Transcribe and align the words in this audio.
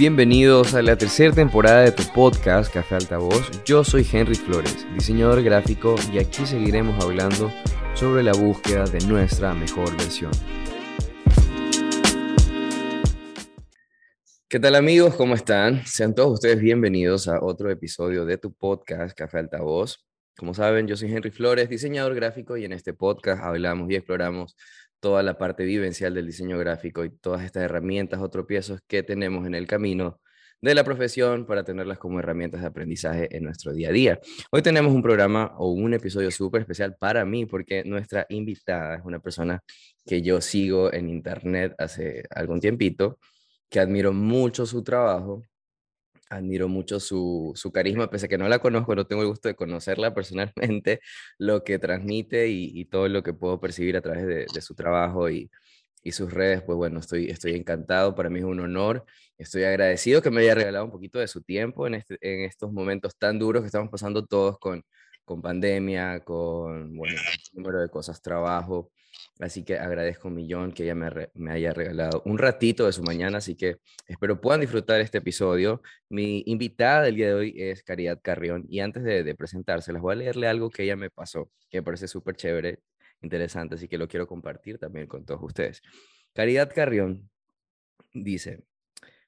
Bienvenidos 0.00 0.72
a 0.72 0.80
la 0.80 0.96
tercera 0.96 1.34
temporada 1.34 1.82
de 1.82 1.92
tu 1.92 2.02
podcast 2.14 2.72
Café 2.72 2.94
Altavoz. 2.94 3.50
Yo 3.66 3.84
soy 3.84 4.06
Henry 4.10 4.34
Flores, 4.34 4.86
diseñador 4.94 5.42
gráfico, 5.42 5.94
y 6.10 6.18
aquí 6.18 6.46
seguiremos 6.46 7.04
hablando 7.04 7.52
sobre 7.92 8.22
la 8.22 8.32
búsqueda 8.32 8.86
de 8.86 8.98
nuestra 9.06 9.52
mejor 9.52 9.94
versión. 9.98 10.30
¿Qué 14.48 14.58
tal 14.58 14.74
amigos? 14.74 15.16
¿Cómo 15.16 15.34
están? 15.34 15.84
Sean 15.84 16.14
todos 16.14 16.32
ustedes 16.32 16.60
bienvenidos 16.60 17.28
a 17.28 17.38
otro 17.44 17.70
episodio 17.70 18.24
de 18.24 18.38
tu 18.38 18.54
podcast 18.54 19.14
Café 19.14 19.40
Altavoz. 19.40 20.02
Como 20.34 20.54
saben, 20.54 20.86
yo 20.86 20.96
soy 20.96 21.12
Henry 21.12 21.30
Flores, 21.30 21.68
diseñador 21.68 22.14
gráfico, 22.14 22.56
y 22.56 22.64
en 22.64 22.72
este 22.72 22.94
podcast 22.94 23.42
hablamos 23.44 23.90
y 23.90 23.96
exploramos 23.96 24.56
toda 25.00 25.22
la 25.22 25.38
parte 25.38 25.64
vivencial 25.64 26.14
del 26.14 26.26
diseño 26.26 26.58
gráfico 26.58 27.04
y 27.04 27.10
todas 27.10 27.42
estas 27.44 27.64
herramientas 27.64 28.20
o 28.20 28.30
tropiezos 28.30 28.80
que 28.86 29.02
tenemos 29.02 29.46
en 29.46 29.54
el 29.54 29.66
camino 29.66 30.20
de 30.62 30.74
la 30.74 30.84
profesión 30.84 31.46
para 31.46 31.64
tenerlas 31.64 31.98
como 31.98 32.18
herramientas 32.18 32.60
de 32.60 32.66
aprendizaje 32.66 33.34
en 33.34 33.44
nuestro 33.44 33.72
día 33.72 33.88
a 33.88 33.92
día. 33.92 34.20
Hoy 34.50 34.62
tenemos 34.62 34.92
un 34.92 35.02
programa 35.02 35.54
o 35.56 35.70
un 35.72 35.94
episodio 35.94 36.30
súper 36.30 36.62
especial 36.62 36.96
para 36.98 37.24
mí 37.24 37.46
porque 37.46 37.82
nuestra 37.84 38.26
invitada 38.28 38.96
es 38.96 39.04
una 39.04 39.20
persona 39.20 39.62
que 40.04 40.20
yo 40.22 40.40
sigo 40.40 40.92
en 40.92 41.08
internet 41.08 41.74
hace 41.78 42.24
algún 42.30 42.60
tiempito, 42.60 43.18
que 43.70 43.80
admiro 43.80 44.12
mucho 44.12 44.66
su 44.66 44.82
trabajo 44.82 45.42
admiro 46.30 46.68
mucho 46.68 47.00
su, 47.00 47.54
carisma, 47.74 48.08
pese 48.08 48.26
a 48.26 48.28
que 48.28 48.38
no 48.38 48.48
la 48.48 48.60
conozco, 48.60 48.94
no 48.94 49.06
tengo 49.06 49.22
el 49.22 49.28
gusto 49.28 49.48
de 49.48 49.56
conocerla 49.56 50.14
personalmente, 50.14 51.00
lo 51.38 51.64
que 51.64 51.78
transmite 51.78 52.48
y, 52.48 52.84
todo 52.86 53.08
lo 53.08 53.22
que 53.22 53.34
puedo 53.34 53.60
percibir 53.60 53.96
a 53.96 54.00
través 54.00 54.26
de, 54.26 54.60
su 54.62 54.74
trabajo 54.74 55.28
y, 55.28 55.50
sus 56.12 56.32
redes, 56.32 56.62
pues 56.62 56.76
bueno, 56.76 57.00
estoy, 57.00 57.30
estoy 57.30 57.54
encantado, 57.54 58.14
para 58.14 58.30
mí 58.30 58.38
es 58.38 58.44
un 58.44 58.60
honor, 58.60 59.04
estoy 59.36 59.64
agradecido 59.64 60.22
que 60.22 60.30
me 60.30 60.40
haya 60.40 60.54
regalado 60.54 60.86
un 60.86 60.90
poquito 60.90 61.18
de 61.18 61.28
su 61.28 61.42
tiempo 61.42 61.86
en, 61.86 61.94
este, 61.94 62.16
en 62.22 62.44
estos 62.44 62.72
momentos 62.72 63.16
tan 63.18 63.38
duros 63.38 63.62
que 63.62 63.66
estamos 63.66 63.90
pasando 63.90 64.24
todos 64.24 64.58
con, 64.58 64.82
con 65.24 65.42
pandemia, 65.42 66.20
con, 66.20 66.96
bueno, 66.96 67.20
número 67.52 67.80
de 67.80 67.88
cosas, 67.90 68.22
trabajo, 68.22 68.90
Así 69.40 69.64
que 69.64 69.78
agradezco 69.78 70.28
un 70.28 70.34
millón 70.34 70.72
que 70.72 70.84
ella 70.84 70.94
me, 70.94 71.50
haya 71.50 71.72
regalado 71.72 72.22
un 72.26 72.36
ratito 72.36 72.84
de 72.84 72.92
su 72.92 73.02
mañana, 73.02 73.38
así 73.38 73.56
que 73.56 73.78
espero 74.06 74.38
puedan 74.40 74.60
disfrutar 74.60 75.00
este 75.00 75.18
episodio. 75.18 75.80
Mi 76.10 76.42
invitada 76.46 77.02
del 77.02 77.16
día 77.16 77.28
de 77.28 77.34
hoy 77.34 77.54
es 77.56 77.82
Caridad 77.82 78.20
Carrión 78.22 78.66
y 78.68 78.80
antes 78.80 79.02
de, 79.02 79.24
de 79.24 79.34
presentarse, 79.34 79.94
les 79.94 80.02
voy 80.02 80.12
a 80.12 80.16
leerle 80.16 80.46
algo 80.46 80.68
que 80.68 80.82
ella 80.82 80.96
me 80.96 81.08
pasó, 81.08 81.50
que 81.70 81.78
me 81.78 81.82
parece 81.82 82.06
súper 82.06 82.36
chévere, 82.36 82.80
interesante, 83.22 83.76
así 83.76 83.88
que 83.88 83.96
lo 83.96 84.08
quiero 84.08 84.26
compartir 84.26 84.78
también 84.78 85.06
con 85.06 85.24
todos 85.24 85.40
ustedes. 85.42 85.80
Caridad 86.34 86.70
Carrión 86.74 87.30
dice, 88.12 88.62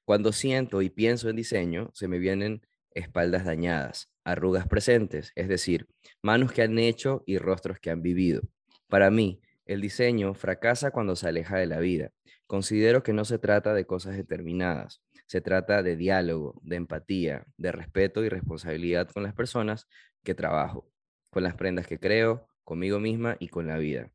cuando 0.05 0.31
siento 0.31 0.81
y 0.81 0.89
pienso 0.89 1.29
en 1.29 1.37
diseño, 1.37 1.89
se 1.93 2.07
me 2.07 2.19
vienen 2.19 2.61
espaldas 2.91 3.45
dañadas, 3.45 4.11
arrugas 4.23 4.67
presentes, 4.67 5.31
es 5.35 5.47
decir, 5.47 5.87
manos 6.21 6.51
que 6.51 6.61
han 6.61 6.77
hecho 6.77 7.23
y 7.25 7.39
rostros 7.39 7.79
que 7.79 7.89
han 7.89 8.01
vivido. 8.01 8.41
Para 8.87 9.09
mí, 9.09 9.41
el 9.73 9.81
diseño 9.81 10.33
fracasa 10.33 10.91
cuando 10.91 11.15
se 11.15 11.27
aleja 11.27 11.57
de 11.57 11.65
la 11.65 11.79
vida. 11.79 12.11
Considero 12.47 13.03
que 13.03 13.13
no 13.13 13.25
se 13.25 13.39
trata 13.39 13.73
de 13.73 13.85
cosas 13.85 14.15
determinadas, 14.15 15.01
se 15.27 15.41
trata 15.41 15.83
de 15.83 15.95
diálogo, 15.95 16.59
de 16.63 16.75
empatía, 16.75 17.45
de 17.57 17.71
respeto 17.71 18.23
y 18.23 18.29
responsabilidad 18.29 19.09
con 19.09 19.23
las 19.23 19.33
personas 19.33 19.87
que 20.23 20.35
trabajo, 20.35 20.89
con 21.29 21.43
las 21.43 21.55
prendas 21.55 21.87
que 21.87 21.99
creo, 21.99 22.47
conmigo 22.63 22.99
misma 22.99 23.35
y 23.39 23.47
con 23.47 23.67
la 23.67 23.77
vida. 23.77 24.11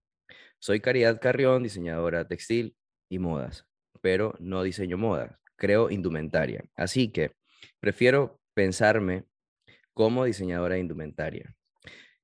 Soy 0.58 0.80
Caridad 0.80 1.20
Carrión, 1.20 1.62
diseñadora 1.62 2.26
textil 2.26 2.76
y 3.08 3.18
modas, 3.18 3.66
pero 4.00 4.34
no 4.38 4.62
diseño 4.62 4.98
modas, 4.98 5.38
creo 5.56 5.90
indumentaria. 5.90 6.64
Así 6.76 7.10
que 7.10 7.32
prefiero 7.80 8.40
pensarme 8.54 9.24
como 9.94 10.24
diseñadora 10.24 10.78
indumentaria. 10.78 11.54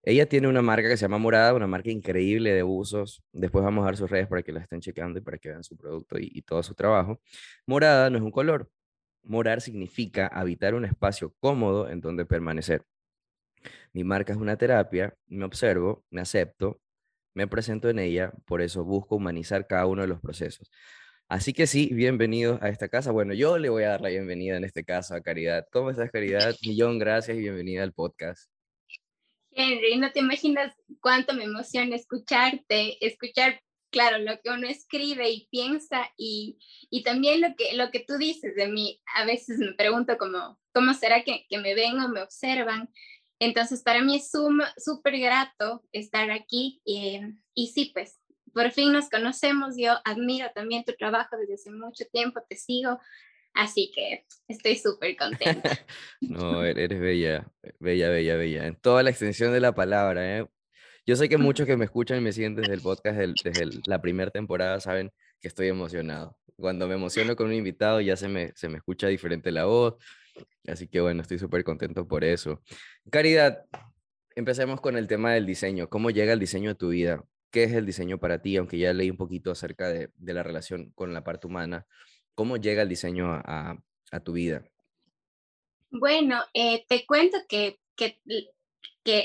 Ella 0.07 0.27
tiene 0.27 0.49
una 0.49 0.61
marca 0.61 0.89
que 0.89 0.97
se 0.99 1.03
llama 1.03 1.17
Morada, 1.19 1.55
una 1.55 1.67
marca 1.67 1.91
increíble 1.91 2.53
de 2.53 2.63
usos. 2.63 3.23
Después 3.33 3.65
vamos 3.65 3.83
a 3.83 3.87
dar 3.87 3.97
sus 3.97 4.11
redes 4.11 4.29
para 4.29 4.43
que 4.43 4.53
la 4.53 4.61
estén 4.61 4.81
chequeando 4.81 5.19
y 5.19 5.23
para 5.23 5.39
que 5.39 5.49
vean 5.49 5.65
su 5.65 5.77
producto 5.77 6.17
y, 6.19 6.43
todo 6.43 6.63
su 6.63 6.75
trabajo. 6.75 7.21
Morada 7.67 8.11
no 8.11 8.19
es 8.19 8.23
un 8.23 8.31
color. 8.31 8.71
Morar 9.23 9.63
significa 9.63 10.27
habitar 10.27 10.75
un 10.75 10.85
espacio 10.85 11.35
cómodo 11.41 11.89
en 11.89 12.01
donde 12.03 12.27
permanecer. 12.27 12.83
Mi 13.93 14.05
marca 14.05 14.33
es 14.33 14.39
una 14.39 14.57
terapia, 14.59 15.15
me 15.27 15.45
observo, 15.45 16.05
me 16.11 16.21
acepto, 16.21 16.81
me 17.35 17.47
presento 17.49 17.89
en 17.89 17.99
ella, 17.99 18.33
por 18.47 18.63
eso 18.63 18.85
busco 18.85 19.17
humanizar 19.17 19.67
cada 19.67 19.87
uno 19.87 20.03
de 20.03 20.09
los 20.09 20.21
procesos. 20.21 20.71
Así 21.29 21.55
que 21.55 21.67
sí, 21.67 21.91
bienvenidos 21.95 22.61
a 22.63 22.69
esta 22.69 22.89
casa. 22.89 23.13
Bueno, 23.13 23.35
yo 23.35 23.59
le 23.59 23.71
voy 23.71 23.85
a 23.85 23.91
dar 23.91 24.03
la 24.03 24.11
bienvenida 24.11 24.57
en 24.57 24.65
este 24.65 24.85
caso 24.85 25.15
a 25.15 25.23
Caridad. 25.23 25.67
¿Cómo 25.73 25.91
estás, 25.91 26.11
Caridad? 26.11 26.55
Millón 26.67 26.99
gracias 26.99 27.37
y 27.39 27.41
bienvenida 27.41 27.83
al 27.83 27.95
podcast. 27.95 28.54
Henry, 29.55 29.97
no 29.97 30.13
te 30.13 30.21
imaginas 30.21 30.75
cuánto 31.01 31.35
me 31.35 31.45
emociona 31.45 31.97
escucharte, 31.97 33.05
escuchar, 33.05 33.61
claro, 33.91 34.19
lo 34.19 34.41
que 34.41 34.51
uno 34.51 34.67
escribe 34.69 35.31
y 35.31 35.49
piensa 35.51 36.11
y, 36.17 36.59
y 36.91 37.03
también 37.03 37.41
lo 37.41 37.55
que, 37.57 37.75
lo 37.75 37.91
que 37.91 38.01
tú 38.01 38.17
dices 38.17 38.55
de 38.57 38.69
mí. 38.69 39.01
A 39.15 39.25
veces 39.25 39.59
me 39.59 39.73
pregunto 39.75 40.17
cómo, 40.19 40.59
cómo 40.73 40.95
será 40.95 41.23
que, 41.25 41.47
que 41.49 41.59
me 41.59 41.75
ven 41.75 42.01
o 42.01 42.09
me 42.09 42.23
observan. 42.23 42.91
Entonces, 43.39 43.83
para 43.83 44.03
mí 44.03 44.17
es 44.17 44.31
súper 44.31 45.19
grato 45.19 45.85
estar 45.93 46.31
aquí 46.31 46.81
y, 46.85 47.21
y 47.55 47.69
sí, 47.69 47.91
pues, 47.93 48.19
por 48.53 48.71
fin 48.71 48.93
nos 48.93 49.11
conocemos. 49.11 49.75
Yo 49.77 49.95
admiro 50.05 50.51
también 50.55 50.85
tu 50.85 50.95
trabajo 50.95 51.37
desde 51.37 51.55
hace 51.55 51.71
mucho 51.71 52.05
tiempo, 52.13 52.41
te 52.49 52.57
sigo 52.57 52.99
Así 53.55 53.93
que 53.95 54.25
estoy 54.49 54.77
súper 54.77 55.17
contenta. 55.17 55.71
no, 56.21 56.65
er-, 56.65 56.79
eres 56.79 57.01
bella, 57.01 57.53
bella, 57.79 58.11
bella, 58.11 58.37
bella. 58.37 58.67
En 58.67 58.77
toda 58.77 59.03
la 59.03 59.11
extensión 59.11 59.53
de 59.53 59.61
la 59.61 59.75
palabra. 59.75 60.39
¿eh? 60.39 60.47
Yo 61.07 61.17
sé 61.17 61.29
que 61.29 61.39
muchos 61.39 61.67
que 61.67 61.77
me 61.77 61.85
escuchan 61.85 62.19
y 62.19 62.21
me 62.21 62.33
siguen 62.33 62.57
desde 62.57 62.75
el 62.75 62.81
podcast, 62.81 63.17
desde 63.17 63.81
la 63.87 64.03
primera 64.03 64.31
temporada, 64.31 64.81
saben 64.81 65.13
que 65.41 65.49
estoy 65.49 65.69
emocionado. 65.69 66.37
Cuando 66.57 66.89
me 66.89 66.95
emociono 66.95 67.37
con 67.37 67.47
un 67.47 67.55
invitado 67.55 68.01
ya 68.01 68.17
se 68.17 68.29
me, 68.29 68.53
se 68.55 68.69
me 68.69 68.77
escucha 68.77 69.07
diferente 69.07 69.53
la 69.53 69.67
voz. 69.67 69.95
Así 70.67 70.89
que 70.89 71.01
bueno, 71.01 71.23
estoy 71.23 71.39
súper 71.39 71.63
contento 71.63 72.09
por 72.09 72.25
eso. 72.25 72.61
Caridad, 73.11 73.65
empecemos 74.35 74.81
con 74.81 74.97
el 74.97 75.07
tema 75.07 75.33
del 75.33 75.47
diseño. 75.47 75.89
¿Cómo 75.89 76.11
llega 76.11 76.33
el 76.33 76.41
diseño 76.41 76.71
a 76.71 76.75
tu 76.75 76.89
vida? 76.89 77.25
¿Qué 77.51 77.65
es 77.65 77.73
el 77.73 77.87
diseño 77.87 78.19
para 78.19 78.43
ti? 78.43 78.57
Aunque 78.57 78.79
ya 78.79 78.93
leí 78.93 79.11
un 79.11 79.17
poquito 79.17 79.53
acerca 79.53 79.89
de, 79.89 80.11
de 80.17 80.35
la 80.35 80.43
relación 80.43 80.91
con 80.91 81.13
la 81.13 81.23
parte 81.23 81.47
humana. 81.47 81.87
¿Cómo 82.35 82.57
llega 82.57 82.83
el 82.83 82.89
diseño 82.89 83.33
a, 83.33 83.79
tu 84.25 84.33
vida? 84.33 84.65
Bueno, 85.91 86.41
eh, 86.53 86.85
te 86.89 87.05
cuento 87.05 87.39
que, 87.49 87.81
que, 87.97 88.21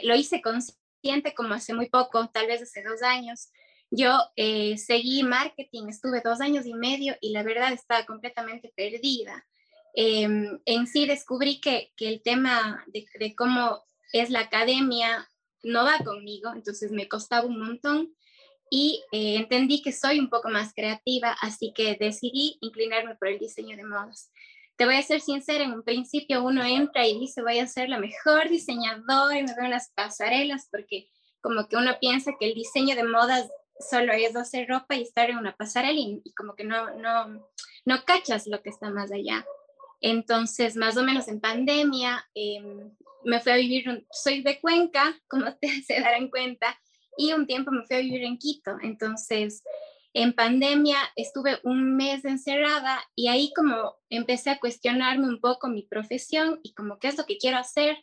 lo 0.04 0.16
hice 0.16 0.42
consciente 0.42 1.34
como 1.36 1.54
hace 1.54 1.74
muy 1.74 1.90
poco, 1.90 2.28
tal 2.30 2.48
vez 2.48 2.62
hace 2.62 2.84
dos 2.84 3.02
años. 3.04 3.50
Yo 3.92 4.18
eh, 4.36 4.78
seguí 4.78 5.24
marketing, 5.24 5.88
estuve 5.90 6.22
dos 6.24 6.42
años 6.42 6.66
y 6.66 6.74
medio 6.74 7.16
y 7.22 7.32
la 7.32 7.44
verdad 7.44 7.72
estaba 7.72 8.06
completamente 8.06 8.72
perdida. 8.76 9.46
Em, 9.96 10.60
en 10.66 10.88
sí 10.88 11.08
descubrí 11.08 11.60
que, 11.60 11.92
el 11.98 12.22
tema 12.22 12.84
de, 12.88 13.06
de, 13.20 13.36
cómo 13.36 13.84
es 14.14 14.30
la 14.30 14.42
academia 14.42 15.28
no 15.64 15.84
va 15.84 15.98
conmigo, 16.04 16.52
entonces 16.54 16.92
me 16.92 17.08
costaba 17.08 17.48
un 17.48 17.60
montón 17.60 18.16
y 18.70 19.04
eh, 19.12 19.36
entendí 19.36 19.82
que 19.82 19.92
soy 19.92 20.20
un 20.20 20.30
poco 20.30 20.50
más 20.50 20.74
creativa, 20.74 21.36
así 21.42 21.74
que 21.74 21.96
decidí 22.00 22.58
inclinarme 22.62 23.16
por 23.16 23.28
el 23.28 23.40
diseño 23.40 23.76
de 23.76 23.84
modas. 23.84 24.32
Te 24.78 24.86
voy 24.86 24.96
a 24.96 25.02
ser 25.02 25.22
sincera, 25.22 25.64
en 25.64 25.74
un 25.74 25.84
principio 25.84 26.44
uno 26.44 26.64
entra 26.64 27.06
y 27.06 27.20
dice 27.20 27.42
voy 27.42 27.60
a 27.60 27.68
ser 27.68 27.90
la 27.90 28.00
mejor 28.00 28.50
diseñadora 28.50 29.38
y 29.38 29.44
me 29.44 29.56
veo 29.56 29.66
en 29.66 29.72
las 29.72 29.92
pasarelas 29.94 30.68
porque 30.72 31.10
como 31.42 31.68
que 31.68 31.76
uno 31.76 31.98
piensa 32.00 32.34
que 32.40 32.48
el 32.48 32.54
diseño 32.54 32.96
de 32.96 33.04
modas 33.04 33.50
solo 33.80 34.14
es 34.14 34.36
hacer 34.36 34.68
ropa 34.68 34.96
y 34.96 35.04
estar 35.04 35.30
en 35.30 35.38
una 35.38 35.56
pasarela 35.56 36.00
y, 36.00 36.22
como 36.36 36.56
que 36.56 36.64
no, 36.64 36.96
no, 36.96 37.46
no 37.86 38.06
cachas 38.06 38.48
lo 38.48 38.62
que 38.62 38.70
está 38.70 38.90
más 38.90 39.12
allá. 39.12 39.46
Entonces, 40.02 40.76
más 40.76 40.98
o 40.98 41.04
menos 41.04 41.28
en 41.28 41.40
pandemia, 41.40 42.26
em, 42.34 42.92
me 43.24 43.40
fui 43.40 43.52
a 43.52 43.56
vivir, 43.56 44.06
soy 44.12 44.44
de 44.44 44.60
Cuenca, 44.60 45.18
como 45.28 45.46
te 45.62 45.82
se 45.82 46.00
darán 46.00 46.30
cuenta, 46.30 46.80
y 47.20 47.34
un 47.34 47.46
tiempo 47.46 47.70
me 47.70 47.86
fui 47.86 47.98
a 47.98 48.00
vivir 48.00 48.24
en 48.24 48.38
Quito. 48.38 48.78
Entonces, 48.82 49.62
en 50.14 50.32
pandemia 50.32 50.98
estuve 51.18 51.60
un 51.64 51.98
mes 51.98 52.24
encerrada 52.24 52.98
y 53.14 53.28
ahí 53.28 53.52
como 53.54 53.98
empecé 54.10 54.52
a 54.52 54.60
cuestionarme 54.60 55.28
un 55.28 55.42
poco 55.42 55.68
mi 55.68 55.84
profesión 55.84 56.62
y 56.64 56.74
como 56.74 56.98
qué 56.98 57.10
es 57.10 57.18
lo 57.18 57.26
que 57.26 57.38
quiero 57.38 57.58
hacer 57.58 57.98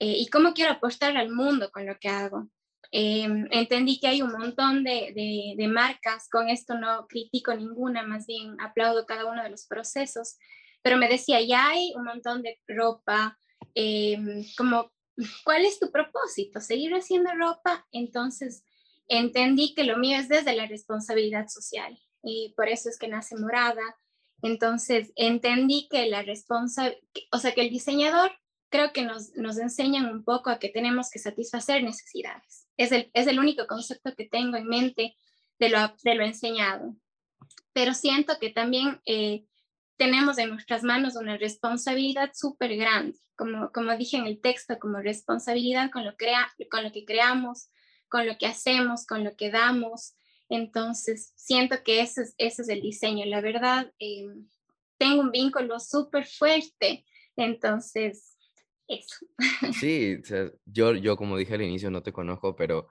eh, 0.00 0.16
y 0.18 0.26
cómo 0.26 0.52
quiero 0.52 0.72
aportar 0.72 1.16
al 1.16 1.30
mundo 1.30 1.70
con 1.70 1.86
lo 1.86 1.96
que 2.00 2.08
hago. 2.08 2.48
Em, 2.90 3.46
entendí 3.52 4.00
que 4.00 4.08
hay 4.08 4.20
un 4.20 4.32
montón 4.32 4.82
de, 4.82 5.54
de, 5.56 5.68
marcas, 5.68 6.28
con 6.28 6.48
esto 6.48 6.74
no 6.74 7.06
critico 7.06 7.54
ninguna, 7.54 8.02
más 8.02 8.26
bien 8.26 8.56
aplaudo 8.60 9.06
cada 9.06 9.26
uno 9.26 9.44
de 9.44 9.50
los 9.50 9.66
procesos, 9.68 10.38
pero 10.82 10.96
me 10.96 11.08
decía, 11.08 11.40
ya 11.40 11.68
hay 11.68 11.92
un 11.94 12.02
montón 12.04 12.42
de 12.42 12.58
ropa, 12.66 13.38
em, 13.76 14.44
como 14.56 14.90
¿cuál 15.44 15.64
es 15.64 15.78
tu 15.78 15.90
propósito? 15.90 16.60
¿Seguir 16.60 16.92
haciendo 16.94 17.30
ropa? 17.32 17.86
Entonces 17.92 18.64
entendí 19.08 19.74
que 19.74 19.84
lo 19.84 19.96
mío 19.96 20.18
es 20.18 20.28
desde 20.28 20.54
la 20.54 20.66
responsabilidad 20.66 21.48
social 21.48 21.98
y 22.22 22.54
por 22.56 22.68
eso 22.68 22.88
es 22.88 22.98
que 22.98 23.08
nace 23.08 23.36
Morada. 23.36 23.82
Entonces 24.42 25.12
entendí 25.16 25.88
que 25.90 26.06
la 26.06 26.22
responsabilidad, 26.22 27.02
o 27.32 27.38
sea, 27.38 27.52
que 27.52 27.62
el 27.62 27.70
diseñador 27.70 28.32
creo 28.70 28.92
que 28.92 29.02
nos, 29.02 29.34
nos 29.34 29.58
enseñan 29.58 30.06
un 30.06 30.24
poco 30.24 30.48
a 30.50 30.58
que 30.58 30.68
tenemos 30.68 31.10
que 31.10 31.18
satisfacer 31.18 31.82
necesidades. 31.82 32.68
Es 32.76 32.92
el, 32.92 33.10
es 33.12 33.26
el 33.26 33.38
único 33.38 33.66
concepto 33.66 34.14
que 34.14 34.26
tengo 34.26 34.56
en 34.56 34.66
mente 34.66 35.16
de 35.58 35.68
lo, 35.68 35.78
de 36.02 36.14
lo 36.14 36.24
enseñado. 36.24 36.96
Pero 37.72 37.94
siento 37.94 38.38
que 38.40 38.50
también 38.50 39.00
eh, 39.04 39.44
tenemos 40.00 40.38
en 40.38 40.48
nuestras 40.48 40.82
manos 40.82 41.14
una 41.14 41.36
responsabilidad 41.36 42.30
súper 42.32 42.74
grande, 42.74 43.18
como, 43.36 43.70
como 43.70 43.94
dije 43.98 44.16
en 44.16 44.24
el 44.24 44.40
texto, 44.40 44.78
como 44.78 44.98
responsabilidad 44.98 45.90
con 45.90 46.06
lo, 46.06 46.16
crea, 46.16 46.50
con 46.70 46.84
lo 46.84 46.90
que 46.90 47.04
creamos, 47.04 47.68
con 48.08 48.26
lo 48.26 48.38
que 48.38 48.46
hacemos, 48.46 49.04
con 49.04 49.24
lo 49.24 49.36
que 49.36 49.50
damos. 49.50 50.14
Entonces, 50.48 51.34
siento 51.36 51.82
que 51.84 52.00
ese 52.00 52.22
es, 52.22 52.34
ese 52.38 52.62
es 52.62 52.68
el 52.70 52.80
diseño. 52.80 53.26
La 53.26 53.42
verdad, 53.42 53.92
eh, 53.98 54.24
tengo 54.96 55.20
un 55.20 55.32
vínculo 55.32 55.78
súper 55.78 56.26
fuerte. 56.26 57.04
Entonces, 57.36 58.38
eso. 58.88 59.26
Sí, 59.78 60.16
yo, 60.64 60.94
yo 60.94 61.14
como 61.18 61.36
dije 61.36 61.56
al 61.56 61.62
inicio, 61.62 61.90
no 61.90 62.02
te 62.02 62.10
conozco, 62.10 62.56
pero 62.56 62.88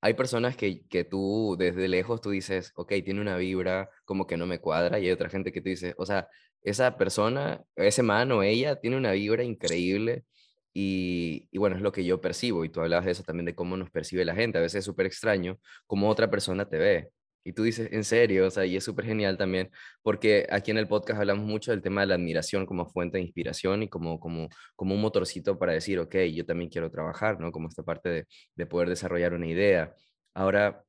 hay 0.00 0.14
personas 0.14 0.56
que, 0.56 0.86
que 0.88 1.04
tú 1.04 1.56
desde 1.58 1.88
lejos 1.88 2.20
tú 2.20 2.30
dices, 2.30 2.72
ok, 2.76 2.92
tiene 3.04 3.20
una 3.20 3.36
vibra 3.36 3.90
como 4.04 4.26
que 4.26 4.36
no 4.36 4.46
me 4.46 4.58
cuadra, 4.60 4.98
y 4.98 5.06
hay 5.06 5.12
otra 5.12 5.28
gente 5.28 5.52
que 5.52 5.60
tú 5.60 5.68
dices, 5.68 5.94
o 5.98 6.06
sea, 6.06 6.28
esa 6.62 6.96
persona, 6.96 7.62
ese 7.76 8.02
man 8.02 8.32
o 8.32 8.42
ella 8.42 8.76
tiene 8.76 8.96
una 8.96 9.12
vibra 9.12 9.44
increíble 9.44 10.24
y, 10.72 11.48
y, 11.50 11.58
bueno, 11.58 11.76
es 11.76 11.82
lo 11.82 11.92
que 11.92 12.04
yo 12.04 12.20
percibo 12.20 12.64
y 12.64 12.68
tú 12.68 12.80
hablabas 12.80 13.06
de 13.06 13.12
eso 13.12 13.22
también, 13.24 13.46
de 13.46 13.54
cómo 13.54 13.76
nos 13.76 13.90
percibe 13.90 14.24
la 14.24 14.34
gente, 14.34 14.58
a 14.58 14.60
veces 14.62 14.80
es 14.80 14.84
súper 14.84 15.06
extraño 15.06 15.58
cómo 15.86 16.08
otra 16.08 16.30
persona 16.30 16.68
te 16.68 16.78
ve. 16.78 17.10
Y 17.44 17.52
tú 17.52 17.62
dices, 17.62 17.88
en 17.92 18.04
serio, 18.04 18.46
o 18.46 18.50
sea, 18.50 18.66
y 18.66 18.76
es 18.76 18.84
súper 18.84 19.06
genial 19.06 19.36
también, 19.38 19.70
porque 20.02 20.46
aquí 20.50 20.70
en 20.70 20.78
el 20.78 20.88
podcast 20.88 21.20
hablamos 21.20 21.46
mucho 21.46 21.70
del 21.70 21.82
tema 21.82 22.02
de 22.02 22.08
la 22.08 22.14
admiración 22.16 22.66
como 22.66 22.86
fuente 22.86 23.18
de 23.18 23.24
inspiración 23.24 23.82
y 23.82 23.88
como, 23.88 24.20
como, 24.20 24.48
como 24.76 24.94
un 24.94 25.00
motorcito 25.00 25.58
para 25.58 25.72
decir, 25.72 25.98
ok, 25.98 26.16
yo 26.34 26.44
también 26.46 26.70
quiero 26.70 26.90
trabajar, 26.90 27.40
¿no? 27.40 27.52
Como 27.52 27.68
esta 27.68 27.82
parte 27.82 28.08
de, 28.10 28.26
de 28.54 28.66
poder 28.66 28.88
desarrollar 28.88 29.34
una 29.34 29.46
idea. 29.46 29.94
Ahora, 30.34 30.84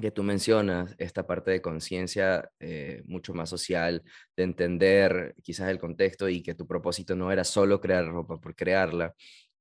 que 0.00 0.10
tú 0.12 0.22
mencionas, 0.22 0.94
esta 0.98 1.26
parte 1.26 1.50
de 1.50 1.60
conciencia 1.60 2.50
eh, 2.60 3.02
mucho 3.06 3.34
más 3.34 3.50
social, 3.50 4.02
de 4.36 4.44
entender 4.44 5.34
quizás 5.42 5.68
el 5.70 5.78
contexto 5.78 6.28
y 6.28 6.42
que 6.42 6.54
tu 6.54 6.66
propósito 6.66 7.16
no 7.16 7.32
era 7.32 7.44
solo 7.44 7.80
crear 7.80 8.06
ropa 8.06 8.40
por 8.40 8.54
crearla. 8.54 9.14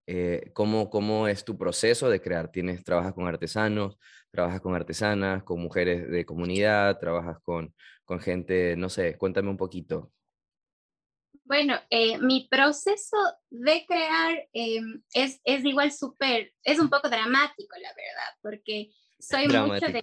Eh, 0.10 0.52
¿cómo, 0.54 0.90
¿Cómo 0.90 1.28
es 1.28 1.44
tu 1.44 1.58
proceso 1.58 2.10
de 2.10 2.22
crear? 2.22 2.50
¿Tienes, 2.50 2.82
¿Trabajas 2.84 3.14
con 3.14 3.28
artesanos? 3.28 3.98
¿Trabajas 4.32 4.62
con 4.62 4.74
artesanas? 4.74 5.44
¿Con 5.44 5.62
mujeres 5.62 6.10
de 6.10 6.26
comunidad? 6.26 6.98
¿Trabajas 6.98 7.38
con, 7.44 7.76
con 8.06 8.22
gente? 8.22 8.78
No 8.78 8.88
sé, 8.88 9.18
cuéntame 9.18 9.50
un 9.50 9.58
poquito. 9.58 10.14
Bueno, 11.44 11.76
eh, 11.90 12.18
mi 12.20 12.48
proceso 12.50 13.18
de 13.50 13.86
crear 13.86 14.48
es, 14.54 15.42
es 15.44 15.66
igual 15.66 15.92
súper, 15.92 16.54
es 16.64 16.80
un 16.80 16.90
poco 16.90 17.10
dramático, 17.10 17.76
la 17.78 17.90
verdad, 17.90 18.38
porque 18.42 18.92
soy 19.20 19.48
mucho 19.48 19.88
de 19.88 20.02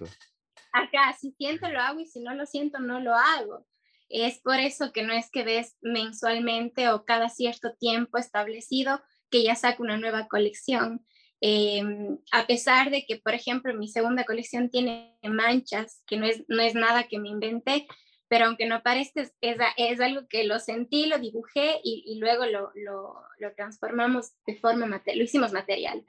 acá, 0.71 1.15
si 1.19 1.31
siento 1.31 1.69
lo 1.69 1.79
hago 1.79 1.99
y 1.99 2.07
si 2.07 2.19
no 2.19 2.33
lo 2.33 2.45
siento 2.45 2.79
no 2.79 2.99
lo 2.99 3.13
hago. 3.13 3.65
Es 4.09 4.39
por 4.41 4.59
eso 4.59 4.91
que 4.91 5.03
no 5.03 5.13
es 5.13 5.31
que 5.31 5.43
ves 5.43 5.77
mensualmente 5.81 6.89
o 6.89 7.05
cada 7.05 7.29
cierto 7.29 7.73
tiempo 7.75 8.17
establecido 8.17 9.01
que 9.29 9.43
ya 9.43 9.55
saco 9.55 9.83
una 9.83 9.97
nueva 9.97 10.27
colección. 10.27 11.05
Em, 11.41 12.17
a 12.31 12.47
pesar 12.47 12.89
de 12.89 13.05
que, 13.05 13.17
por 13.17 13.33
ejemplo, 13.33 13.73
mi 13.73 13.87
segunda 13.87 14.23
colección 14.23 14.69
tiene 14.69 15.17
manchas, 15.23 16.01
que 16.07 16.17
no 16.17 16.25
es, 16.25 16.43
no 16.47 16.61
es 16.61 16.75
nada 16.75 17.07
que 17.07 17.19
me 17.19 17.29
inventé, 17.29 17.87
pero 18.27 18.45
aunque 18.45 18.65
no 18.65 18.81
parezca, 18.81 19.21
es, 19.21 19.33
es, 19.77 19.99
algo 19.99 20.27
que 20.27 20.43
lo 20.45 20.59
sentí, 20.59 21.05
lo 21.05 21.19
dibujé 21.19 21.79
y, 21.83 22.17
luego 22.19 22.45
lo, 22.45 22.71
lo, 22.73 23.15
lo, 23.37 23.53
transformamos 23.55 24.31
de 24.47 24.55
forma, 24.55 24.87
lo 24.87 25.23
hicimos 25.23 25.53
material. 25.53 26.03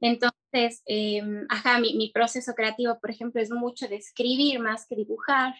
Entonces, 0.00 0.82
em, 0.86 1.46
ajá, 1.48 1.78
mi, 1.78 1.94
mi, 1.94 2.10
proceso 2.10 2.54
creativo, 2.54 2.98
por 3.00 3.10
ejemplo, 3.10 3.40
es 3.40 3.50
mucho 3.50 3.86
de 3.86 3.96
escribir 3.96 4.58
más 4.58 4.86
que 4.86 4.96
dibujar. 4.96 5.54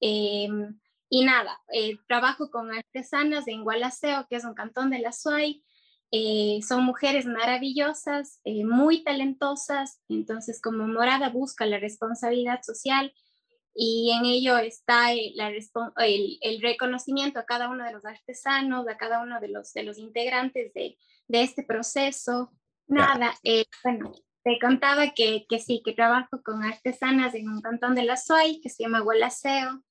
Em, 0.00 0.78
y 1.08 1.24
nada, 1.24 1.58
eh, 1.72 1.96
trabajo 2.06 2.50
con 2.50 2.70
artesanas 2.70 3.48
en 3.48 3.64
Gualaceo, 3.64 4.26
que 4.28 4.36
es 4.36 4.44
un 4.44 4.54
cantón 4.54 4.90
de 4.90 4.98
la 4.98 5.12
SUAY. 5.12 5.64
Eh, 6.10 6.60
son 6.66 6.84
mujeres 6.84 7.26
maravillosas, 7.26 8.40
eh, 8.44 8.64
muy 8.64 9.04
talentosas, 9.04 10.00
entonces 10.08 10.60
como 10.62 10.86
Morada 10.86 11.28
busca 11.28 11.66
la 11.66 11.78
responsabilidad 11.78 12.60
social, 12.62 13.12
y 13.80 14.10
en 14.10 14.24
ello 14.24 14.58
está 14.58 15.12
el, 15.12 15.36
la, 15.36 15.50
el, 15.50 16.38
el, 16.40 16.60
reconocimiento 16.60 17.38
a 17.38 17.44
cada 17.44 17.68
uno 17.68 17.84
de 17.84 17.92
los 17.92 18.04
artesanos, 18.04 18.88
a 18.88 18.96
cada 18.96 19.22
uno 19.22 19.38
de 19.40 19.48
los, 19.48 19.72
de 19.72 19.84
los 19.84 19.98
integrantes 19.98 20.74
de, 20.74 20.98
de 21.28 21.42
este 21.42 21.62
proceso. 21.62 22.50
Nada, 22.88 23.34
eh, 23.44 23.66
bueno, 23.84 24.12
te 24.42 24.58
contaba 24.58 25.12
que, 25.14 25.46
que, 25.48 25.60
sí, 25.60 25.80
que 25.84 25.92
trabajo 25.92 26.42
con 26.42 26.64
artesanas 26.64 27.36
en 27.36 27.48
un 27.48 27.60
cantón 27.60 27.94
de 27.94 28.02
la 28.02 28.16
SOAI 28.16 28.60
que 28.60 28.68
se 28.68 28.82
llama 28.82 28.98
Gualaceo. 28.98 29.84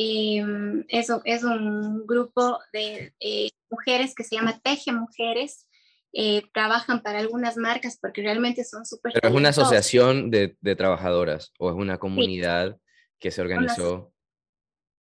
Eh, 0.00 0.44
es, 0.86 1.10
es, 1.24 1.42
un 1.42 2.06
grupo 2.06 2.60
de 2.72 3.12
eh, 3.18 3.50
mujeres 3.68 4.14
que 4.14 4.22
se 4.22 4.36
llama 4.36 4.60
Teje 4.60 4.92
Mujeres. 4.92 5.66
Eh, 6.12 6.42
trabajan 6.54 7.02
para 7.02 7.18
algunas 7.18 7.56
marcas 7.56 7.98
porque 8.00 8.22
realmente 8.22 8.64
son 8.64 8.86
súper... 8.86 9.12
Pero 9.12 9.28
es 9.28 9.34
una 9.34 9.48
asociación 9.48 10.30
de, 10.30 10.56
de, 10.60 10.76
trabajadoras 10.76 11.52
o 11.58 11.68
es 11.68 11.76
una 11.76 11.98
comunidad 11.98 12.78
que 13.18 13.32
se 13.32 13.40
organizó. 13.40 14.12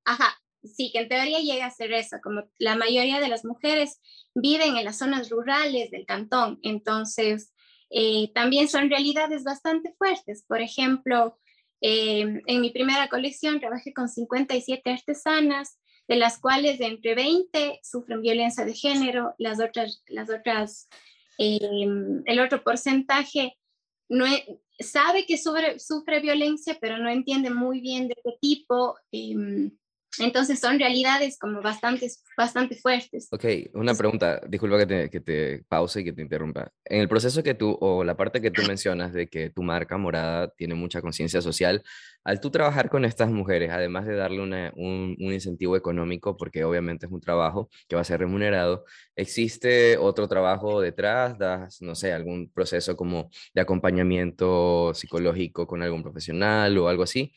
Ajá, 0.04 0.36
sí, 0.64 0.92
que 0.92 1.02
en 1.02 1.10
teoría 1.10 1.40
llega 1.40 1.68
a 1.68 1.72
ser 1.72 1.94
eso, 1.94 2.18
como 2.24 2.50
la 2.58 2.76
mayoría 2.76 3.20
de 3.20 3.30
las 3.30 3.46
mujeres 3.46 4.02
viven 4.34 4.78
en 4.78 4.86
las 4.86 4.98
zonas 4.98 5.30
rurales 5.30 5.92
del 5.92 6.08
cantón, 6.08 6.60
entonces 6.64 7.54
eh, 7.90 8.32
también 8.34 8.68
son 8.68 8.90
realidades 8.90 9.44
bastante 9.44 9.94
fuertes. 9.98 10.44
Por 10.48 10.62
ejemplo, 10.62 11.38
em, 11.82 12.42
en 12.46 12.62
mi 12.62 12.72
primera 12.72 13.08
colección 13.08 13.60
trabajé 13.60 13.94
con 13.94 14.10
57 14.10 14.90
artesanas, 14.90 15.80
de 16.08 16.16
las 16.16 16.40
cuales 16.40 16.80
de 16.80 16.86
entre 16.86 17.16
20 17.16 17.80
sufren 17.84 18.22
violencia 18.22 18.66
de 18.66 18.74
género, 18.74 19.34
las 19.38 19.60
otras, 19.60 20.04
las 20.08 20.30
otras 20.30 20.88
em, 21.38 22.24
el 22.26 22.40
otro 22.40 22.64
porcentaje 22.64 23.58
no, 24.10 24.26
sabe 24.80 25.26
que 25.26 25.38
sufre, 25.38 25.80
sufre 25.80 26.20
violencia, 26.20 26.78
pero 26.80 26.98
no 26.98 27.10
entiende 27.10 27.50
muy 27.50 27.82
bien 27.82 28.08
de 28.08 28.16
qué 28.24 28.32
tipo. 28.40 28.96
Em, 29.12 29.72
entonces 30.19 30.59
son 30.59 30.80
realidades 30.80 31.38
como 31.38 31.62
bastante, 31.62 32.09
bastante 32.36 32.75
fuertes. 32.75 33.27
Ok, 33.31 33.45
una 33.74 33.94
pregunta, 33.94 34.42
disculpa 34.47 34.80
que 34.80 34.85
te, 34.85 35.09
que 35.09 35.19
te 35.19 35.64
pause 35.68 36.02
y 36.02 36.04
que 36.04 36.14
te 36.14 36.21
interrumpa. 36.21 36.71
En 36.85 37.02
el 37.02 37.07
proceso 37.07 37.44
que 37.44 37.54
tú, 37.54 37.78
o 37.80 38.04
la 38.04 38.18
parte 38.18 38.42
que 38.42 38.52
tú 38.52 38.61
mencionas 38.68 39.14
de 39.14 39.28
que 39.28 39.49
tu 39.49 39.61
marca 39.61 39.97
morada 39.97 40.49
tiene 40.49 40.76
mucha 40.76 41.02
conciencia 41.02 41.42
social, 41.42 41.83
al 42.23 42.42
tú 42.42 42.49
trabajar 42.49 42.90
con 42.90 43.06
estas 43.06 43.30
mujeres, 43.30 43.71
además 43.71 44.06
de 44.06 44.16
darle 44.16 44.42
un, 44.42 44.54
un, 44.54 45.33
incentivo 45.33 45.78
económico, 45.78 46.35
porque 46.35 46.64
obviamente 46.64 47.06
es 47.06 47.11
un 47.11 47.21
trabajo 47.21 47.69
que 47.87 47.95
va 47.95 48.02
a 48.02 48.06
ser 48.06 48.19
remunerado, 48.19 48.85
¿existe 49.16 49.97
otro 49.97 50.28
trabajo 50.28 50.81
detrás? 50.81 51.37
¿Das, 51.37 51.81
no 51.81 51.95
sé, 51.95 52.11
algún 52.11 52.52
proceso 52.52 52.97
como 52.97 53.30
de 53.54 53.61
acompañamiento 53.61 54.94
psicológico 54.94 55.68
con 55.68 55.81
algún 55.83 56.04
profesional 56.04 56.78
o 56.78 56.90
algo 56.90 57.04
así? 57.04 57.33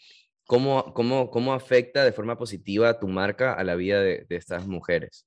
¿Cómo, 0.50 0.92
cómo, 0.94 1.30
cómo 1.30 1.52
afecta 1.54 2.04
de 2.04 2.12
forma 2.12 2.36
positiva 2.36 2.98
tu 2.98 3.06
marca 3.06 3.52
a 3.52 3.62
la 3.62 3.76
vida 3.76 4.00
de, 4.00 4.26
de 4.28 4.34
estas 4.34 4.66
mujeres? 4.66 5.24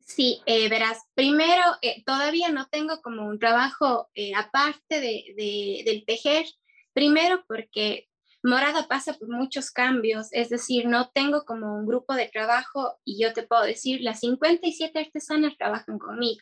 Sí, 0.00 0.42
eh, 0.46 0.68
verás, 0.68 0.98
primero, 1.14 1.62
eh, 1.80 2.02
todavía 2.04 2.50
no 2.50 2.66
tengo 2.66 3.00
como 3.02 3.24
un 3.24 3.38
trabajo 3.38 4.10
eh, 4.16 4.32
aparte 4.34 5.00
de, 5.00 5.32
de, 5.36 5.82
del 5.86 6.04
tejer, 6.04 6.44
primero 6.92 7.44
porque 7.46 8.08
Morada 8.42 8.88
pasa 8.88 9.14
por 9.14 9.28
muchos 9.28 9.70
cambios, 9.70 10.26
es 10.32 10.48
decir, 10.48 10.86
no 10.86 11.10
tengo 11.14 11.44
como 11.44 11.76
un 11.76 11.86
grupo 11.86 12.14
de 12.14 12.26
trabajo 12.26 12.98
y 13.04 13.22
yo 13.22 13.32
te 13.32 13.44
puedo 13.44 13.62
decir, 13.62 14.00
las 14.00 14.18
57 14.18 14.98
artesanas 14.98 15.56
trabajan 15.56 16.00
conmigo. 16.00 16.40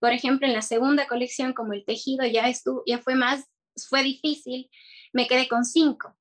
Por 0.00 0.12
ejemplo, 0.12 0.46
en 0.46 0.52
la 0.52 0.60
segunda 0.60 1.06
colección, 1.06 1.54
como 1.54 1.72
el 1.72 1.86
tejido 1.86 2.26
ya, 2.26 2.46
estuvo, 2.46 2.82
ya 2.86 2.98
fue 2.98 3.14
más, 3.14 3.46
fue 3.88 4.02
difícil, 4.02 4.68
me 5.14 5.26
quedé 5.26 5.48
con 5.48 5.64
cinco 5.64 6.14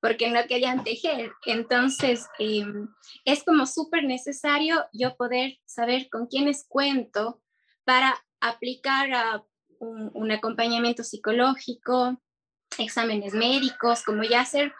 porque 0.00 0.30
no 0.30 0.40
querían 0.46 0.82
tejer. 0.82 1.32
Entonces, 1.46 2.26
em, 2.38 2.88
es 3.24 3.44
como 3.44 3.66
súper 3.66 4.04
necesario 4.04 4.84
yo 4.92 5.16
poder 5.16 5.58
saber 5.66 6.08
con 6.10 6.26
quiénes 6.26 6.64
cuento 6.66 7.42
para 7.84 8.14
aplicar 8.40 9.12
a 9.12 9.44
un, 9.78 10.30
acompañamiento 10.30 11.04
psicológico, 11.04 12.20
exámenes 12.78 13.34
médicos, 13.34 14.02
como 14.02 14.22
ya 14.22 14.44
ser 14.44 14.72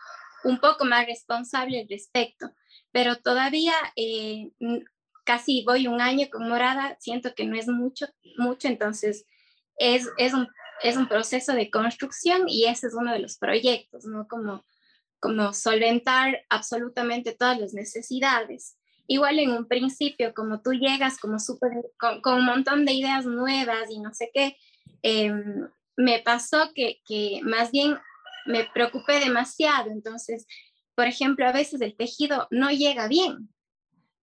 un 0.45 0.59
poco 0.59 0.85
más 0.85 1.07
responsable 1.07 1.81
al 1.81 1.89
respecto. 1.89 2.51
Pero 2.93 3.17
todavía 3.17 3.73
eh, 3.97 4.51
casi 5.25 5.65
voy 5.65 5.87
un 5.87 6.01
año 6.01 6.29
con 6.31 6.49
Morada, 6.49 6.97
siento 7.01 7.35
que 7.35 7.45
no 7.45 7.57
es 7.57 7.69
mucho, 7.69 8.07
mucho, 8.37 8.69
entonces 8.69 9.27
es, 9.77 10.09
es, 10.19 10.35
un, 10.35 10.49
es 10.83 10.97
un 10.97 11.09
proceso 11.09 11.53
de 11.53 11.71
construcción 11.71 12.49
y 12.49 12.67
ese 12.67 12.89
es 12.89 12.95
uno 12.95 13.13
de 13.13 13.21
los 13.21 13.39
proyectos, 13.39 14.05
¿no? 14.05 14.27
Como 14.29 14.65
como 15.21 15.53
solventar 15.53 16.45
absolutamente 16.49 17.37
todas 17.39 17.59
las 17.59 17.75
necesidades. 17.75 18.77
igual 19.07 19.41
en 19.41 19.51
un 19.51 19.67
principio, 19.67 20.33
como 20.35 20.63
tú 20.63 20.73
llegas 20.73 21.19
como 21.19 21.41
súper, 21.41 21.73
con, 21.99 22.39
un 22.39 22.45
montón 22.45 22.85
de 22.85 22.93
ideas 22.93 23.27
nuevas 23.27 23.91
y 23.91 23.99
no 23.99 24.15
sé 24.15 24.31
qué, 24.33 24.57
em, 25.03 25.69
me 25.97 26.21
pasó 26.21 26.71
que, 26.77 27.01
que 27.05 27.41
más 27.43 27.73
bien 27.73 27.99
me 28.47 28.69
preocupé 28.73 29.19
demasiado. 29.19 29.91
Entonces, 29.91 30.47
por 30.95 31.07
ejemplo, 31.07 31.47
a 31.47 31.53
veces 31.53 31.81
el 31.81 31.97
tejido 31.97 32.47
no 32.51 32.71
llega 32.71 33.09
bien, 33.09 33.49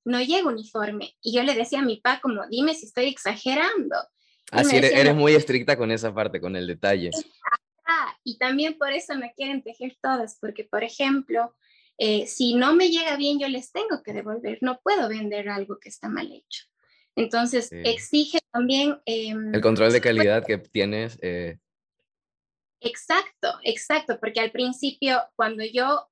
no 0.05 0.21
llega 0.21 0.47
uniforme. 0.47 1.15
Y 1.21 1.35
yo 1.35 1.43
le 1.43 1.55
decía 1.55 1.79
a 1.79 1.85
mi 1.85 1.97
papá 1.97 2.21
como, 2.21 2.47
dime 2.49 2.73
si 2.73 2.85
estoy 2.85 3.07
exagerando. 3.07 3.95
Así 4.51 4.77
eres, 4.77 5.15
muy 5.15 5.35
estricta 5.35 5.77
con 5.77 5.91
esa 5.91 6.13
parte, 6.13 6.39
con 6.39 6.55
el 6.55 6.67
detalle. 6.67 7.11
Ah, 7.87 8.17
y 8.23 8.37
también 8.37 8.77
por 8.77 8.91
eso 8.91 9.15
me 9.15 9.33
quieren 9.33 9.63
tejer 9.63 9.97
todas, 10.01 10.37
porque 10.41 10.65
por 10.65 10.83
ejemplo, 10.83 11.55
eh, 11.97 12.27
si 12.27 12.53
no 12.53 12.75
me 12.75 12.89
llega 12.89 13.15
bien, 13.15 13.39
yo 13.39 13.47
les 13.47 13.71
tengo 13.71 14.03
que 14.03 14.13
devolver, 14.13 14.57
no 14.61 14.79
puedo 14.83 15.07
vender 15.07 15.47
algo 15.49 15.79
que 15.79 15.89
está 15.89 16.09
mal 16.09 16.31
hecho. 16.31 16.65
Entonces, 17.15 17.69
exige 17.71 18.39
también... 18.51 18.99
Em, 19.05 19.55
el 19.55 19.61
control 19.61 19.91
de 19.91 20.01
calidad 20.01 20.45
que 20.45 20.59
tienes. 20.59 21.17
Eh. 21.21 21.57
Exacto, 22.79 23.57
exacto, 23.63 24.19
porque 24.19 24.39
al 24.39 24.51
principio, 24.51 25.23
cuando 25.35 25.63
yo... 25.63 26.07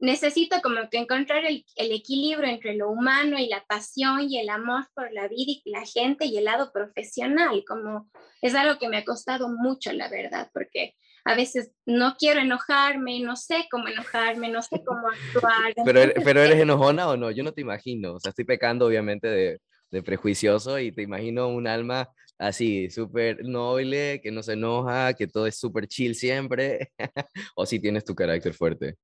Necesito 0.00 0.60
como 0.62 0.88
que 0.90 0.98
encontrar 0.98 1.44
el, 1.44 1.64
equilibrio 1.76 2.48
entre 2.48 2.74
lo 2.74 2.88
humano 2.88 3.36
y 3.38 3.48
la 3.48 3.64
pasión 3.66 4.30
y 4.30 4.38
el 4.38 4.48
amor 4.48 4.86
por 4.94 5.12
la 5.12 5.26
vida 5.26 5.52
y 5.64 5.70
la 5.70 5.84
gente 5.84 6.26
y 6.26 6.38
el 6.38 6.44
lado 6.44 6.70
profesional, 6.72 7.64
como 7.66 8.08
es 8.40 8.54
algo 8.54 8.78
que 8.78 8.88
me 8.88 8.98
ha 8.98 9.04
costado 9.04 9.48
mucho, 9.48 9.92
la 9.92 10.08
verdad, 10.08 10.50
porque 10.54 10.94
a 11.24 11.34
veces 11.34 11.72
no 11.84 12.14
quiero 12.16 12.40
enojarme, 12.40 13.18
no 13.20 13.34
sé 13.34 13.66
cómo 13.70 13.88
enojarme, 13.88 14.48
no 14.50 14.62
sé 14.62 14.82
cómo 14.86 15.08
actuar. 15.08 15.74
Pero, 15.84 16.12
pero 16.24 16.42
eres 16.42 16.60
enojona 16.60 17.08
o 17.08 17.16
no, 17.16 17.30
yo 17.32 17.42
no 17.42 17.52
te 17.52 17.60
imagino, 17.60 18.14
o 18.14 18.20
sea, 18.20 18.30
estoy 18.30 18.44
pecando 18.44 18.86
obviamente 18.86 19.26
de, 19.26 19.58
de 19.90 20.02
prejuicioso 20.02 20.78
y 20.78 20.92
te 20.92 21.02
imagino 21.02 21.48
un 21.48 21.66
alma 21.66 22.08
así, 22.38 22.88
súper 22.88 23.44
noble, 23.44 24.20
que 24.22 24.30
no 24.30 24.44
se 24.44 24.52
enoja, 24.52 25.14
que 25.14 25.26
todo 25.26 25.48
es 25.48 25.58
súper 25.58 25.88
chill 25.88 26.14
siempre, 26.14 26.92
o 27.56 27.66
si 27.66 27.80
tienes 27.80 28.04
tu 28.04 28.14
carácter 28.14 28.54
fuerte 28.54 28.96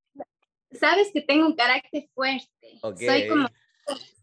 sabes 0.78 1.10
que 1.12 1.20
tengo 1.20 1.46
un 1.46 1.56
carácter 1.56 2.08
fuerte. 2.14 2.78
Soy 2.80 3.28
como 3.28 3.48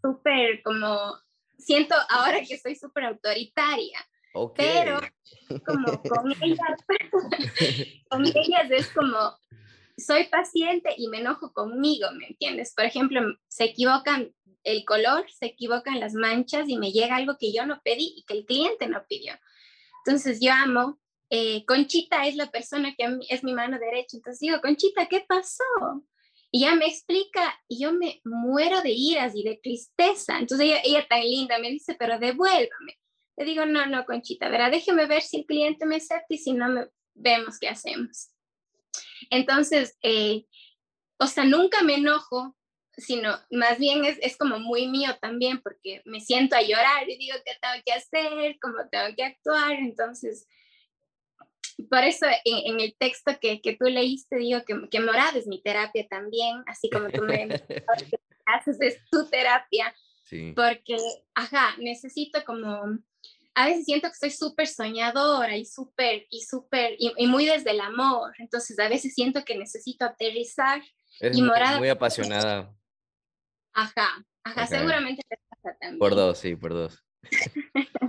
súper, 0.02 0.62
como, 0.64 1.14
siento 1.58 1.96
ahora 2.10 2.42
que 2.42 2.58
soy 2.58 2.76
súper 2.76 3.06
autoritaria. 3.06 4.00
Pero 4.56 5.00
como 5.66 6.02
con 6.04 6.32
ellas, 6.42 6.60
con 8.10 8.26
ellas 8.26 8.72
es 8.72 8.88
como, 8.90 9.38
soy 9.98 10.26
paciente 10.26 10.94
y 10.98 11.08
me 11.08 11.20
enojo 11.20 11.52
conmigo, 11.54 12.08
¿me 12.14 12.28
entiendes? 12.28 12.74
Por 12.74 12.86
ejemplo, 12.86 13.22
se 13.48 13.66
equivocan 13.66 14.34
el 14.64 14.86
color, 14.86 15.30
se 15.30 15.48
equivocan 15.48 16.00
las 16.00 16.14
manchas 16.14 16.70
y 16.70 16.78
me 16.78 16.92
llega 16.92 17.16
algo 17.16 17.38
que 17.40 17.52
yo 17.52 17.66
no 17.66 17.82
pedí 17.84 18.14
y 18.18 18.24
que 18.24 18.34
el 18.34 18.46
cliente 18.46 18.88
no 18.88 19.04
pidió. 19.08 19.34
Entonces 20.06 20.40
yo 20.42 20.52
amo, 20.52 21.00
eh, 21.30 21.66
Conchita 21.66 22.26
es 22.28 22.36
la 22.36 22.52
persona 22.52 22.94
que 22.96 23.20
es 23.30 23.44
mi 23.44 23.54
mano 23.54 23.80
derecha, 23.80 24.18
entonces 24.18 24.40
digo, 24.40 24.62
Conchita, 24.62 25.08
¿qué 25.08 25.26
pasó? 25.28 25.64
Y 26.52 26.66
ella 26.66 26.76
me 26.76 26.88
explica 26.88 27.58
y 27.68 27.82
yo 27.82 27.94
me 27.94 28.22
muero 28.26 28.82
de 28.82 28.92
iras 28.92 29.34
y 29.36 29.44
de 29.44 29.60
tristeza. 29.64 30.38
Entonces 30.38 30.68
ella, 30.68 30.82
ella 30.84 31.08
tan 31.08 31.22
linda 31.22 31.58
me 31.60 31.70
dice, 31.70 31.96
pero 31.98 32.20
devuélvame. 32.20 33.00
Le 33.38 33.46
digo, 33.46 33.66
no, 33.66 33.86
no, 33.86 34.06
Conchita, 34.06 34.50
verá, 34.50 34.70
déjeme 34.70 35.06
ver 35.06 35.22
si 35.22 35.38
el 35.38 35.46
cliente 35.46 35.86
me 35.86 35.96
acepta 35.96 36.28
y 36.30 36.38
si 36.38 36.52
no, 36.52 36.68
me, 36.68 36.88
vemos 37.14 37.58
qué 37.58 37.70
hacemos. 37.70 38.32
Entonces, 39.30 39.98
eh, 40.04 40.46
o 41.18 41.28
sea, 41.28 41.46
nunca 41.46 41.84
me 41.84 41.96
enojo, 41.96 42.58
sino 42.98 43.40
más 43.50 43.80
bien 43.80 44.04
es, 44.04 44.18
es, 44.22 44.36
como 44.36 44.60
muy 44.60 44.88
mío 44.88 45.18
también, 45.22 45.62
porque 45.62 46.02
me 46.06 46.20
siento 46.20 46.56
a 46.56 46.62
llorar 46.62 47.10
y 47.10 47.18
digo 47.18 47.38
qué 47.46 47.54
tengo 47.62 47.82
que 47.86 47.94
hacer, 47.94 48.58
cómo 48.62 48.78
tengo 48.92 49.16
que 49.16 49.24
actuar. 49.24 49.72
Entonces, 49.74 50.48
por 51.90 52.04
eso 52.04 52.26
en, 52.46 52.80
el 52.80 52.96
texto 52.98 53.32
que, 53.40 53.62
que, 53.62 53.76
tú 53.76 53.86
leíste 53.86 54.38
digo 54.38 54.62
que, 54.66 54.90
que 54.90 55.00
morada 55.00 55.38
es 55.38 55.48
mi 55.48 55.62
terapia 55.62 56.08
también, 56.10 56.64
así 56.68 56.90
como 56.90 57.10
tú 57.10 57.24
me 57.24 57.48
haces, 58.46 58.82
es 58.82 59.00
tu 59.10 59.30
terapia, 59.30 59.94
porque, 60.56 60.98
ajá, 61.36 61.76
necesito 61.78 62.44
como, 62.46 62.98
a 63.54 63.66
veces 63.66 63.86
siento 63.86 64.08
que 64.10 64.16
soy 64.16 64.32
súper 64.32 64.68
soñadora 64.68 65.58
y 65.58 65.66
súper, 65.66 66.26
y 66.30 66.42
súper, 66.42 66.96
y, 66.98 67.28
muy 67.28 67.46
desde 67.46 67.72
el 67.72 67.82
amor, 67.82 68.34
entonces 68.40 68.80
a 68.80 68.88
veces 68.88 69.14
siento 69.14 69.44
que 69.44 69.58
necesito 69.58 70.06
aterrizar 70.06 70.82
y 71.20 71.42
morada. 71.42 71.78
Muy 71.78 71.90
apasionada. 71.90 72.74
Ajá, 73.74 74.26
ajá, 74.44 74.68
seguramente 74.68 75.24
te 75.28 75.38
pasa 75.50 75.78
también. 75.80 76.00
Por 76.00 76.16
dos, 76.16 76.38
sí, 76.38 76.56
por 76.56 76.74
dos. 76.74 77.04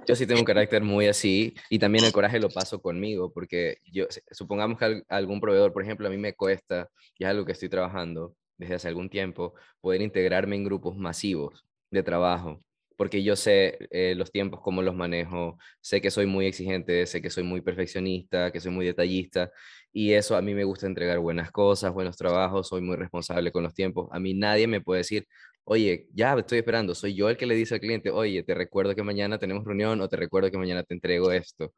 Yo 0.06 0.16
sí 0.16 0.26
tengo 0.26 0.40
un 0.40 0.46
carácter 0.46 0.82
muy 0.82 1.06
así 1.06 1.54
y 1.70 1.78
también 1.78 2.04
el 2.04 2.12
coraje 2.12 2.40
lo 2.40 2.48
paso 2.48 2.80
conmigo 2.82 3.32
porque 3.32 3.78
yo, 3.92 4.06
supongamos 4.30 4.78
que 4.78 5.02
algún 5.08 5.40
proveedor, 5.40 5.72
por 5.72 5.82
ejemplo, 5.82 6.08
a 6.08 6.10
mí 6.10 6.16
me 6.16 6.34
cuesta, 6.34 6.88
y 7.18 7.24
es 7.24 7.30
algo 7.30 7.44
que 7.44 7.52
estoy 7.52 7.68
trabajando 7.68 8.34
desde 8.56 8.74
hace 8.74 8.88
algún 8.88 9.08
tiempo, 9.08 9.54
poder 9.80 10.02
integrarme 10.02 10.56
en 10.56 10.64
grupos 10.64 10.96
masivos 10.96 11.64
de 11.90 12.02
trabajo 12.02 12.62
porque 13.02 13.22
yo 13.24 13.34
sé 13.34 13.78
eh, 13.90 14.14
los 14.16 14.30
tiempos, 14.30 14.60
cómo 14.62 14.80
los 14.80 14.94
manejo, 14.94 15.58
sé 15.80 16.00
que 16.00 16.10
soy 16.10 16.26
muy 16.26 16.46
exigente, 16.46 17.04
sé 17.06 17.20
que 17.20 17.30
soy 17.30 17.42
muy 17.42 17.60
perfeccionista, 17.60 18.52
que 18.52 18.60
soy 18.60 18.70
muy 18.70 18.86
detallista, 18.86 19.50
y 19.92 20.12
eso 20.12 20.36
a 20.36 20.42
mí 20.42 20.54
me 20.54 20.62
gusta 20.62 20.86
entregar 20.86 21.18
buenas 21.18 21.50
cosas, 21.50 21.92
buenos 21.92 22.16
trabajos, 22.16 22.68
soy 22.68 22.80
muy 22.80 22.94
responsable 22.94 23.50
con 23.50 23.64
los 23.64 23.74
tiempos. 23.74 24.08
A 24.12 24.20
mí 24.20 24.34
nadie 24.34 24.68
me 24.68 24.80
puede 24.80 24.98
decir, 24.98 25.26
oye, 25.64 26.08
ya 26.12 26.34
estoy 26.34 26.58
esperando, 26.58 26.94
soy 26.94 27.14
yo 27.14 27.28
el 27.28 27.36
que 27.36 27.46
le 27.46 27.54
dice 27.54 27.74
al 27.74 27.80
cliente, 27.80 28.10
oye, 28.10 28.42
te 28.42 28.54
recuerdo 28.54 28.94
que 28.94 29.02
mañana 29.02 29.38
tenemos 29.38 29.64
reunión 29.64 30.00
o 30.00 30.08
te 30.08 30.16
recuerdo 30.16 30.50
que 30.50 30.58
mañana 30.58 30.82
te 30.82 30.94
entrego 30.94 31.30
esto. 31.32 31.74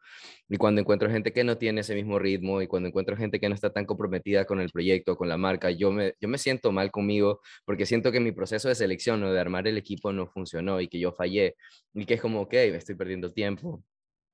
Y 0.49 0.57
cuando 0.57 0.81
encuentro 0.81 1.11
gente 1.11 1.33
que 1.33 1.45
no 1.45 1.59
tiene 1.59 1.83
ese 1.83 1.95
mismo 1.95 2.19
ritmo 2.19 2.63
y 2.63 2.67
cuando 2.67 2.89
encuentro 2.89 3.17
gente 3.17 3.41
que 3.41 3.49
no 3.49 3.55
está 3.55 3.73
tan 3.73 3.85
comprometida 3.87 4.45
con 4.47 4.61
el 4.61 4.71
proyecto, 4.71 5.17
con 5.17 5.29
la 5.29 5.37
marca, 5.37 5.71
yo 5.71 5.93
me, 5.93 6.15
yo 6.21 6.29
me 6.29 6.39
siento 6.39 6.73
mal 6.73 6.91
conmigo 6.91 7.41
porque 7.65 7.87
siento 7.87 8.13
que 8.13 8.21
mi 8.21 8.33
proceso 8.33 8.69
de 8.69 8.75
selección 8.75 9.23
o 9.23 9.33
de 9.33 9.41
armar 9.41 9.69
el 9.69 9.77
equipo 9.79 10.13
no 10.13 10.27
funcionó 10.27 10.81
y 10.81 10.89
que 10.89 10.99
yo 10.99 11.13
fallé 11.13 11.57
y 11.95 12.07
que 12.07 12.15
es 12.15 12.21
como, 12.21 12.43
ok, 12.43 12.53
me 12.53 12.77
estoy 12.77 12.95
perdiendo 12.95 13.33
tiempo, 13.33 13.85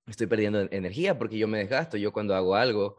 estoy 0.07 0.27
perdiendo 0.27 0.61
energía 0.71 1.19
porque 1.19 1.39
yo 1.39 1.49
me 1.49 1.59
desgasto, 1.59 1.97
yo 1.97 2.13
cuando 2.13 2.35
hago 2.35 2.55
algo, 2.55 2.97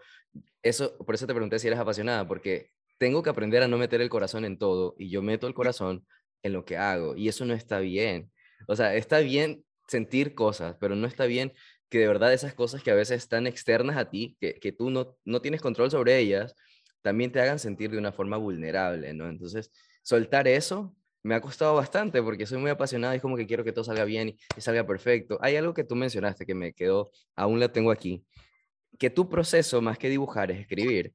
eso, 0.64 0.98
por 1.06 1.16
eso 1.16 1.28
te 1.28 1.34
pregunté 1.34 1.60
si 1.60 1.68
eres 1.68 1.80
apasionada, 1.80 2.28
porque 2.28 2.70
tengo 2.98 3.24
que 3.24 3.30
aprender 3.30 3.64
a 3.64 3.68
no 3.68 3.78
meter 3.78 4.02
el 4.02 4.10
corazón 4.10 4.46
en 4.46 4.58
todo 4.58 4.96
y 4.98 5.10
yo 5.10 5.22
meto 5.22 5.48
el 5.48 5.54
corazón 5.54 6.06
en 6.44 6.54
lo 6.54 6.66
que 6.66 6.78
hago 6.78 7.16
y 7.16 7.28
eso 7.28 7.46
no 7.46 7.54
está 7.54 7.80
bien. 7.80 8.32
O 8.68 8.76
sea, 8.76 8.96
está 8.96 9.20
bien 9.20 9.64
sentir 9.88 10.36
cosas, 10.36 10.76
pero 10.80 10.96
no 10.96 11.08
está 11.08 11.26
bien 11.26 11.54
que 11.90 12.00
de 12.00 12.08
verdad 12.08 12.34
esas 12.34 12.54
cosas 12.54 12.84
que 12.84 12.92
a 12.92 12.96
veces 12.96 13.18
están 13.18 13.48
externas 13.48 13.98
a 13.98 14.10
ti, 14.10 14.38
que, 14.40 14.56
que 14.56 14.72
tú 14.72 14.90
no, 14.90 15.18
no 15.26 15.42
tienes 15.42 15.62
control 15.62 15.92
sobre 15.92 16.18
ellas, 16.18 16.56
también 17.02 17.32
te 17.32 17.42
hagan 17.42 17.60
sentir 17.60 17.92
de 17.92 17.98
una 17.98 18.12
forma 18.12 18.38
vulnerable, 18.38 19.14
¿no? 19.14 19.28
Entonces, 19.28 19.72
soltar 20.04 20.48
eso 20.48 20.96
me 21.24 21.36
ha 21.36 21.42
costado 21.42 21.76
bastante 21.76 22.22
porque 22.22 22.46
soy 22.46 22.58
muy 22.58 22.72
apasionado 22.72 23.14
y 23.16 23.20
como 23.20 23.38
que 23.38 23.46
quiero 23.46 23.64
que 23.64 23.72
todo 23.72 23.84
salga 23.84 24.06
bien 24.06 24.30
y, 24.30 24.62
salga 24.62 24.86
perfecto. 24.86 25.38
Hay 25.42 25.56
algo 25.56 25.74
que 25.74 25.84
tú 25.84 25.96
mencionaste 25.96 26.46
que 26.46 26.56
me 26.56 26.74
quedó, 26.74 27.12
aún 27.36 27.60
la 27.60 27.72
tengo 27.72 27.92
aquí, 27.92 28.26
que 28.98 29.10
tu 29.10 29.30
proceso 29.30 29.82
más 29.82 29.98
que 29.98 30.10
dibujar 30.10 30.52
es 30.52 30.60
escribir 30.60 31.14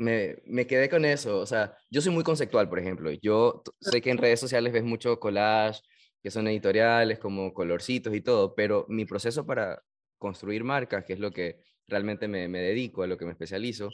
me, 0.00 0.36
me, 0.46 0.66
quedé 0.66 0.88
con 0.88 1.04
eso. 1.04 1.38
O 1.38 1.46
sea, 1.46 1.76
yo 1.90 2.00
soy 2.00 2.12
muy 2.12 2.24
conceptual, 2.24 2.68
por 2.68 2.78
ejemplo. 2.78 3.10
Yo 3.22 3.62
sé 3.80 4.00
que 4.00 4.10
en 4.10 4.18
redes 4.18 4.40
sociales 4.40 4.72
ves 4.72 4.82
mucho 4.82 5.20
collage, 5.20 5.82
que 6.22 6.30
son 6.30 6.48
editoriales, 6.48 7.18
como 7.18 7.52
colorcitos 7.52 8.14
y 8.14 8.22
todo, 8.22 8.54
pero 8.54 8.86
mi 8.88 9.04
proceso 9.04 9.46
para 9.46 9.82
construir 10.18 10.64
marcas, 10.64 11.04
que 11.04 11.12
es 11.12 11.20
lo 11.20 11.30
que 11.30 11.60
realmente 11.86 12.28
me, 12.28 12.48
me 12.48 12.60
dedico, 12.60 13.02
a 13.02 13.06
lo 13.06 13.18
que 13.18 13.26
me 13.26 13.32
especializo, 13.32 13.90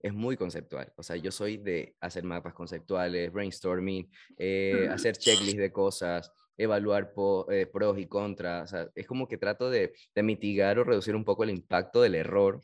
es 0.00 0.14
muy 0.14 0.36
conceptual. 0.36 0.90
O 0.96 1.02
sea, 1.02 1.16
yo 1.16 1.30
soy 1.30 1.58
de 1.58 1.96
hacer 2.00 2.24
mapas 2.24 2.54
conceptuales, 2.54 3.30
brainstorming, 3.30 4.10
eh, 4.38 4.88
hacer 4.90 5.16
checklist 5.18 5.58
de 5.58 5.70
cosas, 5.70 6.32
evaluar 6.56 7.12
eh, 7.50 7.66
pros 7.66 7.98
y 7.98 8.06
contras. 8.06 8.72
O 8.72 8.76
sea, 8.76 8.88
es 8.94 9.06
como 9.06 9.28
que 9.28 9.36
trato 9.36 9.68
de, 9.68 9.92
de, 10.14 10.22
mitigar 10.22 10.78
o 10.78 10.84
reducir 10.84 11.14
un 11.14 11.24
poco 11.24 11.44
el 11.44 11.50
impacto 11.50 12.00
del 12.00 12.14
error 12.14 12.62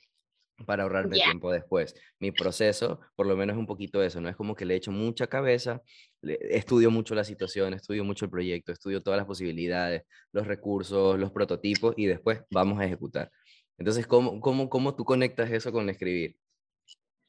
para 0.66 0.82
ahorrarme 0.82 1.16
tiempo 1.16 1.52
después. 1.52 1.94
Mi 2.18 2.32
proceso, 2.32 3.00
por 3.14 3.26
lo 3.26 3.36
menos 3.36 3.54
es 3.54 3.60
un 3.60 3.66
poquito 3.66 4.02
eso, 4.02 4.20
¿no? 4.20 4.28
Es 4.28 4.36
como 4.36 4.54
que 4.54 4.64
le 4.64 4.74
echo 4.74 4.90
mucha 4.90 5.26
cabeza, 5.26 5.82
estudio 6.22 6.90
mucho 6.90 7.14
la 7.14 7.24
situación, 7.24 7.74
estudio 7.74 8.04
mucho 8.04 8.24
el 8.24 8.30
proyecto, 8.30 8.72
estudio 8.72 9.00
todas 9.00 9.18
las 9.18 9.26
posibilidades, 9.26 10.02
los 10.32 10.46
recursos, 10.46 11.18
los 11.18 11.30
prototipos 11.30 11.94
y 11.96 12.06
después 12.06 12.42
vamos 12.50 12.80
a 12.80 12.84
ejecutar. 12.84 13.30
Entonces, 13.78 14.06
¿cómo, 14.06 14.40
cómo, 14.40 14.68
cómo 14.68 14.94
tú 14.94 15.04
conectas 15.04 15.50
eso 15.50 15.70
con 15.70 15.88
escribir? 15.88 16.36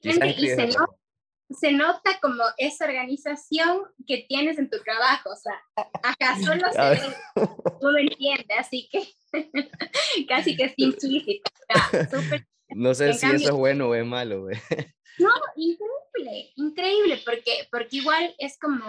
se, 0.01 1.73
nota, 1.73 2.19
como 2.21 2.43
esa 2.57 2.85
organización 2.85 3.81
que 4.07 4.25
tienes 4.27 4.57
en 4.57 4.69
tu 4.69 4.79
trabajo, 4.79 5.31
o 5.31 5.35
sea, 5.35 5.53
acá 6.03 6.37
solo 6.43 6.67
se 6.71 7.45
tú 7.79 7.87
lo 7.87 7.97
entiendes, 7.97 8.57
así 8.57 8.89
que 8.91 9.03
casi 10.27 10.55
que 10.55 10.65
es 10.65 10.73
implícito, 10.77 11.51
súper 12.11 12.47
no 12.75 12.93
sé 12.93 13.13
si 13.13 13.25
eso 13.25 13.35
es 13.35 13.51
bueno 13.51 13.89
o 13.89 13.95
es 13.95 14.05
malo, 14.05 14.43
güey. 14.43 14.57
No, 15.17 15.29
increíble, 15.57 16.53
increíble, 16.55 17.21
porque, 17.25 17.67
porque 17.69 17.97
igual 17.97 18.33
es 18.37 18.57
como, 18.57 18.85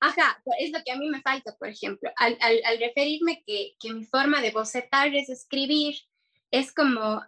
Ajá, 0.00 0.42
es 0.58 0.72
lo 0.72 0.82
que 0.82 0.92
a 0.92 0.96
mí 0.96 1.08
me 1.10 1.20
falta, 1.20 1.54
por 1.58 1.68
ejemplo, 1.68 2.10
al, 2.16 2.36
al, 2.40 2.58
al 2.64 2.78
referirme 2.78 3.44
que, 3.46 3.74
que, 3.78 3.92
mi 3.92 4.06
forma 4.06 4.40
de 4.40 4.50
bocetar 4.50 5.14
es 5.14 5.28
escribir, 5.28 5.94
es 6.50 6.72
como, 6.72 7.22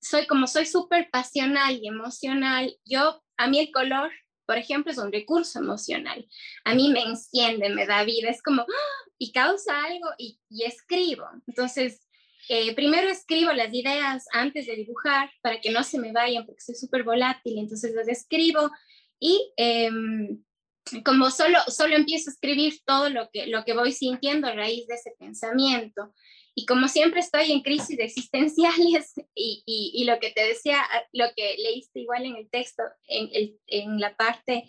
soy 0.00 0.26
como 0.26 0.46
soy 0.46 0.66
súper 0.66 1.08
pasional 1.10 1.78
y 1.82 1.88
emocional, 1.88 2.76
yo, 2.84 3.22
a 3.38 3.46
mí 3.46 3.58
el 3.58 3.72
color, 3.72 4.10
por 4.44 4.58
ejemplo, 4.58 4.92
es 4.92 4.98
un 4.98 5.10
recurso 5.10 5.58
emocional, 5.58 6.28
a 6.66 6.74
mí 6.74 6.90
me 6.90 7.02
enciende, 7.02 7.70
me 7.70 7.86
da 7.86 8.04
vida, 8.04 8.28
es 8.28 8.42
como, 8.42 8.62
¡ah! 8.62 9.04
y 9.16 9.32
causa 9.32 9.84
algo 9.84 10.10
y, 10.18 10.38
y 10.50 10.64
escribo, 10.64 11.24
entonces, 11.46 12.07
eh, 12.48 12.74
primero 12.74 13.08
escribo 13.08 13.52
las 13.52 13.72
ideas 13.72 14.26
antes 14.32 14.66
de 14.66 14.76
dibujar 14.76 15.30
para 15.42 15.60
que 15.60 15.70
no 15.70 15.82
se 15.84 15.98
me 15.98 16.12
vayan 16.12 16.46
porque 16.46 16.60
soy 16.60 16.74
súper 16.74 17.04
volátil, 17.04 17.58
entonces 17.58 17.94
las 17.94 18.08
escribo 18.08 18.70
y... 19.18 19.52
Eh, 19.56 19.90
como 21.04 21.30
solo, 21.30 21.58
solo 21.68 21.96
empiezo 21.96 22.30
a 22.30 22.32
escribir 22.32 22.80
todo 22.84 23.10
lo 23.10 23.28
que, 23.30 23.46
lo 23.46 23.64
que 23.64 23.74
voy 23.74 23.92
sintiendo 23.92 24.48
a 24.48 24.54
raíz 24.54 24.86
de 24.86 24.94
ese 24.94 25.12
pensamiento. 25.18 26.14
Y 26.54 26.66
como 26.66 26.88
siempre 26.88 27.20
estoy 27.20 27.52
en 27.52 27.62
crisis 27.62 27.98
existenciales 27.98 29.12
y, 29.34 29.62
y, 29.64 29.92
y, 29.94 30.04
lo 30.04 30.18
que 30.18 30.30
te 30.30 30.44
decía, 30.44 30.82
lo 31.12 31.26
que 31.36 31.56
leíste 31.58 32.00
igual 32.00 32.24
en 32.26 32.36
el 32.36 32.50
texto, 32.50 32.82
en, 33.06 33.28
el, 33.32 33.60
en 33.66 34.00
la 34.00 34.16
parte 34.16 34.64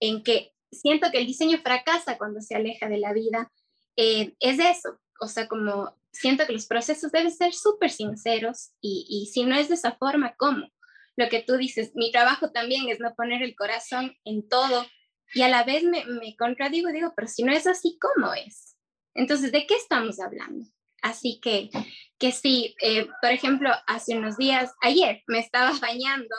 en 0.00 0.22
que 0.22 0.52
siento 0.70 1.10
que 1.10 1.18
el 1.18 1.26
diseño 1.26 1.58
fracasa 1.58 2.18
cuando 2.18 2.40
se 2.40 2.54
aleja 2.54 2.88
de 2.88 2.98
la 2.98 3.12
vida, 3.12 3.50
eh, 3.96 4.34
es 4.40 4.58
eso. 4.58 5.00
O 5.20 5.26
sea, 5.26 5.48
como 5.48 5.96
siento 6.14 6.46
que 6.46 6.52
los 6.52 6.66
procesos 6.66 7.12
deben 7.12 7.30
ser 7.30 7.52
súper 7.52 7.90
sinceros 7.90 8.70
y, 8.80 9.06
y 9.08 9.32
si 9.32 9.44
no 9.44 9.56
es 9.56 9.68
de 9.68 9.74
esa 9.74 9.92
forma, 9.92 10.34
¿cómo? 10.36 10.68
Lo 11.16 11.28
que 11.28 11.42
tú 11.42 11.56
dices, 11.56 11.92
mi 11.94 12.10
trabajo 12.10 12.50
también 12.50 12.88
es 12.88 13.00
no 13.00 13.14
poner 13.14 13.42
el 13.42 13.54
corazón 13.54 14.16
en 14.24 14.48
todo 14.48 14.86
y 15.34 15.42
a 15.42 15.48
la 15.48 15.64
vez 15.64 15.84
me, 15.84 16.04
me 16.06 16.36
contradigo 16.36 16.88
y 16.88 16.94
digo, 16.94 17.12
pero 17.14 17.28
si 17.28 17.42
no 17.42 17.52
es 17.52 17.66
así, 17.66 17.98
¿cómo 18.00 18.32
es? 18.34 18.76
Entonces, 19.14 19.52
¿de 19.52 19.66
qué 19.66 19.74
estamos 19.74 20.20
hablando? 20.20 20.66
Así 21.02 21.38
que, 21.40 21.70
que 22.18 22.32
sí, 22.32 22.74
eh, 22.80 23.08
por 23.20 23.30
ejemplo, 23.30 23.70
hace 23.86 24.16
unos 24.16 24.36
días, 24.36 24.72
ayer 24.80 25.22
me 25.26 25.38
estaba 25.38 25.72
bañando 25.80 26.34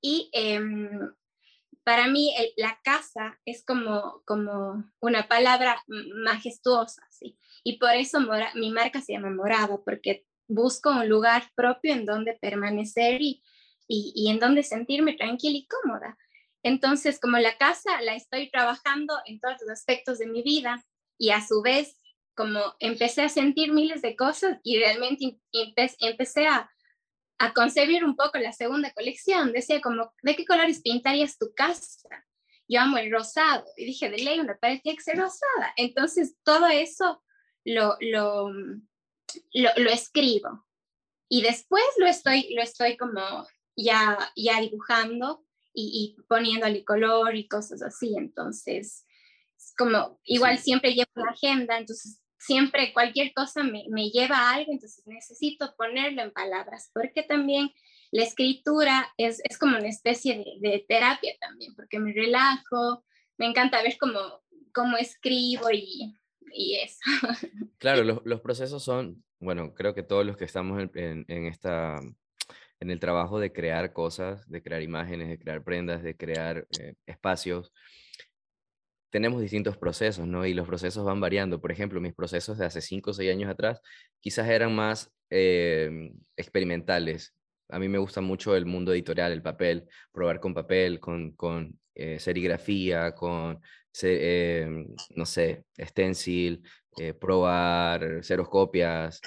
y 0.00 0.30
eh, 0.32 0.60
para 1.84 2.08
mí 2.08 2.34
el, 2.36 2.50
la 2.56 2.78
casa 2.82 3.38
es 3.44 3.64
como, 3.64 4.22
como 4.24 4.90
una 5.00 5.28
palabra 5.28 5.82
majestuosa, 5.86 7.02
¿sí? 7.10 7.38
Y 7.64 7.78
por 7.78 7.90
eso 7.90 8.20
mora, 8.20 8.52
mi 8.54 8.70
marca 8.70 9.00
se 9.00 9.14
llama 9.14 9.30
Morada, 9.30 9.78
porque 9.84 10.26
busco 10.46 10.90
un 10.90 11.08
lugar 11.08 11.50
propio 11.56 11.94
en 11.94 12.04
donde 12.04 12.34
permanecer 12.34 13.22
y, 13.22 13.42
y, 13.88 14.12
y 14.14 14.30
en 14.30 14.38
donde 14.38 14.62
sentirme 14.62 15.14
tranquila 15.14 15.56
y 15.56 15.66
cómoda. 15.66 16.16
Entonces, 16.62 17.18
como 17.18 17.38
la 17.38 17.56
casa 17.58 18.00
la 18.02 18.14
estoy 18.14 18.50
trabajando 18.50 19.14
en 19.26 19.40
todos 19.40 19.56
los 19.60 19.70
aspectos 19.70 20.18
de 20.18 20.26
mi 20.26 20.42
vida 20.42 20.84
y 21.18 21.30
a 21.30 21.46
su 21.46 21.62
vez, 21.62 22.00
como 22.34 22.60
empecé 22.80 23.22
a 23.22 23.28
sentir 23.28 23.72
miles 23.72 24.02
de 24.02 24.16
cosas 24.16 24.58
y 24.62 24.78
realmente 24.78 25.38
empecé 26.00 26.46
a, 26.46 26.70
a 27.38 27.52
concebir 27.52 28.04
un 28.04 28.16
poco 28.16 28.38
la 28.38 28.52
segunda 28.52 28.92
colección. 28.92 29.52
Decía 29.52 29.80
como, 29.80 30.12
¿de 30.22 30.36
qué 30.36 30.44
colores 30.44 30.82
pintarías 30.82 31.38
tu 31.38 31.52
casa? 31.54 32.08
Yo 32.68 32.80
amo 32.80 32.98
el 32.98 33.10
rosado. 33.10 33.64
Y 33.76 33.84
dije, 33.84 34.10
de 34.10 34.18
ley, 34.18 34.40
una 34.40 34.56
pared 34.56 34.80
tiene 34.82 34.96
que 34.96 35.04
ser 35.04 35.18
rosada. 35.18 35.72
Entonces, 35.76 36.36
todo 36.42 36.66
eso 36.66 37.22
lo, 37.64 37.96
lo, 38.00 38.50
lo, 38.50 39.70
lo, 39.76 39.90
escribo. 39.90 40.66
Y 41.28 41.42
después 41.42 41.84
lo 41.98 42.06
estoy, 42.06 42.54
lo 42.54 42.62
estoy 42.62 42.96
como 42.96 43.46
ya, 43.76 44.18
ya 44.36 44.60
dibujando 44.60 45.44
y, 45.72 46.16
y 46.16 46.22
poniéndole 46.24 46.84
color 46.84 47.34
y 47.34 47.48
cosas 47.48 47.82
así. 47.82 48.14
Entonces, 48.16 49.04
como 49.76 50.20
igual 50.24 50.58
siempre 50.58 50.94
llevo 50.94 51.10
la 51.14 51.30
agenda, 51.30 51.78
entonces 51.78 52.20
siempre 52.38 52.92
cualquier 52.92 53.32
cosa 53.32 53.62
me, 53.62 53.84
me, 53.88 54.10
lleva 54.10 54.36
a 54.36 54.54
algo, 54.54 54.72
entonces 54.72 55.06
necesito 55.06 55.74
ponerlo 55.76 56.22
en 56.22 56.32
palabras, 56.32 56.90
porque 56.92 57.22
también 57.22 57.72
la 58.10 58.22
escritura 58.22 59.12
es, 59.16 59.40
es 59.44 59.58
como 59.58 59.78
una 59.78 59.88
especie 59.88 60.36
de, 60.36 60.68
de, 60.68 60.84
terapia 60.86 61.34
también, 61.40 61.74
porque 61.74 61.98
me 61.98 62.12
relajo, 62.12 63.04
me 63.38 63.46
encanta 63.46 63.82
ver 63.82 63.96
cómo, 63.98 64.42
cómo 64.74 64.96
escribo 64.98 65.70
y, 65.72 66.14
y 66.52 66.76
eso. 66.76 67.00
Claro, 67.78 68.02
los, 68.04 68.20
los, 68.24 68.40
procesos 68.40 68.82
son, 68.82 69.24
bueno, 69.40 69.74
creo 69.74 69.94
que 69.94 70.02
todos 70.02 70.24
los 70.24 70.36
que 70.36 70.44
estamos 70.44 70.80
en, 70.80 70.90
en, 70.94 71.24
en 71.28 71.46
esta 71.46 72.00
en 72.80 72.90
el 72.90 73.00
trabajo 73.00 73.40
de 73.40 73.52
crear 73.52 73.92
cosas, 73.92 74.48
de 74.50 74.62
crear 74.62 74.82
imágenes, 74.82 75.28
de 75.28 75.38
crear 75.38 75.62
prendas, 75.62 76.02
de 76.02 76.16
crear 76.16 76.66
eh, 76.78 76.94
espacios, 77.06 77.72
tenemos 79.10 79.40
distintos 79.40 79.76
procesos, 79.76 80.26
¿no? 80.26 80.44
Y 80.44 80.54
los 80.54 80.66
procesos 80.66 81.04
van 81.04 81.20
variando. 81.20 81.60
Por 81.60 81.70
ejemplo, 81.70 82.00
mis 82.00 82.14
procesos 82.14 82.58
de 82.58 82.66
hace 82.66 82.80
5 82.80 83.10
o 83.10 83.14
6 83.14 83.30
años 83.30 83.50
atrás 83.50 83.80
quizás 84.20 84.48
eran 84.48 84.74
más 84.74 85.12
eh, 85.30 86.10
experimentales. 86.36 87.32
A 87.68 87.78
mí 87.78 87.88
me 87.88 87.98
gusta 87.98 88.20
mucho 88.20 88.56
el 88.56 88.66
mundo 88.66 88.92
editorial, 88.92 89.32
el 89.32 89.42
papel, 89.42 89.88
probar 90.12 90.40
con 90.40 90.54
papel, 90.54 91.00
con, 91.00 91.32
con 91.32 91.78
eh, 91.94 92.18
serigrafía, 92.18 93.14
con, 93.14 93.60
eh, 94.02 94.86
no 95.10 95.26
sé, 95.26 95.64
stencil, 95.78 96.62
eh, 96.98 97.14
probar 97.14 98.22
seroscopias, 98.22 99.20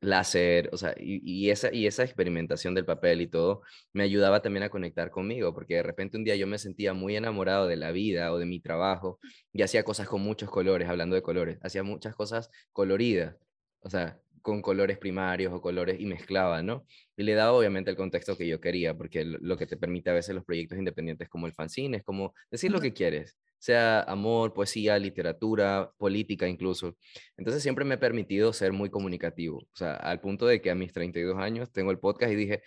láser, 0.00 0.70
o 0.72 0.76
sea, 0.76 0.94
y, 0.98 1.20
y, 1.24 1.50
esa, 1.50 1.72
y 1.74 1.86
esa 1.86 2.04
experimentación 2.04 2.74
del 2.74 2.84
papel 2.84 3.20
y 3.20 3.26
todo 3.28 3.62
me 3.92 4.04
ayudaba 4.04 4.42
también 4.42 4.62
a 4.64 4.68
conectar 4.70 5.10
conmigo, 5.10 5.52
porque 5.54 5.74
de 5.76 5.82
repente 5.82 6.16
un 6.16 6.24
día 6.24 6.36
yo 6.36 6.46
me 6.46 6.58
sentía 6.58 6.92
muy 6.94 7.16
enamorado 7.16 7.66
de 7.66 7.76
la 7.76 7.90
vida 7.90 8.32
o 8.32 8.38
de 8.38 8.46
mi 8.46 8.60
trabajo 8.60 9.18
y 9.52 9.62
hacía 9.62 9.82
cosas 9.84 10.08
con 10.08 10.22
muchos 10.22 10.50
colores, 10.50 10.88
hablando 10.88 11.16
de 11.16 11.22
colores, 11.22 11.58
hacía 11.62 11.82
muchas 11.82 12.14
cosas 12.14 12.50
coloridas, 12.72 13.36
o 13.80 13.90
sea, 13.90 14.20
con 14.42 14.62
colores 14.62 14.98
primarios 14.98 15.52
o 15.52 15.60
colores 15.60 16.00
y 16.00 16.06
mezclaba, 16.06 16.62
¿no? 16.62 16.86
Y 17.16 17.22
le 17.22 17.34
daba 17.34 17.52
obviamente 17.52 17.90
el 17.90 17.96
contexto 17.96 18.36
que 18.36 18.46
yo 18.48 18.60
quería, 18.60 18.96
porque 18.96 19.24
lo 19.24 19.56
que 19.56 19.66
te 19.66 19.76
permite 19.76 20.10
a 20.10 20.14
veces 20.14 20.34
los 20.34 20.44
proyectos 20.44 20.78
independientes 20.78 21.28
como 21.28 21.46
el 21.46 21.52
fanzine 21.52 21.98
es 21.98 22.04
como 22.04 22.34
decir 22.50 22.70
lo 22.70 22.80
que 22.80 22.92
quieres, 22.92 23.36
sea 23.58 24.02
amor, 24.02 24.54
poesía, 24.54 24.98
literatura, 24.98 25.90
política 25.96 26.48
incluso. 26.48 26.96
Entonces 27.36 27.62
siempre 27.62 27.84
me 27.84 27.94
he 27.94 27.98
permitido 27.98 28.52
ser 28.52 28.72
muy 28.72 28.90
comunicativo, 28.90 29.58
o 29.58 29.76
sea, 29.76 29.94
al 29.94 30.20
punto 30.20 30.46
de 30.46 30.60
que 30.60 30.70
a 30.70 30.74
mis 30.74 30.92
32 30.92 31.38
años 31.38 31.72
tengo 31.72 31.90
el 31.90 31.98
podcast 31.98 32.32
y 32.32 32.36
dije, 32.36 32.62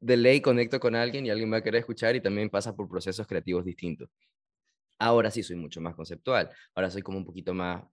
de 0.00 0.16
ley 0.16 0.40
conecto 0.40 0.78
con 0.80 0.94
alguien 0.94 1.26
y 1.26 1.30
alguien 1.30 1.52
va 1.52 1.58
a 1.58 1.62
querer 1.62 1.80
escuchar 1.80 2.14
y 2.16 2.20
también 2.20 2.50
pasa 2.50 2.74
por 2.76 2.88
procesos 2.88 3.26
creativos 3.26 3.64
distintos. 3.64 4.08
Ahora 4.98 5.30
sí 5.30 5.42
soy 5.42 5.56
mucho 5.56 5.80
más 5.80 5.94
conceptual, 5.94 6.50
ahora 6.74 6.90
soy 6.90 7.02
como 7.02 7.18
un 7.18 7.24
poquito 7.24 7.54
más, 7.54 7.84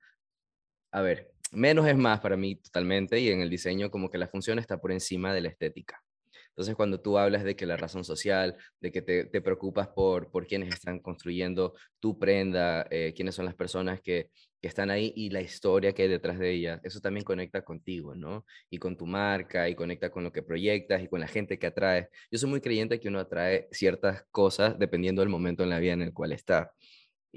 a 0.92 1.02
ver, 1.02 1.32
menos 1.56 1.88
es 1.88 1.98
más 1.98 2.20
para 2.20 2.38
mí 2.38 2.56
totalmente 2.56 3.20
y 3.20 3.30
en 3.30 3.42
el 3.42 3.50
diseño 3.50 3.90
como 3.90 4.10
que 4.10 4.18
la 4.18 4.28
función 4.28 4.60
está 4.60 4.80
por 4.80 4.92
encima 4.92 5.34
de 5.34 5.42
la 5.42 5.50
estética. 5.50 6.02
Entonces, 6.50 6.76
cuando 6.76 7.02
tú 7.02 7.18
hablas 7.18 7.44
de 7.44 7.56
que 7.58 7.66
la 7.66 7.76
razón 7.76 8.06
social, 8.06 8.56
de 8.80 8.92
que 8.92 9.02
te, 9.02 9.42
preocupas 9.42 9.90
por, 9.90 10.32
por 10.32 10.48
quienes 10.48 10.74
están 10.74 11.00
construyendo 11.00 11.74
tu 12.00 12.18
prenda, 12.18 12.88
eh, 12.90 13.14
quiénes 13.14 13.36
son 13.36 13.44
las 13.44 13.56
personas 13.56 14.00
que, 14.00 14.30
que 14.62 14.70
están 14.70 14.90
ahí 14.90 15.12
y 15.18 15.30
la 15.32 15.42
historia 15.42 15.94
que 15.94 16.04
hay 16.04 16.08
detrás 16.08 16.40
de 16.40 16.52
ella, 16.52 16.80
eso 16.84 17.02
también 17.02 17.26
conecta 17.26 17.62
contigo, 17.64 18.16
¿no? 18.16 18.46
Y 18.70 18.80
con 18.80 18.98
tu 18.98 19.06
marca 19.06 19.68
y 19.70 19.76
conecta 19.76 20.10
con 20.10 20.24
lo 20.24 20.32
que 20.32 20.44
proyectas 20.44 21.04
y 21.04 21.08
con 21.08 21.20
la 21.20 21.28
gente 21.28 21.60
que 21.60 21.68
atraes. 21.68 22.08
Yo 22.32 22.40
soy 22.40 22.50
muy 22.50 22.62
creyente 22.62 23.00
que 23.00 23.10
uno 23.10 23.20
atrae 23.20 23.68
ciertas 23.72 24.24
cosas 24.32 24.80
dependiendo 24.80 25.22
del 25.22 25.30
momento 25.30 25.62
en 25.64 25.70
la 25.70 25.80
vida 25.80 25.94
en 25.94 26.02
el 26.04 26.14
cual 26.14 26.32
está. 26.32 26.72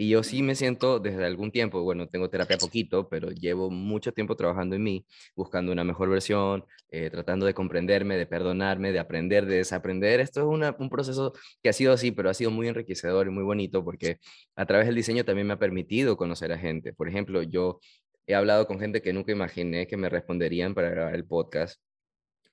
Y 0.00 0.10
yo 0.10 0.22
sí 0.22 0.44
me 0.44 0.54
siento 0.54 1.00
desde 1.00 1.24
algún 1.24 1.50
tiempo, 1.50 1.82
bueno, 1.82 2.06
tengo 2.08 2.30
terapia 2.30 2.56
poquito, 2.56 3.08
pero 3.08 3.32
llevo 3.32 3.68
mucho 3.68 4.12
tiempo 4.12 4.36
trabajando 4.36 4.76
en 4.76 4.84
mí, 4.84 5.04
buscando 5.34 5.72
una 5.72 5.82
mejor 5.82 6.08
versión, 6.08 6.64
eh, 6.90 7.10
tratando 7.10 7.46
de 7.46 7.52
comprenderme, 7.52 8.16
de 8.16 8.24
perdonarme, 8.24 8.92
de 8.92 9.00
aprender, 9.00 9.44
de 9.46 9.56
desaprender. 9.56 10.20
Esto 10.20 10.42
es 10.42 10.46
una, 10.46 10.76
un 10.78 10.88
proceso 10.88 11.32
que 11.64 11.70
ha 11.70 11.72
sido 11.72 11.92
así, 11.92 12.12
pero 12.12 12.30
ha 12.30 12.34
sido 12.34 12.52
muy 12.52 12.68
enriquecedor 12.68 13.26
y 13.26 13.30
muy 13.30 13.42
bonito 13.42 13.84
porque 13.84 14.20
a 14.54 14.66
través 14.66 14.86
del 14.86 14.94
diseño 14.94 15.24
también 15.24 15.48
me 15.48 15.54
ha 15.54 15.58
permitido 15.58 16.16
conocer 16.16 16.52
a 16.52 16.58
gente. 16.58 16.92
Por 16.92 17.08
ejemplo, 17.08 17.42
yo 17.42 17.80
he 18.28 18.36
hablado 18.36 18.68
con 18.68 18.78
gente 18.78 19.02
que 19.02 19.12
nunca 19.12 19.32
imaginé 19.32 19.88
que 19.88 19.96
me 19.96 20.08
responderían 20.08 20.76
para 20.76 20.90
grabar 20.90 21.16
el 21.16 21.26
podcast. 21.26 21.80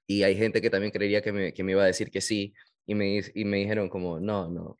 Y 0.08 0.24
hay 0.24 0.36
gente 0.36 0.64
que 0.64 0.72
también 0.72 0.92
creería 0.92 1.22
que 1.22 1.32
me, 1.32 1.54
que 1.54 1.64
me 1.64 1.74
iba 1.74 1.84
a 1.84 1.86
decir 1.86 2.10
que 2.10 2.22
sí 2.22 2.56
y 2.88 2.96
me, 2.96 3.22
y 3.36 3.46
me 3.46 3.58
dijeron 3.58 3.88
como, 3.88 4.20
no, 4.20 4.50
no. 4.50 4.80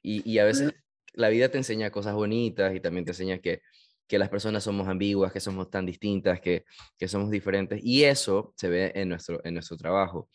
Y, 0.00 0.30
y 0.30 0.38
a 0.38 0.44
veces 0.44 0.74
la 1.14 1.28
vida 1.28 1.48
te 1.48 1.58
enseña 1.58 1.90
cosas 1.90 2.14
bonitas 2.14 2.74
y 2.74 2.80
también 2.80 3.04
te 3.04 3.12
enseña 3.12 3.38
que, 3.38 3.62
que 4.06 4.18
las 4.18 4.28
personas 4.28 4.64
somos 4.64 4.88
ambiguas, 4.88 5.32
que 5.32 5.40
somos 5.40 5.70
tan 5.70 5.86
distintas, 5.86 6.40
que, 6.40 6.64
que 6.98 7.08
somos 7.08 7.30
diferentes. 7.30 7.80
Y 7.82 8.04
eso 8.04 8.52
se 8.56 8.68
ve 8.68 8.92
en 8.94 9.08
nuestro, 9.08 9.40
en 9.44 9.54
nuestro 9.54 9.76
trabajo. 9.76 10.28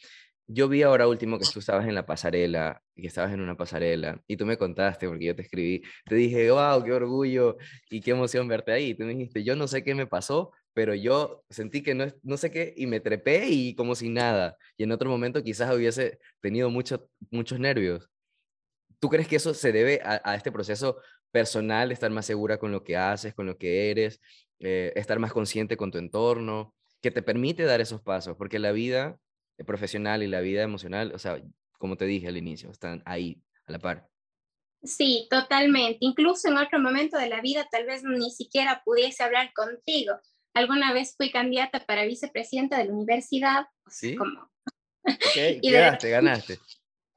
Yo 0.48 0.68
vi 0.68 0.82
ahora 0.82 1.08
último 1.08 1.38
que 1.38 1.46
tú 1.54 1.60
estabas 1.60 1.88
en 1.88 1.94
la 1.94 2.08
pasarela, 2.08 2.82
que 2.96 3.06
estabas 3.06 3.32
en 3.34 3.42
una 3.42 3.56
pasarela, 3.56 4.20
y 4.28 4.36
tú 4.36 4.48
me 4.48 4.58
contaste, 4.58 5.08
porque 5.08 5.26
yo 5.26 5.36
te 5.36 5.44
escribí, 5.44 5.84
te 6.06 6.16
dije, 6.16 6.50
wow, 6.50 6.84
qué 6.84 6.92
orgullo 6.92 7.58
y 7.90 8.02
qué 8.02 8.12
emoción 8.12 8.48
verte 8.48 8.72
ahí. 8.72 8.90
Y 8.90 8.96
tú 8.96 9.04
me 9.04 9.14
dijiste, 9.14 9.44
yo 9.44 9.56
no 9.56 9.68
sé 9.68 9.84
qué 9.84 9.94
me 9.94 10.08
pasó, 10.08 10.52
pero 10.74 10.96
yo 10.96 11.44
sentí 11.50 11.84
que 11.84 11.94
no, 11.94 12.08
no 12.24 12.38
sé 12.38 12.50
qué, 12.50 12.74
y 12.76 12.88
me 12.88 13.00
trepé 13.00 13.48
y 13.50 13.76
como 13.76 13.94
si 13.94 14.10
nada. 14.10 14.58
Y 14.76 14.84
en 14.84 14.92
otro 14.92 15.10
momento 15.10 15.44
quizás 15.44 15.74
hubiese 15.76 16.20
tenido 16.42 16.72
mucho, 16.72 17.08
muchos 17.30 17.60
nervios. 17.60 18.10
¿Tú 19.00 19.10
crees 19.10 19.28
que 19.28 19.38
eso 19.38 19.54
se 19.54 19.72
debe 19.72 20.02
a, 20.04 20.22
a, 20.24 20.36
este 20.36 20.52
proceso 20.52 20.98
personal, 21.32 21.92
estar 21.92 22.12
más 22.12 22.26
segura 22.26 22.58
con 22.58 22.72
lo 22.72 22.84
que 22.84 22.98
haces, 22.98 23.34
con 23.34 23.46
lo 23.46 23.58
que 23.58 23.92
eres, 23.92 24.20
eh, 24.60 24.92
estar 24.96 25.20
más 25.20 25.32
consciente 25.32 25.78
con 25.78 25.92
tu 25.92 25.98
entorno, 25.98 26.76
que 27.02 27.12
te 27.12 27.22
permite 27.22 27.64
dar 27.64 27.80
esos 27.82 28.02
pasos, 28.02 28.36
porque 28.38 28.60
la 28.60 28.72
vida 28.72 29.18
profesional 29.66 30.24
y 30.24 30.28
la 30.28 30.42
vida 30.42 30.64
emocional, 30.64 31.12
o 31.14 31.20
sea, 31.20 31.42
como 31.78 31.96
te 31.96 32.06
dije 32.06 32.28
al 32.28 32.38
inicio, 32.38 32.70
están 32.72 33.02
ahí, 33.06 33.42
a 33.66 33.72
la 33.72 33.80
par. 33.80 34.10
Sí, 34.84 35.28
totalmente. 35.30 35.98
Incluso 36.02 36.48
en 36.48 36.58
otro 36.58 36.80
momento 36.80 37.18
de 37.18 37.28
la 37.28 37.42
vida 37.42 37.68
tal 37.70 37.86
vez 37.86 38.04
ni 38.04 38.32
siquiera 38.32 38.82
pudiese 38.84 39.24
hablar 39.24 39.52
contigo. 39.54 40.16
Alguna 40.54 40.94
vez 40.94 41.16
fui 41.16 41.32
candidata 41.32 41.86
para 41.86 42.06
vicepresidenta 42.06 42.78
de 42.78 42.86
la 42.86 42.94
universidad. 42.94 43.66
¿Sí? 43.88 44.16
Como... 44.16 44.50
Okay, 45.32 45.60
y 45.62 45.72
ganaste, 45.72 46.10
ganaste. 46.10 46.60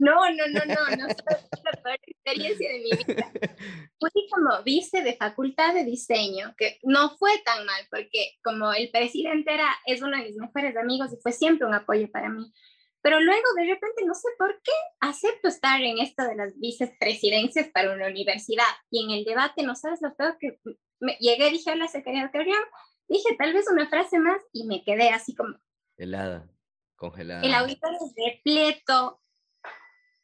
No, 0.02 0.16
no, 0.32 0.46
no, 0.48 0.64
no, 0.64 0.96
no 0.96 1.06
es 1.06 1.16
la 1.62 1.80
peor 1.80 1.98
experiencia 2.04 2.72
de 2.72 2.78
mi 2.80 2.90
vida. 2.90 3.30
Fui 4.00 4.10
como 4.32 4.60
vice 4.64 5.00
de 5.00 5.14
facultad 5.14 5.74
de 5.74 5.84
diseño, 5.84 6.56
que 6.58 6.80
no 6.82 7.16
fue 7.18 7.30
tan 7.44 7.64
mal, 7.64 7.86
porque 7.88 8.32
como 8.42 8.72
el 8.72 8.90
presidente 8.90 9.54
era, 9.54 9.68
es 9.86 10.02
uno 10.02 10.16
de 10.16 10.24
mis 10.24 10.36
mejores 10.36 10.76
amigos 10.76 11.12
y 11.12 11.22
fue 11.22 11.30
siempre 11.30 11.68
un 11.68 11.74
apoyo 11.74 12.10
para 12.10 12.30
mí. 12.30 12.52
Pero 13.00 13.20
luego 13.20 13.46
de 13.56 13.66
repente, 13.66 14.04
no 14.04 14.14
sé 14.14 14.26
por 14.38 14.60
qué, 14.64 14.72
acepto 14.98 15.46
estar 15.46 15.80
en 15.80 16.00
esto 16.00 16.24
de 16.24 16.34
las 16.34 16.58
vicepresidencias 16.58 17.68
para 17.68 17.94
una 17.94 18.08
universidad. 18.08 18.64
Y 18.90 19.04
en 19.04 19.10
el 19.18 19.24
debate, 19.24 19.62
no 19.62 19.76
sabes 19.76 20.02
lo 20.02 20.12
peor 20.16 20.36
que 20.40 20.58
me, 20.98 21.16
llegué, 21.20 21.50
dije 21.50 21.70
a 21.70 21.76
la 21.76 21.86
secretaria, 21.86 22.56
dije 23.06 23.36
tal 23.38 23.52
vez 23.52 23.66
una 23.70 23.88
frase 23.88 24.18
más 24.18 24.42
y 24.52 24.66
me 24.66 24.82
quedé 24.82 25.10
así 25.10 25.32
como... 25.36 25.56
Helada, 25.96 26.50
congelada. 26.96 27.42
El 27.42 27.54
auditorio 27.54 27.98
es 28.04 28.14
repleto. 28.16 29.20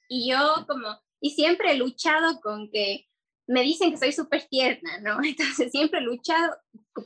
Y 0.09 0.31
yo 0.31 0.65
como, 0.67 1.01
y 1.21 1.31
siempre 1.31 1.73
he 1.73 1.77
luchado 1.77 2.41
con 2.41 2.71
que 2.71 3.09
me 3.47 3.63
dicen 3.63 3.91
que 3.91 3.97
soy 3.97 4.13
súper 4.13 4.45
tierna, 4.49 4.99
¿no? 5.01 5.19
Entonces 5.25 5.71
siempre 5.71 6.01
he 6.01 6.03
luchado 6.03 6.57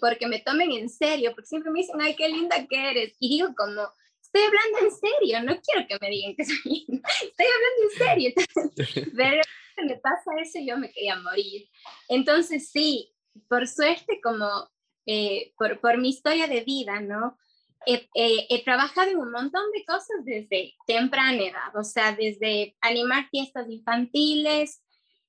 porque 0.00 0.26
me 0.26 0.40
tomen 0.40 0.72
en 0.72 0.88
serio, 0.88 1.32
porque 1.34 1.48
siempre 1.48 1.70
me 1.70 1.80
dicen, 1.80 2.00
ay, 2.00 2.14
qué 2.16 2.28
linda 2.28 2.66
que 2.66 2.90
eres. 2.90 3.16
Y 3.20 3.28
digo 3.28 3.54
como, 3.56 3.82
estoy 4.20 4.42
hablando 4.42 4.78
en 4.80 4.90
serio, 4.90 5.42
no 5.42 5.60
quiero 5.60 5.86
que 5.86 5.98
me 6.00 6.10
digan 6.10 6.34
que 6.34 6.44
soy, 6.46 6.86
estoy 6.88 7.46
hablando 7.46 7.82
en 7.82 7.98
serio. 7.98 8.32
Entonces, 8.34 9.06
repente 9.14 9.94
me 9.94 9.96
pasa 9.96 10.30
eso 10.40 10.58
y 10.58 10.66
yo 10.66 10.78
me 10.78 10.90
quería 10.90 11.16
morir. 11.16 11.68
Entonces, 12.08 12.70
sí, 12.70 13.12
por 13.48 13.68
suerte, 13.68 14.20
como 14.22 14.70
eh, 15.06 15.52
por, 15.56 15.80
por, 15.80 15.98
mi 15.98 16.10
historia 16.10 16.46
de 16.46 16.60
vida, 16.62 17.00
¿no? 17.00 17.38
He, 17.86 18.08
he, 18.14 18.64
trabajado 18.64 19.10
en 19.10 19.18
un 19.18 19.30
montón 19.30 19.62
de 19.72 19.84
cosas 19.84 20.24
desde 20.24 20.74
temprana 20.86 21.42
edad, 21.42 21.76
o 21.76 21.84
sea, 21.84 22.14
desde 22.14 22.76
animar 22.80 23.28
fiestas 23.30 23.68
infantiles, 23.68 24.82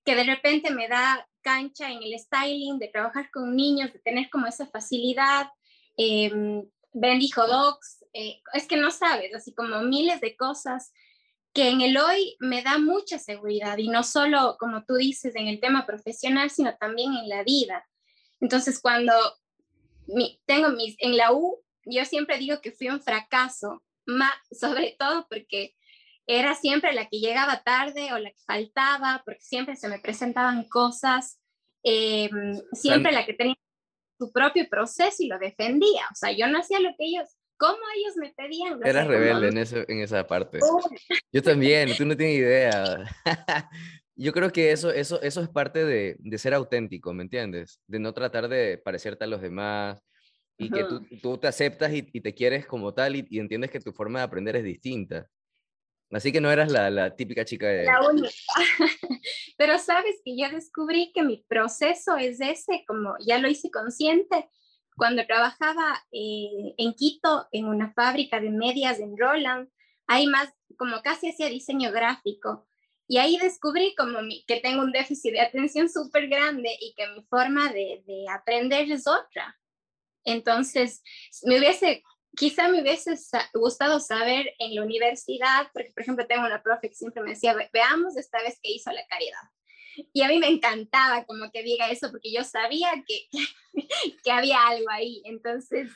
que 0.05 0.15
de 0.15 0.23
repente 0.23 0.71
me 0.71 0.87
da 0.87 1.27
cancha 1.41 1.89
en 1.89 2.03
el 2.03 2.17
styling, 2.19 2.79
de 2.79 2.89
trabajar 2.89 3.29
con 3.31 3.55
niños, 3.55 3.91
de 3.93 3.99
tener 3.99 4.29
como 4.29 4.47
esa 4.47 4.67
facilidad. 4.67 5.47
Eh, 5.97 6.31
vendí 6.93 7.29
hot 7.29 7.47
dogs, 7.47 8.05
eh, 8.13 8.41
es 8.53 8.67
que 8.67 8.77
no 8.77 8.91
sabes, 8.91 9.33
así 9.33 9.53
como 9.53 9.81
miles 9.81 10.21
de 10.21 10.35
cosas 10.35 10.91
que 11.53 11.69
en 11.69 11.81
el 11.81 11.97
hoy 11.97 12.35
me 12.39 12.63
da 12.63 12.79
mucha 12.79 13.19
seguridad 13.19 13.77
y 13.77 13.87
no 13.87 14.03
solo, 14.03 14.57
como 14.59 14.83
tú 14.85 14.95
dices, 14.95 15.35
en 15.35 15.47
el 15.47 15.59
tema 15.59 15.85
profesional, 15.85 16.49
sino 16.49 16.75
también 16.77 17.13
en 17.13 17.29
la 17.29 17.43
vida. 17.43 17.87
Entonces, 18.41 18.79
cuando 18.79 19.13
mi, 20.07 20.41
tengo 20.45 20.69
mis, 20.69 20.95
en 20.97 21.15
la 21.15 21.31
U, 21.31 21.62
yo 21.85 22.05
siempre 22.05 22.37
digo 22.37 22.61
que 22.61 22.71
fui 22.71 22.89
un 22.89 23.01
fracaso, 23.01 23.83
más, 24.05 24.33
sobre 24.51 24.95
todo 24.97 25.27
porque 25.29 25.75
era 26.27 26.55
siempre 26.55 26.93
la 26.93 27.07
que 27.07 27.19
llegaba 27.19 27.63
tarde 27.63 28.13
o 28.13 28.17
la 28.17 28.29
que 28.29 28.41
faltaba, 28.45 29.21
porque 29.25 29.41
siempre 29.41 29.75
se 29.75 29.89
me 29.89 29.99
presentaban 29.99 30.67
cosas, 30.69 31.39
em, 31.83 32.61
siempre 32.71 33.11
la 33.11 33.25
que 33.25 33.33
tenía 33.33 33.55
su 34.17 34.31
propio 34.31 34.67
proceso 34.69 35.17
y 35.19 35.27
lo 35.27 35.37
defendía. 35.37 36.03
O 36.11 36.15
sea, 36.15 36.31
yo 36.31 36.47
no 36.47 36.59
hacía 36.59 36.79
lo 36.79 36.89
que 36.97 37.05
ellos, 37.05 37.27
como 37.57 37.79
ellos 37.95 38.15
me 38.17 38.33
pedían. 38.33 38.79
Eras 38.85 39.07
rebelde 39.07 39.49
en, 39.49 39.57
eso, 39.57 39.77
en 39.87 39.99
esa 39.99 40.25
parte. 40.25 40.59
Yo 41.31 41.41
también, 41.41 41.95
tú 41.97 42.05
no 42.05 42.15
tienes 42.15 42.37
idea. 42.37 43.05
Yo 44.15 44.31
creo 44.31 44.51
que 44.51 44.71
eso, 44.71 44.91
eso, 44.91 45.19
eso 45.23 45.41
es 45.41 45.49
parte 45.49 45.83
de, 45.83 46.15
de, 46.19 46.37
ser 46.37 46.53
auténtico, 46.53 47.13
¿me 47.13 47.23
entiendes? 47.23 47.79
De 47.87 47.97
no 47.97 48.13
tratar 48.13 48.47
de 48.47 48.77
parecerte 48.77 49.23
a 49.23 49.27
los 49.27 49.41
demás 49.41 50.03
y 50.57 50.69
que 50.69 50.83
tú, 50.83 51.05
tú, 51.21 51.37
te 51.37 51.47
aceptas 51.47 51.91
y, 51.93 52.07
y, 52.13 52.21
te 52.21 52.33
quieres 52.33 52.65
como 52.65 52.93
tal 52.93 53.15
y, 53.15 53.25
y, 53.29 53.39
entiendes 53.39 53.71
que 53.71 53.79
tu 53.79 53.91
forma 53.91 54.19
de 54.19 54.25
aprender 54.25 54.55
es 54.55 54.63
distinta. 54.63 55.27
Así 56.11 56.31
que 56.31 56.39
no 56.39 56.51
eras 56.51 56.71
la, 56.71 56.91
la 56.91 57.15
típica 57.15 57.43
chica 57.43 57.67
de... 57.67 57.85
La 57.85 58.07
única. 58.07 58.29
Pero 59.57 59.79
sabes 59.79 60.21
que 60.23 60.37
yo 60.37 60.47
descubrí 60.49 61.11
que 61.11 61.23
mi 61.23 61.43
proceso 61.47 62.17
es 62.17 62.39
ese, 62.39 62.83
como 62.87 63.15
ya 63.25 63.39
lo 63.39 63.47
hice 63.47 63.71
consciente, 63.71 64.47
cuando 64.95 65.25
trabajaba 65.25 66.03
eh, 66.11 66.75
en 66.77 66.93
Quito, 66.93 67.47
en 67.51 67.65
una 67.65 67.93
fábrica 67.93 68.39
de 68.39 68.51
medias 68.51 68.99
en 68.99 69.17
Roland, 69.17 69.69
hay 70.05 70.27
más, 70.27 70.53
como 70.77 71.01
casi 71.01 71.29
hacía 71.29 71.47
diseño 71.47 71.91
gráfico. 71.91 72.67
Y 73.07 73.17
ahí 73.17 73.37
descubrí 73.37 73.95
como 73.95 74.21
mi, 74.21 74.45
que 74.45 74.59
tengo 74.59 74.83
un 74.83 74.91
déficit 74.91 75.33
de 75.33 75.41
atención 75.41 75.89
súper 75.89 76.27
grande 76.27 76.69
y 76.79 76.93
que 76.95 77.07
mi 77.07 77.23
forma 77.23 77.73
de, 77.73 78.03
de 78.05 78.25
aprender 78.29 78.89
es 78.91 79.07
otra. 79.07 79.57
Entonces, 80.23 81.01
me 81.43 81.59
hubiese 81.59 82.03
quizá 82.35 82.67
me 82.67 82.81
hubiese 82.81 83.15
gustado 83.53 83.99
saber 83.99 84.53
en 84.59 84.75
la 84.75 84.83
universidad, 84.83 85.69
porque 85.73 85.91
por 85.91 86.03
ejemplo 86.03 86.27
tengo 86.27 86.45
una 86.45 86.63
profe 86.63 86.89
que 86.89 86.95
siempre 86.95 87.21
me 87.23 87.31
decía, 87.31 87.55
veamos 87.71 88.17
esta 88.17 88.41
vez 88.41 88.59
que 88.61 88.71
hizo 88.71 88.91
la 88.91 89.05
caridad. 89.07 89.41
Y 90.11 90.23
a 90.23 90.27
mí 90.27 90.39
me 90.39 90.47
encantaba 90.47 91.23
como 91.25 91.51
que 91.51 91.61
diga 91.61 91.89
eso, 91.91 92.09
porque 92.09 92.33
yo 92.33 92.43
sabía 92.43 92.91
que, 93.07 93.27
que 94.23 94.31
había 94.31 94.65
algo 94.67 94.89
ahí. 94.89 95.21
Entonces, 95.25 95.91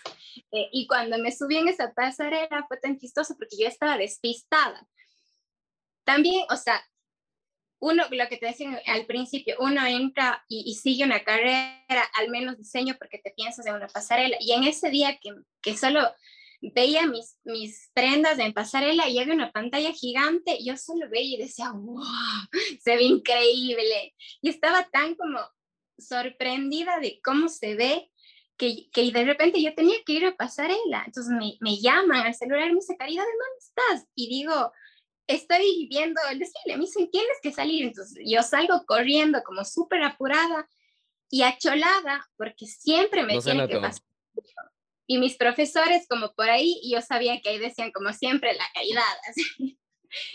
eh, 0.52 0.70
y 0.72 0.86
cuando 0.86 1.18
me 1.18 1.32
subí 1.32 1.58
en 1.58 1.68
esa 1.68 1.94
pasarela 1.94 2.66
fue 2.68 2.78
tan 2.78 3.00
chistoso 3.00 3.36
porque 3.36 3.58
yo 3.60 3.68
estaba 3.68 3.98
despistada. 3.98 4.88
También, 6.04 6.46
o 6.52 6.56
sea, 6.56 6.80
uno, 7.80 8.04
lo 8.10 8.28
que 8.28 8.38
te 8.38 8.48
decía 8.48 8.82
al 8.88 9.06
principio, 9.06 9.56
uno 9.60 9.86
entra 9.86 10.44
y, 10.48 10.63
y, 10.66 10.76
sigue 10.76 11.04
una 11.04 11.24
carrera, 11.24 11.86
al 12.16 12.30
menos 12.30 12.58
diseño, 12.58 12.96
porque 12.98 13.20
te 13.20 13.32
piensas 13.32 13.66
en 13.66 13.76
una 13.76 13.88
pasarela. 13.88 14.38
Y 14.40 14.52
en 14.54 14.63
ese 14.63 14.90
día 14.90 15.20
que, 15.22 15.32
que 15.62 15.78
solo 15.78 16.02
veía 16.62 17.06
mis, 17.06 17.38
mis 17.44 17.92
prendas 17.94 18.40
en 18.40 18.54
pasarela 18.54 19.08
y 19.08 19.20
había 19.20 19.34
una 19.34 19.52
pantalla 19.52 19.92
gigante, 19.92 20.58
yo 20.63 20.76
solo 20.78 21.10
veía 21.10 21.36
y 21.36 21.42
decía, 21.42 21.72
wow, 21.72 22.04
se 22.82 22.96
ve 22.96 23.04
increíble. 23.04 24.16
Y 24.42 24.50
estaba 24.50 24.88
tan 24.90 25.16
como 25.16 25.40
sorprendida 25.98 27.00
de 27.00 27.20
cómo 27.24 27.48
se 27.48 27.76
ve 27.76 28.12
que, 28.58 28.90
que 28.92 29.12
de 29.12 29.24
repente 29.24 29.62
yo 29.62 29.74
tenía 29.76 29.98
que 30.04 30.13
ir 30.13 30.26
a 30.26 30.36
pasarela. 30.36 31.04
Entonces 31.06 31.32
me, 31.32 31.58
me 31.60 31.80
llaman 31.80 32.26
al 32.26 32.34
celular 32.34 32.68
y 32.68 32.74
me 32.74 32.80
dice, 32.80 32.98
Caridad, 32.98 33.24
¿de 33.24 33.30
dónde 33.30 33.60
estás? 33.60 34.10
Y 34.16 34.30
digo, 34.30 34.72
estoy 35.28 35.88
viendo 35.90 36.20
el 36.32 36.40
desfile, 36.40 36.78
me 36.78 36.86
dicen, 36.86 37.10
tienes 37.12 37.38
que 37.42 37.52
salir. 37.52 37.86
Entonces 37.86 38.24
yo 38.26 38.42
salgo 38.42 38.86
corriendo 38.86 39.44
como 39.44 39.63
súper 39.63 40.04
apurada 40.04 40.68
y 41.30 41.44
acholada 41.44 42.26
porque 42.38 42.66
siempre 42.66 43.24
me 43.24 43.40
tienen 43.40 43.68
que 43.68 43.80
pasar. 43.80 44.04
Y 45.06 45.20
mis 45.20 45.38
profesores 45.38 46.06
como 46.10 46.34
por 46.34 46.50
ahí, 46.50 46.82
yo 46.90 47.02
sabía 47.02 47.40
que 47.42 47.50
ahí 47.50 47.60
decían 47.60 47.92
como 47.92 48.12
siempre 48.13 48.54
la 48.54 48.66
calidad. 48.74 49.04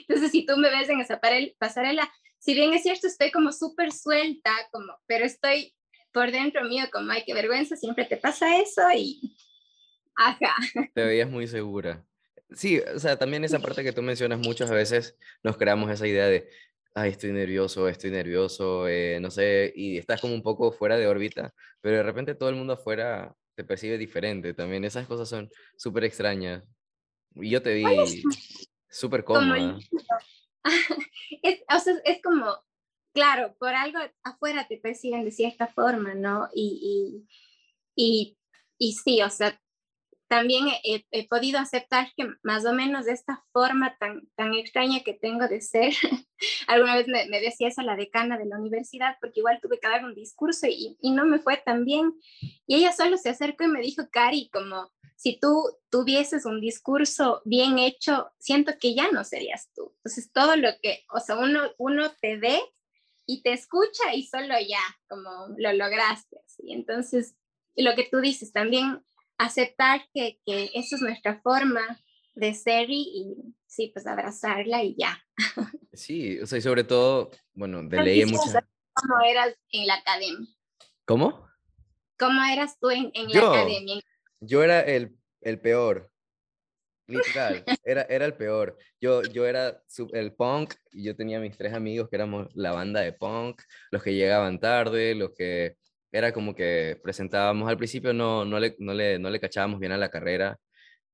Entonces 0.00 0.30
si 0.30 0.46
tú 0.46 0.56
me 0.56 0.70
ves 0.70 0.88
en 0.88 1.00
esa 1.00 1.20
pasarela, 1.58 2.10
si 2.38 2.54
bien 2.54 2.72
es 2.72 2.82
cierto, 2.82 3.06
estoy 3.06 3.30
como 3.30 3.52
súper 3.52 3.92
suelta, 3.92 4.50
como, 4.70 4.98
pero 5.06 5.24
estoy 5.24 5.74
por 6.12 6.30
dentro 6.30 6.64
mío 6.64 6.84
como, 6.92 7.12
ay, 7.12 7.22
qué 7.24 7.34
vergüenza, 7.34 7.76
siempre 7.76 8.04
te 8.04 8.16
pasa 8.16 8.58
eso 8.60 8.82
y... 8.94 9.36
Ajá. 10.14 10.54
Te 10.94 11.04
veías 11.04 11.30
muy 11.30 11.46
segura. 11.46 12.04
Sí, 12.54 12.80
o 12.80 12.98
sea, 12.98 13.18
también 13.18 13.44
esa 13.44 13.58
parte 13.58 13.82
que 13.82 13.92
tú 13.92 14.02
mencionas, 14.02 14.38
muchas 14.38 14.70
veces 14.70 15.16
nos 15.42 15.56
creamos 15.56 15.90
esa 15.90 16.06
idea 16.06 16.26
de, 16.26 16.48
ay, 16.94 17.10
estoy 17.10 17.32
nervioso, 17.32 17.88
estoy 17.88 18.10
nervioso, 18.10 18.88
eh, 18.88 19.18
no 19.20 19.30
sé, 19.30 19.72
y 19.74 19.98
estás 19.98 20.20
como 20.20 20.34
un 20.34 20.42
poco 20.42 20.72
fuera 20.72 20.96
de 20.96 21.06
órbita, 21.06 21.54
pero 21.80 21.96
de 21.96 22.02
repente 22.02 22.34
todo 22.34 22.48
el 22.48 22.56
mundo 22.56 22.74
afuera 22.74 23.34
te 23.54 23.64
percibe 23.64 23.98
diferente 23.98 24.54
también. 24.54 24.84
Esas 24.84 25.06
cosas 25.06 25.28
son 25.28 25.50
súper 25.76 26.04
extrañas. 26.04 26.62
Y 27.34 27.50
yo 27.50 27.62
te 27.62 27.74
vi 27.74 27.84
súper 28.88 29.24
cómoda. 29.24 29.78
es, 31.42 31.62
o 31.74 31.78
sea, 31.78 31.94
es 32.04 32.22
como, 32.22 32.56
claro, 33.12 33.54
por 33.58 33.74
algo 33.74 33.98
afuera 34.22 34.66
te 34.68 34.78
perciben 34.78 35.24
de 35.24 35.30
cierta 35.30 35.66
forma, 35.66 36.14
¿no? 36.14 36.48
Y, 36.54 37.26
y, 37.96 38.36
y, 38.36 38.38
y 38.78 38.92
sí, 38.94 39.22
o 39.22 39.30
sea, 39.30 39.60
también 40.32 40.64
he, 40.82 41.28
podido 41.28 41.58
aceptar 41.58 42.10
que 42.16 42.26
más 42.42 42.64
o 42.64 42.72
menos 42.72 43.04
de 43.04 43.12
esta 43.12 43.44
forma 43.52 43.98
tan, 43.98 44.26
tan 44.34 44.54
extraña 44.54 45.00
que 45.04 45.12
tengo 45.12 45.46
de 45.46 45.60
ser, 45.60 45.92
alguna 46.68 46.96
vez 46.96 47.06
me, 47.06 47.38
decía 47.38 47.68
eso 47.68 47.82
la 47.82 47.96
decana 47.96 48.38
de 48.38 48.46
la 48.46 48.56
universidad, 48.56 49.18
porque 49.20 49.40
igual 49.40 49.60
tuve 49.60 49.78
que 49.78 49.88
dar 49.88 50.06
un 50.06 50.14
discurso 50.14 50.66
y, 50.66 50.96
y, 51.02 51.10
no 51.10 51.26
me 51.26 51.38
fue 51.38 51.58
tan 51.58 51.84
bien. 51.84 52.14
Y 52.66 52.76
ella 52.76 52.92
solo 52.92 53.18
se 53.18 53.28
acercó 53.28 53.64
y 53.64 53.68
me 53.68 53.82
dijo, 53.82 54.04
Cari, 54.10 54.48
como 54.50 54.90
si 55.16 55.38
tú 55.38 55.64
tuvieses 55.90 56.46
un 56.46 56.62
discurso 56.62 57.42
bien 57.44 57.78
hecho, 57.78 58.32
siento 58.38 58.72
que 58.80 58.94
ya 58.94 59.10
no 59.10 59.24
serías 59.24 59.70
tú. 59.74 59.92
Entonces, 59.96 60.32
todo 60.32 60.56
lo 60.56 60.70
que, 60.82 61.04
o 61.12 61.20
sea, 61.20 61.36
uno, 61.36 61.60
uno 61.76 62.10
te 62.22 62.38
ve 62.38 62.58
y 63.26 63.42
te 63.42 63.52
escucha 63.52 64.14
y 64.14 64.24
solo 64.24 64.54
ya, 64.66 64.80
como 65.08 65.30
lo 65.58 65.74
lograste. 65.74 66.38
Entonces, 66.66 67.36
lo 67.76 67.94
que 67.94 68.08
tú 68.10 68.20
dices, 68.20 68.50
también 68.54 69.04
aceptar 69.44 70.02
que, 70.12 70.40
que 70.44 70.70
eso 70.74 70.96
es 70.96 71.02
nuestra 71.02 71.40
forma 71.40 71.82
de 72.34 72.54
ser 72.54 72.88
y, 72.88 73.34
sí, 73.66 73.90
pues 73.92 74.06
abrazarla 74.06 74.82
y 74.82 74.96
ya. 74.96 75.22
Sí, 75.92 76.38
o 76.40 76.46
sea, 76.46 76.58
y 76.58 76.62
sobre 76.62 76.84
todo, 76.84 77.30
bueno, 77.52 77.82
de 77.82 78.02
ley 78.02 78.24
muchas... 78.24 78.64
¿Cómo 78.94 79.20
eras 79.24 79.54
en 79.70 79.86
la 79.86 79.94
academia? 79.94 80.46
¿Cómo? 81.06 81.48
¿Cómo 82.18 82.42
eras 82.44 82.78
tú 82.78 82.90
en, 82.90 83.10
en 83.14 83.28
la 83.28 83.48
academia? 83.48 84.00
Yo 84.40 84.62
era 84.62 84.80
el, 84.80 85.16
el 85.40 85.60
peor, 85.60 86.10
literal, 87.06 87.64
era, 87.84 88.02
era 88.02 88.24
el 88.26 88.34
peor. 88.34 88.76
Yo, 89.00 89.22
yo 89.22 89.46
era 89.46 89.82
el 90.12 90.34
punk 90.34 90.74
y 90.90 91.04
yo 91.04 91.16
tenía 91.16 91.40
mis 91.40 91.56
tres 91.56 91.72
amigos 91.74 92.08
que 92.08 92.16
éramos 92.16 92.48
la 92.54 92.72
banda 92.72 93.00
de 93.00 93.12
punk, 93.12 93.62
los 93.90 94.02
que 94.02 94.14
llegaban 94.14 94.60
tarde, 94.60 95.14
los 95.14 95.32
que 95.32 95.76
era 96.12 96.32
como 96.32 96.54
que 96.54 97.00
presentábamos 97.02 97.68
al 97.68 97.76
principio, 97.78 98.12
no, 98.12 98.44
no, 98.44 98.60
le, 98.60 98.76
no, 98.78 98.94
le, 98.94 99.18
no 99.18 99.30
le 99.30 99.40
cachábamos 99.40 99.80
bien 99.80 99.92
a 99.92 99.96
la 99.96 100.10
carrera. 100.10 100.58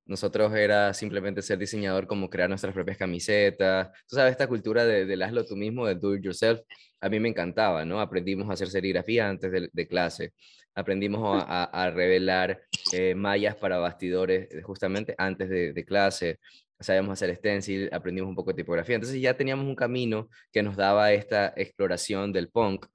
Nosotros 0.07 0.55
era 0.55 0.95
simplemente 0.95 1.43
ser 1.43 1.59
diseñador, 1.59 2.07
como 2.07 2.31
crear 2.31 2.49
nuestras 2.49 2.75
propias 2.75 2.97
camisetas. 2.99 3.91
Tú 4.09 4.17
sabes, 4.17 4.33
esta 4.33 4.49
cultura 4.49 4.85
de, 4.85 5.07
de 5.07 5.25
hazlo 5.25 5.45
tú 5.45 5.55
mismo, 5.57 5.87
de 5.87 5.95
do 5.95 6.15
it 6.15 6.23
yourself, 6.23 6.61
a 7.01 7.09
mí 7.09 7.21
me 7.21 7.29
encantaba, 7.29 7.85
¿no? 7.85 8.01
Aprendimos 8.01 8.49
a 8.51 8.55
hacer 8.55 8.69
serigrafía 8.69 9.29
antes 9.29 9.53
de, 9.73 9.89
clase. 9.89 10.33
Aprendimos 10.75 11.45
a, 11.47 11.65
a, 11.65 11.91
revelar 11.91 12.61
eh, 12.93 13.15
mallas 13.15 13.57
para 13.57 13.79
bastidores 13.79 14.49
eh, 14.51 14.63
justamente 14.63 15.15
antes 15.19 15.49
de, 15.49 15.73
de 15.73 15.85
clase 15.85 16.39
sabíamos 16.81 17.13
hacer 17.13 17.35
stencil, 17.37 17.89
aprendimos 17.93 18.29
un 18.29 18.37
poco 18.37 18.51
de 18.51 18.57
tipografía. 18.63 18.95
Entonces 18.95 19.21
ya 19.21 19.37
teníamos 19.37 19.67
un 19.67 19.75
camino 19.75 20.29
que 20.53 20.63
nos 20.63 20.77
daba 20.77 21.13
esta 21.13 21.53
exploración 21.57 22.33
del 22.33 22.51
punk 22.51 22.87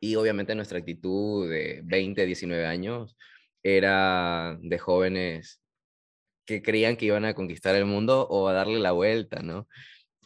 y 0.00 0.14
obviamente 0.16 0.54
nuestra 0.54 0.78
actitud 0.78 1.50
de 1.50 1.82
20, 1.84 2.26
19 2.26 2.66
años 2.66 3.16
era 3.62 4.56
de 4.60 4.78
jóvenes 4.78 5.60
que 6.46 6.62
creían 6.62 6.96
que 6.96 7.06
iban 7.06 7.24
a 7.24 7.34
conquistar 7.34 7.74
el 7.74 7.84
mundo 7.84 8.26
o 8.28 8.48
a 8.48 8.52
darle 8.54 8.78
la 8.78 8.92
vuelta, 8.92 9.42
¿no? 9.42 9.68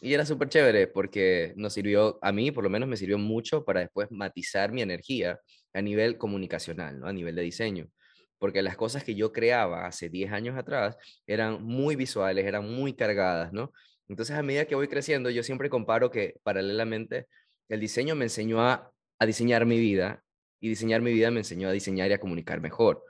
Y 0.01 0.13
era 0.13 0.25
súper 0.25 0.49
chévere 0.49 0.87
porque 0.87 1.53
nos 1.57 1.73
sirvió, 1.73 2.19
a 2.21 2.31
mí 2.31 2.51
por 2.51 2.63
lo 2.63 2.69
menos 2.69 2.89
me 2.89 2.97
sirvió 2.97 3.17
mucho 3.17 3.65
para 3.65 3.81
después 3.81 4.09
matizar 4.11 4.71
mi 4.71 4.81
energía 4.81 5.39
a 5.73 5.81
nivel 5.81 6.17
comunicacional, 6.17 6.99
¿no? 6.99 7.07
A 7.07 7.13
nivel 7.13 7.35
de 7.35 7.41
diseño. 7.41 7.89
Porque 8.37 8.61
las 8.61 8.77
cosas 8.77 9.03
que 9.03 9.15
yo 9.15 9.31
creaba 9.31 9.85
hace 9.85 10.09
10 10.09 10.31
años 10.31 10.57
atrás 10.57 10.97
eran 11.27 11.63
muy 11.63 11.95
visuales, 11.95 12.45
eran 12.45 12.69
muy 12.69 12.93
cargadas, 12.93 13.53
¿no? 13.53 13.71
Entonces 14.07 14.35
a 14.35 14.43
medida 14.43 14.65
que 14.65 14.75
voy 14.75 14.87
creciendo, 14.87 15.29
yo 15.29 15.43
siempre 15.43 15.69
comparo 15.69 16.11
que 16.11 16.35
paralelamente 16.43 17.27
el 17.69 17.79
diseño 17.79 18.15
me 18.15 18.25
enseñó 18.25 18.61
a 18.61 18.92
a 19.23 19.25
diseñar 19.25 19.65
mi 19.65 19.79
vida 19.79 20.23
y 20.59 20.69
diseñar 20.69 21.01
mi 21.01 21.11
vida 21.13 21.31
me 21.31 21.39
enseñó 21.41 21.69
a 21.69 21.71
diseñar 21.71 22.09
y 22.09 22.13
a 22.13 22.19
comunicar 22.19 22.61
mejor. 22.61 23.03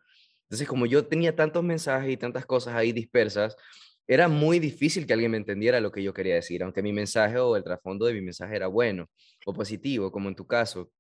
Entonces, 0.43 0.67
como 0.67 0.85
yo 0.85 1.05
tenía 1.07 1.35
tantos 1.35 1.63
mensajes 1.63 2.11
y 2.11 2.17
tantas 2.17 2.45
cosas 2.45 2.75
ahí 2.75 2.91
dispersas, 2.91 3.55
era 4.07 4.27
muy 4.27 4.59
difícil 4.59 5.07
que 5.07 5.13
alguien 5.13 5.31
me 5.31 5.37
entendiera 5.37 5.79
lo 5.79 5.91
que 5.91 6.03
yo 6.03 6.13
quería 6.13 6.35
decir, 6.35 6.63
aunque 6.63 6.81
mi 6.81 6.91
mensaje 6.91 7.37
o 7.37 7.55
el 7.55 7.63
trasfondo 7.63 8.05
de 8.05 8.13
mi 8.13 8.21
mensaje 8.21 8.55
era 8.55 8.67
bueno 8.67 9.09
o 9.45 9.53
positivo, 9.53 10.11
como 10.11 10.29
en 10.29 10.35
tu 10.35 10.45
caso. 10.45 10.91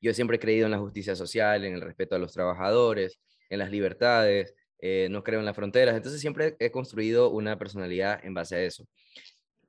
Yo 0.00 0.14
siempre 0.14 0.36
he 0.36 0.40
creído 0.40 0.66
en 0.66 0.72
la 0.72 0.78
justicia 0.78 1.16
social, 1.16 1.64
en 1.64 1.74
el 1.74 1.80
respeto 1.80 2.14
a 2.16 2.18
los 2.18 2.32
trabajadores, 2.32 3.18
en 3.50 3.58
las 3.58 3.70
libertades, 3.70 4.54
eh, 4.80 5.08
no 5.10 5.24
creo 5.24 5.40
en 5.40 5.46
las 5.46 5.56
fronteras, 5.56 5.96
entonces 5.96 6.20
siempre 6.20 6.56
he 6.60 6.70
construido 6.70 7.30
una 7.30 7.58
personalidad 7.58 8.24
en 8.24 8.34
base 8.34 8.56
a 8.56 8.62
eso, 8.62 8.86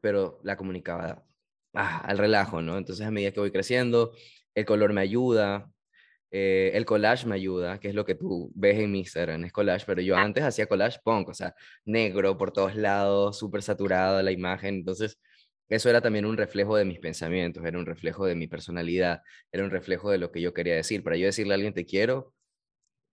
pero 0.02 0.40
la 0.44 0.56
comunicaba 0.56 1.24
ah, 1.74 2.00
al 2.00 2.18
relajo, 2.20 2.62
¿no? 2.62 2.78
Entonces 2.78 3.06
a 3.06 3.12
medida 3.12 3.32
que 3.32 3.40
voy 3.40 3.52
creciendo, 3.52 4.14
el 4.56 4.66
color 4.66 4.94
me 4.94 5.02
ayuda, 5.02 5.72
eh, 6.32 6.72
el 6.76 6.86
collage 6.86 7.26
me 7.28 7.36
ayuda, 7.36 7.80
que 7.80 7.90
es 7.90 7.96
lo 7.96 8.06
que 8.06 8.16
tú 8.16 8.52
ves 8.56 8.80
en 8.80 8.92
mi 8.92 9.00
Instagram, 9.00 9.46
es 9.46 9.52
collage, 9.52 9.86
pero 9.86 10.02
yo 10.02 10.16
antes 10.16 10.44
hacía 10.44 10.68
collage 10.68 11.00
punk, 11.04 11.30
o 11.30 11.34
sea, 11.34 11.56
negro 11.86 12.38
por 12.38 12.52
todos 12.52 12.76
lados, 12.76 13.40
súper 13.40 13.62
saturada 13.64 14.22
la 14.24 14.32
imagen, 14.32 14.76
entonces 14.76 15.20
eso 15.70 15.90
era 15.90 16.02
también 16.02 16.26
un 16.26 16.38
reflejo 16.38 16.76
de 16.76 16.86
mis 16.86 17.00
pensamientos, 17.00 17.64
era 17.64 17.78
un 17.78 17.86
reflejo 17.86 18.26
de 18.26 18.36
mi 18.36 18.48
personalidad, 18.48 19.22
era 19.52 19.64
un 19.64 19.70
reflejo 19.70 20.10
de 20.10 20.18
lo 20.18 20.32
que 20.32 20.42
yo 20.42 20.54
quería 20.54 20.76
decir. 20.76 21.04
Para 21.04 21.16
yo 21.16 21.28
decirle 21.28 21.54
a 21.54 21.56
alguien 21.56 21.74
te 21.74 21.86
quiero, 21.86 22.34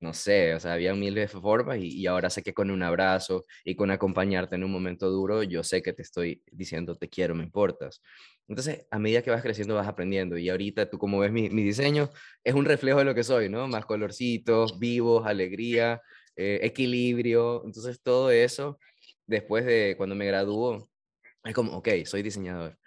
no 0.01 0.13
sé, 0.13 0.55
o 0.55 0.61
sea, 0.61 0.75
había 0.75 0.93
de 0.95 1.29
formas 1.29 1.79
y, 1.81 2.07
ahora 2.07 2.31
sé 2.31 2.43
que 2.43 2.55
con 2.55 2.71
un 2.71 2.83
abrazo 2.83 3.45
y 3.65 3.75
con 3.77 3.91
acompañarte 3.91 4.57
en 4.57 4.65
un 4.65 4.73
momento 4.73 5.11
duro, 5.11 5.43
yo 5.43 5.63
sé 5.63 5.83
que 5.83 5.93
te 5.93 6.03
estoy 6.03 6.43
diciendo 6.51 6.97
te 6.97 7.09
quiero, 7.09 7.35
me 7.35 7.45
importas. 7.45 8.03
Entonces, 8.49 8.87
a 8.91 8.99
medida 8.99 9.23
que 9.23 9.31
vas 9.31 9.43
creciendo, 9.43 9.75
vas 9.75 9.89
aprendiendo. 9.89 10.39
Y 10.39 10.49
ahorita 10.51 10.89
tú, 10.89 10.99
como 10.99 11.19
ves 11.19 11.33
mi, 11.33 11.51
mi 11.51 11.63
diseño, 11.63 12.11
es 12.45 12.55
un 12.55 12.65
reflejo 12.65 13.01
de 13.01 13.05
lo 13.05 13.15
que 13.15 13.25
soy, 13.25 13.49
¿no? 13.49 13.67
Más 13.69 13.87
colorcitos, 13.87 14.79
vivos, 14.79 15.27
alegría, 15.27 16.01
eh, 16.37 16.61
equilibrio. 16.63 17.63
Entonces, 17.65 18.01
todo 18.03 18.31
eso, 18.31 18.79
después 19.27 19.65
de 19.67 19.95
cuando 19.97 20.15
me 20.15 20.27
graduó, 20.27 20.89
es 21.45 21.55
como, 21.55 21.73
ok, 21.77 21.89
soy 22.05 22.23
diseñador. 22.23 22.79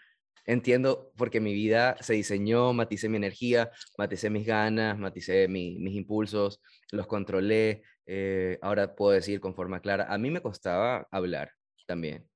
Entiendo 0.49 1.11
porque 1.15 1.39
mi 1.39 1.53
vida 1.53 1.95
se 2.01 2.13
diseñó, 2.13 2.73
maticé 2.73 3.07
mi 3.07 3.17
energía, 3.17 3.69
maticé 3.97 4.29
mis 4.29 4.45
ganas, 4.45 4.97
maticé 4.97 5.47
mis 5.47 5.95
impulsos, 5.95 6.59
los 6.91 7.07
controlé. 7.07 7.83
Eh, 8.05 8.57
ahora 8.61 8.95
puedo 8.95 9.11
decir 9.11 9.39
con 9.39 9.53
forma 9.53 9.79
clara, 9.79 10.07
a 10.09 10.17
mí 10.17 10.31
me 10.31 10.41
costaba 10.41 11.07
hablar 11.11 11.51
también, 11.85 12.27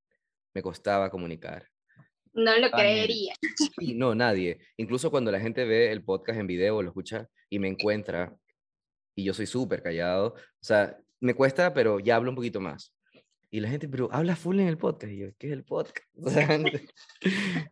me 0.53 0.61
costaba 0.61 1.09
comunicar 1.09 1.67
no 2.33 2.57
lo 2.57 2.71
creería. 2.71 3.35
Sí, 3.77 3.93
no, 3.93 4.15
nadie. 4.15 4.59
Incluso 4.77 5.11
cuando 5.11 5.31
la 5.31 5.39
gente 5.39 5.65
ve 5.65 5.91
el 5.91 6.03
podcast 6.03 6.39
en 6.39 6.47
video, 6.47 6.81
lo 6.81 6.89
escucha 6.89 7.27
y 7.49 7.59
me 7.59 7.67
encuentra 7.67 8.35
y 9.15 9.23
yo 9.23 9.33
soy 9.33 9.45
súper 9.45 9.83
callado, 9.83 10.33
o 10.35 10.63
sea, 10.63 10.97
me 11.19 11.35
cuesta, 11.35 11.73
pero 11.73 11.99
ya 11.99 12.15
hablo 12.15 12.31
un 12.31 12.35
poquito 12.35 12.59
más. 12.59 12.95
Y 13.53 13.59
la 13.59 13.69
gente, 13.69 13.87
pero 13.87 14.09
habla 14.11 14.35
full 14.35 14.59
en 14.59 14.67
el 14.67 14.79
podcast. 14.79 15.13
Y 15.13 15.17
yo, 15.19 15.27
¿qué 15.37 15.45
es 15.45 15.53
el 15.53 15.63
podcast? 15.63 16.07
O 16.25 16.27
sea, 16.27 16.59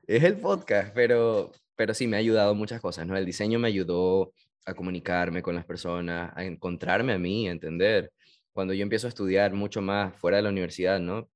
es 0.06 0.24
el 0.24 0.38
podcast, 0.38 0.94
pero, 0.94 1.52
pero 1.76 1.96
sí 1.96 2.06
me 2.06 2.18
ha 2.18 2.20
ayudado 2.20 2.54
muchas 2.54 2.80
cosas, 2.80 3.08
¿no? 3.08 3.18
El 3.18 3.26
diseño 3.26 3.58
me 3.58 3.70
ayudó 3.70 4.32
a 4.64 4.76
comunicarme 4.76 5.42
con 5.42 5.56
las 5.56 5.66
personas, 5.66 6.34
a 6.36 6.46
encontrarme 6.46 7.14
a 7.14 7.18
mí, 7.18 7.48
a 7.48 7.52
entender. 7.52 8.12
Cuando 8.54 8.76
yo 8.76 8.84
empiezo 8.84 9.08
a 9.08 9.10
estudiar 9.10 9.54
mucho 9.56 9.82
más 9.82 10.16
fuera 10.18 10.38
de 10.38 10.44
la 10.44 10.50
universidad, 10.50 11.00
¿no? 11.00 11.28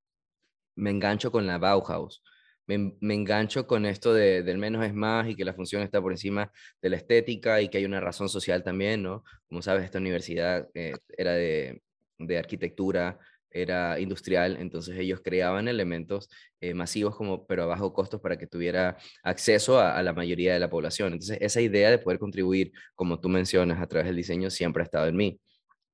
Me 0.76 0.92
engancho 0.92 1.32
con 1.32 1.48
la 1.48 1.58
Bauhaus 1.58 2.22
me, 2.68 2.96
engancho 3.14 3.68
con 3.68 3.86
esto 3.86 4.14
de, 4.14 4.44
del 4.44 4.58
menos 4.58 4.86
es 4.86 4.94
más 4.94 5.28
y 5.28 5.36
que 5.36 5.46
la 5.46 5.54
función 5.54 5.82
está 5.82 6.02
por 6.02 6.12
encima 6.12 6.52
de 6.82 6.90
la 6.90 6.98
estética 6.98 7.62
y 7.62 7.70
que 7.70 7.78
hay 7.80 7.86
una 7.86 8.00
razón 8.00 8.30
social 8.30 8.64
también, 8.64 9.04
¿no? 9.04 9.24
Como 9.48 9.62
sabes, 9.62 9.86
esta 9.86 10.00
universidad 10.00 10.68
eh, 10.74 10.94
era 11.18 11.34
de, 11.34 11.82
de, 12.18 12.38
arquitectura, 12.38 13.20
era 13.56 14.00
industrial, 14.00 14.58
entonces 14.60 14.98
ellos 15.00 15.22
creaban 15.24 15.68
elementos 15.68 16.30
eh, 16.60 16.74
masivos 16.74 17.16
como, 17.16 17.48
pero 17.48 17.64
a 17.64 17.68
bajo 17.68 17.94
costos 17.94 18.20
para 18.20 18.38
que 18.38 18.48
tuviera 18.48 18.98
acceso 19.24 19.80
a, 19.80 19.98
a, 19.98 20.04
la 20.04 20.14
mayoría 20.14 20.54
de 20.54 20.60
la 20.60 20.70
población. 20.70 21.14
Entonces 21.14 21.38
esa 21.40 21.62
idea 21.62 21.90
de 21.90 21.98
poder 21.98 22.20
contribuir, 22.20 22.74
como 22.96 23.20
tú 23.20 23.30
mencionas, 23.30 23.82
a 23.82 23.88
través 23.88 24.08
del 24.08 24.18
diseño 24.18 24.50
siempre 24.50 24.84
ha 24.84 24.86
estado 24.86 25.08
en 25.08 25.16
mí. 25.16 25.40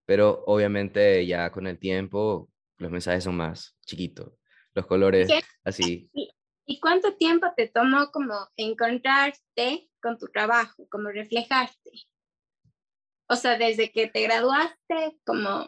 Pero 0.06 0.44
obviamente 0.48 1.26
ya 1.26 1.52
con 1.52 1.68
el 1.68 1.78
tiempo 1.78 2.50
los 2.78 2.92
mensajes 2.92 3.24
son 3.24 3.38
más 3.38 3.78
chiquitos, 3.86 4.34
los 4.74 4.88
colores 4.88 5.30
así. 5.64 6.10
¿Y 6.66 6.80
cuánto 6.80 7.16
tiempo 7.16 7.48
te 7.56 7.68
tomó 7.68 8.12
como 8.12 8.34
encontrarte 8.56 9.90
con 10.02 10.18
tu 10.18 10.28
trabajo, 10.28 10.88
como 10.90 11.10
reflejarte? 11.10 11.92
O 13.28 13.36
sea, 13.36 13.58
desde 13.58 13.92
que 13.92 14.08
te 14.08 14.24
graduaste, 14.24 15.18
como... 15.24 15.68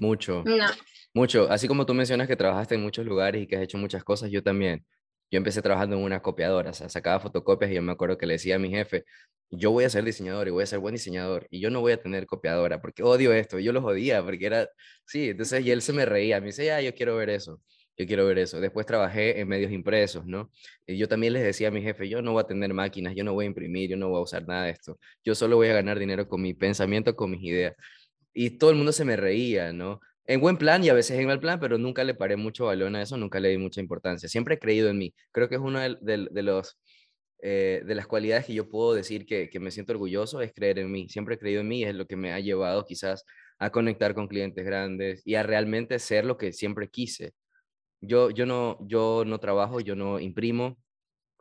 Mucho. 0.00 0.42
No. 0.44 0.66
Mucho. 1.14 1.50
Así 1.50 1.68
como 1.68 1.86
tú 1.86 1.94
mencionas 1.94 2.28
que 2.28 2.36
trabajaste 2.36 2.74
en 2.74 2.82
muchos 2.82 3.04
lugares 3.06 3.42
y 3.42 3.46
que 3.46 3.56
has 3.56 3.62
hecho 3.62 3.78
muchas 3.78 4.04
cosas, 4.04 4.30
yo 4.30 4.42
también. 4.42 4.84
Yo 5.30 5.36
empecé 5.36 5.60
trabajando 5.60 5.96
en 5.96 6.02
una 6.02 6.22
copiadora, 6.22 6.70
o 6.70 6.72
sea, 6.72 6.88
sacaba 6.88 7.20
fotocopias 7.20 7.70
y 7.70 7.74
yo 7.74 7.82
me 7.82 7.92
acuerdo 7.92 8.16
que 8.16 8.24
le 8.26 8.34
decía 8.34 8.56
a 8.56 8.58
mi 8.58 8.70
jefe, 8.70 9.04
yo 9.50 9.70
voy 9.72 9.84
a 9.84 9.90
ser 9.90 10.02
diseñador 10.02 10.48
y 10.48 10.50
voy 10.50 10.62
a 10.62 10.66
ser 10.66 10.78
buen 10.78 10.94
diseñador 10.94 11.46
y 11.50 11.60
yo 11.60 11.68
no 11.70 11.80
voy 11.82 11.92
a 11.92 12.00
tener 12.00 12.26
copiadora 12.26 12.80
porque 12.80 13.02
odio 13.02 13.34
esto. 13.34 13.58
Yo 13.58 13.72
los 13.72 13.84
odia 13.84 14.22
porque 14.24 14.46
era, 14.46 14.68
sí, 15.04 15.30
entonces 15.30 15.66
y 15.66 15.70
él 15.70 15.82
se 15.82 15.92
me 15.92 16.06
reía, 16.06 16.40
me 16.40 16.46
dice, 16.46 16.64
ya, 16.64 16.80
yo 16.80 16.94
quiero 16.94 17.16
ver 17.16 17.28
eso 17.28 17.60
yo 17.98 18.06
quiero 18.06 18.26
ver 18.26 18.38
eso. 18.38 18.60
Después 18.60 18.86
trabajé 18.86 19.40
en 19.40 19.48
medios 19.48 19.72
impresos, 19.72 20.24
¿no? 20.24 20.50
Y 20.86 20.96
yo 20.96 21.08
también 21.08 21.32
les 21.32 21.42
decía 21.42 21.68
a 21.68 21.70
mi 21.72 21.82
jefe, 21.82 22.08
yo 22.08 22.22
no 22.22 22.32
voy 22.32 22.42
a 22.42 22.46
tener 22.46 22.72
máquinas, 22.72 23.14
yo 23.16 23.24
no 23.24 23.34
voy 23.34 23.44
a 23.46 23.48
imprimir, 23.48 23.90
yo 23.90 23.96
no 23.96 24.08
voy 24.08 24.18
a 24.18 24.22
usar 24.22 24.46
nada 24.46 24.64
de 24.64 24.70
esto. 24.70 24.98
Yo 25.24 25.34
solo 25.34 25.56
voy 25.56 25.68
a 25.68 25.74
ganar 25.74 25.98
dinero 25.98 26.28
con 26.28 26.40
mi 26.40 26.54
pensamiento, 26.54 27.16
con 27.16 27.32
mis 27.32 27.42
ideas. 27.42 27.74
Y 28.34 28.50
todo 28.50 28.70
el 28.70 28.76
mundo 28.76 28.92
se 28.92 29.04
me 29.04 29.16
reía, 29.16 29.72
¿no? 29.72 30.00
En 30.26 30.40
buen 30.40 30.58
plan 30.58 30.84
y 30.84 30.90
a 30.90 30.94
veces 30.94 31.18
en 31.18 31.26
mal 31.26 31.40
plan, 31.40 31.58
pero 31.58 31.78
nunca 31.78 32.04
le 32.04 32.14
paré 32.14 32.36
mucho 32.36 32.66
balón 32.66 32.96
a 32.96 33.02
eso, 33.02 33.16
nunca 33.16 33.40
le 33.40 33.48
di 33.48 33.58
mucha 33.58 33.80
importancia. 33.80 34.28
Siempre 34.28 34.56
he 34.56 34.58
creído 34.58 34.90
en 34.90 34.98
mí. 34.98 35.14
Creo 35.32 35.48
que 35.48 35.54
es 35.56 35.60
una 35.60 35.88
de, 35.88 36.42
los... 36.42 36.78
Eh, 37.40 37.82
de 37.86 37.94
las 37.94 38.06
cualidades 38.06 38.46
que 38.46 38.54
yo 38.54 38.68
puedo 38.68 38.94
decir 38.94 39.24
que, 39.24 39.48
que 39.48 39.60
me 39.60 39.70
siento 39.70 39.92
orgulloso 39.92 40.40
es 40.42 40.52
creer 40.52 40.80
en 40.80 40.90
mí. 40.90 41.08
Siempre 41.08 41.36
he 41.36 41.38
creído 41.38 41.60
en 41.62 41.68
mí 41.68 41.80
y 41.80 41.84
es 41.84 41.94
lo 41.94 42.06
que 42.06 42.16
me 42.16 42.32
ha 42.32 42.40
llevado 42.40 42.84
quizás 42.84 43.24
a 43.58 43.70
conectar 43.70 44.14
con 44.14 44.28
clientes 44.28 44.64
grandes 44.64 45.22
y 45.24 45.36
a 45.36 45.42
realmente 45.42 45.98
ser 45.98 46.24
lo 46.24 46.36
que 46.36 46.52
siempre 46.52 46.88
quise. 46.88 47.32
Yo, 48.00 48.30
yo, 48.30 48.46
no, 48.46 48.78
yo 48.86 49.24
no 49.26 49.38
trabajo, 49.40 49.80
yo 49.80 49.96
no 49.96 50.20
imprimo, 50.20 50.78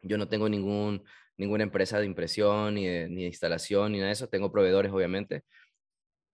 yo 0.02 0.18
no 0.18 0.28
tengo 0.28 0.50
ningún 0.50 1.04
ninguna 1.38 1.64
empresa 1.64 2.00
de 2.00 2.06
impresión, 2.06 2.74
ni 2.76 2.88
de, 2.88 3.08
ni 3.10 3.22
de 3.22 3.28
instalación, 3.28 3.92
ni 3.92 4.00
nada 4.00 4.08
de 4.08 4.14
eso. 4.14 4.28
Tengo 4.28 4.52
proveedores, 4.52 4.92
obviamente, 4.92 5.44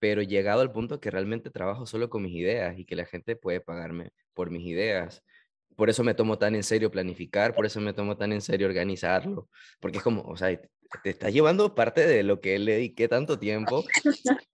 pero 0.04 0.22
llegado 0.22 0.60
al 0.60 0.70
punto 0.70 1.00
que 1.00 1.10
realmente 1.10 1.50
trabajo 1.50 1.86
solo 1.86 2.10
con 2.10 2.24
mis 2.24 2.34
ideas 2.36 2.78
y 2.78 2.84
que 2.84 2.98
la 2.98 3.06
gente 3.06 3.38
puede 3.38 3.62
pagarme 3.62 4.12
por 4.34 4.52
mis 4.52 4.68
ideas. 4.68 5.24
Por 5.78 5.89
eso 5.89 6.04
me 6.04 6.13
tomo 6.13 6.38
tan 6.38 6.56
en 6.56 6.63
serio 6.63 6.92
planificar, 6.92 7.56
por 7.56 7.66
eso 7.66 7.80
me 7.80 7.94
tomo 7.94 8.18
tan 8.18 8.34
en 8.34 8.42
serio 8.42 8.68
organizarlo, 8.68 9.48
porque 9.80 10.00
es 10.00 10.04
como, 10.04 10.22
o 10.24 10.36
sea, 10.36 10.60
te 11.04 11.10
estás 11.10 11.32
llevando 11.32 11.74
parte 11.74 12.06
de 12.06 12.22
lo 12.22 12.42
que 12.42 12.60
le 12.60 12.74
dediqué 12.74 13.08
tanto 13.08 13.39
tiempo, 13.39 13.86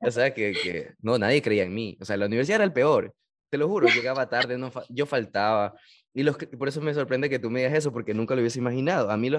o 0.02 0.12
sea, 0.12 0.36
que, 0.36 0.52
que 0.52 0.94
no, 1.02 1.18
nadie 1.18 1.42
creía 1.42 1.64
en 1.64 1.74
mí, 1.74 1.98
o 2.00 2.06
sea, 2.06 2.16
la 2.16 2.28
universidad 2.28 2.58
era 2.58 2.66
el 2.66 2.74
peor, 2.74 3.16
te 3.50 3.58
lo 3.58 3.68
juro, 3.68 3.88
llegaba 3.88 4.30
tarde, 4.30 4.56
no 4.60 4.72
yo 4.90 5.08
faltaba, 5.08 5.74
y 6.14 6.24
los, 6.24 6.38
por 6.38 6.68
eso 6.68 6.82
me 6.82 6.94
sorprende 6.94 7.30
que 7.30 7.40
tú 7.40 7.50
me 7.50 7.60
digas 7.60 7.76
eso, 7.76 7.92
porque 7.92 8.14
nunca 8.14 8.36
lo 8.36 8.42
hubiese 8.42 8.60
imaginado. 8.60 9.12
A 9.12 9.18
mí 9.18 9.30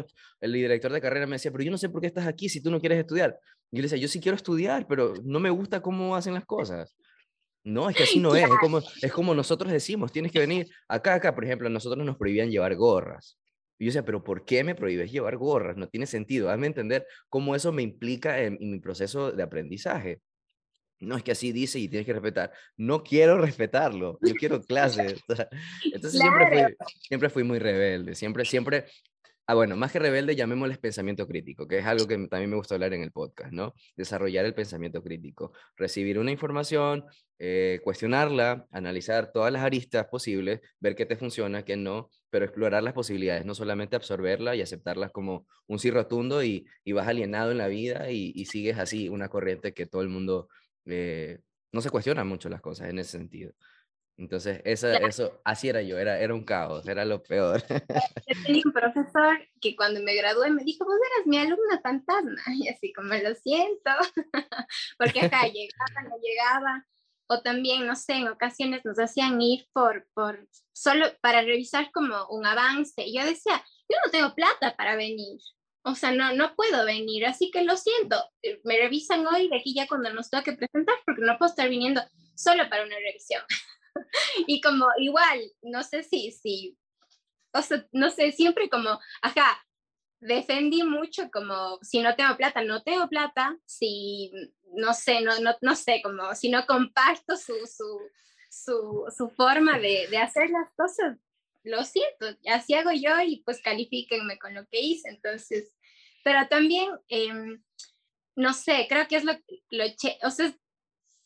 el 0.40 0.53
director 0.53 0.92
de 0.92 1.01
carrera 1.01 1.27
me 1.27 1.35
decía, 1.35 1.51
pero 1.51 1.64
yo 1.64 1.70
no 1.70 1.79
sé 1.79 1.88
por 1.88 2.01
qué 2.01 2.07
estás 2.07 2.27
aquí 2.27 2.49
si 2.49 2.62
tú 2.62 2.70
no 2.70 2.81
quieres 2.81 2.99
estudiar. 2.99 3.38
Yo 3.72 3.78
le 3.78 3.83
decía, 3.83 3.98
yo 3.98 4.09
sí 4.09 4.20
quiero 4.20 4.37
estudiar, 4.37 4.87
pero 4.87 5.14
no 5.24 5.40
me 5.40 5.50
gusta 5.50 5.80
cómo 5.80 6.16
hacen 6.16 6.35
las 6.35 6.44
cosas. 6.44 6.96
No, 7.62 7.90
es 7.90 7.96
que 7.96 8.04
así 8.04 8.18
no 8.18 8.35
es. 8.35 8.44
Es 8.44 8.59
como, 8.61 8.78
es 8.78 9.12
como 9.12 9.35
nosotros 9.35 9.70
decimos, 9.70 10.12
tienes 10.12 10.33
que 10.33 10.40
venir 10.40 10.68
acá, 10.88 11.14
acá. 11.14 11.35
Por 11.35 11.44
ejemplo, 11.44 11.68
nosotros 11.68 12.04
nos 12.04 12.16
prohibían 12.16 12.50
llevar 12.50 12.74
gorras. 12.74 13.38
Y 13.78 13.85
yo 13.85 13.88
decía, 13.88 14.04
pero 14.04 14.24
¿por 14.24 14.44
qué 14.44 14.64
me 14.64 14.74
prohíbes 14.74 15.12
llevar 15.12 15.37
gorras? 15.37 15.76
No 15.76 15.88
tiene 15.88 16.06
sentido. 16.06 16.50
Hazme 16.50 16.66
entender 16.66 17.06
cómo 17.28 17.54
eso 17.54 17.72
me 17.72 17.83
implica 17.83 18.40
en 18.42 18.59
mi 18.61 18.80
proceso 18.80 19.30
de 19.33 19.42
aprendizaje 19.42 20.20
no 21.00 21.16
es 21.16 21.22
que 21.22 21.33
así 21.33 21.50
dice 21.50 21.78
y 21.78 21.88
tienes 21.88 22.06
que 22.06 22.12
respetar. 22.12 22.52
No 22.76 23.02
quiero 23.02 23.38
respetarlo, 23.38 24.18
yo 24.22 24.35
quiero 24.35 24.61
clases. 24.66 25.20
Entonces 25.85 26.20
siempre, 26.20 26.46
fui, 26.46 26.76
siempre 27.00 27.30
fui 27.30 27.42
muy 27.42 27.59
rebelde, 27.59 28.14
siempre, 28.14 28.44
siempre, 28.44 28.87
ah, 29.50 29.54
bueno, 29.54 29.76
más 29.76 29.90
que 29.90 29.98
rebelde, 29.98 30.36
llamémosle 30.36 30.76
pensamiento 30.76 31.26
crítico, 31.26 31.66
que 31.66 31.78
es 31.78 31.84
algo 31.84 32.06
que 32.06 32.16
también 32.28 32.50
me 32.50 32.56
gusta 32.56 32.76
hablar 32.76 32.94
en 32.94 33.02
el 33.02 33.10
podcast, 33.10 33.52
¿no? 33.52 33.74
Desarrollar 33.96 34.44
el 34.44 34.54
pensamiento 34.54 35.02
crítico, 35.02 35.52
recibir 35.76 36.20
una 36.20 36.30
información, 36.30 37.04
eh, 37.40 37.80
cuestionarla, 37.82 38.68
analizar 38.70 39.32
todas 39.32 39.52
las 39.52 39.62
aristas 39.64 40.06
posibles, 40.06 40.60
ver 40.78 40.94
qué 40.94 41.04
te 41.04 41.16
funciona, 41.16 41.64
qué 41.64 41.76
no, 41.76 42.10
pero 42.30 42.44
explorar 42.44 42.84
las 42.84 42.94
posibilidades, 42.94 43.44
no 43.44 43.56
solamente 43.56 43.96
absorberla 43.96 44.54
y 44.54 44.62
aceptarlas 44.62 45.10
como 45.10 45.46
un 45.66 45.80
sí 45.80 45.90
rotundo 45.90 46.44
y, 46.44 46.66
y 46.84 46.92
vas 46.92 47.08
alienado 47.08 47.50
en 47.50 47.58
la 47.58 47.66
vida 47.66 48.08
y, 48.10 48.44
sigues 48.44 48.78
así 48.78 49.08
una 49.08 49.28
corriente 49.28 49.74
que 49.74 49.86
todo 49.86 50.02
el 50.02 50.08
mundo 50.08 50.48
eh, 50.86 51.40
no 51.72 51.80
se 51.80 51.90
cuestionan 51.90 52.28
mucho 52.28 52.48
las 52.48 52.60
cosas 52.60 52.88
en 52.88 53.00
ese 53.00 53.18
sentido. 53.18 53.52
Entonces, 54.20 54.61
eso, 54.66 54.87
eso, 54.88 55.40
así 55.44 55.70
era 55.70 55.80
yo, 55.80 55.98
era, 55.98 56.18
era 56.18 56.35
un 56.35 56.44
caos, 56.44 56.87
era 56.87 57.06
lo 57.06 57.22
peor. 57.22 57.62
Yo 58.28 58.42
tenía 58.44 58.62
un 58.66 58.72
profesor 58.72 59.48
que 59.62 59.74
cuando 59.74 60.02
me 60.02 60.14
gradué 60.14 60.50
me 60.50 60.62
dijo, 60.62 60.85
vos 60.85 60.94
eras 60.94 61.26
mi 61.26 61.38
alumna 61.38 61.80
fantasma, 61.83 62.37
y 62.54 62.68
así 62.68 62.92
como 62.92 63.14
lo 63.14 63.35
siento, 63.37 63.90
porque 64.98 65.20
acá 65.22 65.48
llegaba, 65.48 66.02
no 66.02 66.16
llegaba, 66.22 66.87
o 67.28 67.40
también, 67.40 67.87
no 67.87 67.96
sé, 67.96 68.16
en 68.16 68.28
ocasiones 68.28 68.85
nos 68.85 68.98
hacían 68.98 69.40
ir 69.40 69.66
por, 69.72 70.06
por, 70.12 70.46
solo 70.74 71.06
para 71.22 71.40
revisar 71.40 71.90
como 71.90 72.26
un 72.28 72.44
avance, 72.44 73.02
y 73.02 73.16
yo 73.16 73.24
decía, 73.24 73.64
yo 73.88 73.96
no 74.04 74.11
tengo 74.11 74.35
plata 74.35 74.76
para 74.76 74.96
venir, 74.96 75.40
o 75.83 75.94
sea, 75.94 76.12
no, 76.12 76.35
no 76.35 76.54
puedo 76.56 76.85
venir, 76.85 77.24
así 77.24 77.50
que 77.50 77.64
lo 77.64 77.74
siento, 77.78 78.22
eh, 78.42 78.61
me 78.64 78.76
revisan 78.76 79.26
hoy 79.26 79.48
de 79.48 79.56
aquí 79.56 79.72
ya 79.74 79.87
cuando 79.87 80.12
nos 80.12 80.28
toque 80.28 80.52
presentar, 80.52 80.96
porque 81.06 81.22
no 81.22 81.38
puedo 81.38 81.48
estar 81.48 81.70
viniendo 81.70 82.02
solo 82.35 82.68
para 82.68 82.85
una 82.85 82.96
revisión. 82.96 83.42
y 84.46 84.61
como 84.61 84.87
igual, 84.98 85.40
no 85.62 85.83
sé 85.83 86.03
si, 86.03 86.31
si, 86.33 86.79
o 87.53 87.62
sea, 87.62 87.87
no 87.92 88.11
sé, 88.11 88.33
siempre 88.33 88.68
como, 88.68 88.98
ajá, 89.22 89.64
defendí 90.20 90.83
mucho 90.83 91.31
como, 91.31 91.79
si 91.83 92.00
no 92.00 92.14
tengo 92.16 92.37
plata, 92.37 92.62
no 92.62 92.83
tengo 92.83 93.09
plata, 93.09 93.57
si, 93.66 94.31
no 94.74 94.94
sé, 94.94 95.22
no, 95.22 95.38
no, 95.40 95.57
no 95.61 95.76
sé, 95.76 96.00
como, 96.03 96.35
si 96.35 96.50
no 96.50 96.66
comparto 96.66 97.37
su, 97.37 97.55
su, 97.66 98.00
su, 98.50 99.05
su 99.16 99.31
forma 99.31 99.79
de, 99.79 100.09
de 100.11 100.18
hacer 100.18 100.50
las 100.50 100.70
cosas, 100.74 101.18
lo 101.62 101.85
siento, 101.85 102.26
así 102.53 102.74
hago 102.74 102.90
yo 102.92 103.20
y 103.20 103.42
pues 103.44 103.61
califíquenme 103.62 104.38
con 104.38 104.55
lo 104.55 104.66
que 104.66 104.81
hice. 104.81 105.11
Entonces, 105.11 105.72
pero 106.24 106.48
también, 106.48 106.90
em, 107.09 107.62
no 108.37 108.55
sé, 108.55 108.87
creo 108.88 109.07
que 109.09 109.16
es 109.16 109.24
lo, 109.24 109.33
lo, 109.70 109.85
o 110.22 110.31
sea, 110.31 110.55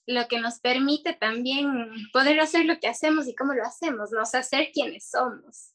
lo 0.07 0.29
que 0.29 0.39
nos 0.39 0.61
permite 0.61 1.15
también 1.15 1.93
poder 2.13 2.41
hacer 2.41 2.67
lo 2.67 2.79
que 2.79 2.89
hacemos 2.89 3.27
y 3.27 3.35
cómo 3.35 3.55
lo 3.55 3.65
hacemos, 3.65 4.11
¿no? 4.13 4.23
O 4.23 4.25
ser 4.27 4.71
quienes 4.73 5.09
somos, 5.11 5.73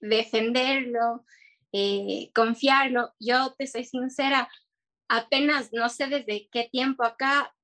defenderlo, 0.00 1.24
eh, 1.72 2.30
confiarlo. 2.34 3.14
Yo 3.20 3.54
te 3.56 3.66
soy 3.66 3.84
sincera, 3.84 4.48
apenas, 5.08 5.72
no 5.72 5.88
sé 5.88 6.08
desde 6.08 6.48
qué 6.50 6.68
tiempo 6.70 7.04
acá, 7.04 7.54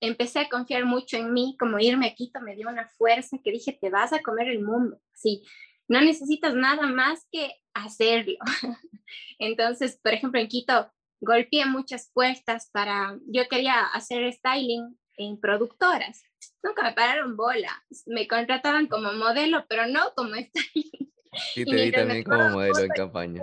empecé 0.00 0.40
a 0.40 0.48
confiar 0.48 0.84
mucho 0.84 1.16
en 1.16 1.32
mí, 1.32 1.56
como 1.58 1.78
irme 1.78 2.08
a 2.08 2.14
Quito 2.14 2.40
me 2.40 2.54
dio 2.54 2.68
una 2.68 2.88
fuerza 2.88 3.38
que 3.42 3.50
dije, 3.50 3.72
te 3.72 3.90
vas 3.90 4.12
a 4.12 4.20
comer 4.20 4.48
el 4.48 4.62
mundo. 4.62 5.00
Sí, 5.14 5.42
no 5.88 6.00
necesitas 6.00 6.54
nada 6.54 6.86
más 6.86 7.26
que 7.30 7.54
hacerlo. 7.74 8.36
Entonces, 9.38 9.98
por 10.02 10.12
ejemplo, 10.12 10.40
en 10.40 10.48
Quito 10.48 10.92
golpeé 11.20 11.66
muchas 11.66 12.10
puertas 12.12 12.68
para, 12.70 13.18
yo 13.26 13.48
quería 13.48 13.80
hacer 13.86 14.30
styling 14.32 14.98
en 15.16 15.40
productoras. 15.40 16.24
Nunca 16.62 16.82
me 16.82 16.92
pararon 16.92 17.36
bola. 17.36 17.84
Me 18.06 18.26
contrataban 18.28 18.86
como 18.86 19.12
modelo, 19.12 19.64
pero 19.68 19.86
no 19.86 20.12
como 20.14 20.34
styling. 20.34 21.12
Sí, 21.54 21.64
te 21.64 21.74
vi 21.74 21.92
también 21.92 22.24
como 22.24 22.48
modelo 22.50 22.78
en 22.80 22.88
campaña. 22.88 23.42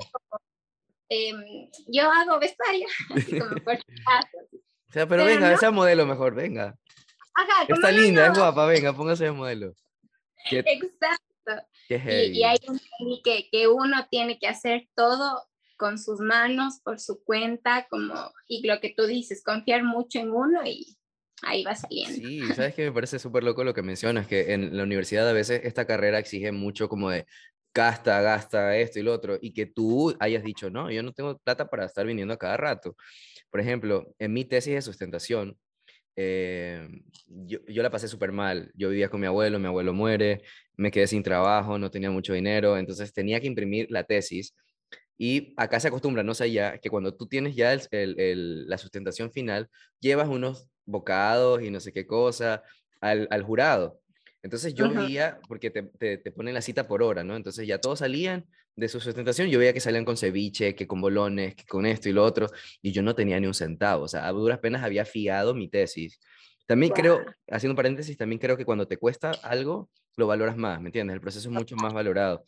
Em, 1.09 1.69
yo 1.87 2.11
hago 2.11 2.39
vestuario. 2.39 2.87
o 3.09 4.91
sea, 4.91 5.07
pero, 5.07 5.25
venga, 5.25 5.51
ese 5.53 5.69
modelo 5.69 6.05
mejor, 6.05 6.33
venga. 6.33 6.75
Ajá, 7.35 7.65
Está 7.67 7.91
linda, 7.91 8.27
es 8.27 8.37
guapa, 8.37 8.65
venga, 8.65 8.93
póngase 8.93 9.25
de 9.25 9.31
modelo. 9.31 9.73
Exacto. 10.49 11.67
Y, 11.89 12.43
hay 12.43 12.57
un 12.67 12.79
que, 13.23 13.49
que 13.51 13.67
uno 13.67 14.07
tiene 14.09 14.39
que 14.39 14.47
hacer 14.47 14.87
todo 14.95 15.43
con 15.77 15.99
sus 15.99 16.19
manos, 16.19 16.79
por 16.83 16.99
su 16.99 17.23
cuenta, 17.23 17.87
como, 17.89 18.31
y 18.47 18.65
lo 18.65 18.79
que 18.79 18.93
tú 18.95 19.05
dices, 19.05 19.43
confiar 19.43 19.83
mucho 19.83 20.19
en 20.19 20.31
uno 20.31 20.61
y 20.65 20.97
ahí 21.41 21.63
va 21.63 21.75
saliendo. 21.75 22.15
Sí, 22.15 22.41
sabes 22.53 22.75
que 22.75 22.85
me 22.85 22.91
parece 22.91 23.19
súper 23.19 23.43
loco 23.43 23.63
lo 23.63 23.73
que 23.73 23.81
mencionas, 23.81 24.27
que 24.27 24.53
en 24.53 24.75
la 24.75 24.83
universidad 24.83 25.27
a 25.27 25.33
veces 25.33 25.61
esta 25.63 25.85
carrera 25.85 26.19
exige 26.19 26.51
mucho 26.51 26.87
como 26.87 27.09
de 27.09 27.25
gasta, 27.73 28.21
gasta 28.21 28.77
esto 28.77 28.99
y 28.99 29.03
lo 29.03 29.13
otro, 29.13 29.37
y 29.41 29.51
que 29.51 29.65
tú 29.65 30.15
hayas 30.19 30.43
dicho, 30.43 30.69
no, 30.69 30.91
yo 30.91 31.01
no 31.01 31.11
tengo 31.11 31.37
plata 31.39 31.69
para 31.69 31.85
estar 31.85 32.05
viniendo 32.05 32.33
a 32.33 32.37
cada 32.37 32.57
rato. 32.57 32.95
Por 33.49 33.59
ejemplo, 33.59 34.13
en 34.19 34.33
mi 34.33 34.45
tesis 34.45 34.75
de 34.75 34.81
sustentación, 34.81 35.57
eh, 36.15 36.87
yo, 37.25 37.59
yo, 37.67 37.81
la 37.81 37.89
pasé 37.89 38.07
súper 38.07 38.31
mal. 38.31 38.71
Yo 38.75 38.89
vivía 38.89 39.09
con 39.09 39.19
mi 39.19 39.27
abuelo, 39.27 39.59
mi 39.59 39.67
abuelo 39.67 39.93
muere, 39.93 40.43
me 40.75 40.91
quedé 40.91 41.07
sin 41.07 41.23
trabajo, 41.23 41.77
no 41.79 41.89
tenía 41.91 42.11
mucho 42.11 42.33
dinero, 42.33 42.77
entonces 42.77 43.13
tenía 43.13 43.39
que 43.39 43.47
imprimir 43.47 43.87
la 43.89 44.03
tesis. 44.03 44.55
Y 45.17 45.53
acá 45.57 45.79
se 45.79 45.87
acostumbra, 45.87 46.23
no 46.23 46.33
sé 46.33 46.51
ya, 46.51 46.77
que 46.79 46.89
cuando 46.89 47.15
tú 47.15 47.27
tienes 47.27 47.55
ya 47.55 47.73
el, 47.73 48.67
la 48.67 48.77
sustentación 48.77 49.31
final, 49.31 49.69
llevas 49.99 50.27
unos 50.27 50.67
bocados 50.85 51.61
y 51.61 51.69
no 51.69 51.79
sé 51.79 51.91
qué 51.91 52.05
cosa 52.05 52.63
al, 53.01 53.27
al 53.31 53.43
jurado. 53.43 53.99
Entonces 54.41 54.73
yo 54.73 54.89
veía, 54.89 55.39
porque 55.47 55.71
te, 55.71 55.83
te, 55.83 56.17
te, 56.17 56.31
ponen 56.31 56.53
la 56.53 56.61
cita 56.61 56.85
por 56.85 57.01
hora, 57.01 57.23
¿no? 57.23 57.35
Entonces 57.35 57.65
ya 57.65 57.79
todos 57.79 57.99
salían 57.99 58.45
de 58.75 58.89
su 58.89 58.99
sustentación, 58.99 59.47
yo 59.49 59.59
veía 59.59 59.73
que 59.73 59.79
salían 59.79 60.03
con 60.03 60.17
ceviche, 60.17 60.75
que 60.75 60.87
con 60.87 60.99
bolones, 60.99 61.55
que 61.55 61.63
con 61.65 61.85
esto 61.85 62.09
y 62.09 62.11
lo 62.11 62.23
otro, 62.23 62.49
y 62.81 62.91
yo 62.91 63.01
no 63.03 63.15
tenía 63.15 63.39
ni 63.39 63.47
un 63.47 63.53
centavo, 63.53 64.05
o 64.05 64.07
sea, 64.07 64.27
a 64.27 64.31
duras 64.31 64.59
penas 64.59 64.83
había 64.83 65.05
fiado 65.05 65.53
mi 65.53 65.69
tesis. 65.69 66.19
También 66.65 66.91
creo, 66.91 67.23
haciendo 67.49 67.73
un 67.73 67.77
paréntesis, 67.77 68.17
también 68.17 68.39
creo 68.39 68.57
que 68.57 68.65
cuando 68.65 68.87
te 68.87 68.97
cuesta 68.97 69.31
algo, 69.43 69.89
lo 70.17 70.27
valoras 70.27 70.57
más, 70.57 70.81
¿me 70.81 70.87
entiendes? 70.87 71.15
El 71.15 71.21
proceso 71.21 71.49
es 71.49 71.53
mucho 71.53 71.75
más 71.75 71.93
valorado. 71.93 72.43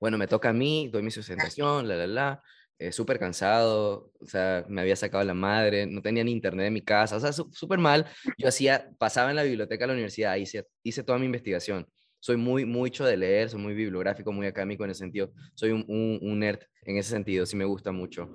Bueno, 0.00 0.18
me 0.18 0.26
toca 0.26 0.50
a 0.50 0.52
mí, 0.52 0.88
doy 0.92 1.02
mi 1.02 1.10
sustentación, 1.10 1.88
la, 1.88 1.96
la, 1.96 2.06
la, 2.06 2.42
eh, 2.78 2.92
súper 2.92 3.18
cansado, 3.18 4.10
o 4.20 4.26
sea, 4.26 4.64
me 4.68 4.80
había 4.80 4.96
sacado 4.96 5.22
la 5.24 5.34
madre, 5.34 5.86
no 5.86 6.02
tenía 6.02 6.24
ni 6.24 6.32
internet 6.32 6.66
en 6.66 6.72
mi 6.72 6.82
casa, 6.82 7.16
o 7.16 7.20
sea, 7.20 7.32
súper 7.32 7.78
mal. 7.78 8.06
Yo 8.36 8.48
hacía, 8.48 8.90
pasaba 8.98 9.30
en 9.30 9.36
la 9.36 9.44
biblioteca 9.44 9.84
de 9.84 9.88
la 9.88 9.92
universidad, 9.94 10.36
hice, 10.36 10.66
hice 10.82 11.02
toda 11.04 11.18
mi 11.18 11.26
investigación. 11.26 11.86
Soy 12.18 12.36
muy, 12.36 12.64
mucho 12.64 13.04
de 13.04 13.16
leer, 13.16 13.50
soy 13.50 13.60
muy 13.60 13.74
bibliográfico, 13.74 14.32
muy 14.32 14.46
académico 14.46 14.84
en 14.84 14.90
ese 14.90 15.00
sentido. 15.00 15.32
Soy 15.54 15.70
un, 15.70 15.84
un, 15.88 16.38
nerd 16.38 16.60
en 16.82 16.96
ese 16.96 17.10
sentido, 17.10 17.46
sí 17.46 17.54
me 17.56 17.64
gusta 17.64 17.92
mucho. 17.92 18.34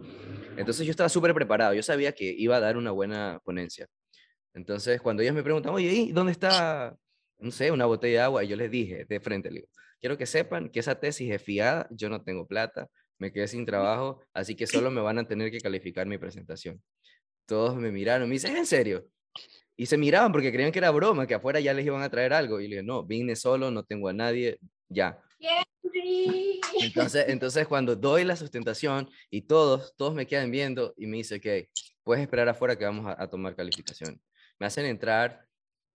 Entonces 0.58 0.86
yo 0.86 0.92
estaba 0.92 1.10
súper 1.10 1.34
preparado, 1.34 1.74
yo 1.74 1.84
sabía 1.84 2.12
que 2.14 2.26
iba 2.26 2.56
a 2.56 2.60
dar 2.60 2.78
una 2.78 2.92
buena 2.92 3.42
ponencia. 3.44 3.88
Entonces, 4.54 5.02
cuando 5.02 5.24
ellos 5.24 5.36
me 5.36 5.44
preguntan, 5.44 5.74
oye, 5.74 5.92
¿y 5.92 6.12
dónde 6.12 6.32
está, 6.32 6.96
no 7.40 7.52
sé, 7.52 7.72
una 7.72 7.86
botella 7.86 8.20
de 8.20 8.24
agua? 8.26 8.44
Yo 8.44 8.56
les 8.56 8.72
dije 8.72 9.06
de 9.08 9.20
frente, 9.20 9.50
le 9.50 9.62
digo, 9.62 9.68
quiero 10.00 10.18
que 10.18 10.26
sepan 10.26 10.70
que 10.70 10.80
esa 10.80 11.00
tesis 11.00 11.32
es 11.32 11.42
fiada, 11.42 11.88
yo 11.92 12.10
no 12.10 12.24
tengo 12.24 12.48
plata, 12.48 12.88
me 13.20 13.32
quedé 13.32 13.48
sin 13.48 13.66
trabajo, 13.66 14.24
así 14.34 14.56
que 14.56 14.66
solo 14.66 14.90
me 14.90 15.02
van 15.02 15.20
a 15.20 15.28
tener 15.28 15.52
que 15.52 15.60
calificar 15.60 16.08
mi 16.08 16.18
presentación. 16.18 16.82
Todos 17.46 17.76
me 17.76 17.92
miraron, 17.92 18.28
me 18.28 18.34
dicen, 18.34 18.56
¿en 18.56 18.66
serio? 18.66 19.06
Y 19.76 19.86
se 19.86 19.98
miraban 19.98 20.32
porque 20.32 20.52
creían 20.52 20.72
que 20.72 20.80
era 20.80 20.92
broma, 20.92 21.28
que 21.28 21.36
afuera 21.36 21.60
ya 21.60 21.74
les 21.74 21.86
iban 21.86 22.02
a 22.02 22.10
traer 22.10 22.34
algo. 22.34 22.60
Y 22.60 22.68
le 22.68 22.78
dije, 22.78 22.84
no, 22.84 23.04
vine 23.04 23.36
solo, 23.36 23.72
no 23.72 23.84
tengo 23.84 24.08
a 24.10 24.14
nadie, 24.14 24.60
ya. 24.88 25.22
Entonces, 26.82 27.26
entonces 27.28 27.68
cuando 27.68 27.96
doy 27.96 28.24
la 28.24 28.36
sustentación 28.36 29.10
y 29.30 29.42
todos, 29.42 29.94
todos 29.98 30.14
me 30.14 30.28
quedan 30.28 30.52
viendo 30.52 30.94
y 30.96 31.08
me 31.08 31.18
dice, 31.18 31.36
ok, 31.36 31.70
puedes 32.04 32.22
esperar 32.22 32.48
afuera 32.48 32.78
que 32.78 32.86
vamos 32.86 33.06
a, 33.18 33.28
tomar 33.28 33.56
calificación. 33.56 34.22
Me 34.60 34.68
hacen 34.68 34.86
entrar 34.86 35.46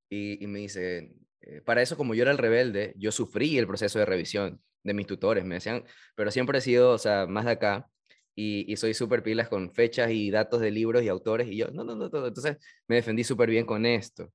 y, 0.08 0.42
y 0.42 0.46
me 0.46 0.60
dicen, 0.60 1.21
para 1.64 1.82
eso 1.82 1.96
como 1.96 2.14
yo 2.14 2.22
era 2.22 2.32
el 2.32 2.38
rebelde, 2.38 2.94
yo 2.96 3.12
sufrí 3.12 3.58
el 3.58 3.66
proceso 3.66 3.98
de 3.98 4.06
revisión 4.06 4.60
de 4.82 4.94
mis 4.94 5.06
tutores, 5.06 5.44
me 5.44 5.56
decían, 5.56 5.84
pero 6.14 6.30
siempre 6.30 6.58
he 6.58 6.60
sido, 6.60 6.90
o 6.92 6.98
sea, 6.98 7.26
más 7.26 7.44
de 7.44 7.52
acá, 7.52 7.88
y, 8.34 8.70
y 8.72 8.76
soy 8.76 8.94
súper 8.94 9.22
pilas 9.22 9.48
con 9.48 9.72
fechas 9.72 10.10
y 10.10 10.30
datos 10.30 10.60
de 10.60 10.70
libros 10.70 11.02
y 11.02 11.08
autores, 11.08 11.48
y 11.48 11.56
yo, 11.56 11.68
no, 11.70 11.84
no, 11.84 11.94
no, 11.94 12.10
todo. 12.10 12.28
Entonces 12.28 12.56
me 12.88 12.96
defendí 12.96 13.24
súper 13.24 13.50
bien 13.50 13.66
con 13.66 13.84
esto. 13.86 14.32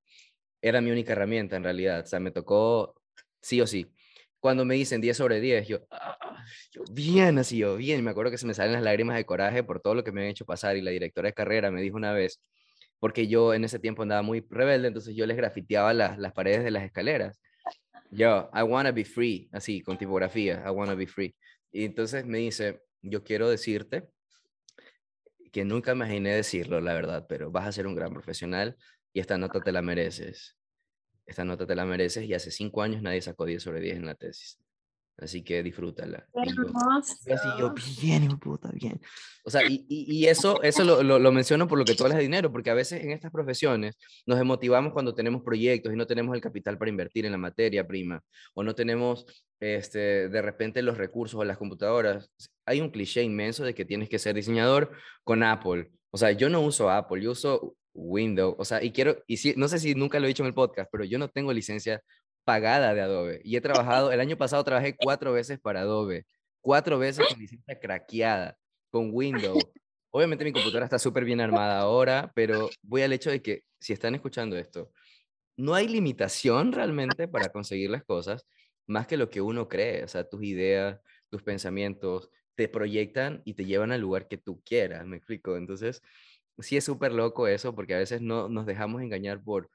Era 0.61 0.81
mi 0.81 0.91
única 0.91 1.13
herramienta 1.13 1.55
en 1.55 1.63
realidad, 1.63 2.01
o 2.01 2.07
sea, 2.07 2.19
me 2.19 2.31
tocó 2.31 2.95
sí 3.41 3.61
o 3.61 3.67
sí. 3.67 3.91
Cuando 4.39 4.65
me 4.65 4.75
dicen 4.75 5.01
10 5.01 5.17
sobre 5.17 5.41
10, 5.41 5.67
yo, 5.67 5.79
ah, 5.91 6.17
yo 6.71 6.83
bien, 6.91 7.39
así 7.39 7.57
yo, 7.57 7.75
bien, 7.77 8.03
me 8.03 8.11
acuerdo 8.11 8.31
que 8.31 8.37
se 8.37 8.45
me 8.47 8.53
salen 8.53 8.73
las 8.73 8.83
lágrimas 8.83 9.17
de 9.17 9.25
coraje 9.25 9.63
por 9.63 9.81
todo 9.81 9.95
lo 9.95 10.03
que 10.03 10.11
me 10.11 10.21
han 10.21 10.27
hecho 10.27 10.45
pasar, 10.45 10.77
y 10.77 10.81
la 10.81 10.91
directora 10.91 11.29
de 11.29 11.33
carrera 11.33 11.71
me 11.71 11.81
dijo 11.81 11.97
una 11.97 12.13
vez, 12.13 12.41
porque 12.99 13.27
yo 13.27 13.53
en 13.53 13.63
ese 13.63 13.79
tiempo 13.79 14.03
andaba 14.03 14.21
muy 14.21 14.45
rebelde, 14.49 14.87
entonces 14.87 15.15
yo 15.15 15.25
les 15.25 15.37
grafiteaba 15.37 15.93
las, 15.93 16.17
las 16.17 16.33
paredes 16.33 16.63
de 16.63 16.71
las 16.71 16.83
escaleras. 16.83 17.39
Yo, 18.11 18.49
I 18.53 18.63
wanna 18.63 18.91
be 18.91 19.05
free, 19.05 19.49
así, 19.51 19.81
con 19.81 19.97
tipografía, 19.97 20.63
I 20.65 20.69
wanna 20.71 20.95
be 20.95 21.07
free. 21.07 21.35
Y 21.71 21.85
entonces 21.85 22.25
me 22.25 22.39
dice, 22.39 22.81
yo 23.01 23.23
quiero 23.23 23.49
decirte 23.49 24.07
que 25.51 25.65
nunca 25.65 25.91
imaginé 25.91 26.33
decirlo, 26.35 26.81
la 26.81 26.93
verdad, 26.93 27.25
pero 27.27 27.51
vas 27.51 27.67
a 27.67 27.71
ser 27.71 27.87
un 27.87 27.95
gran 27.95 28.13
profesional 28.13 28.77
y 29.13 29.19
esta 29.19 29.37
nota 29.37 29.59
te 29.59 29.71
la 29.71 29.81
mereces. 29.81 30.57
Esta 31.25 31.43
nota 31.43 31.67
te 31.67 31.75
la 31.75 31.85
mereces 31.85 32.25
y 32.25 32.33
hace 32.33 32.51
cinco 32.51 32.81
años 32.81 33.01
nadie 33.01 33.21
sacó 33.21 33.45
10 33.45 33.61
sobre 33.61 33.81
10 33.81 33.97
en 33.97 34.05
la 34.05 34.15
tesis. 34.15 34.59
Así 35.19 35.43
que 35.43 35.63
disfrútala. 35.63 36.27
Qué 36.31 37.33
así 37.33 37.47
yo, 37.57 37.73
bien, 38.01 38.37
puta, 38.37 38.69
bien. 38.71 39.01
O 39.43 39.49
sea, 39.49 39.63
y, 39.67 39.85
y, 39.87 40.27
eso, 40.27 40.61
eso 40.61 40.83
lo, 40.83 41.01
lo, 41.01 41.31
menciono 41.31 41.67
por 41.67 41.79
lo 41.79 41.85
que 41.85 41.95
tú 41.95 42.03
hablas 42.03 42.17
de 42.17 42.23
dinero, 42.23 42.51
porque 42.51 42.69
a 42.69 42.75
veces 42.75 43.03
en 43.03 43.11
estas 43.11 43.31
profesiones 43.31 43.97
nos 44.27 44.37
desmotivamos 44.37 44.93
cuando 44.93 45.15
tenemos 45.15 45.41
proyectos 45.41 45.91
y 45.91 45.95
no 45.95 46.05
tenemos 46.05 46.35
el 46.35 46.41
capital 46.41 46.77
para 46.77 46.91
invertir 46.91 47.25
en 47.25 47.31
la 47.31 47.37
materia 47.39 47.87
prima, 47.87 48.21
o 48.53 48.61
no 48.61 48.75
tenemos 48.75 49.25
este, 49.59 50.29
de 50.29 50.41
repente 50.41 50.83
los 50.83 50.97
recursos 50.97 51.39
o 51.39 51.43
las 51.43 51.57
computadoras. 51.57 52.29
Hay 52.65 52.81
un 52.81 52.91
cliché 52.91 53.23
inmenso 53.23 53.63
de 53.63 53.73
que 53.73 53.85
tienes 53.85 54.09
que 54.09 54.19
ser 54.19 54.35
diseñador 54.35 54.91
con 55.23 55.41
Apple. 55.41 55.89
O 56.11 56.17
sea, 56.17 56.31
yo 56.31 56.49
no 56.49 56.61
uso 56.61 56.91
Apple, 56.91 57.23
yo 57.23 57.31
uso 57.31 57.75
Windows. 57.93 58.55
O 58.59 58.65
sea, 58.65 58.83
y 58.83 58.91
quiero, 58.91 59.23
y 59.25 59.37
si, 59.37 59.53
no 59.57 59.67
sé 59.67 59.79
si 59.79 59.95
nunca 59.95 60.19
lo 60.19 60.25
he 60.25 60.29
dicho 60.29 60.43
en 60.43 60.47
el 60.47 60.53
podcast, 60.53 60.89
pero 60.91 61.03
yo 61.03 61.17
no 61.17 61.29
tengo 61.29 61.51
licencia 61.51 62.01
pagada 62.47 62.93
de 62.93 63.01
Adobe. 63.01 63.41
Y 63.43 63.57
he 63.57 63.61
trabajado, 63.61 64.13
el 64.13 64.21
año 64.21 64.37
pasado 64.37 64.63
trabajé 64.63 64.95
cuatro 64.95 65.33
veces 65.33 65.59
para 65.59 65.81
Adobe, 65.81 66.25
cuatro 66.61 66.97
veces 66.97 67.27
con 67.27 67.37
licencia 67.37 67.77
craqueada, 67.77 68.57
con 68.89 69.09
Windows. 69.11 69.61
Obviamente 70.11 70.45
mi 70.45 70.53
computadora 70.53 70.85
está 70.85 70.97
súper 70.97 71.25
bien 71.25 71.41
armada 71.41 71.79
ahora, 71.79 72.31
pero 72.33 72.69
voy 72.81 73.01
al 73.01 73.11
hecho 73.11 73.29
de 73.31 73.41
que 73.41 73.63
si 73.81 73.91
están 73.91 74.15
escuchando 74.15 74.57
esto, 74.57 74.93
no 75.57 75.75
hay 75.75 75.89
limitación 75.89 76.71
realmente 76.71 77.27
para 77.27 77.49
conseguir 77.49 77.89
las 77.89 78.05
cosas 78.05 78.47
más 78.85 79.07
que 79.07 79.17
lo 79.17 79.29
que 79.29 79.41
uno 79.41 79.67
cree. 79.67 80.05
O 80.05 80.07
sea, 80.07 80.23
tus 80.23 80.41
ideas, 80.41 81.01
tus 81.29 81.43
pensamientos 81.43 82.29
te 82.55 82.69
proyectan 82.69 83.41
y 83.43 83.55
te 83.55 83.65
llevan 83.65 83.91
al 83.91 83.99
lugar 83.99 84.29
que 84.29 84.37
tú 84.37 84.61
quieras, 84.63 85.05
me 85.05 85.17
explico. 85.17 85.57
Entonces, 85.57 86.01
sí 86.59 86.77
es 86.77 86.85
súper 86.85 87.11
loco 87.11 87.45
eso, 87.49 87.75
porque 87.75 87.93
a 87.93 87.97
veces 87.97 88.21
no 88.21 88.47
nos 88.47 88.65
dejamos 88.65 89.01
engañar 89.01 89.43
por 89.43 89.69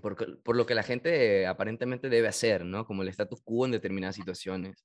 por, 0.00 0.56
lo 0.56 0.66
que 0.66 0.74
la 0.74 0.82
gente 0.82 1.46
aparentemente 1.46 2.08
debe 2.08 2.28
hacer, 2.28 2.64
¿no? 2.64 2.86
Como 2.86 3.02
el 3.02 3.08
status 3.08 3.42
quo 3.42 3.66
en 3.66 3.72
determinadas 3.72 4.16
situaciones. 4.16 4.84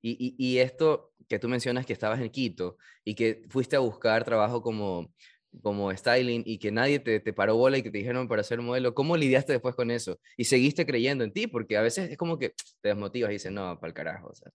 Y, 0.00 0.34
y, 0.38 0.58
esto 0.58 1.12
que 1.28 1.38
tú 1.40 1.48
mencionas 1.48 1.84
que 1.84 1.92
estabas 1.92 2.20
en 2.20 2.30
Quito 2.30 2.76
y 3.04 3.14
que 3.14 3.42
fuiste 3.48 3.74
a 3.74 3.80
buscar 3.80 4.24
trabajo 4.24 4.62
como, 4.62 5.12
como 5.62 5.92
styling 5.92 6.44
y 6.46 6.58
que 6.58 6.70
nadie 6.70 7.00
te, 7.00 7.18
te 7.18 7.32
paró 7.32 7.56
bola 7.56 7.78
y 7.78 7.82
que 7.82 7.90
te 7.90 7.98
dijeron 7.98 8.28
para 8.28 8.44
ser 8.44 8.60
modelo, 8.60 8.94
¿cómo 8.94 9.16
lidiaste 9.16 9.54
después 9.54 9.74
con 9.74 9.90
eso? 9.90 10.20
Y 10.36 10.44
seguiste 10.44 10.86
creyendo 10.86 11.24
en 11.24 11.32
ti, 11.32 11.48
porque 11.48 11.76
a 11.76 11.82
veces 11.82 12.10
es 12.10 12.16
como 12.16 12.38
que 12.38 12.50
te 12.80 12.90
desmotivas 12.90 13.30
y 13.30 13.34
dices, 13.34 13.52
no, 13.52 13.78
para 13.80 13.88
el 13.88 13.94
carajo. 13.94 14.28
O 14.28 14.34
sea. 14.34 14.52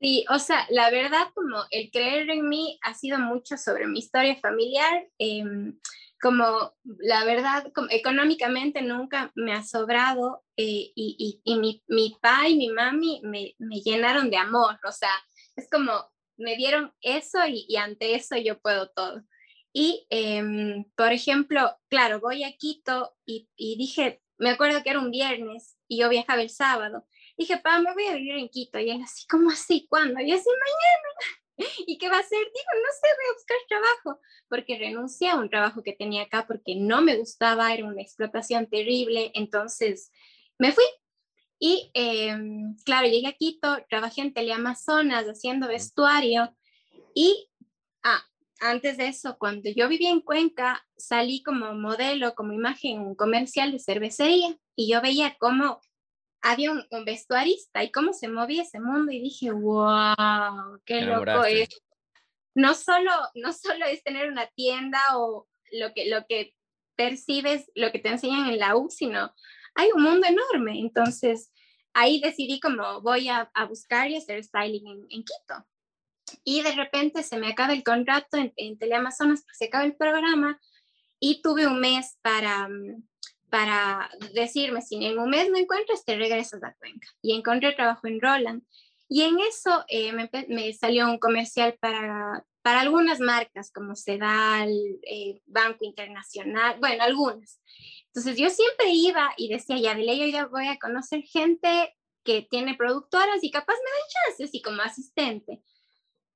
Sí, 0.00 0.24
o 0.30 0.38
sea, 0.38 0.66
la 0.70 0.90
verdad 0.90 1.28
como 1.34 1.64
el 1.70 1.90
creer 1.90 2.30
en 2.30 2.48
mí 2.48 2.78
ha 2.82 2.94
sido 2.94 3.18
mucho 3.18 3.56
sobre 3.56 3.86
mi 3.86 4.00
historia 4.00 4.36
familiar. 4.36 5.08
Eh, 5.18 5.44
como 6.20 6.74
la 6.84 7.24
verdad, 7.24 7.70
económicamente 7.90 8.82
nunca 8.82 9.30
me 9.34 9.52
ha 9.52 9.62
sobrado 9.62 10.44
eh, 10.56 10.92
y, 10.94 11.40
y, 11.44 11.58
mi, 11.58 11.82
mi 11.86 12.10
papá 12.20 12.48
y 12.48 12.56
mi 12.56 12.70
mami 12.70 13.20
me, 13.22 13.54
me, 13.58 13.80
llenaron 13.80 14.30
de 14.30 14.36
amor, 14.36 14.78
o 14.84 14.92
sea, 14.92 15.12
es 15.56 15.68
como 15.70 15.92
me 16.36 16.56
dieron 16.56 16.92
eso 17.00 17.38
y, 17.46 17.66
y 17.68 17.76
ante 17.76 18.14
eso 18.14 18.36
yo 18.36 18.60
puedo 18.60 18.90
todo. 18.90 19.22
Y, 19.72 20.06
em, 20.10 20.84
por 20.96 21.12
ejemplo, 21.12 21.76
claro, 21.88 22.20
voy 22.20 22.44
a 22.44 22.56
Quito 22.56 23.16
y, 23.26 23.48
y, 23.56 23.76
dije, 23.76 24.22
me 24.38 24.50
acuerdo 24.50 24.82
que 24.82 24.90
era 24.90 25.00
un 25.00 25.10
viernes 25.10 25.76
y 25.88 26.00
yo 26.00 26.08
viajaba 26.08 26.42
el 26.42 26.50
sábado. 26.50 27.06
Dije, 27.36 27.56
papá, 27.56 27.80
me 27.80 27.92
voy 27.92 28.06
a 28.06 28.14
vivir 28.14 28.36
en 28.36 28.48
Quito. 28.48 28.78
Y 28.78 28.90
él 28.90 29.02
así, 29.02 29.26
¿cómo 29.28 29.50
así? 29.50 29.86
¿Cuándo? 29.88 30.20
Y 30.20 30.32
así, 30.32 30.48
mañana. 30.48 31.38
¿Y 31.86 31.98
qué 31.98 32.08
va 32.08 32.16
a 32.16 32.20
hacer? 32.20 32.38
Digo, 32.38 32.70
no 32.74 32.92
sé, 32.92 33.08
voy 33.16 33.30
a 33.30 33.34
buscar 33.34 33.56
trabajo, 33.68 34.20
porque 34.48 34.78
renuncié 34.78 35.30
a 35.30 35.36
un 35.36 35.50
trabajo 35.50 35.82
que 35.82 35.92
tenía 35.92 36.22
acá 36.22 36.46
porque 36.46 36.76
no 36.76 37.02
me 37.02 37.16
gustaba, 37.16 37.72
era 37.74 37.84
una 37.84 38.02
explotación 38.02 38.68
terrible, 38.68 39.30
entonces 39.34 40.10
me 40.58 40.72
fui. 40.72 40.84
Y 41.60 41.90
em, 41.94 42.76
claro, 42.84 43.08
llegué 43.08 43.26
a 43.26 43.32
Quito, 43.32 43.78
trabajé 43.88 44.20
en 44.20 44.32
Teleamazonas 44.32 45.24
haciendo 45.26 45.66
vestuario 45.66 46.54
y 47.14 47.50
ah, 48.04 48.22
antes 48.60 48.96
de 48.96 49.08
eso, 49.08 49.36
cuando 49.38 49.68
yo 49.70 49.88
vivía 49.88 50.10
en 50.10 50.20
Cuenca, 50.20 50.86
salí 50.96 51.42
como 51.42 51.74
modelo, 51.74 52.34
como 52.34 52.52
imagen 52.52 53.14
comercial 53.16 53.72
de 53.72 53.80
cervecería 53.80 54.56
y 54.76 54.92
yo 54.92 55.00
veía 55.00 55.36
cómo 55.38 55.80
había 56.42 56.72
un, 56.72 57.04
vestuarista 57.04 57.82
y 57.82 57.90
cómo 57.90 58.12
se 58.12 58.28
movía 58.28 58.62
ese 58.62 58.80
mundo 58.80 59.12
y 59.12 59.20
dije, 59.20 59.50
wow, 59.50 60.80
qué 60.84 61.02
loco 61.02 61.44
es. 61.44 61.68
No 62.54 62.74
solo, 62.74 63.10
no 63.34 63.52
solo 63.52 63.86
es 63.86 64.02
tener 64.02 64.30
una 64.30 64.46
tienda 64.48 65.00
o 65.16 65.46
lo 65.72 65.92
que, 65.94 66.08
lo 66.08 66.24
que 66.28 66.54
percibes, 66.96 67.70
lo 67.74 67.92
que 67.92 67.98
te 67.98 68.08
enseñan 68.08 68.48
en 68.48 68.58
la 68.58 68.76
U, 68.76 68.90
sino 68.90 69.32
hay 69.74 69.90
un 69.94 70.02
mundo 70.02 70.26
enorme. 70.26 70.78
Entonces, 70.80 71.52
ahí 71.92 72.20
decidí 72.20 72.60
como 72.60 73.00
voy 73.02 73.28
a, 73.28 73.50
a 73.54 73.64
buscar 73.66 74.10
y 74.10 74.16
hacer 74.16 74.42
styling 74.42 74.86
en, 74.86 75.06
en, 75.10 75.24
Quito. 75.24 75.66
Y 76.44 76.62
de 76.62 76.72
repente 76.72 77.22
se 77.22 77.38
me 77.38 77.48
acaba 77.48 77.72
el 77.72 77.84
contrato 77.84 78.36
en, 78.36 78.52
en 78.56 78.78
Teleamazonas, 78.78 79.44
se 79.52 79.66
acaba 79.66 79.84
el 79.84 79.96
programa 79.96 80.60
y 81.20 81.42
tuve 81.42 81.66
un 81.66 81.80
mes 81.80 82.18
para, 82.22 82.68
mm, 82.68 83.02
para 83.50 84.10
decirme, 84.34 84.82
si 84.82 85.04
en 85.04 85.18
un 85.18 85.30
mes 85.30 85.50
no 85.50 85.56
encuentras, 85.56 86.04
te 86.04 86.16
regresas 86.16 86.62
a 86.62 86.74
Cuenca. 86.74 87.08
Y 87.22 87.34
encontré 87.34 87.72
trabajo 87.72 88.06
en 88.06 88.20
Roland. 88.20 88.62
Y 89.08 89.22
en 89.22 89.38
eso 89.40 89.84
eh, 89.88 90.12
me, 90.12 90.72
salió 90.74 91.06
un 91.06 91.18
comercial 91.18 91.76
para, 91.80 92.44
para 92.62 92.80
algunas 92.80 93.20
marcas 93.20 93.70
como 93.72 93.96
Sedal, 93.96 94.70
eh, 95.02 95.40
Banco 95.46 95.84
Internacional, 95.84 96.78
bueno, 96.78 97.02
algunas. 97.02 97.60
Entonces 98.08 98.36
yo 98.36 98.50
siempre 98.50 98.90
iba 98.90 99.32
y 99.38 99.48
decía, 99.48 99.78
ya 99.78 99.94
de 99.94 100.02
ley 100.02 100.22
hoy 100.22 100.34
voy 100.50 100.66
a 100.66 100.78
conocer 100.78 101.22
gente 101.22 101.94
que 102.22 102.42
tiene 102.42 102.74
productoras 102.74 103.42
y 103.42 103.50
capaz 103.50 103.72
me 103.72 103.90
dan 103.90 104.36
chances 104.36 104.54
y 104.54 104.60
como 104.60 104.82
asistente. 104.82 105.62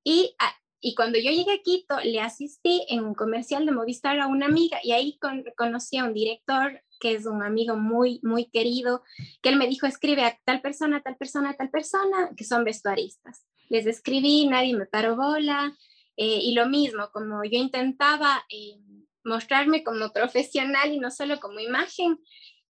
Y, 0.03 0.35
ah, 0.39 0.55
y 0.79 0.95
cuando 0.95 1.19
yo 1.19 1.29
llegué 1.29 1.53
a 1.53 1.61
Quito, 1.61 1.99
le 2.03 2.19
asistí 2.19 2.85
en 2.89 3.05
un 3.05 3.13
comercial 3.13 3.65
de 3.65 3.71
Movistar 3.71 4.19
a 4.19 4.27
una 4.27 4.47
amiga 4.47 4.79
y 4.83 4.91
ahí 4.91 5.19
conocí 5.55 5.97
a 5.97 6.05
un 6.05 6.13
director 6.13 6.81
que 7.03 7.13
es 7.15 7.25
un 7.25 7.43
amigo 7.43 7.75
muy, 7.75 8.21
muy 8.23 8.45
querido, 8.45 9.03
que 9.41 9.49
él 9.49 9.57
me 9.57 9.67
dijo, 9.67 9.85
escribe 9.85 10.23
a 10.23 10.39
tal 10.45 10.61
persona, 10.61 11.01
tal 11.01 11.17
persona, 11.17 11.53
tal 11.53 11.69
persona, 11.69 12.31
que 12.37 12.45
son 12.45 12.63
vestuaristas. 12.63 13.45
Les 13.67 13.85
escribí, 13.85 14.47
nadie 14.47 14.73
me 14.73 14.85
paró 14.85 15.17
bola, 15.17 15.75
eh, 16.15 16.39
y 16.41 16.53
lo 16.53 16.65
mismo, 16.65 17.09
como 17.11 17.43
yo 17.43 17.57
intentaba 17.57 18.45
eh, 18.49 18.79
mostrarme 19.25 19.83
como 19.83 20.13
profesional 20.13 20.93
y 20.93 20.99
no 20.99 21.11
solo 21.11 21.41
como 21.41 21.59
imagen, 21.59 22.19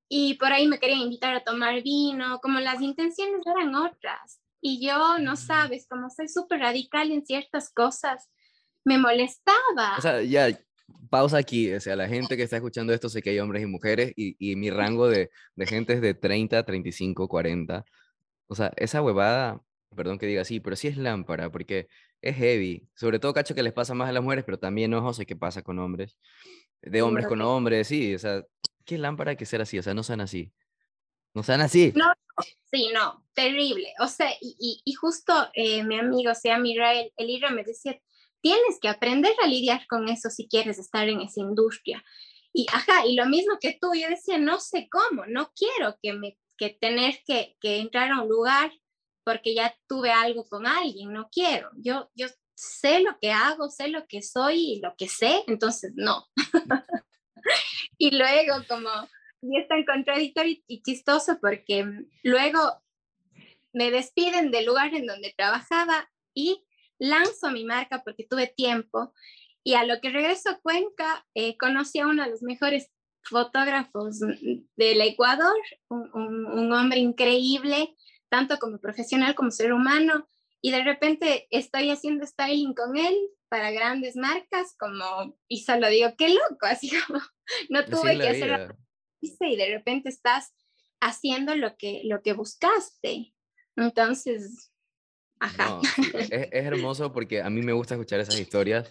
y 0.09 0.34
por 0.34 0.51
ahí 0.51 0.67
me 0.67 0.79
querían 0.79 1.01
invitar 1.01 1.36
a 1.36 1.43
tomar 1.43 1.84
vino, 1.84 2.39
como 2.41 2.59
las 2.59 2.81
intenciones 2.81 3.45
eran 3.45 3.75
otras. 3.75 4.41
Y 4.61 4.84
yo, 4.84 5.19
no 5.19 5.36
sabes, 5.36 5.86
como 5.88 6.09
soy 6.09 6.27
súper 6.27 6.61
radical 6.61 7.11
en 7.11 7.23
ciertas 7.23 7.71
cosas, 7.71 8.31
me 8.84 8.97
molestaba. 8.97 9.97
O 9.99 10.01
sea, 10.01 10.23
ya, 10.23 10.47
pausa 11.14 11.38
aquí, 11.38 11.72
o 11.72 11.80
sea, 11.80 11.95
la 11.95 12.07
gente 12.07 12.36
que 12.36 12.41
está 12.41 12.55
escuchando 12.55 12.91
esto 12.91 13.07
sé 13.07 13.22
que 13.22 13.30
hay 13.30 13.38
hombres 13.38 13.61
y 13.61 13.68
mujeres 13.68 14.14
y, 14.16 14.36
y 14.39 14.55
mi 14.55 14.72
rango 14.72 15.07
de, 15.07 15.30
de 15.53 15.68
gente 15.68 15.93
es 15.93 16.01
de 16.01 16.16
30, 16.16 16.66
35, 16.66 17.28
40. 17.28 17.86
O 18.47 18.55
sea, 18.55 18.74
esa 18.78 18.99
huevada, 18.99 19.61
perdón 19.95 20.18
que 20.18 20.26
diga 20.26 20.41
así, 20.41 20.59
pero 20.59 20.76
sí 20.76 20.88
es 20.88 20.97
lámpara 20.97 21.51
porque 21.51 21.88
es 22.20 22.36
heavy. 22.36 22.89
Sobre 22.95 23.20
todo 23.20 23.32
cacho 23.32 23.53
que 23.53 23.61
les 23.61 23.74
pasa 23.74 23.93
más 23.93 24.09
a 24.09 24.11
las 24.11 24.24
mujeres, 24.24 24.43
pero 24.43 24.57
también 24.57 24.91
ojo, 24.95 25.14
sé 25.14 25.28
qué 25.28 25.36
pasa 25.36 25.61
con 25.61 25.78
hombres. 25.78 26.18
De 26.82 27.03
hombres 27.03 27.28
con 27.28 27.39
hombres, 27.43 27.89
sí, 27.89 28.16
o 28.16 28.18
sea, 28.18 28.43
¿qué 28.84 28.97
lámpara 28.97 29.30
hay 29.30 29.38
que 29.38 29.45
ser 29.45 29.61
así? 29.61 29.78
O 29.78 29.84
sea, 29.84 29.93
no 29.93 30.01
sean 30.01 30.20
así. 30.20 30.51
No 31.36 31.43
sean 31.43 31.61
así. 31.61 31.93
No, 31.95 32.11
Sí, 32.72 32.89
no, 32.91 33.24
terrible. 33.34 33.93
O 33.99 34.07
sea, 34.07 34.32
y, 34.41 34.82
y, 34.84 34.93
justo 34.93 35.32
eh, 35.53 35.84
mi 35.84 35.99
amigo, 35.99 36.32
o 36.32 36.36
sea, 36.36 36.57
Mirael, 36.57 37.14
el 37.18 37.30
Ira 37.30 37.51
me 37.51 37.64
decía, 37.64 37.99
tienes 38.44 38.78
que 38.82 38.89
aprender 38.89 39.34
a 39.41 39.48
lidiar 39.48 39.88
con 39.88 40.10
eso 40.10 40.30
si 40.30 40.48
quieres 40.48 40.78
estar 40.78 41.08
en 41.08 41.22
esa 41.22 41.39
industria. 41.39 42.04
Y 42.52 42.68
ajá, 42.72 43.08
y 43.08 43.16
lo 43.16 43.26
mismo 43.26 43.58
que 43.60 43.78
tú, 43.82 43.94
yo 43.96 44.10
decía, 44.10 44.38
no 44.38 44.60
sé 44.60 44.88
cómo, 44.91 45.26
no 45.26 45.52
quiero 45.56 45.98
que 46.02 46.14
me 46.14 46.38
que 46.56 46.70
tener 46.70 47.20
que, 47.26 47.56
que 47.60 47.78
entrar 47.78 48.12
a 48.12 48.22
un 48.22 48.30
lugar 48.30 48.72
porque 49.24 49.56
ya 49.56 49.76
tuve 49.88 50.12
algo 50.12 50.46
con 50.46 50.68
alguien, 50.68 51.12
no 51.12 51.30
quiero. 51.32 51.72
Yo 51.78 52.12
yo 52.14 52.28
sé 52.56 53.00
lo 53.00 53.18
que 53.20 53.32
hago, 53.32 53.70
sé 53.70 53.88
lo 53.88 54.06
que 54.08 54.22
soy 54.22 54.74
y 54.74 54.82
lo 54.82 54.94
que 54.98 55.08
sé, 55.08 55.44
entonces 55.48 55.94
no. 55.96 56.28
y 57.98 58.12
luego 58.12 58.64
como 58.68 58.89
y 59.41 59.58
es 59.58 59.68
tan 59.68 59.84
contradictorio 59.84 60.58
y 60.68 60.82
chistoso 60.84 61.39
porque 61.41 61.86
luego 62.24 62.60
me 63.74 63.91
despiden 63.91 64.52
del 64.52 64.66
lugar 64.66 64.94
en 64.94 65.08
donde 65.08 65.34
trabajaba 65.36 66.10
y 66.34 66.64
lanzo 67.04 67.51
mi 67.51 67.66
marca 67.66 68.01
porque 68.04 68.26
tuve 68.30 68.47
tiempo 68.47 69.14
y 69.64 69.76
a 69.76 69.86
lo 69.86 69.99
que 70.01 70.10
regreso 70.10 70.49
a 70.49 70.60
Cuenca 70.60 71.26
eh, 71.34 71.58
conocí 71.58 71.99
a 71.99 72.08
uno 72.08 72.24
de 72.24 72.30
los 72.30 72.41
mejores 72.43 72.89
fotógrafos 73.24 74.20
del 74.20 75.01
Ecuador, 75.01 75.56
un, 75.89 76.10
un, 76.14 76.74
hombre 76.74 76.99
increíble, 76.99 77.95
tanto 78.30 78.58
como 78.58 78.80
profesional 78.80 79.34
como 79.34 79.49
ser 79.51 79.72
humano, 79.72 80.28
y 80.62 80.72
de 80.72 80.84
repente 80.84 81.47
estoy 81.49 81.89
haciendo 81.89 82.26
styling 82.26 82.74
con 82.74 82.97
él 82.97 83.16
para 83.47 83.72
grandes 83.72 84.18
marcas, 84.18 84.76
como, 84.78 85.38
y 85.47 85.64
solo 85.64 85.88
digo, 85.88 86.10
qué 86.18 86.30
loco, 86.30 86.60
así 86.66 86.91
como, 87.08 87.22
no 87.70 87.86
tuve 87.86 88.18
que 88.18 88.30
hacer 88.30 88.76
y 89.22 89.56
de 89.56 89.70
repente 89.70 90.10
estás 90.10 90.54
haciendo 90.99 91.56
lo 91.56 91.78
que, 91.78 92.01
lo 92.04 92.22
que 92.22 92.34
buscaste. 92.34 93.34
Entonces, 93.78 94.72
es, 96.30 96.50
hermoso 96.52 97.12
porque 97.14 97.41
a 97.41 97.50
mí 97.50 97.62
me 97.62 97.74
gusta 97.74 97.96
escuchar 97.96 98.20
esas 98.20 98.39
historias, 98.39 98.89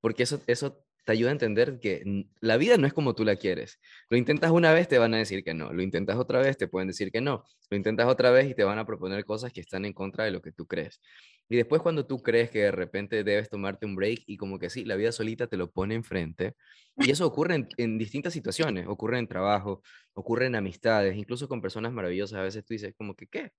porque 0.00 0.22
eso, 0.22 0.40
eso 0.46 0.86
te 1.06 1.12
ayuda 1.12 1.30
a 1.30 1.32
entender 1.32 1.78
que 1.78 2.26
la 2.40 2.56
vida 2.56 2.76
no 2.76 2.86
es 2.86 2.92
como 2.92 3.14
tú 3.14 3.24
la 3.24 3.36
quieres. 3.36 3.78
Lo 4.10 4.16
intentas 4.16 4.50
una 4.50 4.72
vez, 4.72 4.88
te 4.88 4.98
van 4.98 5.14
a 5.14 5.18
decir 5.18 5.44
que 5.44 5.54
no. 5.54 5.72
Lo 5.72 5.82
intentas 5.82 6.16
otra 6.16 6.40
vez, 6.40 6.56
te 6.56 6.66
pueden 6.66 6.88
decir 6.88 7.12
que 7.12 7.20
no. 7.20 7.44
Lo 7.70 7.76
intentas 7.76 8.08
otra 8.08 8.30
vez 8.32 8.50
y 8.50 8.54
te 8.54 8.64
van 8.64 8.80
a 8.80 8.84
proponer 8.84 9.24
cosas 9.24 9.52
que 9.52 9.60
están 9.60 9.84
en 9.84 9.92
contra 9.92 10.24
de 10.24 10.32
lo 10.32 10.42
que 10.42 10.50
tú 10.50 10.66
crees. 10.66 11.00
Y 11.48 11.56
después 11.56 11.80
cuando 11.80 12.06
tú 12.06 12.22
crees 12.22 12.50
que 12.50 12.58
de 12.58 12.72
repente 12.72 13.22
debes 13.22 13.48
tomarte 13.48 13.86
un 13.86 13.94
break 13.94 14.24
y 14.26 14.36
como 14.36 14.58
que 14.58 14.68
sí, 14.68 14.84
la 14.84 14.96
vida 14.96 15.12
solita 15.12 15.46
te 15.46 15.56
lo 15.56 15.70
pone 15.70 15.94
enfrente. 15.94 16.54
Y 16.96 17.10
eso 17.10 17.24
ocurre 17.24 17.68
en, 17.76 17.98
distintas 17.98 18.32
situaciones. 18.32 18.88
Ocurre 18.88 19.20
en 19.20 19.28
trabajo, 19.28 19.82
ocurre 20.12 20.46
en 20.46 20.56
amistades, 20.56 21.16
incluso 21.16 21.46
con 21.46 21.62
personas 21.62 21.92
maravillosas. 21.92 22.40
A 22.40 22.42
veces 22.42 22.64
tú 22.64 22.74
dices 22.74 22.94
como 22.96 23.14
que, 23.14 23.28
¿qué? 23.28 23.52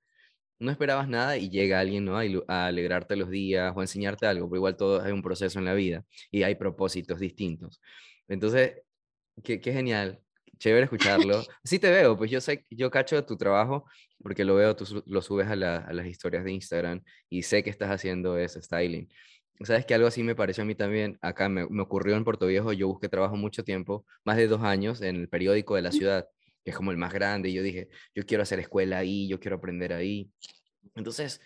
No 0.60 0.72
esperabas 0.72 1.08
nada 1.08 1.38
y 1.38 1.50
llega 1.50 1.80
alguien 1.80 2.06
¿no? 2.06 2.18
a, 2.18 2.66
alegrarte 2.68 3.16
los 3.16 3.30
días 3.30 3.74
o 3.76 3.80
a 3.80 3.84
enseñarte 3.84 4.26
algo, 4.26 4.48
pero 4.50 4.58
igual 4.58 4.78
todo 4.78 5.06
es 5.06 5.14
un 5.14 5.22
proceso 5.22 5.60
en 5.60 5.66
la 5.66 5.74
vida 5.74 6.06
y 6.32 6.44
hay 6.44 6.56
propósitos 6.56 7.20
distintos. 7.20 7.82
Entonces, 8.28 8.82
qué, 9.44 9.62
qué 9.62 9.74
genial, 9.74 10.22
chévere 10.58 10.86
escucharlo. 10.86 11.44
Sí 11.64 11.80
te 11.80 11.92
veo, 11.92 12.18
pues 12.18 12.32
yo 12.32 12.42
sé, 12.42 12.66
yo 12.70 12.90
cacho 12.92 13.24
tu 13.26 13.38
trabajo 13.38 13.86
porque 14.22 14.46
lo 14.46 14.56
veo, 14.56 14.76
tú 14.76 15.04
lo 15.06 15.22
subes 15.22 15.48
a, 15.48 15.56
las 15.56 16.08
historias 16.08 16.44
de 16.44 16.52
Instagram 16.52 17.04
y 17.30 17.44
sé 17.44 17.64
que 17.64 17.70
estás 17.70 17.92
haciendo 17.92 18.38
ese 18.38 18.62
styling. 18.62 19.10
Sabes 19.62 19.86
que 19.86 19.94
algo 19.96 20.08
así 20.08 20.22
me 20.24 20.36
pareció 20.36 20.64
a 20.64 20.66
mí 20.66 20.76
también, 20.76 21.18
acá 21.22 21.50
me, 21.50 21.68
me 21.68 21.82
ocurrió 21.82 22.16
en 22.16 22.24
Puerto 22.24 22.46
Viejo, 22.46 22.74
yo 22.74 22.88
busqué 22.88 23.10
trabajo 23.10 23.36
mucho 23.36 23.64
tiempo, 23.64 24.06
más 24.24 24.38
de 24.38 24.48
dos 24.48 24.62
años 24.62 25.02
en 25.02 25.16
el 25.16 25.30
periódico 25.30 25.76
de 25.76 25.82
la 25.82 25.92
ciudad 25.92 26.28
que 26.68 26.72
es 26.72 26.76
como 26.76 26.92
el 26.92 26.98
más 26.98 27.14
grande, 27.14 27.48
y 27.48 27.54
yo 27.54 27.64
dije, 27.64 27.88
yo 28.14 28.26
quiero 28.26 28.44
hacer 28.44 28.60
escuela 28.60 28.98
ahí, 28.98 29.26
yo 29.30 29.40
quiero 29.40 29.56
aprender 29.56 29.94
ahí. 29.94 30.30
Entonces, 30.96 31.40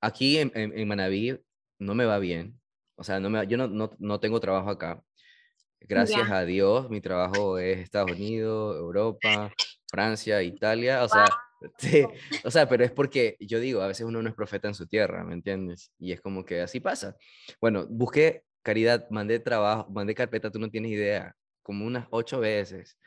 aquí 0.00 0.38
en, 0.38 0.50
en, 0.52 0.88
Manaví 0.88 1.38
no 1.78 1.94
me 1.94 2.04
va 2.04 2.18
bien, 2.18 2.60
o 2.96 3.04
sea, 3.04 3.20
no 3.20 3.30
me, 3.30 3.46
yo 3.46 3.56
no, 3.56 3.68
no, 3.68 3.92
no 4.00 4.18
tengo 4.18 4.40
trabajo 4.40 4.68
acá. 4.68 5.00
Gracias 5.78 6.28
a 6.28 6.44
Dios, 6.44 6.90
mi 6.90 7.00
trabajo 7.00 7.60
es 7.60 7.78
Estados 7.78 8.10
Unidos, 8.10 8.76
Europa, 8.76 9.52
Francia, 9.88 10.42
Italia, 10.42 11.04
o 11.04 11.08
sea, 11.08 11.26
sí, 11.78 12.04
o 12.42 12.50
sea, 12.50 12.68
pero 12.68 12.82
es 12.82 12.90
porque 12.90 13.36
yo 13.38 13.60
digo, 13.60 13.80
a 13.80 13.86
veces 13.86 14.06
uno 14.06 14.20
no 14.20 14.28
es 14.28 14.34
profeta 14.34 14.66
en 14.66 14.74
su 14.74 14.88
tierra, 14.88 15.22
¿me 15.22 15.34
entiendes? 15.34 15.92
Y 16.00 16.10
es 16.10 16.20
como 16.20 16.44
que 16.44 16.62
así 16.62 16.80
pasa. 16.80 17.14
Bueno, 17.60 17.86
busqué 17.88 18.42
caridad, 18.62 19.06
mandé 19.08 19.38
trabajo, 19.38 19.88
mandé 19.88 20.16
carpeta, 20.16 20.50
tú 20.50 20.58
no 20.58 20.68
tienes 20.68 20.90
idea, 20.90 21.36
como 21.62 21.86
unas 21.86 22.08
ocho 22.10 22.40
veces 22.40 22.98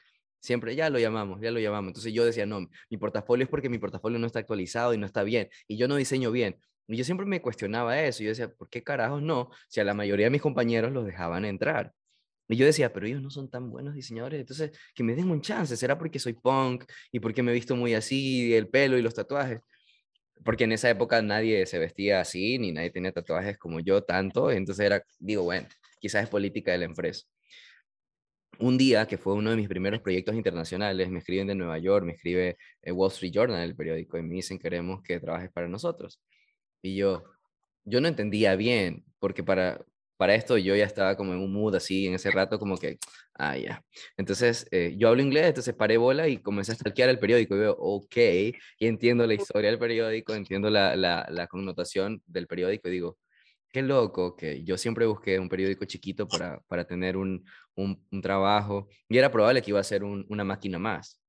Siempre, 0.41 0.75
ya 0.75 0.89
lo 0.89 0.99
llamamos, 0.99 1.39
ya 1.39 1.51
lo 1.51 1.59
llamamos. 1.59 1.89
Entonces 1.89 2.13
yo 2.13 2.25
decía, 2.25 2.45
no, 2.47 2.67
mi 2.89 2.97
portafolio 2.97 3.43
es 3.43 3.49
porque 3.49 3.69
mi 3.69 3.77
portafolio 3.77 4.17
no 4.19 4.25
está 4.25 4.39
actualizado 4.39 4.93
y 4.93 4.97
no 4.97 5.05
está 5.05 5.23
bien. 5.23 5.49
Y 5.67 5.77
yo 5.77 5.87
no 5.87 5.95
diseño 5.95 6.31
bien. 6.31 6.57
Y 6.87 6.97
yo 6.97 7.03
siempre 7.03 7.27
me 7.27 7.41
cuestionaba 7.41 8.01
eso. 8.01 8.23
Yo 8.23 8.29
decía, 8.29 8.49
¿por 8.51 8.67
qué 8.69 8.83
carajos 8.83 9.21
no? 9.21 9.51
Si 9.69 9.79
a 9.79 9.83
la 9.83 9.93
mayoría 9.93 10.25
de 10.25 10.31
mis 10.31 10.41
compañeros 10.41 10.91
los 10.91 11.05
dejaban 11.05 11.45
entrar. 11.45 11.93
Y 12.49 12.57
yo 12.57 12.65
decía, 12.65 12.91
pero 12.91 13.05
ellos 13.07 13.21
no 13.21 13.29
son 13.29 13.49
tan 13.49 13.69
buenos 13.69 13.93
diseñadores, 13.95 14.39
entonces 14.41 14.71
que 14.93 15.03
me 15.03 15.15
den 15.15 15.29
un 15.31 15.41
chance. 15.41 15.77
¿Será 15.77 15.97
porque 15.97 16.19
soy 16.19 16.33
punk 16.33 16.85
y 17.11 17.19
porque 17.19 17.43
me 17.43 17.51
he 17.51 17.53
visto 17.53 17.75
muy 17.75 17.93
así, 17.93 18.53
el 18.55 18.67
pelo 18.67 18.97
y 18.97 19.01
los 19.01 19.13
tatuajes? 19.13 19.61
Porque 20.43 20.65
en 20.65 20.71
esa 20.73 20.89
época 20.89 21.21
nadie 21.21 21.65
se 21.67 21.79
vestía 21.79 22.21
así, 22.21 22.57
ni 22.59 22.71
nadie 22.71 22.89
tenía 22.91 23.11
tatuajes 23.13 23.57
como 23.57 23.79
yo 23.79 24.03
tanto. 24.03 24.51
Entonces 24.51 24.85
era, 24.85 25.03
digo, 25.19 25.43
bueno, 25.43 25.67
quizás 25.99 26.23
es 26.23 26.29
política 26.29 26.71
de 26.71 26.79
la 26.79 26.85
empresa 26.85 27.25
un 28.61 28.77
día, 28.77 29.07
que 29.07 29.17
fue 29.17 29.33
uno 29.33 29.49
de 29.49 29.57
mis 29.57 29.67
primeros 29.67 30.01
proyectos 30.01 30.35
internacionales, 30.35 31.09
me 31.09 31.19
escriben 31.19 31.47
de 31.47 31.55
Nueva 31.55 31.77
York, 31.79 32.05
me 32.05 32.13
escribe 32.13 32.57
eh, 32.81 32.91
Wall 32.91 33.11
Street 33.11 33.31
Journal, 33.33 33.61
el 33.61 33.75
periódico, 33.75 34.17
y 34.17 34.23
me 34.23 34.35
dicen, 34.35 34.59
queremos 34.59 35.01
que 35.03 35.19
trabajes 35.19 35.51
para 35.51 35.67
nosotros. 35.67 36.21
Y 36.81 36.95
yo, 36.95 37.23
yo 37.83 38.01
no 38.01 38.07
entendía 38.07 38.55
bien, 38.55 39.05
porque 39.19 39.43
para, 39.43 39.83
para 40.21 40.35
esto 40.35 40.57
yo 40.57 40.75
ya 40.75 40.85
estaba 40.85 41.17
como 41.17 41.33
en 41.33 41.39
un 41.39 41.51
mood 41.51 41.75
así, 41.75 42.05
en 42.05 42.13
ese 42.13 42.29
rato 42.29 42.59
como 42.59 42.77
que, 42.77 42.99
ah, 43.33 43.57
ya. 43.57 43.83
Entonces, 44.17 44.67
eh, 44.71 44.93
yo 44.97 45.09
hablo 45.09 45.23
inglés, 45.23 45.47
entonces 45.47 45.73
paré 45.73 45.97
bola 45.97 46.27
y 46.27 46.37
comencé 46.37 46.73
a 46.73 46.75
stalkear 46.75 47.09
el 47.09 47.17
periódico 47.17 47.55
y 47.55 47.59
veo, 47.59 47.75
ok, 47.79 48.17
y 48.79 48.87
entiendo 48.87 49.25
la 49.25 49.33
historia 49.33 49.71
del 49.71 49.79
periódico, 49.79 50.35
entiendo 50.35 50.69
la, 50.69 50.95
la, 50.95 51.47
connotación 51.47 52.21
del 52.27 52.45
periódico 52.45 52.87
y 52.87 52.91
digo, 52.91 53.17
qué 53.71 53.81
loco 53.81 54.35
que 54.35 54.63
yo 54.63 54.77
siempre 54.77 55.05
busqué 55.07 55.39
un 55.39 55.49
periódico 55.49 55.85
chiquito 55.85 56.27
para, 56.27 56.59
para 56.67 56.85
tener 56.85 57.17
un, 57.17 57.43
un, 57.75 58.21
trabajo 58.21 58.87
y 59.09 59.17
era 59.17 59.31
probable 59.31 59.61
que 59.61 59.71
iba 59.71 59.79
a 59.79 59.83
ser 59.83 60.03
una 60.03 60.43
máquina 60.43 60.79
más. 60.79 61.21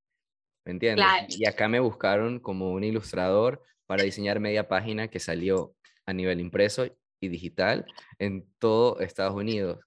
¿Me 0.64 0.72
entiendes? 0.72 1.06
Y 1.28 1.46
acá 1.46 1.68
me 1.68 1.80
buscaron 1.80 2.38
como 2.38 2.72
un 2.72 2.84
ilustrador 2.84 3.62
para 3.86 4.04
diseñar 4.04 4.40
media 4.40 4.68
página 4.68 5.08
que 5.08 5.18
salió 5.18 5.74
a 6.06 6.12
nivel 6.12 6.40
impreso 6.40 6.86
y 7.20 7.28
digital 7.28 7.84
en 8.18 8.46
todo 8.58 9.00
Estados 9.00 9.34
Unidos. 9.34 9.80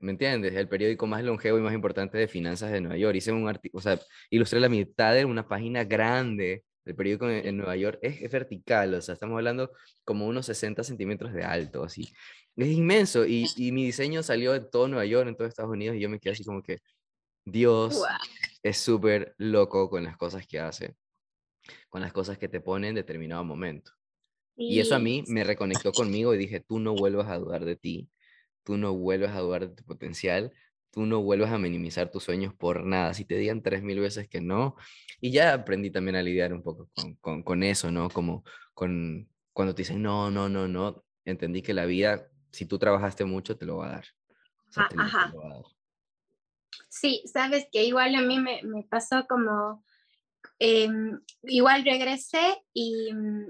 ¿Me 0.00 0.12
entiendes? 0.12 0.54
El 0.54 0.68
periódico 0.68 1.06
más 1.06 1.22
longevo 1.24 1.58
y 1.58 1.62
más 1.62 1.74
importante 1.74 2.16
de 2.18 2.28
finanzas 2.28 2.70
de 2.70 2.80
Nueva 2.80 2.96
York. 2.96 3.16
Hice 3.16 3.32
un 3.32 3.48
artículo, 3.48 3.80
o 3.80 3.82
sea, 3.82 3.98
ilustré 4.30 4.60
la 4.60 4.68
mitad 4.68 5.14
de 5.14 5.24
una 5.24 5.48
página 5.48 5.84
grande 5.84 6.64
el 6.88 6.96
periódico 6.96 7.28
en, 7.28 7.56
Nueva 7.58 7.76
York 7.76 7.98
es, 8.00 8.30
vertical, 8.32 8.94
o 8.94 9.02
sea, 9.02 9.12
estamos 9.12 9.36
hablando 9.36 9.72
como 10.04 10.26
unos 10.26 10.46
60 10.46 10.82
centímetros 10.82 11.34
de 11.34 11.44
alto, 11.44 11.84
así. 11.84 12.08
Es 12.58 12.68
inmenso 12.68 13.24
y, 13.24 13.46
mi 13.72 13.84
diseño 13.84 14.22
salió 14.22 14.54
en 14.54 14.68
todo 14.68 14.88
Nueva 14.88 15.06
York, 15.06 15.28
en 15.28 15.36
todo 15.36 15.46
Estados 15.46 15.70
Unidos 15.70 15.96
y 15.96 16.00
yo 16.00 16.08
me 16.08 16.18
quedé 16.18 16.32
así 16.32 16.44
como 16.44 16.62
que 16.62 16.78
Dios 17.44 18.02
es 18.62 18.78
súper 18.78 19.34
loco 19.38 19.88
con 19.88 20.02
las 20.02 20.16
cosas 20.16 20.46
que 20.46 20.58
hace, 20.58 20.96
con 21.88 22.00
las 22.00 22.12
cosas 22.12 22.36
que 22.36 22.48
te 22.48 22.60
pone 22.60 22.88
en 22.88 22.96
determinado 22.96 23.44
momento. 23.44 23.92
Y 24.56 24.80
eso 24.80 24.96
a 24.96 24.98
mí 24.98 25.22
me 25.28 25.44
reconectó 25.44 25.92
conmigo 25.92 26.34
y 26.34 26.38
dije, 26.38 26.58
tú 26.58 26.80
no 26.80 26.96
vuelvas 26.96 27.28
a 27.28 27.38
dudar 27.38 27.64
de 27.64 27.76
ti, 27.76 28.10
tú 28.64 28.76
no 28.76 28.92
vuelvas 28.92 29.36
a 29.36 29.40
dudar 29.40 29.68
de 29.68 29.74
tu 29.76 29.84
potencial, 29.84 30.52
tú 30.90 31.06
no 31.06 31.22
vuelvas 31.22 31.52
a 31.52 31.58
minimizar 31.58 32.10
tus 32.10 32.24
sueños 32.24 32.54
por 32.54 32.84
nada. 32.84 33.14
Si 33.14 33.24
te 33.24 33.36
digan 33.36 33.62
tres 33.62 33.84
mil 33.84 34.00
veces 34.00 34.28
que 34.28 34.40
no. 34.40 34.74
Y 35.20 35.30
ya 35.30 35.54
aprendí 35.54 35.90
también 35.90 36.16
a 36.16 36.22
lidiar 36.22 36.52
un 36.52 36.62
poco 36.64 36.90
con, 37.20 37.44
con, 37.44 37.62
eso, 37.62 37.92
¿no? 37.92 38.10
Como 38.10 38.42
con 38.74 39.28
cuando 39.52 39.76
te 39.76 39.82
dicen 39.82 40.02
no, 40.02 40.28
no, 40.30 40.48
no, 40.48 40.66
no. 40.66 41.04
Entendí 41.24 41.62
que 41.62 41.72
la 41.72 41.84
vida, 41.84 42.28
si 42.50 42.66
tú 42.66 42.78
trabajaste 42.78 43.24
mucho, 43.24 43.56
te 43.56 43.66
lo 43.66 43.78
va 43.78 43.86
a 43.86 43.92
dar. 43.92 44.04
Ah, 44.76 44.88
ajá. 44.98 45.32
Sí, 46.88 47.22
sabes 47.32 47.66
que 47.70 47.84
igual 47.84 48.14
a 48.14 48.20
mí 48.20 48.38
me, 48.38 48.62
me 48.62 48.82
pasó 48.84 49.26
como, 49.28 49.84
em, 50.58 51.20
igual 51.42 51.84
regresé 51.84 52.62
y, 52.72 53.12
mm, 53.12 53.46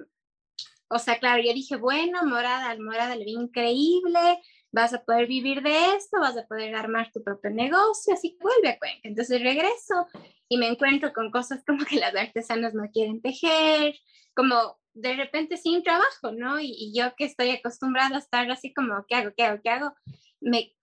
o 0.91 0.99
sea, 0.99 1.19
claro, 1.19 1.43
yo 1.43 1.53
dije, 1.53 1.77
bueno, 1.77 2.25
morada, 2.25 2.75
morada, 2.79 3.17
le 3.17 3.25
vi 3.25 3.33
increíble, 3.33 4.41
vas 4.73 4.95
a 4.95 5.03
poder 5.03 5.27
vivir 5.27 5.63
de 5.63 5.95
esto, 5.97 6.19
vas 6.21 6.37
a 6.37 6.47
poder 6.47 6.75
armar 6.75 7.11
tu 7.13 7.23
propio 7.23 7.51
negocio, 7.51 8.15
así 8.15 8.33
que 8.33 8.43
vuelve 8.43 8.71
a 8.71 8.79
Cuenca. 8.79 9.01
Entonces 9.05 9.43
regreso 9.43 10.07
y 10.49 10.59
me 10.59 10.69
encuentro 10.69 11.13
con 11.13 11.31
cosas 11.31 11.63
como 11.67 11.85
que 11.85 11.97
las 11.97 12.15
artesanas 12.15 12.75
no 12.75 12.89
quieren 12.91 13.21
tejer, 13.21 13.95
como 14.35 14.78
de 14.95 15.15
repente 15.15 15.57
sin 15.57 15.83
trabajo, 15.83 16.33
¿no? 16.33 16.61
Y, 16.61 16.93
yo 16.95 17.15
que 17.17 17.25
estoy 17.25 17.51
acostumbrada 17.51 18.17
a 18.17 18.19
estar 18.19 18.51
así 18.51 18.73
como, 18.73 19.05
¿qué 19.09 19.15
hago? 19.15 19.33
¿Qué 19.37 19.45
hago? 19.45 19.61
¿Qué 19.63 19.71
hago? 19.71 19.95
Me 20.41 20.75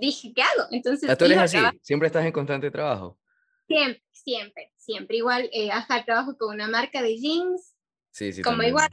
dije, 0.00 0.32
¿qué 0.34 0.42
hago? 0.42 0.68
Entonces... 0.70 1.16
¿Tú 1.16 1.24
eres 1.24 1.38
así? 1.38 1.58
¿Siempre 1.82 2.06
estás 2.06 2.24
en 2.24 2.32
constante 2.32 2.70
trabajo? 2.70 3.18
Siempre, 3.66 4.02
siempre, 4.10 4.72
siempre. 4.76 5.16
Igual, 5.16 5.48
eh, 5.52 5.70
ajá, 5.70 6.04
trabajo 6.04 6.36
con 6.36 6.54
una 6.54 6.68
marca 6.68 7.02
de 7.02 7.16
jeans. 7.16 7.76
Sí, 8.10 8.32
sí. 8.32 8.42
Como 8.42 8.62
igual, 8.62 8.88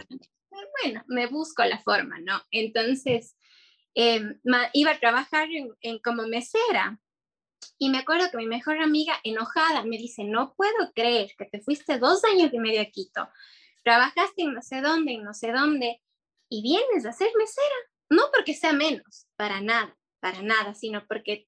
bueno, 0.84 1.04
me 1.08 1.28
busco 1.28 1.64
la 1.66 1.80
forma, 1.80 2.20
¿no? 2.20 2.42
Entonces, 2.52 3.36
em, 3.96 4.40
iba 4.74 4.92
a 4.92 5.00
trabajar 5.00 5.48
en, 5.82 6.00
como 6.00 6.28
mesera. 6.28 7.00
Y 7.80 7.90
me 7.90 8.00
acuerdo 8.00 8.30
que 8.32 8.38
mi 8.38 8.48
mejor 8.48 8.80
amiga, 8.80 9.14
enojada, 9.24 9.84
me 9.84 9.98
dice, 9.98 10.24
no 10.24 10.54
puedo 10.56 10.94
creer 10.94 11.32
que 11.38 11.46
te 11.46 11.60
fuiste 11.60 11.98
dos 11.98 12.24
años 12.24 12.52
y 12.54 12.60
medio 12.60 12.82
a 12.82 12.86
Quito, 12.86 13.28
trabajaste 13.88 14.42
en 14.42 14.54
no 14.54 14.62
sé 14.62 14.82
dónde, 14.82 15.14
en 15.14 15.24
no 15.24 15.34
sé 15.34 15.54
dónde, 15.54 16.02
y 16.50 16.62
vienes 16.62 17.06
a 17.06 17.14
ser 17.14 17.30
mesera. 17.38 17.78
No 18.10 18.24
porque 18.34 18.54
sea 18.54 18.74
menos, 18.74 19.28
para 19.38 19.62
nada, 19.62 19.98
para 20.20 20.42
nada, 20.42 20.74
sino 20.74 21.08
porque 21.08 21.48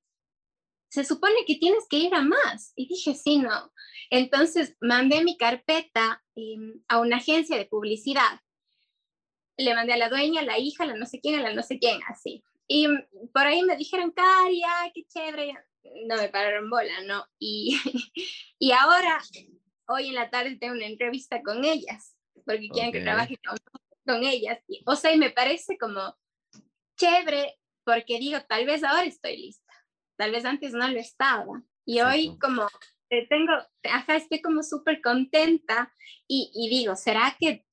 se 0.89 1.03
supone 1.03 1.35
que 1.45 1.55
tienes 1.55 1.85
que 1.89 1.97
ir 1.97 2.15
a 2.15 2.21
más. 2.21 2.71
Y 2.77 2.87
dije, 2.87 3.13
sí, 3.13 3.39
no. 3.39 3.73
Entonces 4.09 4.77
mandé 4.79 5.21
mi 5.21 5.37
carpeta 5.37 6.23
em, 6.35 6.81
a 6.87 6.99
una 6.99 7.17
agencia 7.17 7.57
de 7.57 7.65
publicidad. 7.65 8.39
Le 9.57 9.75
mandé 9.75 9.93
a 9.93 9.97
la 9.97 10.07
dueña, 10.07 10.39
a 10.39 10.45
la 10.45 10.57
hija, 10.57 10.85
a 10.85 10.87
la 10.87 10.95
no 10.95 11.05
sé 11.05 11.19
quién, 11.19 11.39
a 11.39 11.43
la 11.43 11.53
no 11.53 11.61
sé 11.61 11.77
quién, 11.77 11.99
así. 12.07 12.41
Y 12.69 12.87
por 13.33 13.47
ahí 13.47 13.63
me 13.63 13.75
dijeron, 13.75 14.11
Cari, 14.11 14.61
qué 14.93 15.03
chévere. 15.09 15.55
No 16.07 16.15
me 16.15 16.29
pararon 16.29 16.69
bola, 16.69 17.01
¿no? 17.03 17.25
Y, 17.37 17.77
y 18.59 18.71
ahora, 18.71 19.21
hoy 19.89 20.07
en 20.07 20.15
la 20.15 20.29
tarde 20.29 20.55
tengo 20.55 20.75
una 20.75 20.87
entrevista 20.87 21.41
con 21.43 21.65
ellas, 21.65 22.15
porque 22.53 22.69
quieren 22.69 22.91
que 22.91 23.01
trabaje 23.01 23.37
con, 23.45 23.57
con 24.05 24.23
ellas. 24.23 24.59
o 24.85 24.95
sea, 24.95 25.13
y 25.13 25.17
me 25.17 25.29
parece 25.29 25.77
como 25.77 26.17
chévere, 26.97 27.59
porque 27.83 28.19
digo, 28.19 28.39
tal 28.47 28.65
vez 28.65 28.83
ahora 28.83 29.03
estoy 29.03 29.37
lista 29.37 29.69
tal 30.19 30.31
vez 30.31 30.43
antes 30.43 30.73
no 30.73 30.87
lo 30.87 30.99
estaba. 30.99 31.63
Y 31.85 32.01
hoy 32.01 32.37
como 32.39 32.67
tengo, 33.29 33.53
ajá, 33.83 34.17
estoy 34.17 34.41
como 34.41 34.61
súper 34.61 35.01
contenta 35.01 35.91
y, 36.27 36.51
y, 36.53 36.69
digo, 36.69 36.95
¿será 36.95 37.35
que 37.39 37.65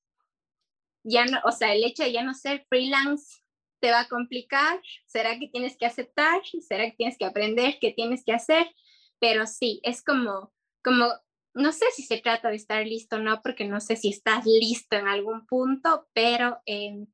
ya 1.05 1.27
no, 1.27 1.41
o 1.45 1.51
sea, 1.51 1.75
el 1.75 1.85
hecho 1.85 2.05
de 2.05 2.13
ya 2.13 2.23
no 2.23 2.33
ser 2.33 2.65
freelance 2.69 3.43
te 3.81 3.91
va 3.91 4.01
a 4.01 4.09
complicar? 4.09 4.81
¿Será 5.07 5.39
que 5.39 5.49
tienes 5.49 5.77
que 5.77 5.87
aceptar? 5.87 6.41
¿Será 6.67 6.85
que 6.85 6.97
tienes 6.97 7.19
que 7.19 7.27
aprender 7.27 7.79
qué 7.81 7.91
tienes 7.91 8.25
que 8.25 8.33
hacer? 8.33 8.73
Pero 9.19 9.47
sí, 9.47 9.81
es 9.83 10.03
como, 10.03 10.55
como, 10.85 11.09
no 11.57 11.73
sé 11.73 11.87
si 11.95 12.03
se 12.03 12.19
trata 12.19 12.51
de 12.51 12.57
estar 12.57 12.87
listo 12.87 13.17
o 13.17 13.19
no, 13.19 13.41
porque 13.43 13.65
no 13.65 13.81
sé 13.81 13.97
si 13.97 14.11
estás 14.11 14.45
listo 14.47 14.97
en 14.97 15.09
algún 15.09 15.47
punto, 15.47 16.07
pero 16.13 16.61
em, 16.67 17.07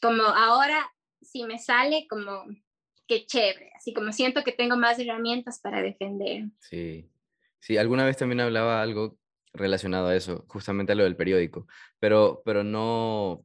como 0.00 0.22
ahora, 0.22 0.90
si 1.20 1.44
me 1.44 1.58
sale 1.58 2.06
como 2.08 2.44
qué 3.06 3.26
chévere, 3.26 3.70
así 3.76 3.92
como 3.92 4.12
siento 4.12 4.42
que 4.44 4.52
tengo 4.52 4.76
más 4.76 4.98
herramientas 4.98 5.60
para 5.60 5.82
defender. 5.82 6.44
Sí, 6.58 7.10
sí, 7.60 7.76
alguna 7.76 8.04
vez 8.04 8.16
también 8.16 8.40
hablaba 8.40 8.82
algo 8.82 9.18
relacionado 9.52 10.08
a 10.08 10.16
eso, 10.16 10.44
justamente 10.48 10.92
a 10.92 10.94
lo 10.94 11.04
del 11.04 11.16
periódico, 11.16 11.66
pero, 11.98 12.42
pero 12.44 12.64
no, 12.64 13.44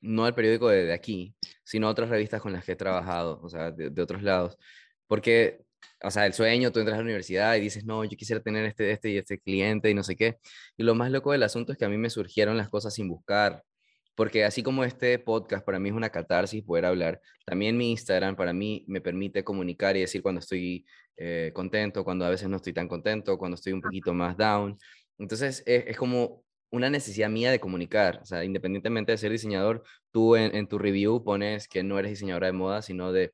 no 0.00 0.24
al 0.24 0.34
periódico 0.34 0.68
de, 0.68 0.92
aquí, 0.92 1.34
sino 1.64 1.86
a 1.86 1.90
otras 1.90 2.08
revistas 2.08 2.40
con 2.40 2.52
las 2.52 2.64
que 2.64 2.72
he 2.72 2.76
trabajado, 2.76 3.40
o 3.42 3.48
sea, 3.48 3.70
de, 3.70 4.02
otros 4.02 4.22
lados, 4.22 4.58
porque, 5.06 5.64
o 6.02 6.10
sea, 6.10 6.26
el 6.26 6.32
sueño, 6.32 6.72
tú 6.72 6.80
entras 6.80 6.94
a 6.94 6.98
la 6.98 7.04
universidad 7.04 7.54
y 7.56 7.60
dices, 7.60 7.84
no, 7.84 8.04
yo 8.04 8.16
quisiera 8.16 8.42
tener 8.42 8.64
este, 8.66 8.90
este 8.90 9.10
y 9.10 9.18
este 9.18 9.38
cliente 9.38 9.90
y 9.90 9.94
no 9.94 10.02
sé 10.02 10.16
qué, 10.16 10.38
y 10.76 10.82
lo 10.82 10.94
más 10.94 11.10
loco 11.10 11.32
del 11.32 11.42
asunto 11.42 11.72
es 11.72 11.78
que 11.78 11.84
a 11.84 11.88
mí 11.88 11.98
me 11.98 12.10
surgieron 12.10 12.56
las 12.56 12.68
cosas 12.68 12.94
sin 12.94 13.08
buscar, 13.08 13.62
porque 14.14 14.44
así 14.44 14.62
como 14.62 14.84
este 14.84 15.18
podcast 15.18 15.64
para 15.64 15.78
mí 15.78 15.88
es 15.88 15.94
una 15.94 16.10
catarsis 16.10 16.62
poder 16.62 16.84
hablar, 16.86 17.20
también 17.46 17.76
mi 17.76 17.90
Instagram 17.92 18.36
para 18.36 18.52
mí 18.52 18.84
me 18.88 19.00
permite 19.00 19.44
comunicar 19.44 19.96
y 19.96 20.00
decir 20.00 20.22
cuando 20.22 20.40
estoy 20.40 20.84
eh, 21.22 21.50
contento, 21.54 22.02
cuando 22.02 22.24
a 22.24 22.30
veces 22.30 22.48
no 22.48 22.56
estoy 22.56 22.72
tan 22.72 22.88
contento, 22.88 23.36
cuando 23.36 23.56
estoy 23.56 23.74
un 23.74 23.82
poquito 23.82 24.14
más 24.14 24.38
down. 24.38 24.78
Entonces 25.18 25.62
es, 25.66 25.94
como 25.98 26.44
una 26.70 26.88
necesidad 26.88 27.28
mía 27.28 27.50
de 27.50 27.60
comunicar, 27.60 28.20
o 28.22 28.24
sea, 28.24 28.42
independientemente 28.42 29.12
de 29.12 29.18
ser 29.18 29.30
diseñador, 29.30 29.82
tú 30.12 30.34
en, 30.36 30.66
tu 30.66 30.78
review 30.78 31.22
pones 31.22 31.68
que 31.68 31.82
no 31.82 31.98
eres 31.98 32.12
diseñadora 32.12 32.46
de 32.46 32.54
moda, 32.54 32.80
sino 32.80 33.12
de, 33.12 33.32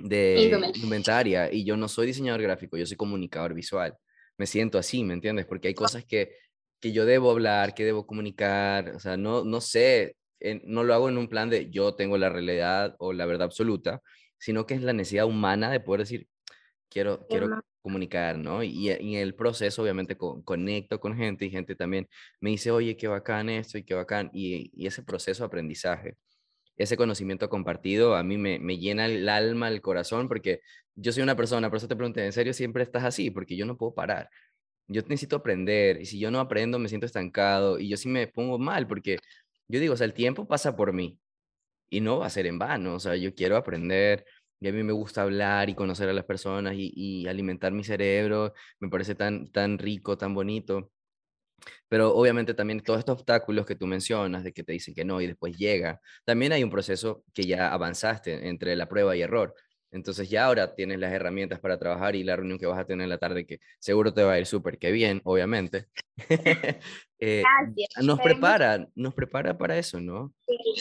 de 0.00 0.70
indumentaria, 0.74 1.52
y 1.52 1.64
yo 1.64 1.76
no 1.76 1.88
soy 1.88 2.06
diseñador 2.06 2.42
gráfico, 2.42 2.76
yo 2.76 2.86
soy 2.86 2.96
comunicador 2.96 3.54
visual. 3.54 3.94
Me 4.36 4.46
siento 4.46 4.78
así, 4.78 5.04
¿me 5.04 5.14
entiendes? 5.14 5.46
Porque 5.46 5.68
hay 5.68 5.74
cosas 5.74 6.04
que 6.04 6.32
que 6.80 6.92
yo 6.92 7.06
debo 7.06 7.30
hablar, 7.30 7.74
que 7.74 7.84
debo 7.84 8.06
comunicar, 8.06 8.94
o 8.94 9.00
sea, 9.00 9.16
no, 9.16 9.44
no 9.44 9.60
sé, 9.60 10.16
no 10.64 10.84
lo 10.84 10.94
hago 10.94 11.08
en 11.08 11.18
un 11.18 11.28
plan 11.28 11.50
de 11.50 11.70
yo 11.70 11.94
tengo 11.94 12.16
la 12.18 12.28
realidad 12.28 12.94
o 12.98 13.12
la 13.12 13.26
verdad 13.26 13.46
absoluta, 13.46 14.02
sino 14.38 14.66
que 14.66 14.74
es 14.74 14.82
la 14.82 14.92
necesidad 14.92 15.26
humana 15.26 15.70
de 15.70 15.80
poder 15.80 16.00
decir, 16.02 16.28
quiero, 16.88 17.26
quiero 17.28 17.60
comunicar, 17.82 18.38
¿no? 18.38 18.62
Y, 18.62 18.90
en 18.90 19.14
el 19.14 19.34
proceso, 19.34 19.82
obviamente, 19.82 20.16
conecto 20.16 21.00
con 21.00 21.16
gente 21.16 21.46
y 21.46 21.50
gente 21.50 21.74
también 21.74 22.08
me 22.40 22.50
dice, 22.50 22.70
oye, 22.70 22.96
qué 22.96 23.08
bacán 23.08 23.48
esto 23.48 23.78
y 23.78 23.84
qué 23.84 23.94
bacán, 23.94 24.30
y, 24.32 24.70
y 24.74 24.86
ese 24.86 25.02
proceso 25.02 25.42
de 25.42 25.46
aprendizaje, 25.46 26.16
ese 26.78 26.96
conocimiento 26.96 27.48
compartido, 27.50 28.16
a 28.16 28.22
mí 28.22 28.38
me, 28.38 28.58
me, 28.58 28.78
llena 28.78 29.06
el 29.06 29.28
alma, 29.28 29.68
el 29.68 29.82
corazón, 29.82 30.28
porque 30.28 30.60
yo 30.94 31.12
soy 31.12 31.22
una 31.22 31.36
persona, 31.36 31.68
por 31.68 31.78
eso 31.78 31.88
te 31.88 31.96
pregunté, 31.96 32.24
¿en 32.24 32.32
serio 32.32 32.52
siempre 32.54 32.82
estás 32.82 33.04
así? 33.04 33.30
Porque 33.30 33.56
yo 33.56 33.66
no 33.66 33.76
puedo 33.76 33.94
parar 33.94 34.30
yo 34.88 35.02
necesito 35.02 35.36
aprender 35.36 36.00
y 36.00 36.06
si 36.06 36.18
yo 36.18 36.30
no 36.30 36.40
aprendo 36.40 36.78
me 36.78 36.88
siento 36.88 37.06
estancado 37.06 37.78
y 37.78 37.88
yo 37.88 37.96
sí 37.96 38.08
me 38.08 38.26
pongo 38.26 38.58
mal 38.58 38.86
porque 38.88 39.18
yo 39.68 39.80
digo, 39.80 39.94
o 39.94 39.96
sea, 39.96 40.06
el 40.06 40.14
tiempo 40.14 40.48
pasa 40.48 40.76
por 40.76 40.92
mí 40.92 41.20
y 41.90 42.00
no 42.00 42.18
va 42.18 42.26
a 42.26 42.30
ser 42.30 42.46
en 42.46 42.58
vano, 42.58 42.94
o 42.96 43.00
sea, 43.00 43.16
yo 43.16 43.34
quiero 43.34 43.56
aprender 43.56 44.26
y 44.60 44.68
a 44.68 44.72
mí 44.72 44.82
me 44.82 44.92
gusta 44.92 45.22
hablar 45.22 45.70
y 45.70 45.74
conocer 45.74 46.08
a 46.08 46.12
las 46.12 46.24
personas 46.24 46.74
y, 46.76 47.26
alimentar 47.28 47.72
mi 47.72 47.84
cerebro, 47.84 48.54
me 48.80 48.88
parece 48.90 49.14
tan, 49.14 49.50
tan 49.52 49.78
rico, 49.78 50.18
tan 50.18 50.34
bonito. 50.34 50.90
Pero 51.88 52.14
obviamente 52.14 52.54
también 52.54 52.80
todos 52.80 52.98
estos 52.98 53.14
obstáculos 53.14 53.66
que 53.66 53.74
tú 53.74 53.86
mencionas, 53.86 54.44
de 54.44 54.52
que 54.52 54.62
te 54.62 54.72
dicen 54.72 54.94
que 54.94 55.04
no 55.04 55.20
y 55.20 55.26
después 55.26 55.56
llega, 55.56 56.00
también 56.24 56.52
hay 56.52 56.62
un 56.62 56.70
proceso 56.70 57.24
que 57.32 57.44
ya 57.44 57.72
avanzaste 57.72 58.48
entre 58.48 58.76
la 58.76 58.88
prueba 58.88 59.16
y 59.16 59.22
error. 59.22 59.54
Entonces 59.90 60.28
ya 60.28 60.44
ahora 60.44 60.74
tienes 60.74 60.98
las 60.98 61.12
herramientas 61.12 61.60
para 61.60 61.78
trabajar 61.78 62.14
y 62.14 62.22
la 62.22 62.36
reunión 62.36 62.58
que 62.58 62.66
vas 62.66 62.78
a 62.78 62.84
tener 62.84 63.04
en 63.04 63.10
la 63.10 63.18
tarde, 63.18 63.46
que 63.46 63.60
seguro 63.78 64.12
te 64.12 64.22
va 64.22 64.34
a 64.34 64.38
ir 64.38 64.46
súper 64.46 64.78
que 64.78 64.92
bien, 64.92 65.20
obviamente. 65.24 65.86
eh, 67.18 67.42
nos 68.02 68.20
prepara, 68.20 68.86
nos 68.94 69.14
prepara 69.14 69.56
para 69.56 69.78
eso, 69.78 70.00
¿no? 70.00 70.34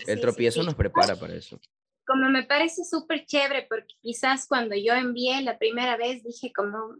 El 0.08 0.20
tropiezo 0.20 0.64
nos 0.64 0.76
prepara 0.76 1.16
para 1.16 1.36
eso. 1.36 1.60
Como 2.06 2.30
me 2.30 2.44
parece 2.44 2.84
súper 2.84 3.26
chévere, 3.26 3.66
porque 3.70 3.96
quizás 4.02 4.46
cuando 4.48 4.76
yo 4.76 4.94
envié 4.94 5.42
la 5.42 5.58
primera 5.58 5.98
vez 5.98 6.24
dije 6.24 6.52
como, 6.54 6.96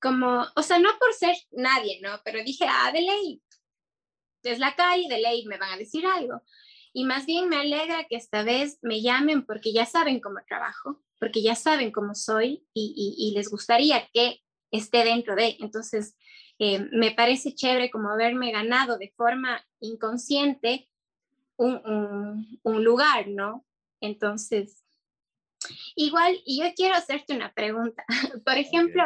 como, 0.00 0.46
o 0.54 0.62
sea, 0.62 0.78
no 0.78 0.90
por 0.98 1.12
ser 1.12 1.36
nadie, 1.50 2.00
¿no? 2.02 2.20
Pero 2.24 2.42
dije, 2.44 2.66
ah, 2.68 2.90
de 2.92 3.02
ley, 3.02 3.42
es 4.42 4.58
la 4.58 4.74
calle, 4.74 5.08
de 5.08 5.20
ley 5.20 5.44
me 5.46 5.58
van 5.58 5.72
a 5.72 5.76
decir 5.76 6.06
algo. 6.06 6.42
Y 6.92 7.04
más 7.04 7.26
bien 7.26 7.48
me 7.48 7.56
alegra 7.56 8.04
que 8.04 8.16
esta 8.16 8.42
vez 8.42 8.78
me 8.82 9.02
llamen 9.02 9.44
porque 9.44 9.72
ya 9.72 9.84
saben 9.86 10.20
cómo 10.20 10.38
trabajo 10.48 11.02
porque 11.18 11.42
ya 11.42 11.54
saben 11.54 11.90
cómo 11.90 12.14
soy 12.14 12.64
y, 12.72 13.32
les 13.34 13.50
gustaría 13.50 14.08
que 14.12 14.40
esté 14.70 15.04
dentro 15.04 15.34
de. 15.34 15.56
Entonces, 15.60 16.16
eh, 16.58 16.86
me 16.92 17.12
parece 17.12 17.54
chévere 17.54 17.90
como 17.90 18.10
haberme 18.10 18.52
ganado 18.52 18.98
de 18.98 19.12
forma 19.16 19.64
inconsciente 19.80 20.88
un, 21.56 22.48
lugar, 22.64 23.28
¿no? 23.28 23.66
Entonces, 24.00 24.84
igual, 25.96 26.40
y 26.44 26.62
yo 26.62 26.72
quiero 26.74 26.94
hacerte 26.94 27.34
una 27.34 27.52
pregunta. 27.52 28.04
Por 28.44 28.56
ejemplo, 28.56 29.02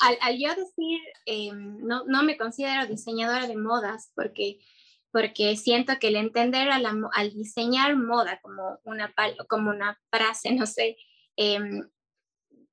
al, 0.00 0.38
yo 0.38 0.50
decir, 0.50 1.00
eh, 1.26 1.50
no, 1.52 2.04
no, 2.06 2.22
me 2.22 2.36
considero 2.36 2.86
diseñadora 2.86 3.46
de 3.46 3.56
modas 3.56 4.10
porque, 4.14 4.58
porque 5.12 5.56
siento 5.56 5.94
que 6.00 6.08
el 6.08 6.16
entender 6.16 6.68
al 6.70 7.34
diseñar 7.34 7.96
moda 7.96 8.40
como 8.42 8.80
una, 8.84 9.14
como 9.48 9.70
una 9.70 10.00
frase, 10.10 10.52
no 10.52 10.66
sé, 10.66 10.96
Em, 11.36 11.88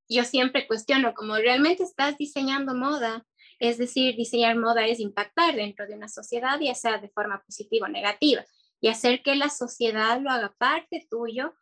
yo 0.10 0.24
siempre 0.24 0.68
cuestiono 0.68 1.14
como 1.14 1.36
realmente 1.36 1.84
estás 1.84 2.18
diseñando 2.18 2.76
moda, 2.76 3.26
es 3.60 3.78
decir, 3.78 4.16
diseñar 4.16 4.56
moda 4.58 4.86
es 4.86 5.00
impactar 5.00 5.56
dentro 5.56 5.88
de 5.88 5.96
una 5.96 6.10
sociedad, 6.10 6.60
ya 6.60 6.76
sea 6.76 6.98
de 6.98 7.10
forma 7.10 7.42
positiva 7.44 7.88
o 7.88 7.90
negativa, 7.90 8.46
y 8.82 8.90
hacer 8.90 9.22
que 9.24 9.36
la 9.36 9.50
sociedad 9.50 10.20
lo 10.20 10.30
haga 10.30 10.54
parte 10.58 11.08
tuyo 11.10 11.54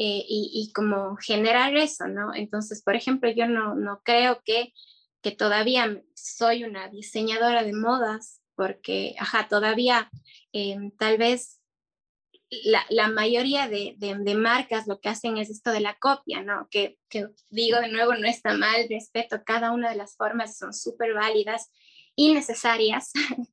eh, 0.00 0.24
y, 0.28 0.70
como 0.76 1.16
generar 1.16 1.76
eso, 1.76 2.06
¿no? 2.06 2.32
Entonces, 2.32 2.84
por 2.84 2.94
ejemplo, 2.94 3.28
yo 3.32 3.48
no, 3.48 3.74
no 3.74 4.00
creo 4.04 4.40
que, 4.44 4.72
que 5.22 5.32
todavía 5.32 6.00
soy 6.14 6.62
una 6.62 6.88
diseñadora 6.88 7.64
de 7.64 7.72
modas, 7.72 8.40
porque, 8.54 9.16
ajá, 9.18 9.48
todavía 9.48 10.08
em, 10.52 10.92
tal 10.92 11.18
vez 11.18 11.60
la, 12.90 13.08
mayoría 13.08 13.66
de, 13.68 13.96
marcas 14.36 14.86
lo 14.86 15.00
que 15.00 15.08
hacen 15.08 15.36
es 15.36 15.50
esto 15.50 15.72
de 15.72 15.80
la 15.80 15.94
copia, 15.94 16.44
¿no? 16.44 16.68
Que, 16.70 16.96
digo 17.50 17.80
de 17.80 17.88
nuevo, 17.88 18.14
no 18.14 18.28
está 18.28 18.56
mal, 18.56 18.86
respeto 18.88 19.42
cada 19.44 19.72
una 19.72 19.90
de 19.90 19.96
las 19.96 20.14
formas, 20.14 20.58
son 20.58 20.74
súper 20.74 21.12
válidas 21.14 21.72
y 22.14 22.34
necesarias, 22.34 23.10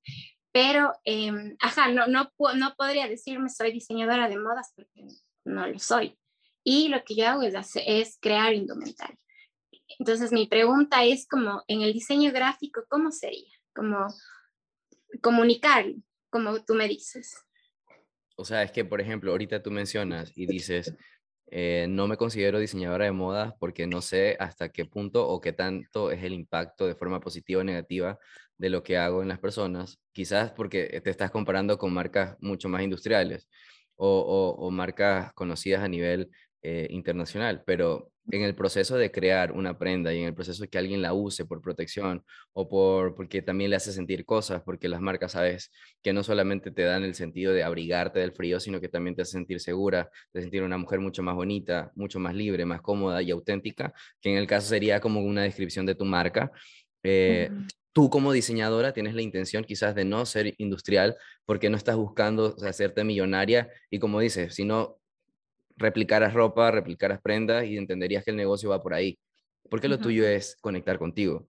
pero, 0.52 0.94
em, 1.06 1.58
ajá, 1.60 1.88
no, 1.88 2.06
no, 2.06 2.32
no 2.38 2.76
podría 2.78 3.08
decirme 3.08 3.50
soy 3.50 3.72
diseñadora 3.72 4.30
de 4.30 4.38
modas 4.38 4.74
porque 4.76 5.08
no 5.44 5.66
lo 5.66 5.80
soy. 5.80 6.16
Y 6.68 6.88
lo 6.90 7.04
que 7.04 7.16
yo 7.16 7.28
hago 7.28 7.44
es, 7.44 7.54
es 7.86 8.18
crear 8.20 8.54
indumentaria. 8.54 9.18
Entonces 10.00 10.32
mi 10.32 10.48
pregunta 10.48 11.06
es 11.06 11.28
como 11.28 11.64
en 11.68 11.82
el 11.82 11.94
diseño 11.94 12.32
gráfico, 12.34 12.84
¿cómo 12.90 13.12
sería? 13.12 13.54
Como 13.74 14.08
comunicar, 15.22 15.86
como 16.30 16.60
tú 16.66 16.74
me 16.74 16.88
dices. 16.88 17.36
O 18.36 18.44
sea, 18.44 18.64
es 18.64 18.72
que, 18.72 18.84
por 18.84 19.00
ejemplo, 19.00 19.32
ahorita 19.32 19.62
tú 19.62 19.70
mencionas 19.70 20.32
y 20.36 20.48
dices, 20.48 20.94
eh, 21.52 21.86
no 21.88 22.08
me 22.08 22.18
considero 22.18 22.58
diseñadora 22.58 23.06
de 23.06 23.12
modas 23.12 23.54
porque 23.60 23.86
no 23.86 24.02
sé 24.02 24.36
hasta 24.40 24.70
qué 24.70 24.86
punto 24.86 25.28
o 25.28 25.40
qué 25.40 25.54
tanto 25.54 26.10
es 26.10 26.24
el 26.24 26.34
impacto 26.34 26.88
de 26.88 26.96
forma 26.96 27.20
positiva 27.20 27.62
o 27.62 27.64
negativa 27.64 28.18
de 28.58 28.70
lo 28.70 28.82
que 28.82 28.98
hago 28.98 29.22
en 29.22 29.28
las 29.28 29.40
personas. 29.40 30.00
Quizás 30.12 30.52
porque 30.52 31.00
te 31.04 31.12
estás 31.12 31.30
comparando 31.30 31.78
con 31.78 31.94
marcas 31.94 32.36
mucho 32.40 32.70
más 32.70 32.82
industriales 32.82 33.48
o, 33.96 34.56
o 34.58 34.72
marcas 34.72 35.32
conocidas 35.34 35.84
a 35.84 35.88
nivel 35.88 36.32
eh, 36.68 36.88
internacional, 36.90 37.62
pero 37.64 38.12
en 38.32 38.42
el 38.42 38.56
proceso 38.56 38.98
de 38.98 39.12
crear 39.12 39.52
una 39.52 39.78
prenda 39.78 40.12
y 40.16 40.22
en 40.22 40.26
el 40.26 40.34
proceso 40.34 40.64
de 40.64 40.68
que 40.68 40.80
alguien 40.80 41.00
la 41.00 41.14
use 41.14 41.46
por 41.46 41.62
protección 41.62 42.24
o 42.54 42.68
por 42.68 43.14
porque 43.14 43.44
también 43.44 43.70
le 43.70 43.76
hace 43.76 43.92
sentir 43.92 44.26
cosas, 44.26 44.64
porque 44.64 44.90
las 44.90 45.00
marcas 45.00 45.34
sabes 45.34 45.72
que 46.02 46.12
no 46.12 46.24
solamente 46.24 46.72
te 46.72 46.82
dan 46.82 47.04
el 47.04 47.14
sentido 47.14 47.54
de 47.54 47.64
abrigarte 47.64 48.20
del 48.20 48.32
frío, 48.32 48.60
sino 48.60 48.82
que 48.82 48.90
también 48.90 49.16
te 49.16 49.22
hace 49.22 49.34
sentir 49.34 49.60
segura, 49.60 50.10
de 50.34 50.42
sentir 50.42 50.64
una 50.64 50.80
mujer 50.80 51.00
mucho 51.02 51.22
más 51.22 51.36
bonita, 51.36 51.92
mucho 51.94 52.20
más 52.20 52.34
libre, 52.34 52.66
más 52.66 52.82
cómoda 52.82 53.22
y 53.22 53.30
auténtica, 53.30 53.94
que 54.20 54.32
en 54.32 54.38
el 54.38 54.48
caso 54.48 54.68
sería 54.68 55.00
como 55.00 55.22
una 55.22 55.44
descripción 55.44 55.86
de 55.86 55.94
tu 55.94 56.06
marca. 56.06 56.52
Eh, 57.04 57.52
tú 57.94 58.10
como 58.10 58.32
diseñadora 58.32 58.92
tienes 58.92 59.14
la 59.14 59.22
intención 59.22 59.64
quizás 59.64 59.94
de 59.94 60.04
no 60.04 60.26
ser 60.26 60.56
industrial 60.58 61.16
porque 61.46 61.70
no 61.70 61.78
estás 61.78 61.96
buscando 61.96 62.56
hacerte 62.66 63.04
millonaria 63.04 63.70
y 63.92 64.00
como 64.00 64.20
dices, 64.20 64.56
sino 64.56 64.98
replicaras 65.78 66.34
ropa, 66.34 66.72
replicaras 66.72 67.22
prendas 67.22 67.66
y 67.66 67.78
entenderías 67.78 68.24
que 68.24 68.32
el 68.32 68.38
negocio 68.38 68.70
va 68.70 68.82
por 68.82 68.94
ahí. 68.94 69.20
Porque 69.70 69.88
lo 69.88 70.00
tuyo 70.00 70.28
es 70.28 70.58
conectar 70.62 71.00
contigo. 71.00 71.48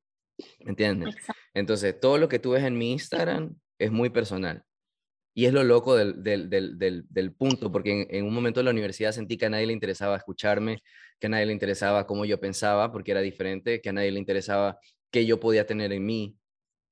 ¿Me 0.60 0.70
entiendes? 0.70 1.14
Entonces, 1.54 1.98
todo 2.00 2.18
lo 2.18 2.28
que 2.28 2.38
tú 2.38 2.50
ves 2.52 2.64
en 2.64 2.76
mi 2.76 2.92
Instagram 2.92 3.54
es 3.78 3.90
muy 3.90 4.10
personal. 4.10 4.62
Y 5.34 5.44
es 5.44 5.52
lo 5.52 5.64
loco 5.64 5.96
del, 5.96 6.22
del, 6.22 6.48
del, 6.48 7.04
del 7.10 7.32
punto, 7.34 7.70
porque 7.70 8.06
en, 8.08 8.24
un 8.24 8.32
momento 8.32 8.60
de 8.60 8.64
la 8.64 8.70
universidad 8.70 9.12
sentí 9.12 9.36
que 9.36 9.46
a 9.46 9.50
nadie 9.50 9.66
le 9.66 9.74
interesaba 9.74 10.16
escucharme, 10.16 10.82
que 11.20 11.26
a 11.26 11.30
nadie 11.30 11.44
le 11.44 11.52
interesaba 11.52 12.06
cómo 12.06 12.24
yo 12.24 12.40
pensaba, 12.40 12.90
porque 12.90 13.10
era 13.10 13.20
diferente, 13.20 13.82
que 13.82 13.90
a 13.90 13.92
nadie 13.92 14.10
le 14.12 14.18
interesaba 14.18 14.78
qué 15.10 15.26
yo 15.26 15.38
podía 15.38 15.66
tener 15.66 15.92
en 15.92 16.06
mí, 16.06 16.38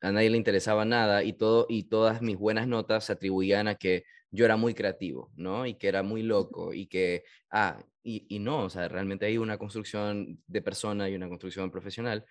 a 0.02 0.12
nadie 0.12 0.28
le 0.28 0.36
interesaba 0.36 0.84
nada 0.84 1.24
y, 1.24 1.32
todo, 1.32 1.64
y 1.70 1.84
todas 1.84 2.20
mis 2.20 2.36
buenas 2.36 2.68
notas 2.68 3.04
se 3.06 3.14
atribuían 3.14 3.66
a 3.66 3.76
que 3.76 4.04
yo 4.34 4.44
era 4.44 4.56
muy 4.56 4.74
creativo, 4.74 5.30
¿no? 5.36 5.64
Y 5.64 5.74
que 5.74 5.88
era 5.88 6.02
muy 6.02 6.22
loco 6.22 6.74
y 6.74 6.86
que, 6.88 7.24
ah, 7.50 7.82
y, 8.02 8.26
y 8.28 8.40
no, 8.40 8.64
o 8.64 8.70
sea, 8.70 8.88
realmente 8.88 9.26
hay 9.26 9.38
una 9.38 9.58
construcción 9.58 10.42
de 10.46 10.60
persona 10.60 11.08
y 11.08 11.14
una 11.14 11.28
construcción 11.28 11.70
profesional. 11.70 12.24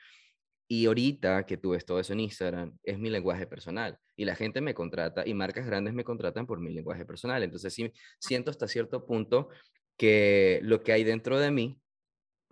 Y 0.67 0.85
ahorita 0.85 1.45
que 1.45 1.57
tú 1.57 1.71
ves 1.71 1.85
todo 1.85 1.99
eso 1.99 2.13
en 2.13 2.19
Instagram, 2.21 2.77
es 2.83 2.99
mi 2.99 3.09
lenguaje 3.09 3.47
personal. 3.47 3.97
Y 4.17 4.25
la 4.25 4.35
gente 4.35 4.59
me 4.59 4.73
contrata 4.73 5.25
y 5.25 5.33
marcas 5.33 5.65
grandes 5.65 5.93
me 5.93 6.03
contratan 6.03 6.45
por 6.45 6.59
mi 6.59 6.73
lenguaje 6.73 7.05
personal. 7.05 7.41
Entonces 7.41 7.73
sí, 7.73 7.91
siento 8.19 8.51
hasta 8.51 8.67
cierto 8.67 9.05
punto 9.05 9.49
que 9.97 10.59
lo 10.63 10.83
que 10.83 10.91
hay 10.93 11.03
dentro 11.05 11.39
de 11.39 11.51
mí 11.51 11.79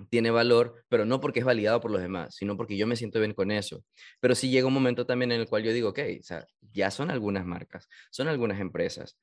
tiene 0.10 0.32
valor, 0.32 0.84
pero 0.90 1.06
no 1.06 1.20
porque 1.20 1.40
es 1.40 1.46
validado 1.46 1.82
por 1.82 1.92
los 1.92 2.02
demás, 2.02 2.36
sino 2.36 2.58
porque 2.58 2.78
yo 2.78 2.88
me 2.88 2.96
siento 2.96 3.20
bien 3.20 3.34
con 3.34 3.52
eso. 3.52 3.84
Pero 4.20 4.36
sí 4.36 4.50
llega 4.50 4.68
un 4.68 4.74
momento 4.74 5.06
también 5.06 5.32
en 5.34 5.42
el 5.42 5.48
cual 5.48 5.64
yo 5.64 5.74
digo, 5.74 5.90
ok, 5.90 6.00
o 6.20 6.24
sea, 6.24 6.46
ya 6.72 6.90
son 6.92 7.12
algunas 7.12 7.46
marcas, 7.46 7.88
son 8.12 8.28
algunas 8.28 8.60
empresas, 8.60 9.18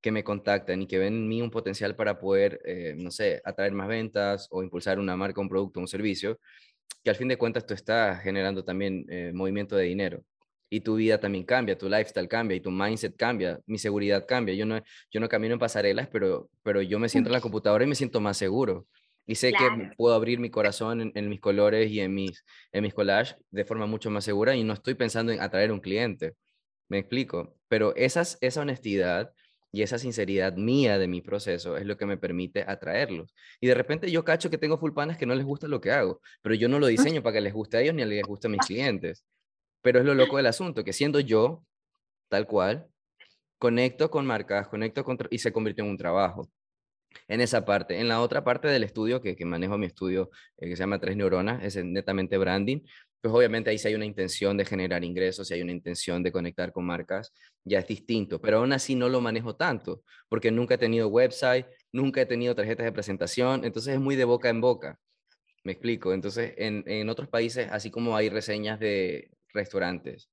que 0.00 0.12
me 0.12 0.24
contactan 0.24 0.82
y 0.82 0.86
que 0.86 0.98
ven 0.98 1.14
en 1.14 1.28
mí 1.28 1.42
un 1.42 1.50
potencial 1.50 1.96
para 1.96 2.18
poder, 2.18 2.60
eh, 2.64 2.94
no 2.96 3.10
sé, 3.10 3.40
atraer 3.44 3.72
más 3.72 3.88
ventas 3.88 4.48
o 4.50 4.62
impulsar 4.62 4.98
una 4.98 5.16
marca, 5.16 5.40
un 5.40 5.48
producto, 5.48 5.80
un 5.80 5.88
servicio, 5.88 6.38
que 7.02 7.10
al 7.10 7.16
fin 7.16 7.28
de 7.28 7.36
cuentas 7.36 7.66
tú 7.66 7.74
estás 7.74 8.22
generando 8.22 8.64
también 8.64 9.04
eh, 9.08 9.32
movimiento 9.34 9.76
de 9.76 9.84
dinero. 9.84 10.22
Y 10.70 10.80
tu 10.80 10.96
vida 10.96 11.18
también 11.18 11.44
cambia, 11.44 11.78
tu 11.78 11.88
lifestyle 11.88 12.28
cambia 12.28 12.56
y 12.56 12.60
tu 12.60 12.70
mindset 12.70 13.16
cambia, 13.16 13.58
mi 13.66 13.78
seguridad 13.78 14.26
cambia. 14.26 14.54
Yo 14.54 14.66
no, 14.66 14.80
yo 15.10 15.20
no 15.20 15.28
camino 15.28 15.54
en 15.54 15.58
pasarelas, 15.58 16.08
pero, 16.08 16.50
pero 16.62 16.82
yo 16.82 16.98
me 16.98 17.08
siento 17.08 17.30
en 17.30 17.32
la 17.32 17.40
computadora 17.40 17.84
y 17.84 17.86
me 17.86 17.94
siento 17.94 18.20
más 18.20 18.36
seguro. 18.36 18.86
Y 19.26 19.34
sé 19.34 19.52
que 19.52 19.92
puedo 19.96 20.14
abrir 20.14 20.40
mi 20.40 20.50
corazón 20.50 21.00
en, 21.00 21.12
en, 21.14 21.28
mis 21.28 21.40
colores 21.40 21.90
y 21.90 22.00
en 22.00 22.14
mis, 22.14 22.44
en 22.72 22.82
mis 22.82 22.94
collages 22.94 23.36
de 23.50 23.64
forma 23.64 23.86
mucho 23.86 24.10
más 24.10 24.24
segura 24.24 24.56
y 24.56 24.64
no 24.64 24.72
estoy 24.72 24.94
pensando 24.94 25.32
en 25.32 25.40
atraer 25.40 25.72
un 25.72 25.80
cliente. 25.80 26.34
Me 26.88 26.98
explico. 26.98 27.54
Pero 27.68 27.94
esas, 27.96 28.38
esa 28.40 28.62
honestidad 28.62 29.32
y 29.70 29.82
esa 29.82 29.98
sinceridad 29.98 30.54
mía 30.56 30.98
de 30.98 31.08
mi 31.08 31.20
proceso 31.20 31.76
es 31.76 31.84
lo 31.84 31.96
que 31.96 32.06
me 32.06 32.16
permite 32.16 32.64
atraerlos. 32.66 33.34
Y 33.60 33.66
de 33.66 33.74
repente 33.74 34.10
yo 34.10 34.24
cacho 34.24 34.50
que 34.50 34.58
tengo 34.58 34.78
full 34.78 34.92
panas 34.92 35.18
que 35.18 35.26
no 35.26 35.34
les 35.34 35.44
gusta 35.44 35.68
lo 35.68 35.80
que 35.80 35.90
hago, 35.92 36.20
pero 36.42 36.54
yo 36.54 36.68
no 36.68 36.78
lo 36.78 36.86
diseño 36.86 37.22
para 37.22 37.34
que 37.34 37.40
les 37.42 37.52
guste 37.52 37.76
a 37.76 37.80
ellos 37.82 37.94
ni 37.94 38.04
les 38.04 38.24
guste 38.24 38.46
a 38.48 38.50
mis 38.50 38.60
clientes. 38.66 39.24
Pero 39.82 40.00
es 40.00 40.04
lo 40.04 40.14
loco 40.14 40.36
del 40.36 40.46
asunto, 40.46 40.84
que 40.84 40.92
siendo 40.92 41.20
yo, 41.20 41.64
tal 42.28 42.46
cual, 42.46 42.88
conecto 43.58 44.10
con 44.10 44.26
marcas, 44.26 44.68
conecto 44.68 45.04
con 45.04 45.18
y 45.30 45.38
se 45.38 45.52
convirtió 45.52 45.84
en 45.84 45.90
un 45.90 45.98
trabajo. 45.98 46.48
En 47.26 47.40
esa 47.40 47.64
parte. 47.64 48.00
En 48.00 48.08
la 48.08 48.20
otra 48.20 48.44
parte 48.44 48.68
del 48.68 48.84
estudio, 48.84 49.20
que, 49.22 49.34
que 49.36 49.44
manejo 49.44 49.78
mi 49.78 49.86
estudio, 49.86 50.30
eh, 50.58 50.68
que 50.68 50.76
se 50.76 50.80
llama 50.80 51.00
Tres 51.00 51.16
Neuronas, 51.16 51.62
es 51.64 51.82
netamente 51.84 52.36
branding, 52.38 52.80
pues 53.20 53.34
obviamente 53.34 53.70
ahí 53.70 53.78
si 53.78 53.88
hay 53.88 53.94
una 53.94 54.04
intención 54.04 54.56
de 54.56 54.64
generar 54.64 55.02
ingresos, 55.04 55.48
si 55.48 55.54
hay 55.54 55.62
una 55.62 55.72
intención 55.72 56.22
de 56.22 56.30
conectar 56.30 56.72
con 56.72 56.84
marcas, 56.84 57.32
ya 57.64 57.80
es 57.80 57.86
distinto, 57.86 58.40
pero 58.40 58.58
aún 58.58 58.72
así 58.72 58.94
no 58.94 59.08
lo 59.08 59.20
manejo 59.20 59.56
tanto, 59.56 60.02
porque 60.28 60.50
nunca 60.50 60.74
he 60.74 60.78
tenido 60.78 61.08
website, 61.08 61.66
nunca 61.92 62.20
he 62.20 62.26
tenido 62.26 62.54
tarjetas 62.54 62.84
de 62.84 62.92
presentación, 62.92 63.64
entonces 63.64 63.94
es 63.94 64.00
muy 64.00 64.16
de 64.16 64.24
boca 64.24 64.48
en 64.48 64.60
boca. 64.60 64.98
Me 65.64 65.72
explico. 65.72 66.12
Entonces, 66.14 66.54
en, 66.56 66.84
en 66.86 67.08
otros 67.08 67.28
países, 67.28 67.68
así 67.70 67.90
como 67.90 68.16
hay 68.16 68.30
reseñas 68.30 68.78
de 68.78 69.30
restaurantes, 69.52 70.30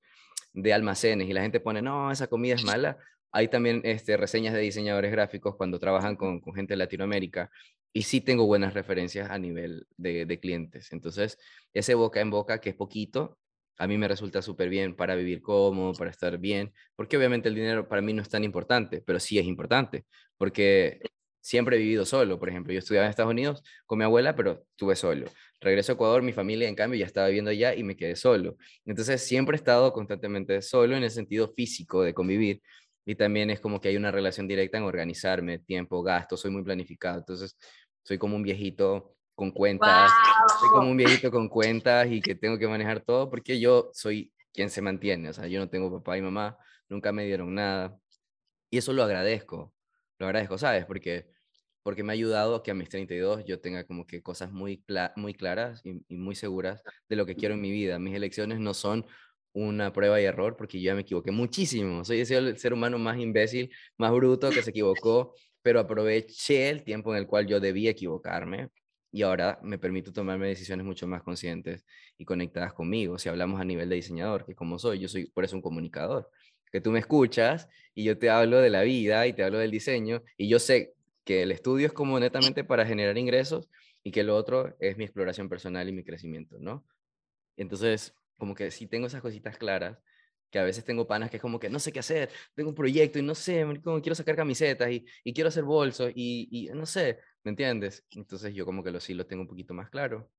de 0.54 0.74
almacenes, 0.74 1.28
y 1.28 1.34
la 1.34 1.42
gente 1.42 1.60
pone, 1.60 1.82
no, 1.82 2.12
esa 2.12 2.28
comida 2.28 2.56
es 2.56 2.64
mala, 2.64 2.98
hay 3.32 3.50
también 3.50 3.82
este, 3.84 4.16
reseñas 4.16 4.54
de 4.54 4.62
diseñadores 4.62 5.12
gráficos 5.12 5.56
cuando 5.58 5.80
trabajan 5.80 6.16
con, 6.16 6.40
con 6.40 6.54
gente 6.54 6.74
de 6.74 6.78
Latinoamérica 6.78 7.52
y 7.96 8.02
sí 8.02 8.20
tengo 8.20 8.46
buenas 8.46 8.74
referencias 8.74 9.32
a 9.32 9.40
nivel 9.40 9.88
de, 9.96 10.26
de, 10.26 10.40
clientes. 10.42 10.92
Entonces, 10.92 11.38
ese 11.74 11.94
boca 11.96 12.20
en 12.20 12.30
boca, 12.30 12.60
que 12.60 12.72
es 12.72 12.76
poquito, 12.76 13.38
a 13.78 13.88
mí 13.88 13.98
me 13.98 14.10
resulta 14.10 14.42
súper 14.42 14.68
bien 14.68 14.98
para 14.98 15.16
vivir 15.16 15.42
cómodo, 15.42 15.94
para 15.94 16.12
estar 16.12 16.38
bien, 16.38 16.74
porque 16.98 17.16
obviamente 17.16 17.48
el 17.48 17.56
dinero 17.56 17.88
para 17.88 18.02
mí 18.02 18.12
no 18.12 18.22
es 18.22 18.28
tan 18.28 18.44
importante, 18.44 19.02
pero 19.02 19.18
sí 19.22 19.40
es 19.40 19.46
importante, 19.46 20.06
porque 20.38 21.00
siempre 21.40 21.78
he 21.78 21.80
vivido 21.80 22.06
solo. 22.06 22.38
Por 22.38 22.50
ejemplo, 22.50 22.74
yo 22.74 22.80
estudiaba 22.80 23.06
en 23.06 23.12
Estados 23.12 23.32
Unidos 23.32 23.64
con 23.86 23.98
mi 23.98 24.04
abuela, 24.04 24.36
pero 24.36 24.66
estuve 24.72 24.98
solo. 24.98 25.28
Regreso 25.62 25.94
a 25.94 25.96
Ecuador, 25.96 26.22
mi 26.22 26.34
familia, 26.34 26.68
en 26.68 26.76
cambio, 26.76 27.00
ya 27.00 27.06
estaba 27.06 27.28
viviendo 27.28 27.52
allá 27.52 27.76
y 27.76 27.84
me 27.84 27.96
quedé 27.96 28.18
solo. 28.18 28.58
Entonces, 28.84 29.22
siempre 29.22 29.56
he 29.56 29.60
estado 29.60 29.94
constantemente 29.94 30.62
solo 30.62 30.98
en 30.98 31.04
el 31.04 31.12
sentido 31.12 31.54
físico 31.56 32.04
de 32.04 32.14
convivir 32.14 32.62
y 33.06 33.16
también 33.16 33.52
es 33.52 33.60
como 33.60 33.80
que 33.80 33.90
hay 33.90 33.98
una 33.98 34.12
relación 34.12 34.48
directa 34.48 34.78
en 34.78 34.84
organizarme, 34.84 35.60
tiempo, 35.60 36.02
gasto, 36.02 36.36
soy 36.36 36.52
muy 36.52 36.64
planificado, 36.64 37.20
entonces 37.20 37.56
soy 38.06 38.18
como 38.18 38.38
un 38.38 38.44
viejito 38.44 39.16
con 39.34 39.52
cuentas, 39.52 40.12
soy 40.60 40.70
como 40.70 40.90
un 40.90 40.96
viejito 40.96 41.32
con 41.32 41.50
cuentas 41.50 42.08
y 42.10 42.22
que 42.22 42.36
tengo 42.36 42.58
que 42.58 42.68
manejar 42.68 43.02
todo 43.02 43.30
porque 43.30 43.60
yo 43.60 43.90
soy 43.94 44.32
quien 44.54 44.70
se 44.70 44.82
mantiene, 44.82 45.30
o 45.30 45.34
sea, 45.34 45.48
yo 45.48 45.60
no 45.60 45.68
tengo 45.68 45.92
papá 45.92 46.18
y 46.18 46.22
mamá, 46.22 46.58
nunca 46.88 47.12
me 47.12 47.26
dieron 47.26 47.54
nada 47.54 48.00
y 48.70 48.78
eso 48.78 48.94
lo 48.94 49.04
agradezco, 49.04 49.74
lo 50.20 50.28
agradezco, 50.28 50.58
¿sabes? 50.58 50.86
Porque 50.86 51.36
porque 51.84 52.02
me 52.02 52.14
ha 52.14 52.16
ayudado 52.16 52.56
a 52.56 52.64
que 52.64 52.72
a 52.72 52.74
mis 52.74 52.90
32 52.90 53.46
yo 53.46 53.60
tenga 53.60 53.84
como 53.84 54.08
que 54.08 54.24
cosas 54.24 54.52
muy, 54.52 54.84
muy 55.16 55.36
claras 55.36 55.82
y, 55.86 56.04
y, 56.08 56.18
muy 56.18 56.34
seguras 56.34 56.82
de 57.08 57.16
lo 57.16 57.28
que 57.28 57.36
quiero 57.36 57.54
en 57.54 57.62
mi 57.62 57.70
vida. 57.70 58.00
Mis 58.00 58.16
elecciones 58.16 58.60
no 58.60 58.74
son 58.74 59.06
una 59.54 59.94
prueba 59.94 60.20
y 60.20 60.26
error 60.26 60.58
porque 60.58 60.82
yo 60.82 60.88
ya 60.88 60.96
me 60.96 61.02
equivoqué 61.02 61.30
muchísimo. 61.32 62.04
Soy 62.04 62.22
el 62.22 62.58
ser 62.58 62.74
humano 62.74 62.98
más 62.98 63.20
imbécil, 63.20 63.72
más 63.98 64.12
bruto 64.12 64.50
que 64.50 64.64
se 64.64 64.72
equivocó, 64.72 65.36
pero 65.66 65.80
aproveché 65.80 66.70
el 66.70 66.84
tiempo 66.84 67.12
en 67.12 67.18
el 67.18 67.26
cual 67.26 67.48
yo 67.48 67.60
debía 67.60 67.90
equivocarme 67.90 68.70
y 69.12 69.24
ahora 69.24 69.60
me 69.64 69.80
permito 69.80 70.14
tomarme 70.14 70.48
decisiones 70.48 70.86
mucho 70.86 71.08
más 71.08 71.24
conscientes 71.24 71.88
y 72.20 72.26
conectadas 72.26 72.72
conmigo. 72.72 73.18
Si 73.18 73.30
hablamos 73.30 73.60
a 73.60 73.66
nivel 73.66 73.90
de 73.90 73.96
diseñador, 73.96 74.46
que 74.46 74.54
como 74.54 74.78
soy, 74.78 75.00
yo 75.00 75.08
soy 75.08 75.26
por 75.26 75.44
eso 75.44 75.56
un 75.56 75.64
comunicador, 75.64 76.30
que 76.72 76.82
tú 76.82 76.92
me 76.92 77.00
escuchas 77.00 77.68
y 77.96 78.04
yo 78.04 78.20
te 78.20 78.30
hablo 78.30 78.60
de 78.60 78.70
la 78.70 78.84
vida 78.84 79.26
y 79.26 79.34
te 79.34 79.44
hablo 79.44 79.58
del 79.58 79.72
diseño 79.72 80.22
y 80.38 80.50
yo 80.50 80.60
sé 80.60 80.94
que 81.24 81.42
el 81.42 81.52
estudio 81.52 81.88
es 81.88 81.94
como 81.94 82.20
netamente 82.20 82.64
para 82.64 82.86
generar 82.86 83.18
ingresos 83.18 83.68
y 84.04 84.12
que 84.12 84.24
lo 84.24 84.36
otro 84.36 84.76
es 84.80 84.98
mi 84.98 85.06
exploración 85.06 85.50
personal 85.50 85.90
y 85.90 85.94
mi 85.94 86.04
crecimiento, 86.04 86.58
¿no? 86.60 86.86
Entonces, 87.58 88.14
como 88.38 88.54
que 88.54 88.70
sí 88.70 88.86
tengo 88.86 89.08
esas 89.08 89.24
cositas 89.24 89.58
claras, 89.58 89.98
que 90.56 90.60
a 90.60 90.64
veces 90.64 90.86
tengo 90.86 91.06
panas 91.06 91.30
que 91.30 91.36
es 91.36 91.42
como 91.42 91.60
que 91.60 91.70
no 91.70 91.80
sé 91.80 91.92
qué 91.92 92.00
hacer, 92.00 92.30
tengo 92.54 92.70
un 92.70 92.76
proyecto 92.76 93.20
y 93.20 93.22
no 93.22 93.36
sé, 93.36 93.66
como 93.84 94.02
quiero 94.02 94.16
sacar 94.16 94.38
camisetas 94.38 94.90
y, 94.90 95.06
y 95.26 95.34
quiero 95.34 95.50
hacer 95.50 95.66
bolsos 95.66 96.14
y, 96.16 96.48
y, 96.50 96.70
no 96.74 96.86
sé, 96.86 97.20
¿me 97.44 97.50
entiendes? 97.50 98.06
Entonces 98.12 98.54
yo 98.54 98.66
como 98.66 98.82
que 98.82 98.90
lo 98.90 99.02
sí 99.02 99.14
lo 99.14 99.26
tengo 99.26 99.42
un 99.42 99.50
poquito 99.50 99.74
más 99.74 99.90
claro. 99.90 100.32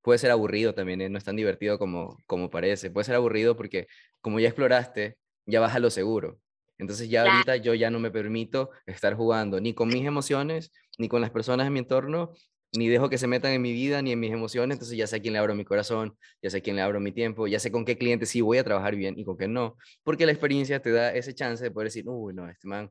Puede 0.00 0.18
ser 0.18 0.30
aburrido 0.30 0.72
también, 0.74 1.02
¿eh? 1.02 1.10
no 1.10 1.18
es 1.18 1.24
tan 1.24 1.36
divertido 1.36 1.78
como, 1.78 2.16
como 2.26 2.48
parece. 2.48 2.90
Puede 2.90 3.04
ser 3.04 3.14
aburrido 3.14 3.54
porque 3.54 3.88
como 4.22 4.40
ya 4.40 4.48
exploraste, 4.48 5.18
ya 5.44 5.60
vas 5.60 5.74
a 5.74 5.80
lo 5.80 5.90
seguro. 5.90 6.40
Entonces 6.78 7.10
ya 7.10 7.30
ahorita 7.30 7.56
yo 7.56 7.74
ya 7.74 7.90
no 7.90 7.98
me 7.98 8.10
permito 8.10 8.70
estar 8.86 9.14
jugando 9.14 9.60
ni 9.60 9.74
con 9.74 9.88
mis 9.88 10.06
emociones, 10.06 10.72
ni 10.96 11.08
con 11.08 11.20
las 11.20 11.30
personas 11.30 11.66
en 11.66 11.74
mi 11.74 11.80
entorno, 11.80 12.32
ni 12.72 12.88
dejo 12.88 13.08
que 13.08 13.18
se 13.18 13.26
metan 13.26 13.52
en 13.52 13.62
mi 13.62 13.72
vida 13.72 14.00
ni 14.02 14.12
en 14.12 14.20
mis 14.20 14.32
emociones, 14.32 14.76
entonces 14.76 14.96
ya 14.96 15.06
sé 15.06 15.16
a 15.16 15.20
quién 15.20 15.34
le 15.34 15.38
abro 15.38 15.54
mi 15.54 15.64
corazón, 15.64 16.16
ya 16.42 16.50
sé 16.50 16.58
a 16.58 16.60
quién 16.60 16.76
le 16.76 16.82
abro 16.82 17.00
mi 17.00 17.12
tiempo, 17.12 17.46
ya 17.46 17.58
sé 17.58 17.70
con 17.70 17.84
qué 17.84 17.98
cliente 17.98 18.26
sí 18.26 18.40
voy 18.40 18.58
a 18.58 18.64
trabajar 18.64 18.96
bien 18.96 19.18
y 19.18 19.24
con 19.24 19.36
qué 19.36 19.48
no, 19.48 19.76
porque 20.02 20.26
la 20.26 20.32
experiencia 20.32 20.80
te 20.80 20.90
da 20.90 21.14
ese 21.14 21.34
chance 21.34 21.62
de 21.62 21.70
poder 21.70 21.88
decir, 21.88 22.04
uy, 22.08 22.34
no, 22.34 22.48
este 22.48 22.66
man 22.66 22.90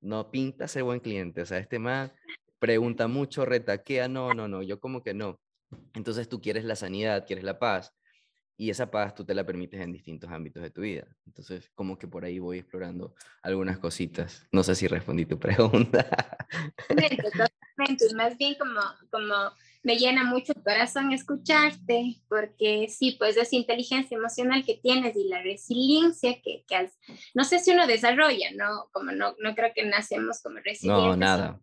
no 0.00 0.30
pinta 0.30 0.68
ser 0.68 0.82
buen 0.82 1.00
cliente, 1.00 1.42
o 1.42 1.46
sea, 1.46 1.58
este 1.58 1.78
man 1.78 2.12
pregunta 2.58 3.08
mucho, 3.08 3.44
retaquea, 3.44 4.08
no, 4.08 4.34
no, 4.34 4.48
no, 4.48 4.62
yo 4.62 4.78
como 4.78 5.02
que 5.02 5.14
no. 5.14 5.40
Entonces 5.94 6.28
tú 6.28 6.40
quieres 6.40 6.64
la 6.64 6.76
sanidad, 6.76 7.26
quieres 7.26 7.44
la 7.44 7.58
paz, 7.58 7.92
y 8.56 8.70
esa 8.70 8.90
paz 8.90 9.14
tú 9.14 9.24
te 9.24 9.34
la 9.34 9.44
permites 9.44 9.80
en 9.80 9.92
distintos 9.92 10.30
ámbitos 10.30 10.62
de 10.62 10.70
tu 10.70 10.82
vida. 10.82 11.06
Entonces, 11.26 11.70
como 11.74 11.98
que 11.98 12.06
por 12.06 12.24
ahí 12.24 12.38
voy 12.38 12.58
explorando 12.58 13.14
algunas 13.42 13.78
cositas. 13.78 14.46
No 14.52 14.62
sé 14.62 14.76
si 14.76 14.86
respondí 14.86 15.26
tu 15.26 15.38
pregunta. 15.40 16.06
Más 18.14 18.36
bien 18.36 18.54
como, 18.54 18.80
como 19.10 19.34
me 19.82 19.96
llena 19.96 20.24
mucho 20.24 20.52
el 20.54 20.62
corazón 20.62 21.12
escucharte, 21.12 22.16
porque 22.28 22.88
sí, 22.88 23.16
pues 23.18 23.36
esa 23.36 23.56
inteligencia 23.56 24.16
emocional 24.16 24.64
que 24.64 24.76
tienes 24.76 25.16
y 25.16 25.28
la 25.28 25.42
resiliencia 25.42 26.40
que, 26.42 26.64
que 26.66 26.76
has, 26.76 26.98
no 27.34 27.44
sé 27.44 27.58
si 27.58 27.72
uno 27.72 27.86
desarrolla, 27.86 28.50
¿no? 28.54 28.88
Como 28.92 29.12
no, 29.12 29.34
no 29.38 29.54
creo 29.54 29.72
que 29.74 29.84
nacemos 29.84 30.40
como 30.42 30.56
resilientes. 30.56 31.04
No, 31.04 31.16
nada. 31.16 31.60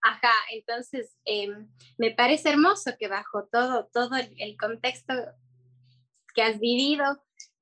Ajá, 0.00 0.32
entonces 0.52 1.16
em, 1.24 1.68
me 1.98 2.12
parece 2.12 2.50
hermoso 2.50 2.92
que 2.98 3.08
bajo 3.08 3.48
todo, 3.50 3.88
todo 3.92 4.16
el 4.16 4.56
contexto 4.56 5.12
que 6.34 6.42
has 6.42 6.60
vivido 6.60 7.04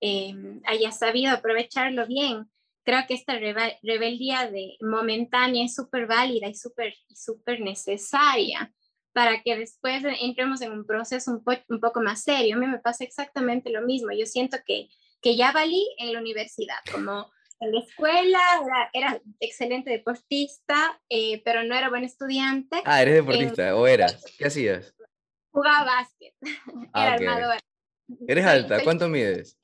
em, 0.01 0.61
hayas 0.67 0.99
sabido 0.99 1.33
aprovecharlo 1.33 2.07
bien. 2.07 2.51
Creo 2.87 3.01
que 3.09 3.15
esta 3.15 3.35
rebeldía 3.83 4.49
de 4.49 4.77
momentánea 4.81 5.65
es 5.65 5.75
súper 5.75 6.07
válida 6.07 6.47
y 6.47 6.55
súper 6.55 6.95
super 7.13 7.61
necesaria 7.61 8.73
para 9.13 9.43
que 9.43 9.57
después 9.57 10.05
entremos 10.21 10.61
en 10.61 10.71
un 10.71 10.87
proceso 10.87 11.33
un, 11.33 11.43
un, 11.69 11.81
poco 11.81 12.01
más 12.01 12.23
serio. 12.23 12.55
A 12.55 12.59
mí 12.59 12.67
me 12.69 12.79
pasa 12.79 13.03
exactamente 13.03 13.71
lo 13.71 13.83
mismo. 13.83 14.13
Yo 14.13 14.25
siento 14.25 14.59
que, 14.65 14.89
que 15.21 15.37
ya 15.37 15.51
valí 15.51 15.85
en 15.99 16.13
la 16.13 16.21
universidad, 16.21 16.77
como 16.93 17.29
en 17.59 17.73
la 17.73 17.81
escuela 17.81 18.41
era, 18.93 19.21
excelente 19.41 19.91
deportista, 19.91 21.01
eh, 21.09 21.43
pero 21.45 21.65
no 21.65 21.75
era 21.75 21.89
buen 21.89 22.05
estudiante. 22.05 22.83
Ah, 22.85 23.03
eres 23.03 23.15
deportista, 23.15 23.75
¿o 23.75 23.87
eras? 23.89 24.25
¿Qué 24.39 24.47
hacías? 24.47 24.95
Jugaba 25.51 25.85
básquet, 25.87 26.35
ah, 26.93 27.07
era 27.07 27.15
armadora. 27.15 27.59
¿Eres 28.29 28.47
alta? 28.47 28.85
¿Cuánto 28.85 29.09
mides? 29.09 29.59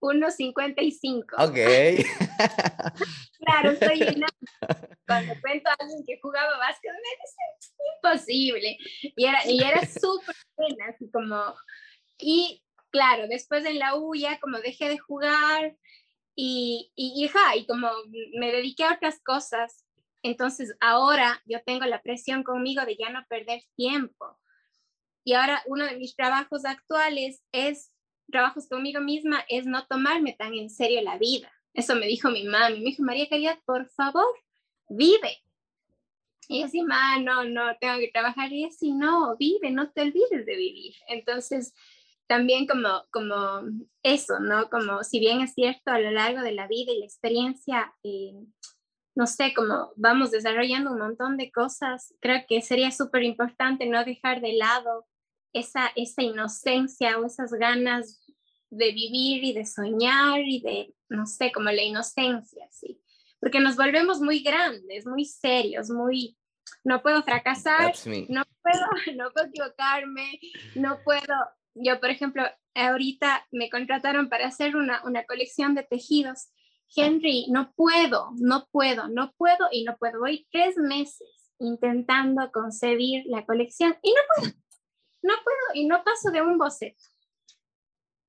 1,55. 0.00 1.24
Ok. 1.38 1.58
claro, 3.38 3.76
soy 3.76 4.02
una... 4.16 4.26
Cuando 5.06 5.34
cuento 5.40 5.70
a 5.70 5.76
alguien 5.78 6.04
que 6.06 6.18
jugaba 6.20 6.58
básquet, 6.58 6.92
me 6.92 6.98
dice, 7.20 7.76
imposible. 7.96 8.78
Y 9.16 9.24
era, 9.24 9.46
y 9.46 9.62
era 9.62 9.86
súper 9.86 10.36
buena, 10.56 10.86
así 10.88 11.10
como... 11.10 11.54
Y 12.18 12.62
claro, 12.90 13.26
después 13.28 13.64
en 13.64 13.78
la 13.78 13.96
U 13.96 14.14
ya 14.14 14.38
como 14.40 14.58
dejé 14.58 14.88
de 14.88 14.98
jugar 14.98 15.76
y, 16.34 16.92
y, 16.94 17.24
y, 17.24 17.58
y 17.58 17.66
como 17.66 17.88
me 18.38 18.52
dediqué 18.52 18.84
a 18.84 18.94
otras 18.94 19.20
cosas, 19.24 19.84
entonces 20.22 20.74
ahora 20.80 21.40
yo 21.46 21.62
tengo 21.64 21.84
la 21.86 22.02
presión 22.02 22.42
conmigo 22.42 22.84
de 22.84 22.96
ya 22.96 23.10
no 23.10 23.24
perder 23.28 23.62
tiempo 23.76 24.38
y 25.28 25.34
ahora 25.34 25.62
uno 25.66 25.84
de 25.84 25.98
mis 25.98 26.16
trabajos 26.16 26.64
actuales 26.64 27.42
es, 27.52 27.92
trabajos 28.30 28.68
conmigo 28.68 29.00
misma, 29.00 29.44
es 29.48 29.66
no 29.66 29.86
tomarme 29.86 30.34
tan 30.34 30.54
en 30.54 30.70
serio 30.70 31.02
la 31.02 31.18
vida. 31.18 31.52
Eso 31.74 31.94
me 31.94 32.06
dijo 32.06 32.30
mi 32.30 32.44
mami. 32.44 32.78
Me 32.78 32.86
dijo, 32.86 33.02
María 33.02 33.28
Caridad, 33.28 33.58
por 33.64 33.88
favor, 33.90 34.26
vive. 34.88 35.38
Y 36.48 36.60
yo 36.60 36.66
así, 36.66 36.82
ma, 36.82 37.18
no, 37.20 37.44
no, 37.44 37.76
tengo 37.80 37.98
que 37.98 38.10
trabajar. 38.12 38.52
Y 38.52 38.64
así, 38.64 38.92
no, 38.92 39.36
vive, 39.36 39.70
no 39.70 39.90
te 39.90 40.02
olvides 40.02 40.46
de 40.46 40.56
vivir. 40.56 40.94
Entonces, 41.08 41.74
también 42.26 42.66
como, 42.66 43.04
como 43.10 43.62
eso, 44.02 44.38
¿no? 44.40 44.68
Como 44.70 45.02
si 45.02 45.18
bien 45.18 45.40
es 45.40 45.54
cierto 45.54 45.90
a 45.90 45.98
lo 45.98 46.10
largo 46.10 46.40
de 46.40 46.52
la 46.52 46.66
vida 46.66 46.92
y 46.92 47.00
la 47.00 47.06
experiencia, 47.06 47.94
eh, 48.02 48.34
no 49.14 49.26
sé, 49.26 49.52
como 49.54 49.92
vamos 49.96 50.30
desarrollando 50.30 50.92
un 50.92 50.98
montón 50.98 51.36
de 51.36 51.50
cosas, 51.50 52.14
creo 52.20 52.44
que 52.48 52.60
sería 52.62 52.90
súper 52.92 53.24
importante 53.24 53.86
no 53.86 54.04
dejar 54.04 54.40
de 54.40 54.52
lado 54.52 55.06
esa, 55.58 55.90
esa 55.96 56.22
inocencia 56.22 57.18
o 57.18 57.26
esas 57.26 57.52
ganas 57.52 58.20
de 58.70 58.92
vivir 58.92 59.44
y 59.44 59.52
de 59.52 59.64
soñar 59.64 60.40
y 60.40 60.60
de, 60.60 60.94
no 61.08 61.26
sé, 61.26 61.52
como 61.52 61.70
la 61.70 61.82
inocencia, 61.82 62.68
sí. 62.70 63.00
Porque 63.40 63.60
nos 63.60 63.76
volvemos 63.76 64.20
muy 64.20 64.40
grandes, 64.40 65.06
muy 65.06 65.24
serios, 65.24 65.90
muy, 65.90 66.36
no 66.84 67.02
puedo 67.02 67.22
fracasar, 67.22 67.94
no 68.28 68.42
puedo, 68.62 68.86
no 69.16 69.30
puedo 69.32 69.46
equivocarme, 69.46 70.40
no 70.74 71.00
puedo, 71.04 71.34
yo 71.74 72.00
por 72.00 72.10
ejemplo, 72.10 72.42
ahorita 72.74 73.46
me 73.52 73.70
contrataron 73.70 74.28
para 74.28 74.46
hacer 74.46 74.76
una, 74.76 75.02
una 75.04 75.24
colección 75.24 75.74
de 75.74 75.84
tejidos. 75.84 76.48
Henry, 76.94 77.46
no 77.50 77.72
puedo, 77.74 78.30
no 78.38 78.66
puedo, 78.70 79.08
no 79.08 79.34
puedo 79.36 79.68
y 79.70 79.84
no 79.84 79.96
puedo. 79.98 80.20
Voy 80.20 80.46
tres 80.50 80.76
meses 80.78 81.52
intentando 81.58 82.50
concebir 82.50 83.24
la 83.26 83.44
colección 83.44 83.96
y 84.02 84.10
no 84.10 84.20
puedo 84.36 84.54
no 85.22 85.34
puedo 85.44 85.58
y 85.74 85.86
no 85.86 86.02
paso 86.04 86.30
de 86.30 86.42
un 86.42 86.58
boceto. 86.58 87.02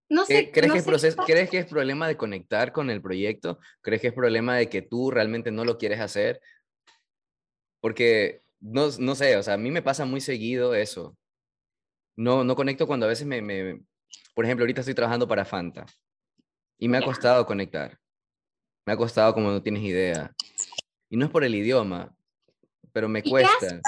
No 0.10 0.26
sé, 0.26 0.50
¿Crees, 0.52 0.74
que 0.74 0.82
proceso, 0.82 1.24
¿Crees 1.24 1.52
que 1.52 1.60
es 1.60 1.66
problema 1.68 2.08
de 2.08 2.18
conectar 2.18 2.72
con 2.72 2.90
el 2.90 3.00
proyecto? 3.00 3.60
¿Crees 3.82 4.02
que 4.02 4.08
es 4.08 4.14
problema 4.14 4.56
de 4.56 4.68
que 4.68 4.82
tú 4.82 5.12
realmente 5.12 5.52
no 5.52 5.66
lo 5.66 5.78
quieres 5.78 6.00
hacer? 6.00 6.42
Porque, 7.80 8.42
no, 8.60 8.90
no 8.98 9.14
sé, 9.14 9.38
o 9.38 9.44
sea, 9.44 9.54
a 9.54 9.58
mí 9.58 9.70
me 9.70 9.84
pasa 9.84 10.06
muy 10.06 10.20
seguido 10.20 10.74
eso. 10.74 11.16
No, 12.16 12.44
no 12.44 12.56
conecto 12.56 12.88
cuando 12.88 13.06
a 13.06 13.10
veces 13.10 13.28
me, 13.28 13.42
me 13.42 13.82
por 14.40 14.46
ejemplo, 14.46 14.64
ahorita 14.64 14.80
estoy 14.80 14.94
trabajando 14.94 15.28
para 15.28 15.44
Fanta 15.44 15.86
y 16.78 16.88
me 16.88 16.98
ha 16.98 17.02
costado 17.02 17.46
conectar. 17.46 18.00
Me 18.86 18.94
ha 18.94 18.96
costado 18.96 19.34
como 19.34 19.52
no 19.52 19.62
tienes 19.62 19.84
idea. 19.84 20.34
Y 21.10 21.18
no 21.18 21.26
es 21.26 21.32
por 21.32 21.44
el 21.44 21.54
idioma, 21.54 22.16
pero 22.94 23.10
me 23.10 23.22
cuesta. 23.22 23.82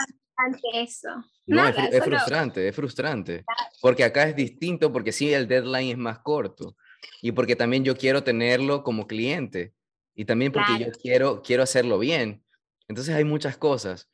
Eso. 0.73 1.09
No, 1.47 1.67
es, 1.67 2.03
frustrante, 2.03 2.67
es 2.67 2.75
frustrante. 2.75 3.45
Porque 3.81 4.03
acá 4.03 4.27
es 4.27 4.35
distinto, 4.35 4.91
porque 4.91 5.11
sí, 5.11 5.33
el 5.33 5.47
deadline 5.47 5.91
es 5.91 5.97
más 5.97 6.19
corto. 6.19 6.75
Y 7.21 7.31
porque 7.31 7.55
también 7.55 7.83
yo 7.83 7.95
quiero 7.97 8.23
tenerlo 8.23 8.83
como 8.83 9.07
cliente. 9.07 9.73
Y 10.15 10.25
también 10.25 10.51
porque 10.51 10.79
yo 10.79 10.91
quiero, 10.91 11.41
quiero 11.41 11.63
hacerlo 11.63 11.99
bien. 11.99 12.43
Entonces 12.87 13.15
hay 13.15 13.23
muchas 13.23 13.57
cosas. 13.57 14.09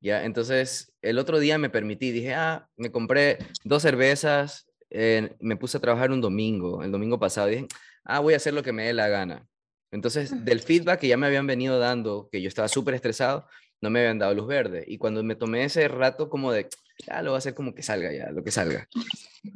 ¿ya? 0.00 0.24
Entonces, 0.24 0.92
el 1.02 1.18
otro 1.18 1.38
día 1.38 1.58
me 1.58 1.70
permití, 1.70 2.10
dije, 2.10 2.34
ah, 2.34 2.68
me 2.76 2.90
compré 2.90 3.38
dos 3.64 3.82
cervezas, 3.82 4.66
me 4.90 5.56
puse 5.56 5.76
a 5.76 5.80
trabajar 5.80 6.10
un 6.10 6.20
domingo, 6.20 6.82
el 6.82 6.90
domingo 6.90 7.18
pasado, 7.18 7.48
dije, 7.48 7.66
ah, 8.04 8.20
voy 8.20 8.34
a 8.34 8.38
hacer 8.38 8.54
lo 8.54 8.62
que 8.62 8.72
me 8.72 8.84
dé 8.84 8.92
la 8.92 9.08
gana. 9.08 9.46
Entonces, 9.92 10.44
del 10.44 10.60
feedback 10.60 11.00
que 11.00 11.08
ya 11.08 11.16
me 11.16 11.26
habían 11.26 11.46
venido 11.46 11.78
dando, 11.78 12.28
que 12.30 12.40
yo 12.40 12.48
estaba 12.48 12.68
súper 12.68 12.94
estresado, 12.94 13.46
no 13.80 13.90
me 13.90 14.00
habían 14.00 14.18
dado 14.18 14.34
luz 14.34 14.46
verde. 14.46 14.84
Y 14.86 14.98
cuando 14.98 15.22
me 15.22 15.36
tomé 15.36 15.64
ese 15.64 15.88
rato 15.88 16.28
como 16.28 16.52
de, 16.52 16.68
ya 17.06 17.22
lo 17.22 17.30
voy 17.30 17.36
a 17.36 17.38
hacer 17.38 17.54
como 17.54 17.74
que 17.74 17.82
salga 17.82 18.12
ya, 18.12 18.30
lo 18.30 18.44
que 18.44 18.50
salga. 18.50 18.86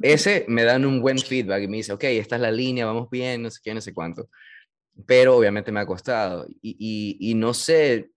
Ese 0.01 0.45
me 0.47 0.63
dan 0.63 0.85
un 0.85 1.01
buen 1.01 1.19
feedback 1.19 1.63
y 1.63 1.67
me 1.67 1.77
dice, 1.77 1.93
ok, 1.93 2.03
esta 2.05 2.35
es 2.35 2.41
la 2.41 2.51
línea, 2.51 2.85
vamos 2.85 3.09
bien, 3.09 3.43
no 3.43 3.51
sé 3.51 3.59
qué, 3.63 3.73
no 3.73 3.81
sé 3.81 3.93
cuánto. 3.93 4.29
Pero 5.05 5.37
obviamente 5.37 5.71
me 5.71 5.79
ha 5.79 5.85
costado. 5.85 6.47
Y, 6.61 7.17
y, 7.19 7.33
no 7.35 7.53
sé, 7.53 8.09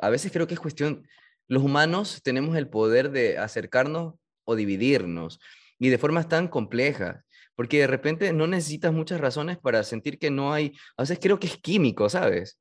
a 0.00 0.10
veces 0.10 0.32
creo 0.32 0.46
que 0.46 0.54
es 0.54 0.60
cuestión, 0.60 1.06
los 1.48 1.62
humanos 1.62 2.22
tenemos 2.22 2.56
el 2.56 2.68
poder 2.68 3.10
de 3.10 3.38
acercarnos 3.38 4.14
o 4.44 4.54
dividirnos 4.56 5.40
y 5.78 5.90
de 5.90 5.98
formas 5.98 6.28
tan 6.28 6.48
complejas. 6.48 7.22
Porque 7.54 7.80
de 7.80 7.86
repente 7.86 8.32
no 8.32 8.46
necesitas 8.46 8.94
muchas 8.94 9.20
razones 9.20 9.58
para 9.58 9.82
sentir 9.82 10.18
que 10.18 10.30
no 10.30 10.54
hay, 10.54 10.72
a 10.96 11.02
veces 11.02 11.18
creo 11.20 11.38
que 11.38 11.48
es 11.48 11.58
químico, 11.58 12.08
¿sabes? 12.08 12.58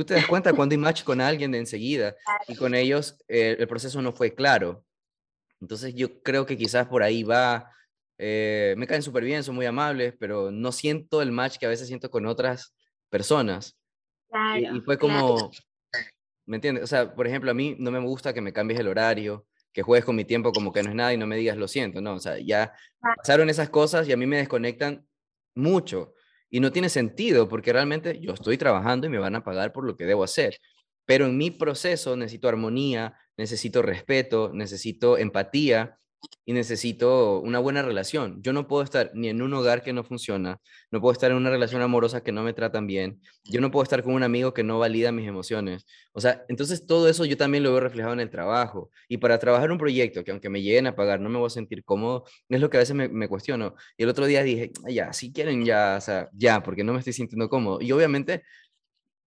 Tú 0.00 0.06
te 0.06 0.14
das 0.14 0.26
cuenta 0.26 0.54
cuando 0.54 0.72
hay 0.72 0.78
match 0.78 1.04
con 1.04 1.20
alguien 1.20 1.52
de 1.52 1.58
enseguida 1.58 2.16
y 2.48 2.56
con 2.56 2.74
ellos 2.74 3.18
eh, 3.28 3.56
el 3.58 3.68
proceso 3.68 4.00
no 4.00 4.12
fue 4.12 4.34
claro. 4.34 4.82
Entonces 5.60 5.94
yo 5.94 6.22
creo 6.22 6.46
que 6.46 6.56
quizás 6.56 6.86
por 6.86 7.02
ahí 7.02 7.22
va, 7.22 7.70
eh, 8.16 8.74
me 8.78 8.86
caen 8.86 9.02
súper 9.02 9.24
bien, 9.24 9.44
son 9.44 9.56
muy 9.56 9.66
amables, 9.66 10.14
pero 10.18 10.50
no 10.50 10.72
siento 10.72 11.20
el 11.20 11.32
match 11.32 11.58
que 11.58 11.66
a 11.66 11.68
veces 11.68 11.86
siento 11.86 12.10
con 12.10 12.24
otras 12.24 12.74
personas. 13.10 13.78
y, 14.56 14.80
fue 14.80 14.96
como, 14.96 15.50
¿me 16.46 16.56
entiendes? 16.56 16.84
O 16.84 16.86
sea, 16.86 17.14
por 17.14 17.26
ejemplo, 17.26 17.50
a 17.50 17.54
mí 17.54 17.76
no 17.78 17.90
me 17.90 18.00
gusta 18.00 18.32
que 18.32 18.40
me 18.40 18.54
cambies 18.54 18.80
el 18.80 18.88
horario, 18.88 19.46
que 19.70 19.82
juegues 19.82 20.06
con 20.06 20.16
mi 20.16 20.24
tiempo 20.24 20.50
como 20.50 20.72
que 20.72 20.82
no 20.82 20.88
es 20.88 20.96
nada 20.96 21.12
y 21.12 21.18
no 21.18 21.26
me 21.26 21.36
digas 21.36 21.58
lo 21.58 21.68
siento, 21.68 22.00
no, 22.00 22.14
o 22.14 22.20
sea, 22.20 22.38
ya 22.38 22.72
pasaron 23.18 23.50
esas 23.50 23.68
cosas 23.68 24.08
y 24.08 24.12
a 24.12 24.16
mí 24.16 24.26
me 24.26 24.38
desconectan 24.38 25.06
mucho. 25.54 26.14
Y 26.50 26.60
no 26.60 26.72
tiene 26.72 26.88
sentido 26.88 27.48
porque 27.48 27.72
realmente 27.72 28.18
yo 28.20 28.34
estoy 28.34 28.58
trabajando 28.58 29.06
y 29.06 29.10
me 29.10 29.18
van 29.18 29.36
a 29.36 29.44
pagar 29.44 29.72
por 29.72 29.84
lo 29.84 29.96
que 29.96 30.04
debo 30.04 30.24
hacer. 30.24 30.58
Pero 31.06 31.26
en 31.26 31.36
mi 31.36 31.50
proceso 31.50 32.16
necesito 32.16 32.48
armonía, 32.48 33.14
necesito 33.36 33.82
respeto, 33.82 34.50
necesito 34.52 35.16
empatía 35.16 35.99
y 36.44 36.52
necesito 36.52 37.40
una 37.40 37.58
buena 37.58 37.82
relación. 37.82 38.42
Yo 38.42 38.52
no 38.52 38.66
puedo 38.66 38.82
estar 38.82 39.10
ni 39.14 39.28
en 39.28 39.42
un 39.42 39.52
hogar 39.54 39.82
que 39.82 39.92
no 39.92 40.04
funciona, 40.04 40.60
no 40.90 41.00
puedo 41.00 41.12
estar 41.12 41.30
en 41.30 41.36
una 41.36 41.50
relación 41.50 41.82
amorosa 41.82 42.22
que 42.22 42.32
no 42.32 42.42
me 42.42 42.52
tratan 42.52 42.86
bien, 42.86 43.20
yo 43.44 43.60
no 43.60 43.70
puedo 43.70 43.84
estar 43.84 44.02
con 44.02 44.14
un 44.14 44.22
amigo 44.22 44.52
que 44.52 44.62
no 44.62 44.78
valida 44.78 45.12
mis 45.12 45.28
emociones. 45.28 45.86
O 46.12 46.20
sea, 46.20 46.44
entonces 46.48 46.86
todo 46.86 47.08
eso 47.08 47.24
yo 47.24 47.36
también 47.36 47.62
lo 47.64 47.70
veo 47.70 47.80
reflejado 47.80 48.14
en 48.14 48.20
el 48.20 48.30
trabajo. 48.30 48.90
Y 49.08 49.18
para 49.18 49.38
trabajar 49.38 49.70
un 49.70 49.78
proyecto 49.78 50.24
que 50.24 50.30
aunque 50.30 50.48
me 50.50 50.62
lleguen 50.62 50.86
a 50.86 50.96
pagar 50.96 51.20
no 51.20 51.28
me 51.28 51.38
voy 51.38 51.46
a 51.46 51.50
sentir 51.50 51.84
cómodo, 51.84 52.24
es 52.48 52.60
lo 52.60 52.70
que 52.70 52.76
a 52.78 52.80
veces 52.80 52.96
me, 52.96 53.08
me 53.08 53.28
cuestiono. 53.28 53.74
Y 53.96 54.02
el 54.04 54.08
otro 54.08 54.26
día 54.26 54.42
dije, 54.42 54.72
ya, 54.88 55.12
si 55.12 55.32
quieren 55.32 55.64
ya, 55.64 55.96
o 55.98 56.00
sea, 56.00 56.28
ya, 56.32 56.62
porque 56.62 56.84
no 56.84 56.92
me 56.92 56.98
estoy 56.98 57.12
sintiendo 57.12 57.48
cómodo. 57.48 57.80
Y 57.80 57.92
obviamente 57.92 58.42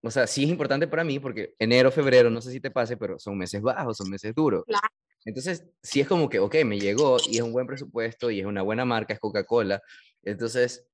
o 0.05 0.11
sea, 0.11 0.27
sí 0.27 0.43
es 0.43 0.49
importante 0.49 0.85
para 0.87 1.05
mí 1.05 1.17
porque 1.19 1.55
enero, 1.57 1.89
febrero, 1.89 2.29
no 2.29 2.41
sé 2.41 2.51
si 2.51 2.59
te 2.59 2.69
pase, 2.69 2.97
pero 2.97 3.17
son 3.19 3.37
meses 3.37 3.61
bajos, 3.61 3.95
son 3.95 4.09
meses 4.09 4.35
duros. 4.35 4.63
Claro. 4.67 4.89
Entonces, 5.25 5.65
sí 5.81 6.01
es 6.01 6.07
como 6.07 6.29
que, 6.29 6.39
ok, 6.39 6.55
me 6.65 6.79
llegó 6.79 7.17
y 7.29 7.37
es 7.37 7.41
un 7.41 7.53
buen 7.53 7.67
presupuesto 7.67 8.29
y 8.29 8.39
es 8.39 8.45
una 8.45 8.61
buena 8.61 8.85
marca, 8.85 9.13
es 9.13 9.19
Coca-Cola. 9.19 9.81
Entonces, 10.23 10.85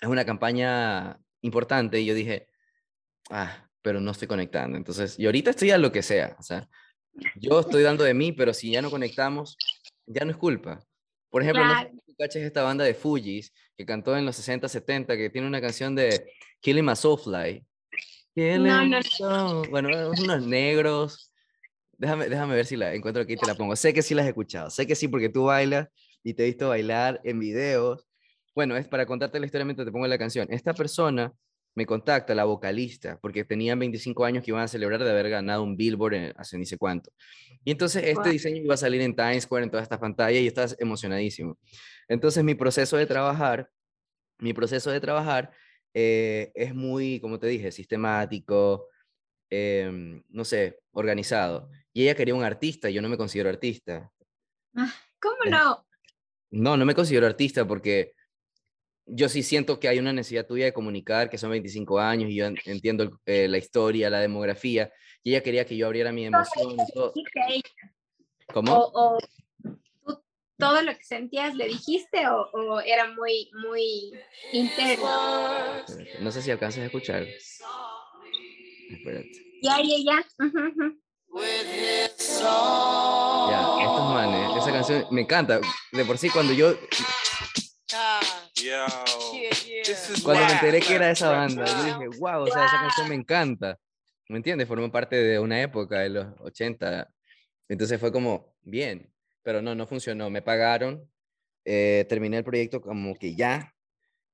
es 0.00 0.08
una 0.08 0.24
campaña 0.24 1.18
importante 1.40 2.00
y 2.00 2.06
yo 2.06 2.14
dije, 2.14 2.48
ah, 3.30 3.68
pero 3.82 4.00
no 4.00 4.10
estoy 4.10 4.28
conectando. 4.28 4.76
Entonces, 4.76 5.18
y 5.18 5.26
ahorita 5.26 5.50
estoy 5.50 5.70
a 5.70 5.78
lo 5.78 5.92
que 5.92 6.02
sea. 6.02 6.36
O 6.38 6.42
sea, 6.42 6.68
yo 7.36 7.60
estoy 7.60 7.82
dando 7.82 8.04
de 8.04 8.14
mí, 8.14 8.32
pero 8.32 8.52
si 8.54 8.70
ya 8.70 8.82
no 8.82 8.90
conectamos, 8.90 9.56
ya 10.06 10.24
no 10.24 10.30
es 10.30 10.36
culpa. 10.36 10.84
Por 11.30 11.42
ejemplo, 11.42 11.64
no 11.64 11.80
sé 11.80 11.90
si 12.06 12.14
caches 12.14 12.42
esta 12.42 12.62
banda 12.62 12.84
de 12.84 12.94
Fujis 12.94 13.52
que 13.76 13.86
cantó 13.86 14.16
en 14.16 14.26
los 14.26 14.36
60, 14.36 14.68
70, 14.68 15.16
que 15.16 15.30
tiene 15.30 15.46
una 15.46 15.60
canción 15.60 15.94
de 15.94 16.30
Killing 16.60 16.84
My 16.84 16.94
Soulfly. 16.94 17.64
No, 18.34 18.84
no, 18.86 19.00
no. 19.20 19.62
Bueno, 19.64 20.10
unos 20.10 20.46
negros 20.46 21.31
Déjame, 22.02 22.28
déjame 22.28 22.56
ver 22.56 22.66
si 22.66 22.74
la 22.74 22.92
encuentro 22.92 23.22
aquí 23.22 23.34
y 23.34 23.36
te 23.36 23.46
la 23.46 23.54
pongo. 23.54 23.76
Sé 23.76 23.94
que 23.94 24.02
sí 24.02 24.12
las 24.12 24.26
he 24.26 24.30
escuchado, 24.30 24.70
sé 24.70 24.88
que 24.88 24.96
sí 24.96 25.06
porque 25.06 25.28
tú 25.28 25.44
bailas 25.44 25.86
y 26.24 26.34
te 26.34 26.42
he 26.42 26.46
visto 26.46 26.68
bailar 26.68 27.20
en 27.22 27.38
videos. 27.38 28.08
Bueno, 28.56 28.76
es 28.76 28.88
para 28.88 29.06
contarte 29.06 29.38
la 29.38 29.46
historia 29.46 29.64
mientras 29.64 29.86
te 29.86 29.92
pongo 29.92 30.08
la 30.08 30.18
canción. 30.18 30.48
Esta 30.50 30.74
persona 30.74 31.32
me 31.76 31.86
contacta, 31.86 32.34
la 32.34 32.42
vocalista, 32.42 33.20
porque 33.22 33.44
tenían 33.44 33.78
25 33.78 34.24
años 34.24 34.42
que 34.42 34.50
iban 34.50 34.64
a 34.64 34.66
celebrar 34.66 35.04
de 35.04 35.10
haber 35.10 35.30
ganado 35.30 35.62
un 35.62 35.76
Billboard 35.76 36.34
hace 36.36 36.58
ni 36.58 36.66
sé 36.66 36.76
cuánto. 36.76 37.12
Y 37.62 37.70
entonces 37.70 38.02
este 38.04 38.30
diseño 38.30 38.56
iba 38.56 38.74
a 38.74 38.78
salir 38.78 39.00
en 39.00 39.14
Times 39.14 39.44
Square, 39.44 39.62
en 39.66 39.70
todas 39.70 39.84
estas 39.84 40.00
pantallas, 40.00 40.42
y 40.42 40.48
estás 40.48 40.74
emocionadísimo. 40.80 41.56
Entonces 42.08 42.42
mi 42.42 42.56
proceso 42.56 42.96
de 42.96 43.06
trabajar, 43.06 43.70
mi 44.40 44.52
proceso 44.52 44.90
de 44.90 44.98
trabajar 44.98 45.52
eh, 45.94 46.50
es 46.56 46.74
muy, 46.74 47.20
como 47.20 47.38
te 47.38 47.46
dije, 47.46 47.70
sistemático, 47.70 48.88
Em, 49.54 50.22
no 50.30 50.46
sé, 50.46 50.78
organizado. 50.92 51.68
Y 51.92 52.04
ella 52.04 52.14
quería 52.14 52.34
un 52.34 52.44
artista, 52.44 52.88
yo 52.90 53.02
no 53.02 53.08
me 53.08 53.16
considero 53.16 53.50
artista. 53.50 54.10
Ah, 54.74 54.92
¿Cómo 55.20 55.36
no? 55.50 55.86
No, 56.50 56.76
no 56.76 56.84
me 56.84 56.94
considero 56.94 57.26
artista 57.26 57.66
porque 57.66 58.14
yo 59.06 59.28
sí 59.28 59.42
siento 59.42 59.78
que 59.78 59.88
hay 59.88 59.98
una 59.98 60.12
necesidad 60.12 60.46
tuya 60.46 60.66
de 60.66 60.72
comunicar, 60.72 61.28
que 61.28 61.38
son 61.38 61.50
25 61.50 61.98
años 61.98 62.30
y 62.30 62.36
yo 62.36 62.46
entiendo 62.46 63.20
eh, 63.26 63.48
la 63.48 63.58
historia, 63.58 64.10
la 64.10 64.20
demografía, 64.20 64.92
y 65.22 65.30
ella 65.30 65.42
quería 65.42 65.64
que 65.64 65.76
yo 65.76 65.86
abriera 65.86 66.12
mi 66.12 66.26
emoción. 66.26 66.76
Todo. 66.94 67.12
¿Cómo? 68.52 68.74
O, 68.74 69.18
todo 70.58 70.82
lo 70.82 70.96
que 70.96 71.04
sentías 71.04 71.54
le 71.56 71.66
dijiste 71.66 72.28
o, 72.28 72.48
o, 72.52 72.80
era 72.80 73.12
muy, 73.14 73.50
muy 73.66 74.12
interno? 74.52 75.08
No 76.20 76.30
sé 76.30 76.42
si 76.42 76.50
alcanzas 76.50 76.82
a 76.82 76.86
escuchar. 76.86 77.26
Espérate. 78.90 79.32
Ya, 79.62 79.78
ya, 79.82 79.96
ya. 80.04 80.26
Ya, 83.50 83.60
estos 83.80 84.14
manes, 84.14 84.56
esa 84.56 84.72
canción 84.72 85.06
me 85.10 85.22
encanta. 85.22 85.60
De 85.90 86.04
por 86.04 86.18
sí, 86.18 86.28
cuando 86.28 86.52
yo. 86.52 86.74
Cuando 90.22 90.46
me 90.46 90.52
enteré 90.52 90.80
que 90.80 90.94
era 90.94 91.10
esa 91.10 91.30
banda, 91.30 91.64
yo 91.64 91.84
dije, 91.84 92.18
wow, 92.18 92.42
o 92.42 92.46
sea, 92.46 92.66
esa 92.66 92.80
canción 92.80 93.08
me 93.08 93.14
encanta. 93.14 93.78
¿Me 94.28 94.36
entiendes? 94.36 94.68
Formó 94.68 94.90
parte 94.90 95.16
de 95.16 95.38
una 95.38 95.60
época 95.62 96.00
de 96.00 96.10
los 96.10 96.26
80. 96.40 97.08
Entonces 97.68 97.98
fue 97.98 98.12
como, 98.12 98.54
bien. 98.62 99.12
Pero 99.42 99.62
no, 99.62 99.74
no 99.74 99.86
funcionó. 99.86 100.30
Me 100.30 100.42
pagaron. 100.42 101.08
Eh, 101.64 102.04
terminé 102.08 102.38
el 102.38 102.44
proyecto 102.44 102.80
como 102.80 103.14
que 103.14 103.34
ya, 103.36 103.72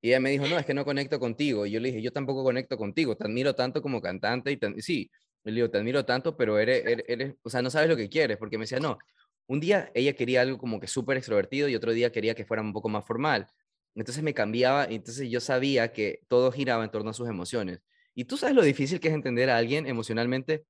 y 0.01 0.09
ella 0.09 0.21
me 0.21 0.31
dijo, 0.31 0.47
no, 0.47 0.59
es 0.59 0.65
que 0.65 0.75
no 0.75 0.85
conecto 0.85 1.19
contigo. 1.19 1.67
Y 1.67 1.73
yo 1.73 1.81
le 1.81 1.89
dije, 1.89 2.03
yo 2.03 2.13
tampoco 2.13 2.45
conecto 2.45 2.77
contigo, 2.77 3.17
te 3.17 3.25
admiro 3.25 3.55
tanto 3.55 3.83
como 3.83 4.01
cantante. 4.01 4.53
Y 4.53 4.83
sí, 4.83 5.11
le 5.45 5.53
digo, 5.53 5.71
te 5.71 5.79
admiro 5.79 6.05
tanto, 6.05 6.37
pero 6.37 6.59
eres, 6.59 6.83
eres, 7.07 7.35
o 7.43 7.51
sea, 7.51 7.63
no 7.63 7.71
sabes 7.71 7.89
lo 7.89 7.97
que 7.97 8.09
quieres, 8.09 8.37
porque 8.37 8.59
me 8.59 8.65
decía, 8.65 8.81
no, 8.81 8.99
un 9.47 9.61
día 9.61 9.91
ella 9.95 10.15
quería 10.15 10.43
algo 10.43 10.59
como 10.59 10.81
que 10.81 10.87
súper 10.87 11.17
extrovertido 11.17 11.69
y 11.69 11.75
otro 11.75 11.93
día 11.93 12.13
quería 12.13 12.35
que 12.35 12.45
fuera 12.45 12.63
un 12.63 12.73
poco 12.73 12.89
más 12.89 13.05
formal. 13.07 13.49
Entonces 13.95 14.23
me 14.23 14.35
cambiaba 14.35 14.85
entonces 14.85 15.29
yo 15.29 15.41
sabía 15.41 15.93
que 15.93 16.21
todo 16.29 16.53
giraba 16.53 16.85
en 16.85 16.91
torno 16.91 17.11
a 17.11 17.15
sus 17.15 17.29
emociones. 17.29 17.81
Y 18.15 18.25
tú 18.25 18.37
sabes 18.37 18.55
lo 18.55 18.63
difícil 18.63 19.01
que 19.01 19.09
es 19.09 19.15
entender 19.15 19.51
a 19.51 19.57
alguien 19.57 19.87
emocionalmente 19.87 20.67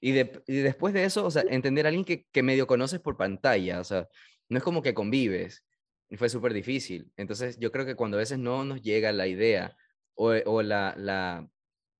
y, 0.00 0.12
después 0.12 0.94
de 0.94 1.04
eso, 1.04 1.26
o 1.26 1.30
sea, 1.30 1.44
entender 1.48 1.86
a 1.86 1.88
alguien 1.88 2.04
que, 2.04 2.26
que 2.32 2.42
medio 2.42 2.66
conoces 2.66 3.00
por 3.00 3.16
pantalla, 3.16 3.80
o 3.80 3.84
sea, 3.84 4.08
no 4.48 4.58
es 4.58 4.64
como 4.64 4.82
que 4.82 4.94
convives. 4.94 5.64
Y 6.08 6.16
fue 6.16 6.28
súper 6.28 6.52
difícil. 6.54 7.10
Entonces 7.16 7.58
yo 7.58 7.70
creo 7.70 7.86
que 7.86 7.94
cuando 7.96 8.16
a 8.16 8.20
veces 8.20 8.38
no 8.38 8.64
nos 8.64 8.82
llega 8.82 9.12
la 9.12 9.26
idea 9.26 9.76
o, 10.14 10.32
o 10.46 10.62
la, 10.62 10.94
la, 10.96 11.48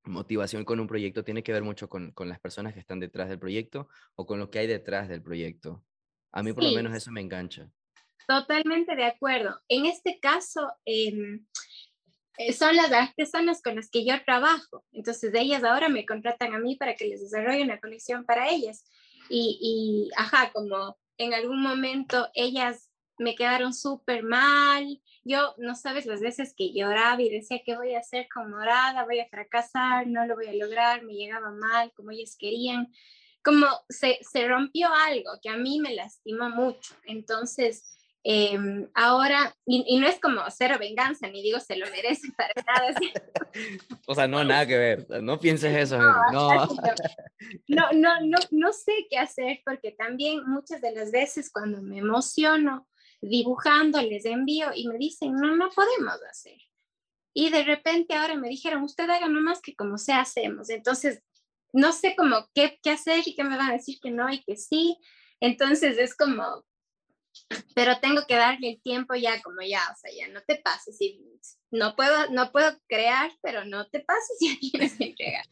motivación 0.05 0.65
con 0.65 0.81
un 0.81 0.87
proyecto 0.87 1.25
tiene 1.25 1.43
que 1.43 1.53
ver 1.53 1.63
mucho 1.63 1.89
con, 1.89 2.13
con, 2.13 2.29
las 2.29 2.41
personas 2.41 2.75
que 2.75 2.81
están 2.81 3.01
detrás 3.01 3.29
del 3.29 3.39
proyecto 3.39 3.89
o 4.15 4.27
con 4.27 4.39
lo 4.39 4.51
que 4.51 4.59
hay 4.59 4.67
detrás 4.67 5.09
del 5.09 5.23
proyecto. 5.23 5.85
A 6.33 6.43
mí 6.43 6.53
por 6.53 6.65
lo 6.65 6.73
menos 6.73 6.95
eso 6.95 7.11
me 7.11 7.21
engancha. 7.21 7.71
Totalmente 8.27 8.95
de 8.95 9.05
acuerdo. 9.05 9.59
En 9.69 9.87
este 9.87 10.21
caso, 10.21 10.73
em, 10.85 11.45
eh, 12.39 12.53
son 12.53 12.77
las 12.77 12.93
artesanas 12.93 13.61
con 13.61 13.77
las 13.77 13.91
que 13.91 14.05
yo 14.05 14.15
trabajo. 14.25 14.85
Entonces, 14.93 15.35
ellas 15.35 15.65
ahora 15.65 15.89
me 15.89 16.07
contratan 16.07 16.55
a 16.55 16.59
mí 16.59 16.77
para 16.77 16.95
que 16.95 17.07
les 17.07 17.21
desarrolle 17.21 17.65
una 17.65 17.81
colección 17.81 18.25
para 18.25 18.49
ellas. 18.49 18.85
Y, 19.29 19.59
y 19.61 20.11
ajá, 20.17 20.53
como 20.53 20.97
en 21.19 21.35
algún 21.35 21.61
momento 21.61 22.29
ellas 22.35 22.90
me 23.21 23.35
quedaron 23.35 23.73
súper 23.75 24.23
mal. 24.23 25.01
Yo 25.25 25.55
no 25.59 25.75
sabes 25.75 26.07
las 26.07 26.21
veces 26.21 26.55
que 26.57 26.73
lloraba 26.73 27.21
y 27.21 27.29
decía 27.29 27.61
que 27.65 27.77
voy 27.77 27.95
a 27.95 28.01
hacer 28.01 28.27
con 28.33 28.51
morada, 28.51 29.05
voy 29.05 29.21
a 29.21 29.29
fracasar, 29.29 30.07
no 30.07 30.27
lo 30.27 30.35
voy 30.35 30.47
a 30.47 30.55
lograr, 30.55 31.03
me 31.05 31.13
llegaba 31.13 31.51
mal 31.51 31.93
como 31.95 32.11
ellos 32.11 32.37
querían. 32.39 32.91
Como 33.45 33.67
se, 33.89 34.19
se 34.23 34.49
rompió 34.49 34.89
algo 34.93 35.33
que 35.43 35.51
a 35.51 35.57
mí 35.57 35.81
me 35.81 35.95
lastimó 35.95 36.49
mucho. 36.49 36.95
Entonces, 37.05 37.97
em, 38.23 38.89
ahora, 38.95 39.55
y, 39.67 39.99
no 39.99 40.07
es 40.07 40.19
como 40.19 40.43
cero 40.51 40.77
venganza, 40.81 41.29
ni 41.29 41.43
digo 41.43 41.61
se 41.61 41.77
lo 41.77 41.87
merece 41.91 42.29
para 42.37 42.53
nada. 42.67 42.95
o 44.07 44.15
sea, 44.15 44.27
no, 44.27 44.43
nada 44.45 44.67
que 44.67 44.79
ver, 44.79 45.23
no 45.23 45.39
pienses 45.39 45.77
eso. 45.77 45.99
No, 45.99 46.15
no, 47.69 47.93
no, 47.93 48.21
no, 48.23 48.39
no 48.51 48.73
sé 48.73 48.93
qué 49.11 49.19
hacer 49.19 49.61
porque 49.65 49.93
también 49.93 50.43
muchas 50.47 50.81
de 50.81 50.93
las 50.93 51.11
veces 51.11 51.51
cuando 51.51 51.83
me 51.83 51.99
emociono, 51.99 52.87
dibujando, 53.21 54.01
les 54.03 54.25
envío 54.25 54.69
y 54.75 54.89
me 54.89 54.99
dicen, 54.99 55.35
no, 55.35 55.57
no 55.57 55.71
podemos 55.71 56.21
hacer. 56.29 56.59
Y 57.33 57.51
de 57.51 57.63
repente 57.65 58.15
ahora 58.15 58.35
me 58.35 58.49
dijeron, 58.49 58.83
usted 58.83 59.09
haga 59.09 59.29
nomás 59.29 59.61
que 59.61 59.75
como 59.75 59.99
sea 59.99 60.21
hacemos. 60.21 60.69
Entonces, 60.71 61.23
no 61.73 61.93
sé 61.93 62.17
cómo 62.17 62.49
qué, 62.55 62.79
qué 62.83 62.91
hacer 62.91 63.23
y 63.27 63.35
qué 63.35 63.45
me 63.45 63.57
van 63.57 63.71
a 63.71 63.75
decir 63.75 63.99
que 64.03 64.11
no 64.11 64.29
y 64.33 64.43
que 64.43 64.57
sí. 64.57 64.99
Entonces 65.41 65.99
es 65.99 66.17
como, 66.17 66.65
pero 67.75 68.01
tengo 68.01 68.23
que 68.27 68.35
darle 68.35 68.71
el 68.71 68.83
tiempo 68.83 69.15
ya, 69.15 69.41
como 69.43 69.61
ya, 69.63 69.81
o 69.93 69.97
sea, 69.97 70.11
ya 70.13 70.29
no 70.29 70.43
te 70.43 70.57
pases. 70.57 71.01
Y 71.01 71.25
no 71.71 71.95
puedo, 71.95 72.31
no 72.31 72.51
puedo 72.51 72.77
crear, 72.89 73.31
pero 73.43 73.65
no 73.65 73.89
te 73.89 74.01
pases 74.01 74.39
ya 74.41 74.59
tienes 74.61 74.97
que 74.97 75.05
entregar. 75.05 75.45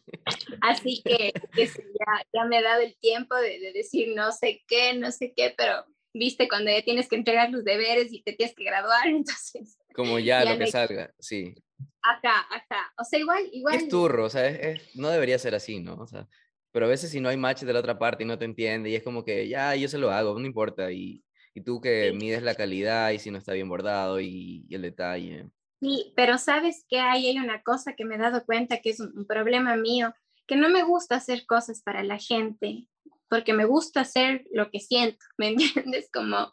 Así 0.62 1.02
que, 1.04 1.32
ya, 1.56 2.26
ya, 2.32 2.44
me 2.44 2.58
he 2.58 2.62
dado 2.62 2.82
el 2.82 2.98
tiempo 2.98 3.36
de, 3.36 3.60
de 3.60 3.72
decir 3.72 4.14
no 4.16 4.32
sé 4.32 4.64
qué, 4.66 4.94
no 4.94 5.12
sé 5.12 5.32
qué, 5.36 5.54
pero 5.56 5.86
viste, 6.12 6.48
cuando 6.48 6.70
ya 6.70 6.82
tienes 6.82 7.09
que 7.09 7.16
entregar 7.16 7.50
los 7.50 7.64
deberes 7.64 8.12
y 8.12 8.22
te 8.22 8.32
tienes 8.32 8.54
que 8.54 8.64
graduar, 8.64 9.06
entonces... 9.09 9.78
Como 9.94 10.18
ya, 10.18 10.44
lo 10.44 10.59
que 10.59 10.68
salga, 10.68 11.12
sí. 11.18 11.54
Acá, 12.02 12.46
acá. 12.50 12.92
O 12.98 13.04
sea, 13.04 13.18
igual, 13.18 13.48
igual... 13.52 13.74
Es 13.74 13.88
turro, 13.88 14.26
o 14.26 14.30
sea, 14.30 14.46
es, 14.46 14.94
no 14.94 15.09
debería 15.09 15.38
ser 15.38 15.54
así, 15.54 15.80
¿no? 15.80 15.94
O 15.94 16.06
sea, 16.06 16.28
pero 16.70 16.86
a 16.86 16.88
veces 16.88 17.11
si 17.11 17.20
no 17.20 17.28
hay 17.28 17.36
match 17.36 17.62
de 17.62 17.72
la 17.72 17.80
otra 17.80 17.98
parte 17.98 18.22
y 18.22 18.26
no 18.26 18.38
te 18.38 18.44
entiende 18.44 18.90
y 18.90 18.94
es 18.94 19.02
como 19.02 19.24
que, 19.24 19.48
ya, 19.48 19.74
yo 19.74 19.88
se 19.88 19.98
lo 19.98 20.11
hago, 20.11 20.38
no 20.38 20.46
importa. 20.46 20.92
Y, 20.92 21.24
y 21.54 21.62
tú 21.62 21.80
que 21.80 22.12
mides 22.12 22.42
la 22.42 22.54
calidad 22.54 23.11
y 23.11 23.18
si 23.18 23.30
no 23.30 23.38
está 23.38 23.52
bien 23.52 23.68
bordado 23.68 24.20
y, 24.20 24.66
el 24.70 24.82
detalle. 24.82 25.48
Sí, 25.80 26.12
pero 26.16 26.38
sabes 26.38 26.84
que 26.88 27.00
hay, 27.00 27.26
hay 27.26 27.38
una 27.38 27.62
cosa 27.62 27.94
que 27.94 28.04
me 28.04 28.16
he 28.16 28.18
dado 28.18 28.44
cuenta 28.44 28.78
que 28.78 28.90
es 28.90 29.00
un 29.00 29.26
problema 29.26 29.76
mío, 29.76 30.14
que 30.46 30.56
no 30.56 30.68
me 30.68 30.82
gusta 30.82 31.16
hacer 31.16 31.46
cosas 31.46 31.82
para 31.82 32.02
la 32.02 32.18
gente 32.18 32.86
porque 33.28 33.52
me 33.52 33.64
gusta 33.64 34.00
hacer 34.00 34.44
lo 34.52 34.70
que 34.70 34.80
siento, 34.80 35.24
¿me 35.38 35.48
entiendes? 35.48 36.10
Como 36.12 36.52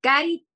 Cari, 0.00 0.46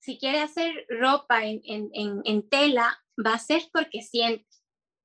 si 0.00 0.18
quiere 0.18 0.40
hacer 0.40 0.86
ropa 0.88 1.44
en, 1.44 1.60
en, 1.64 2.22
en, 2.24 2.48
tela, 2.48 2.98
va 3.24 3.34
a 3.34 3.38
ser 3.38 3.62
porque 3.72 4.02
siente, 4.02 4.46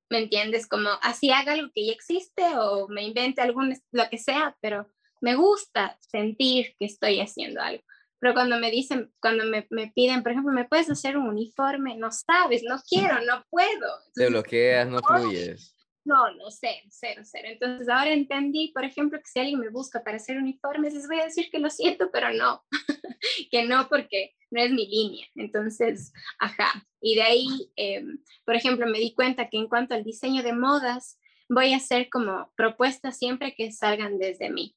¿me 0.10 0.20
entiendes? 0.20 0.68
Como 0.68 0.90
así 1.02 1.32
haga 1.32 1.54
algo 1.54 1.72
que 1.74 1.86
ya 1.86 1.92
existe 1.92 2.44
o 2.58 2.88
me 2.88 3.04
invente 3.04 3.42
algún, 3.42 3.76
lo 3.92 4.10
que 4.10 4.18
sea, 4.18 4.56
pero 4.62 4.88
me 5.20 5.36
gusta 5.36 5.98
sentir 6.00 6.76
que 6.80 6.86
estoy 6.86 7.20
haciendo 7.20 7.62
algo. 7.62 7.84
pero 8.20 8.34
cuando 8.34 8.58
me 8.60 8.72
dicen, 8.72 9.12
cuando 9.20 9.46
me, 9.46 9.68
me, 9.70 9.92
piden, 9.94 10.24
por 10.24 10.32
ejemplo, 10.32 10.54
¿me 10.54 10.66
puedes 10.66 10.90
hacer 10.90 11.18
un 11.18 11.28
uniforme? 11.28 11.98
No 11.98 12.10
sabes, 12.12 12.64
no 12.64 12.78
quiero, 12.88 13.20
no 13.26 13.44
puedo. 13.50 13.90
Te 14.14 14.28
bloqueas, 14.28 14.88
no 14.88 15.00
fluyes. 15.00 15.73
No, 16.06 16.34
no, 16.36 16.52
cero, 16.52 16.86
cero, 16.90 17.22
cero. 17.24 17.48
Entonces 17.52 17.88
ahora 17.88 18.12
entendí, 18.12 18.72
por 18.74 18.84
ejemplo, 18.84 19.20
que 19.20 19.28
si 19.28 19.40
alguien 19.40 19.60
me 19.60 19.70
busca 19.70 20.04
para 20.04 20.18
hacer 20.18 20.38
uniformes, 20.38 20.94
les 20.94 21.08
voy 21.08 21.20
a 21.20 21.26
decir 21.26 21.50
que 21.50 21.60
lo 21.60 21.70
siento, 21.70 22.10
pero 22.12 22.34
no, 22.34 22.64
que 23.52 23.64
no 23.64 23.88
porque 23.88 24.36
no 24.52 24.62
es 24.62 24.72
mi 24.72 24.86
línea. 24.88 25.28
Entonces, 25.36 26.12
ajá. 26.40 26.86
Y 27.02 27.16
de 27.16 27.22
ahí, 27.22 27.48
em, 27.76 28.20
por 28.46 28.56
ejemplo, 28.56 28.86
me 28.88 29.00
di 29.00 29.14
cuenta 29.14 29.50
que 29.50 29.58
en 29.58 29.68
cuanto 29.68 29.96
al 29.96 30.04
diseño 30.04 30.44
de 30.44 30.54
modas, 30.54 31.20
voy 31.50 31.74
a 31.74 31.78
hacer 31.78 32.10
como 32.10 32.52
propuestas 32.56 33.18
siempre 33.18 33.54
que 33.56 33.72
salgan 33.72 34.18
desde 34.18 34.50
mí. 34.50 34.76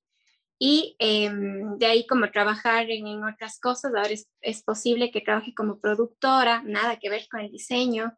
Y 0.59 0.97
em, 0.99 1.77
de 1.79 1.87
ahí 1.87 2.07
como 2.07 2.31
trabajar 2.31 2.91
en, 2.91 3.25
otras 3.25 3.61
cosas, 3.61 3.93
ahora 3.95 4.11
es, 4.41 4.63
posible 4.63 5.11
que 5.11 5.21
trabaje 5.21 5.55
como 5.55 5.81
productora, 5.81 6.63
nada 6.63 6.97
que 6.99 7.11
ver 7.11 7.27
con 7.31 7.41
el 7.41 7.51
diseño. 7.51 8.17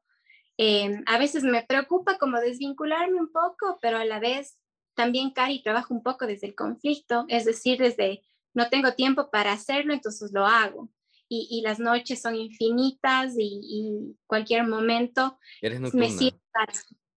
Em, 0.60 1.04
a 1.06 1.18
veces 1.18 1.44
me 1.44 1.62
preocupa 1.62 2.18
como 2.18 2.40
desvincularme 2.40 3.20
un 3.20 3.30
poco, 3.30 3.78
pero 3.80 3.96
a 3.96 4.04
la 4.04 4.18
vez 4.18 4.58
también, 4.94 5.30
Cari, 5.30 5.62
trabajo 5.62 5.94
un 5.94 6.02
poco 6.02 6.26
desde 6.26 6.48
el 6.48 6.56
conflicto, 6.56 7.24
es 7.28 7.44
decir, 7.44 7.78
desde 7.78 8.24
no 8.54 8.68
tengo 8.68 8.94
tiempo 8.94 9.30
para 9.30 9.52
hacerlo, 9.52 9.94
entonces 9.94 10.32
lo 10.32 10.44
hago. 10.44 10.90
Y, 11.30 11.60
las 11.62 11.78
noches 11.78 12.22
son 12.22 12.34
infinitas 12.34 13.34
y, 13.36 14.16
cualquier 14.26 14.66
momento 14.66 15.38
¿Eres 15.60 15.78
me 15.92 16.10
sirve 16.10 16.40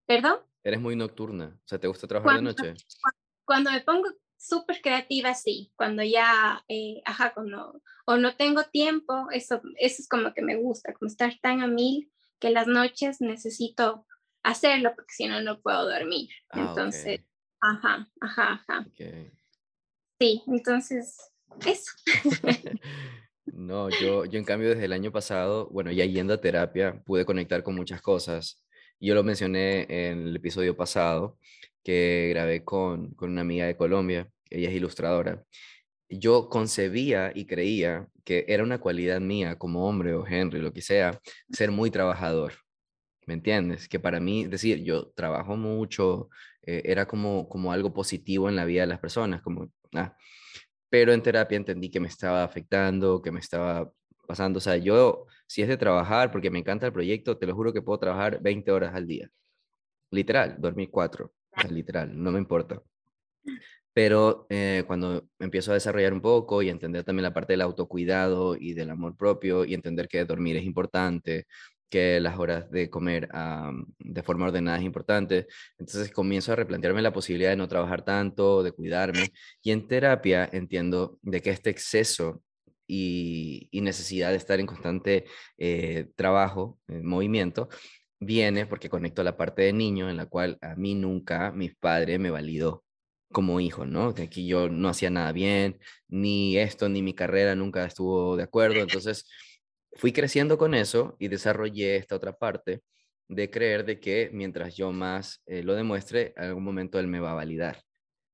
¿Perdón? 0.06 0.40
Eres 0.64 0.82
muy 0.82 0.98
nocturna, 0.98 1.58
o 1.58 1.68
sea, 1.68 1.80
¿te 1.80 1.88
gusta 1.88 2.08
trabajar 2.08 2.36
de 2.36 2.42
noche? 2.44 2.74
Cuando 3.46 3.72
me 3.72 3.80
pongo 3.80 4.10
súper 4.38 4.82
creativa, 4.82 5.34
sí. 5.34 5.72
Cuando 5.78 6.04
ya, 6.04 6.64
eh, 6.68 7.02
ajá, 7.06 7.34
cuando, 7.34 7.82
o 8.06 8.18
no 8.18 8.36
tengo 8.36 8.64
tiempo, 8.66 9.28
eso, 9.32 9.62
eso 9.78 10.02
es 10.02 10.10
como 10.10 10.34
que 10.34 10.42
me 10.42 10.58
gusta, 10.58 10.94
como 10.94 11.08
estar 11.08 11.34
tan 11.42 11.62
a 11.62 11.68
mil 11.68 12.12
que 12.42 12.50
las 12.50 12.68
noches 12.68 13.22
necesito 13.22 14.06
hacerlo 14.44 14.94
porque 14.96 15.14
si 15.14 15.28
no, 15.28 15.42
no 15.42 15.62
puedo 15.62 15.88
dormir. 15.90 16.30
Ah, 16.50 16.68
entonces, 16.68 17.22
ajá, 17.62 18.10
ajá, 18.20 18.66
ajá. 18.68 18.88
Sí, 20.20 20.44
entonces, 20.48 21.32
eso. 21.66 21.92
no, 23.46 23.90
yo, 24.02 24.26
yo 24.26 24.40
en 24.40 24.44
cambio 24.44 24.70
desde 24.70 24.86
el 24.86 24.94
año 24.94 25.12
pasado, 25.12 25.70
bueno, 25.70 25.92
ya 25.92 26.04
yendo 26.06 26.34
a 26.34 26.42
terapia, 26.42 27.02
pude 27.06 27.26
conectar 27.26 27.64
con 27.64 27.76
muchas 27.76 28.02
cosas. 28.02 28.64
Yo 29.00 29.14
lo 29.14 29.24
mencioné 29.24 29.86
en 29.90 30.28
el 30.28 30.36
episodio 30.36 30.76
pasado, 30.76 31.38
que 31.84 32.30
grabé 32.32 32.64
con, 32.64 33.14
con 33.14 33.32
una 33.32 33.42
amiga 33.42 33.68
de 33.68 33.78
Colombia, 33.78 34.30
ella 34.50 34.70
es 34.70 34.76
ilustradora. 34.76 35.44
Yo 36.12 36.50
concebía 36.50 37.32
y 37.34 37.46
creía 37.46 38.08
que 38.24 38.46
era 38.48 38.64
una 38.64 38.80
cualidad 38.80 39.22
mía 39.22 39.58
como 39.58 39.88
hombre 39.88 40.14
o 40.14 40.26
Henry, 40.28 40.60
lo 40.62 40.74
que 40.74 40.82
sea, 40.82 41.20
ser 41.52 41.72
muy 41.72 41.90
trabajador. 41.92 42.54
¿Me 43.28 43.34
entiendes? 43.36 43.88
Que 43.88 44.00
para 44.00 44.20
mí, 44.20 44.46
decir, 44.46 44.84
yo 44.84 45.10
trabajo 45.12 45.56
mucho, 45.56 46.30
eh, 46.64 46.82
era 46.86 47.08
como, 47.08 47.48
como 47.50 47.72
algo 47.72 47.94
positivo 47.94 48.50
en 48.50 48.56
la 48.56 48.66
vida 48.66 48.82
de 48.82 48.88
las 48.88 49.00
personas, 49.00 49.42
como, 49.42 49.72
ah. 49.96 50.16
pero 50.90 51.14
en 51.14 51.24
terapia 51.24 51.58
entendí 51.58 51.90
que 51.90 52.00
me 52.00 52.08
estaba 52.08 52.44
afectando, 52.44 53.22
que 53.22 53.32
me 53.32 53.40
estaba 53.40 53.92
pasando, 54.28 54.58
o 54.60 54.62
sea, 54.62 54.78
yo, 54.78 55.26
si 55.48 55.62
es 55.62 55.68
de 55.68 55.78
trabajar, 55.78 56.32
porque 56.32 56.52
me 56.52 56.60
encanta 56.60 56.88
el 56.88 56.94
proyecto, 56.94 57.38
te 57.38 57.48
lo 57.48 57.56
juro 57.56 57.74
que 57.74 57.82
puedo 57.82 58.00
trabajar 58.00 58.42
20 58.42 58.72
horas 58.72 58.96
al 58.96 59.08
día, 59.08 59.30
literal, 60.12 60.56
dormir 60.60 60.90
cuatro 60.92 61.34
literal, 61.70 62.12
no 62.14 62.32
me 62.32 62.40
importa. 62.40 62.82
Pero 63.94 64.48
eh, 64.50 64.84
cuando 64.88 65.28
empiezo 65.40 65.72
a 65.72 65.76
desarrollar 65.76 66.14
un 66.14 66.22
poco 66.22 66.62
y 66.62 66.70
entender 66.70 67.04
también 67.04 67.24
la 67.24 67.34
parte 67.34 67.54
del 67.54 67.62
autocuidado 67.62 68.56
y 68.56 68.74
del 68.74 68.90
amor 68.90 69.18
propio 69.18 69.66
y 69.66 69.74
entender 69.74 70.08
que 70.08 70.24
dormir 70.26 70.56
es 70.58 70.64
importante, 70.64 71.46
que 71.92 72.20
las 72.22 72.40
horas 72.40 72.72
de 72.72 72.90
comer 72.90 73.30
de 74.00 74.24
forma 74.24 74.46
ordenada 74.48 74.78
es 74.78 74.84
importante, 74.86 75.48
entonces 75.78 76.12
comienzo 76.12 76.54
a 76.54 76.56
replantearme 76.56 77.02
la 77.02 77.14
posibilidad 77.14 77.52
de 77.52 77.58
no 77.58 77.68
trabajar 77.68 78.04
tanto, 78.04 78.64
de 78.64 78.72
cuidarme. 78.72 79.32
Y 79.62 79.72
en 79.72 79.88
terapia 79.88 80.50
entiendo 80.52 81.20
de 81.22 81.42
que 81.42 81.52
este 81.52 81.70
exceso 81.70 82.42
y, 82.88 83.70
necesidad 83.74 84.32
de 84.32 84.38
estar 84.38 84.60
en 84.60 84.68
constante 84.68 85.26
eh, 85.58 86.08
trabajo, 86.16 86.80
en 86.88 87.06
movimiento, 87.06 87.70
viene 88.20 88.66
porque 88.66 88.90
conecto 88.90 89.24
la 89.24 89.38
parte 89.38 89.64
de 89.64 89.74
niño 89.74 90.10
en 90.10 90.18
la 90.18 90.28
cual 90.28 90.58
a 90.62 90.76
mí 90.76 90.96
nunca 90.96 91.52
mi 91.52 91.70
padre 91.70 92.20
me 92.20 92.30
validó 92.32 92.84
como 93.32 93.60
hijo, 93.60 93.86
¿no? 93.86 94.14
Que 94.14 94.24
aquí 94.24 94.48
yo 94.48 94.70
no 94.70 94.90
hacía 94.90 95.10
nada 95.10 95.32
bien, 95.32 95.80
ni 96.08 96.58
esto, 96.58 96.90
ni 96.90 97.02
mi 97.02 97.14
carrera 97.14 97.56
nunca 97.56 97.86
estuvo 97.86 98.36
de 98.38 98.44
acuerdo. 98.44 98.76
Entonces, 98.82 99.28
fui 99.94 100.14
creciendo 100.14 100.58
con 100.58 100.74
eso 100.74 101.16
y 101.20 101.28
desarrollé 101.28 101.98
esta 101.98 102.16
otra 102.16 102.34
parte 102.34 102.82
de 103.28 103.50
creer 103.50 103.86
de 103.86 104.00
que 104.00 104.30
mientras 104.34 104.76
yo 104.76 104.92
más 104.92 105.42
eh, 105.46 105.64
lo 105.64 105.74
demuestre, 105.76 106.34
en 106.38 106.44
algún 106.46 106.64
momento 106.64 107.00
él 107.00 107.08
me 107.08 107.20
va 107.20 107.32
a 107.32 107.36
validar. 107.36 107.84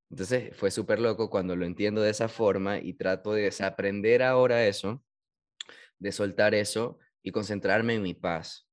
Entonces, 0.09 0.55
fue 0.55 0.71
súper 0.71 0.99
loco 0.99 1.29
cuando 1.29 1.55
lo 1.55 1.65
entiendo 1.65 2.01
de 2.01 2.11
esa 2.11 2.29
forma 2.29 2.79
y 2.79 2.93
trato 2.93 3.33
de 3.33 3.43
desaprender 3.43 4.23
ahora 4.23 4.65
eso, 4.65 5.03
de 5.99 6.11
soltar 6.11 6.55
eso 6.55 6.99
y 7.21 7.31
concentrarme 7.31 7.95
en 7.95 8.03
mi 8.03 8.13
paz, 8.13 8.66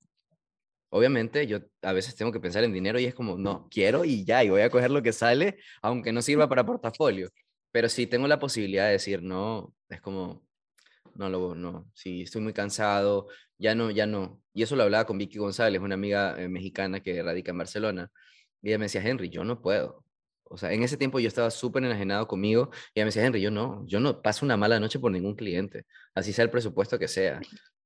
Obviamente 0.95 1.45
yo 1.49 1.59
a 1.83 1.93
veces 1.93 2.15
tengo 2.15 2.31
que 2.31 2.39
pensar 2.39 2.63
en 2.63 2.73
dinero 2.73 3.01
y 3.01 3.05
es 3.05 3.17
como, 3.17 3.37
no, 3.37 3.69
quiero 3.69 4.05
y 4.05 4.25
ya, 4.25 4.45
y 4.45 4.51
voy 4.51 4.61
a 4.61 4.71
coger 4.71 4.93
lo 4.93 5.03
que 5.03 5.13
sale, 5.13 5.59
aunque 5.83 6.13
no 6.13 6.23
sirva 6.23 6.49
para 6.49 6.65
portafolio. 6.65 7.31
Pero 7.73 7.89
si 7.89 8.07
tengo 8.07 8.29
la 8.29 8.39
posibilidad 8.39 8.87
de 8.87 8.93
decir 8.93 9.21
no, 9.21 9.75
es 9.89 10.01
como, 10.01 10.47
no, 11.17 11.29
lo, 11.29 11.57
no, 11.57 11.91
si 11.95 12.23
estoy 12.23 12.43
muy 12.43 12.53
cansado, 12.53 13.27
ya 13.59 13.75
no, 13.75 13.91
ya 13.91 14.07
no. 14.07 14.41
Y 14.53 14.63
eso 14.63 14.77
lo 14.77 14.85
hablaba 14.85 15.05
con 15.05 15.19
Vicky 15.19 15.37
González, 15.39 15.81
una 15.83 15.95
amiga 15.97 16.41
eh, 16.41 16.49
mexicana 16.49 17.01
que 17.01 17.21
radica 17.25 17.51
en 17.51 17.59
Barcelona. 17.59 18.13
Y 18.63 18.69
ella 18.69 18.79
me 18.79 18.85
decía, 18.85 19.03
Henry, 19.03 19.31
yo 19.31 19.43
no 19.43 19.61
puedo. 19.61 20.05
O 20.45 20.57
sea, 20.57 20.73
en 20.73 20.85
ese 20.85 20.97
tiempo 20.97 21.19
yo 21.19 21.27
estaba 21.27 21.51
súper 21.51 21.83
enajenado 21.83 22.29
conmigo 22.29 22.71
y 22.95 23.01
ella 23.01 23.07
me 23.07 23.09
decía, 23.09 23.27
Henry, 23.27 23.41
yo 23.41 23.51
no, 23.51 23.85
yo 23.89 23.99
no 23.99 24.23
paso 24.23 24.47
una 24.47 24.57
mala 24.57 24.79
noche 24.79 25.01
por 25.01 25.11
ningún 25.11 25.35
cliente, 25.35 25.87
así 26.15 26.33
sea 26.33 26.45
el 26.45 26.51
presupuesto 26.51 27.01
que 27.01 27.09
sea. 27.09 27.41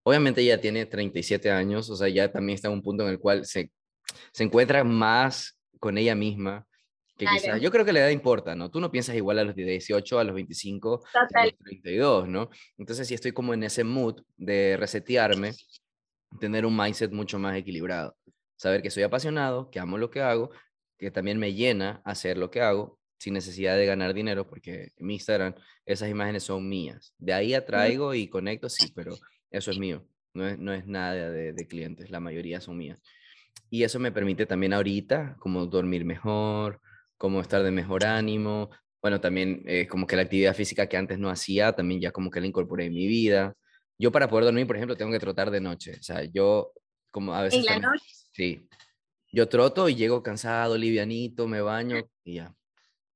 Obviamente 0.09 0.41
ella 0.41 0.59
tiene 0.59 0.87
37 0.87 1.51
años, 1.51 1.91
o 1.91 1.95
sea, 1.95 2.09
ya 2.09 2.33
también 2.33 2.55
está 2.55 2.69
en 2.69 2.73
un 2.73 2.83
punto 2.83 3.05
en 3.05 3.11
el 3.11 3.19
cual 3.19 3.45
se, 3.45 3.71
se 4.33 4.43
encuentra 4.43 4.83
más 4.83 5.61
con 5.79 5.99
ella 5.99 6.15
misma 6.15 6.67
que 7.19 7.27
quizás, 7.27 7.61
yo 7.61 7.71
creo 7.71 7.85
que 7.85 7.93
la 7.93 7.99
edad 8.01 8.09
importa, 8.09 8.55
¿no? 8.55 8.71
Tú 8.71 8.81
no 8.81 8.91
piensas 8.91 9.17
igual 9.17 9.39
a 9.39 9.45
los 9.45 9.55
18, 9.55 10.19
a 10.19 10.25
los 10.25 10.35
25, 10.35 11.05
a 11.13 11.45
los 11.45 11.59
32, 11.59 12.27
¿no? 12.27 12.49
Entonces 12.79 13.07
sí 13.07 13.13
estoy 13.13 13.33
como 13.33 13.53
en 13.53 13.65
ese 13.65 13.85
mood 13.85 14.23
de 14.39 14.79
resetearme, 14.79 15.53
tener 16.41 16.65
un 16.65 16.75
mindset 16.75 17.13
mucho 17.13 17.39
más 17.39 17.55
equilibrado, 17.55 18.17
saber 18.57 18.81
que 18.81 18.91
soy 18.91 19.03
apasionado, 19.03 19.69
que 19.69 19.79
amo 19.79 19.99
lo 19.99 20.11
que 20.11 20.23
hago, 20.23 20.53
que 20.97 21.11
también 21.11 21.39
me 21.39 21.53
llena 21.53 22.01
hacer 22.07 22.39
lo 22.39 22.51
que 22.51 22.63
hago 22.63 22.99
sin 23.19 23.35
necesidad 23.35 23.77
de 23.77 23.85
ganar 23.85 24.15
dinero, 24.15 24.49
porque 24.49 24.93
en 24.97 25.07
mi 25.07 25.15
Instagram 25.15 25.55
esas 25.85 26.09
imágenes 26.09 26.45
son 26.45 26.67
mías. 26.67 27.13
De 27.19 27.35
ahí 27.35 27.53
atraigo 27.53 28.15
y 28.15 28.29
conecto, 28.29 28.71
sí, 28.71 28.91
pero 28.95 29.13
eso 29.51 29.71
es 29.71 29.79
mío, 29.79 30.05
no 30.35 30.47
es, 30.47 30.59
no 30.59 30.73
es 30.73 30.87
nada 30.87 31.31
de, 31.31 31.53
de, 31.53 31.67
clientes, 31.67 32.11
la 32.11 32.21
mayoría 32.21 32.61
son 32.61 32.77
mías. 32.77 33.03
Y 33.71 33.83
eso 33.83 33.99
me 33.99 34.13
permite 34.13 34.47
también 34.47 34.73
ahorita 34.73 35.37
como 35.39 35.67
dormir 35.67 36.05
mejor, 36.05 36.81
como 37.17 37.41
estar 37.41 37.63
de 37.63 37.71
mejor 37.71 38.05
ánimo. 38.05 38.71
Bueno, 39.03 39.21
también 39.21 39.63
eh, 39.67 39.87
como 39.87 40.07
que 40.07 40.17
la 40.17 40.23
actividad 40.23 40.55
física 40.55 40.89
que 40.89 40.97
antes 40.97 41.19
no 41.19 41.29
hacía, 41.29 41.73
también 41.73 42.01
ya 42.01 42.11
como 42.11 42.31
que 42.31 42.41
la 42.41 42.47
incorporé 42.47 42.87
en 42.87 42.95
mi 42.95 43.07
vida. 43.07 43.55
Yo 43.99 44.11
para 44.11 44.29
poder 44.29 44.47
dormir, 44.47 44.67
por 44.67 44.77
ejemplo, 44.77 44.97
tengo 44.97 45.13
que 45.13 45.19
trotar 45.19 45.51
de 45.51 45.61
noche. 45.61 45.97
O 45.99 46.03
sea, 46.03 46.25
yo 46.25 46.73
como 47.11 47.35
a 47.35 47.43
veces... 47.43 47.61
¿En 47.61 47.67
la 47.67 47.79
noche? 47.91 48.05
Sí. 48.33 48.69
Yo 49.33 49.49
troto 49.49 49.89
y 49.89 49.95
llego 49.95 50.23
cansado, 50.23 50.79
livianito, 50.79 51.47
me 51.47 51.61
baño 51.61 51.99
y 52.25 52.37
ya. 52.37 52.55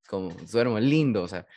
Como 0.07 0.29
duermo 0.51 0.79
lindo, 0.79 1.23
o 1.23 1.27
sea, 1.27 1.47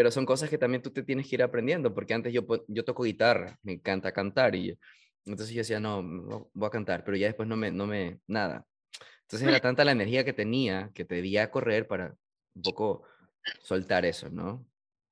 pero 0.00 0.10
son 0.10 0.24
cosas 0.24 0.48
que 0.48 0.56
también 0.56 0.82
tú 0.82 0.90
te 0.90 1.02
tienes 1.02 1.28
que 1.28 1.34
ir 1.34 1.42
aprendiendo, 1.42 1.92
porque 1.92 2.14
antes 2.14 2.32
yo, 2.32 2.46
yo 2.68 2.84
toco 2.86 3.02
guitarra, 3.02 3.58
me 3.62 3.74
encanta 3.74 4.12
cantar, 4.12 4.54
y 4.56 4.78
entonces 5.26 5.54
yo 5.54 5.60
decía, 5.60 5.78
no, 5.78 6.02
voy 6.54 6.66
a 6.66 6.70
cantar, 6.70 7.04
pero 7.04 7.18
ya 7.18 7.26
después 7.26 7.46
no 7.46 7.54
me, 7.54 7.70
no 7.70 7.86
me, 7.86 8.18
nada. 8.26 8.66
Entonces 9.24 9.46
era 9.46 9.60
tanta 9.60 9.84
la 9.84 9.92
energía 9.92 10.24
que 10.24 10.32
tenía, 10.32 10.90
que 10.94 11.04
te 11.04 11.16
debía 11.16 11.42
a 11.42 11.50
correr 11.50 11.86
para 11.86 12.16
un 12.54 12.62
poco 12.62 13.02
soltar 13.62 14.06
eso, 14.06 14.30
¿no? 14.30 14.66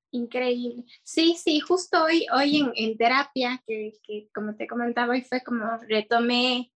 Increíble. 0.09 0.85
Sí, 1.03 1.37
sí, 1.37 1.59
justo 1.59 2.03
hoy, 2.05 2.25
hoy 2.33 2.57
en, 2.57 2.71
en 2.73 2.97
terapia, 2.97 3.61
que, 3.67 3.93
que, 4.01 4.27
como 4.33 4.55
te 4.55 4.65
comentaba, 4.65 5.13
hoy 5.13 5.21
fue 5.21 5.43
como 5.43 5.65
retomé 5.87 6.73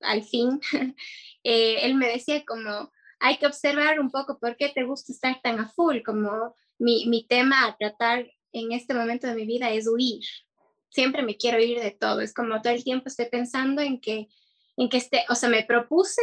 al 0.00 0.22
fin, 0.22 0.58
eh, 1.44 1.80
él 1.82 1.96
me 1.96 2.08
decía 2.08 2.42
como, 2.46 2.90
hay 3.20 3.36
que 3.36 3.46
observar 3.46 4.00
un 4.00 4.10
poco 4.10 4.38
por 4.38 4.56
qué 4.56 4.70
te 4.70 4.84
gusta 4.84 5.12
estar 5.12 5.38
tan 5.42 5.60
a 5.60 5.68
full, 5.68 5.98
como 6.02 6.56
mi, 6.82 7.06
mi 7.06 7.26
tema 7.26 7.66
a 7.66 7.76
tratar 7.76 8.30
en 8.52 8.72
este 8.72 8.94
momento 8.94 9.26
de 9.26 9.34
mi 9.34 9.46
vida 9.46 9.70
es 9.70 9.88
huir. 9.88 10.22
Siempre 10.90 11.22
me 11.22 11.36
quiero 11.36 11.58
ir 11.58 11.80
de 11.80 11.90
todo. 11.92 12.20
Es 12.20 12.34
como 12.34 12.60
todo 12.60 12.72
el 12.72 12.84
tiempo 12.84 13.08
estoy 13.08 13.26
pensando 13.26 13.80
en 13.80 14.00
que, 14.00 14.28
en 14.76 14.88
que 14.88 14.98
este, 14.98 15.24
o 15.28 15.34
sea, 15.34 15.48
me 15.48 15.64
propuse 15.64 16.20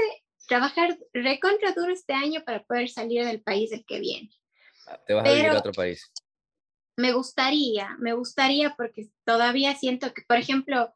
trabajar 0.48 0.98
recontra 1.14 1.74
duro 1.74 1.92
este 1.92 2.14
año 2.14 2.44
para 2.46 2.64
poder 2.64 2.90
salir 2.90 3.26
del 3.26 3.42
país 3.42 3.72
del 3.72 3.86
que 3.86 4.00
viene. 4.00 4.30
¿Te 5.08 5.14
vas 5.14 5.26
a 5.28 5.32
vivir 5.32 5.48
a 5.48 5.58
otro 5.58 5.72
país? 5.72 6.12
me 7.00 7.14
gustaría, 7.14 7.96
me 8.00 8.12
gustaría 8.12 8.76
porque 8.76 9.10
todavía 9.24 9.74
siento 9.74 10.14
que, 10.14 10.22
por 10.28 10.38
ejemplo, 10.38 10.94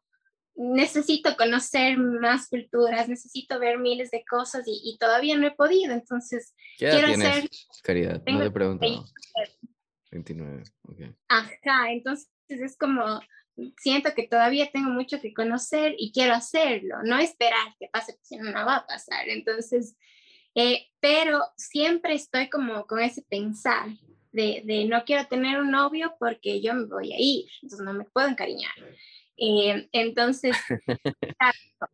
necesito 0.56 1.36
conocer 1.36 1.98
más 1.98 2.48
culturas, 2.48 3.08
necesito 3.08 3.58
ver 3.58 3.78
miles 3.78 4.10
de 4.10 4.24
cosas 4.24 4.64
y, 4.66 4.96
todavía 5.00 5.36
no 5.36 5.46
he 5.46 5.50
podido, 5.50 5.92
entonces 5.92 6.54
¿Qué 6.78 6.86
edad 6.86 6.94
quiero 6.94 7.08
tienes, 7.08 7.28
hacer... 7.28 7.50
Caridad, 7.82 8.22
no 8.26 8.42
te 8.42 8.50
pregunto. 8.50 9.04
29, 10.12 10.62
ok. 10.82 11.00
Ajá, 11.28 11.90
entonces 11.90 12.30
es 12.48 12.76
como, 12.76 13.20
siento 13.78 14.14
que 14.14 14.28
todavía 14.28 14.70
tengo 14.70 14.90
mucho 14.90 15.20
que 15.20 15.34
conocer 15.34 15.94
y 15.98 16.12
quiero 16.12 16.34
hacerlo, 16.34 16.96
no 17.02 17.18
esperar 17.18 17.74
que 17.78 17.88
pase, 17.92 18.16
si 18.22 18.36
no, 18.36 18.50
no 18.50 18.64
va 18.64 18.76
a 18.76 18.86
pasar. 18.86 19.28
Entonces, 19.28 19.96
eh, 20.54 20.86
pero 21.00 21.40
siempre 21.56 22.14
estoy 22.14 22.48
como 22.48 22.86
con 22.86 23.00
ese 23.00 23.22
pensar 23.22 23.88
de, 24.30 24.62
de, 24.64 24.84
no 24.84 25.04
quiero 25.04 25.26
tener 25.26 25.60
un 25.60 25.70
novio 25.70 26.14
porque 26.18 26.60
yo 26.60 26.74
me 26.74 26.86
voy 26.86 27.12
a 27.12 27.16
ir, 27.18 27.46
entonces 27.62 27.84
no 27.84 27.92
me 27.92 28.04
puedo 28.04 28.28
encariñar. 28.28 28.72
Eh, 29.36 29.88
entonces, 29.92 30.56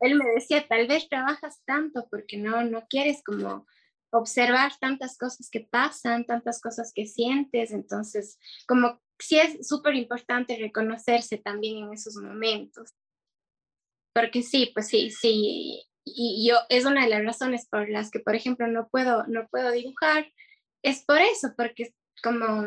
él 0.00 0.14
me 0.16 0.24
decía, 0.34 0.66
tal 0.68 0.86
vez 0.86 1.08
trabajas 1.08 1.62
tanto 1.64 2.06
porque 2.10 2.36
no, 2.36 2.64
no 2.64 2.86
quieres 2.88 3.22
como 3.24 3.66
observar 4.12 4.72
tantas 4.80 5.16
cosas 5.16 5.48
que 5.50 5.60
pasan, 5.60 6.26
tantas 6.26 6.60
cosas 6.60 6.92
que 6.94 7.06
sientes, 7.06 7.70
entonces 7.70 8.38
como 8.66 9.00
sí 9.20 9.38
es 9.38 9.68
súper 9.68 9.94
importante 9.94 10.56
reconocerse 10.56 11.38
también 11.38 11.84
en 11.84 11.92
esos 11.92 12.16
momentos. 12.16 12.90
Porque 14.12 14.42
sí, 14.42 14.70
pues 14.74 14.88
sí, 14.88 15.10
sí, 15.10 15.84
y 16.04 16.48
yo 16.48 16.56
es 16.68 16.84
una 16.84 17.04
de 17.04 17.10
las 17.10 17.24
razones 17.24 17.68
por 17.68 17.88
las 17.88 18.10
que, 18.10 18.18
por 18.18 18.34
ejemplo, 18.34 18.66
no 18.66 18.88
puedo, 18.88 19.24
no 19.28 19.46
puedo 19.48 19.70
dibujar, 19.70 20.32
es 20.82 21.04
por 21.04 21.18
eso, 21.20 21.54
porque 21.56 21.94
como 22.22 22.66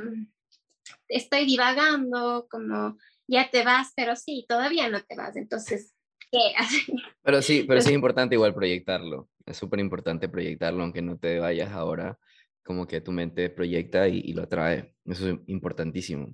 estoy 1.09 1.45
divagando, 1.45 2.47
como 2.49 2.97
ya 3.27 3.49
te 3.49 3.63
vas, 3.63 3.93
pero 3.95 4.15
sí, 4.15 4.45
todavía 4.47 4.89
no 4.89 5.01
te 5.03 5.15
vas, 5.15 5.35
entonces, 5.35 5.93
¿qué 6.31 6.53
Pero 7.23 7.41
sí, 7.41 7.65
pero 7.67 7.81
sí 7.81 7.89
es 7.89 7.95
importante 7.95 8.35
igual 8.35 8.53
proyectarlo, 8.53 9.29
es 9.45 9.57
súper 9.57 9.79
importante 9.79 10.29
proyectarlo, 10.29 10.83
aunque 10.83 11.01
no 11.01 11.17
te 11.17 11.39
vayas 11.39 11.71
ahora, 11.71 12.17
como 12.63 12.87
que 12.87 13.01
tu 13.01 13.11
mente 13.11 13.49
proyecta 13.49 14.07
y, 14.07 14.19
y 14.19 14.33
lo 14.33 14.43
atrae, 14.43 14.95
eso 15.05 15.29
es 15.29 15.39
importantísimo. 15.47 16.33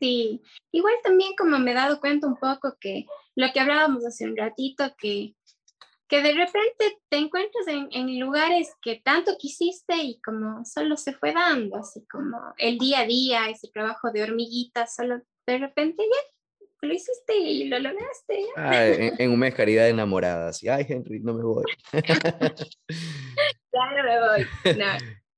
Sí, 0.00 0.42
igual 0.72 0.94
también 1.04 1.32
como 1.36 1.58
me 1.58 1.72
he 1.72 1.74
dado 1.74 2.00
cuenta 2.00 2.26
un 2.26 2.36
poco 2.36 2.76
que 2.80 3.04
lo 3.36 3.52
que 3.52 3.60
hablábamos 3.60 4.04
hace 4.06 4.24
un 4.24 4.36
ratito, 4.36 4.84
que, 4.98 5.34
que 6.10 6.22
de 6.22 6.34
repente 6.34 6.98
te 7.08 7.18
encuentras 7.18 7.68
en, 7.68 7.88
en, 7.92 8.18
lugares 8.18 8.74
que 8.82 9.00
tanto 9.02 9.36
quisiste 9.38 9.94
y 9.96 10.20
como 10.20 10.64
solo 10.64 10.96
se 10.96 11.12
fue 11.12 11.32
dando, 11.32 11.76
así 11.76 12.04
como 12.10 12.36
el 12.58 12.78
día 12.78 13.00
a 13.00 13.06
día, 13.06 13.48
ese 13.48 13.68
trabajo 13.72 14.10
de 14.10 14.24
hormiguita, 14.24 14.88
solo 14.88 15.22
de 15.46 15.58
repente 15.58 16.02
ya 16.02 16.18
lo 16.88 16.92
hiciste 16.92 17.36
y 17.36 17.68
lo 17.68 17.78
lograste. 17.78 18.44
Ah, 18.56 18.86
en, 18.86 19.30
un 19.30 19.38
mes 19.38 19.54
caridad 19.54 19.88
enamorada, 19.88 20.48
así, 20.48 20.68
ay 20.68 20.84
Henry, 20.88 21.20
no 21.20 21.32
me 21.32 21.44
voy. 21.44 21.64
claro, 23.70 24.04
me 24.04 24.20
voy. 24.20 24.46
No. 24.76 24.86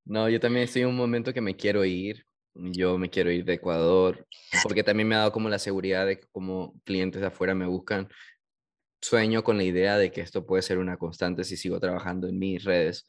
no, 0.05 0.29
yo 0.29 0.39
también 0.39 0.63
estoy 0.63 0.81
en 0.81 0.87
un 0.87 0.95
momento 0.95 1.33
que 1.33 1.41
me 1.41 1.55
quiero 1.55 1.85
ir, 1.85 2.25
yo 2.55 2.97
me 2.97 3.11
quiero 3.11 3.29
ir 3.29 3.45
de 3.45 3.53
Ecuador, 3.53 4.25
porque 4.63 4.83
también 4.83 5.07
me 5.07 5.13
ha 5.15 5.19
dado 5.19 5.31
como 5.33 5.49
la 5.49 5.59
seguridad 5.59 6.07
de 6.07 6.19
que 6.19 6.27
como 6.31 6.73
clientes 6.83 7.21
de 7.21 7.27
afuera 7.27 7.53
me 7.53 7.67
buscan. 7.67 8.09
Sueño 9.03 9.43
con 9.43 9.57
la 9.57 9.63
idea 9.63 9.97
de 9.97 10.11
que 10.11 10.21
esto 10.21 10.45
puede 10.45 10.61
ser 10.63 10.77
una 10.77 10.97
constante 10.97 11.43
si 11.43 11.57
sigo 11.57 11.79
trabajando 11.79 12.27
en 12.27 12.39
mis 12.39 12.63
redes 12.63 13.07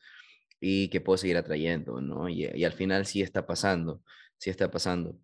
y 0.60 0.88
que 0.88 1.00
puedo 1.00 1.16
seguir 1.16 1.36
atrayendo, 1.36 2.00
¿no? 2.00 2.28
Y, 2.28 2.50
y 2.54 2.64
al 2.64 2.72
final 2.72 3.06
sí 3.06 3.22
está 3.22 3.46
pasando, 3.46 4.02
sí 4.36 4.50
está 4.50 4.70
pasando. 4.70 5.16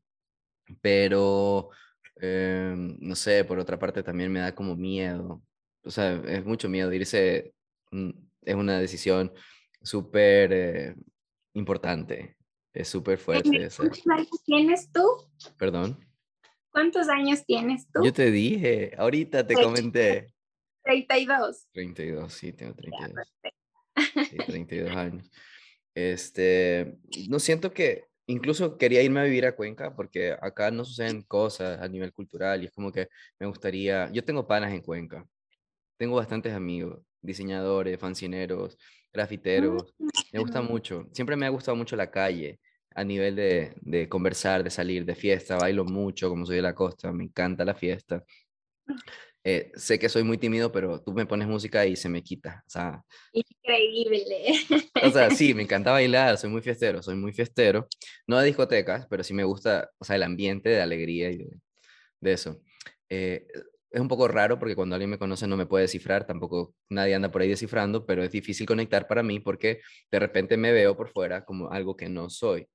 Pero, 0.80 1.70
em, 2.16 2.96
no 3.00 3.16
sé, 3.16 3.44
por 3.44 3.58
otra 3.58 3.78
parte 3.78 4.02
también 4.02 4.32
me 4.32 4.40
da 4.40 4.54
como 4.54 4.76
miedo. 4.76 5.42
O 5.82 5.90
sea, 5.90 6.22
es 6.26 6.44
mucho 6.44 6.68
miedo 6.68 6.92
irse, 6.92 7.52
mm, 7.90 8.10
es 8.42 8.54
una 8.54 8.78
decisión 8.78 9.32
súper 9.82 10.52
eh, 10.52 10.94
importante 11.54 12.36
es 12.72 12.88
súper 12.88 13.18
fuerte. 13.18 13.68
¿Cuántos 13.76 14.06
años 14.06 14.44
tienes 14.44 14.92
tú? 14.92 15.02
Perdón. 15.58 15.98
¿Cuántos 16.70 17.08
años 17.08 17.44
tienes 17.44 17.86
tú? 17.92 18.04
Yo 18.04 18.12
te 18.12 18.30
dije, 18.30 18.92
ahorita 18.96 19.46
te 19.46 19.54
comenté. 19.54 20.32
32. 20.82 21.66
32, 21.72 22.32
sí, 22.32 22.52
tengo 22.52 22.74
32. 22.74 23.26
Sí, 24.28 24.36
32 24.46 24.96
años. 24.96 25.30
Este, 25.94 26.98
no 27.28 27.38
siento 27.38 27.72
que, 27.72 28.04
incluso 28.26 28.78
quería 28.78 29.02
irme 29.02 29.20
a 29.20 29.24
vivir 29.24 29.44
a 29.46 29.56
Cuenca 29.56 29.94
porque 29.94 30.36
acá 30.40 30.70
no 30.70 30.84
suceden 30.84 31.22
cosas 31.22 31.80
a 31.80 31.88
nivel 31.88 32.12
cultural 32.12 32.62
y 32.62 32.66
es 32.66 32.72
como 32.72 32.92
que 32.92 33.08
me 33.38 33.46
gustaría, 33.46 34.10
yo 34.12 34.24
tengo 34.24 34.46
panas 34.46 34.72
en 34.72 34.82
Cuenca, 34.82 35.26
tengo 35.96 36.16
bastantes 36.16 36.54
amigos, 36.54 37.02
diseñadores, 37.20 37.98
fancineros, 37.98 38.78
grafiteros. 39.12 39.94
Me 40.32 40.40
gusta 40.40 40.62
mucho. 40.62 41.06
Siempre 41.12 41.36
me 41.36 41.46
ha 41.46 41.50
gustado 41.50 41.76
mucho 41.76 41.96
la 41.96 42.10
calle 42.10 42.60
a 42.94 43.04
nivel 43.04 43.36
de, 43.36 43.74
de, 43.80 44.08
conversar, 44.08 44.64
de 44.64 44.70
salir, 44.70 45.04
de 45.04 45.14
fiesta. 45.14 45.56
Bailo 45.56 45.84
mucho, 45.84 46.28
como 46.28 46.46
soy 46.46 46.56
de 46.56 46.62
la 46.62 46.74
costa, 46.74 47.12
me 47.12 47.24
encanta 47.24 47.64
la 47.64 47.74
fiesta. 47.74 48.24
Eh, 49.42 49.72
sé 49.74 49.98
que 49.98 50.08
soy 50.08 50.22
muy 50.22 50.36
tímido, 50.38 50.70
pero 50.70 51.02
tú 51.02 51.12
me 51.12 51.26
pones 51.26 51.48
música 51.48 51.86
y 51.86 51.96
se 51.96 52.08
me 52.08 52.22
quita. 52.22 52.62
O 52.66 52.70
sea, 52.70 53.02
Increíble. 53.32 54.52
O 55.02 55.10
sea, 55.10 55.30
sí, 55.30 55.54
me 55.54 55.62
encanta 55.62 55.92
bailar, 55.92 56.36
soy 56.36 56.50
muy 56.50 56.62
fiestero, 56.62 57.02
soy 57.02 57.16
muy 57.16 57.32
fiestero. 57.32 57.88
No 58.26 58.38
de 58.38 58.46
discotecas, 58.46 59.06
pero 59.08 59.24
sí 59.24 59.32
me 59.34 59.44
gusta, 59.44 59.90
o 59.98 60.04
sea, 60.04 60.16
el 60.16 60.22
ambiente 60.22 60.68
de 60.68 60.82
alegría 60.82 61.30
y 61.30 61.38
de, 61.38 61.50
de 62.20 62.32
eso. 62.32 62.60
Eh, 63.08 63.46
es 63.90 64.00
un 64.00 64.08
poco 64.08 64.28
raro 64.28 64.58
porque 64.58 64.76
cuando 64.76 64.94
alguien 64.94 65.10
me 65.10 65.18
conoce 65.18 65.46
no 65.46 65.56
me 65.56 65.66
puede 65.66 65.82
descifrar, 65.82 66.26
tampoco 66.26 66.74
nadie 66.88 67.14
anda 67.14 67.30
por 67.30 67.42
ahí 67.42 67.48
descifrando, 67.48 68.06
pero 68.06 68.22
es 68.22 68.30
difícil 68.30 68.66
conectar 68.66 69.06
para 69.08 69.22
mí 69.22 69.40
porque 69.40 69.80
de 70.10 70.18
repente 70.18 70.56
me 70.56 70.72
veo 70.72 70.96
por 70.96 71.08
fuera 71.08 71.44
como 71.44 71.70
algo 71.70 71.96
que 71.96 72.08
no 72.08 72.30
soy. 72.30 72.68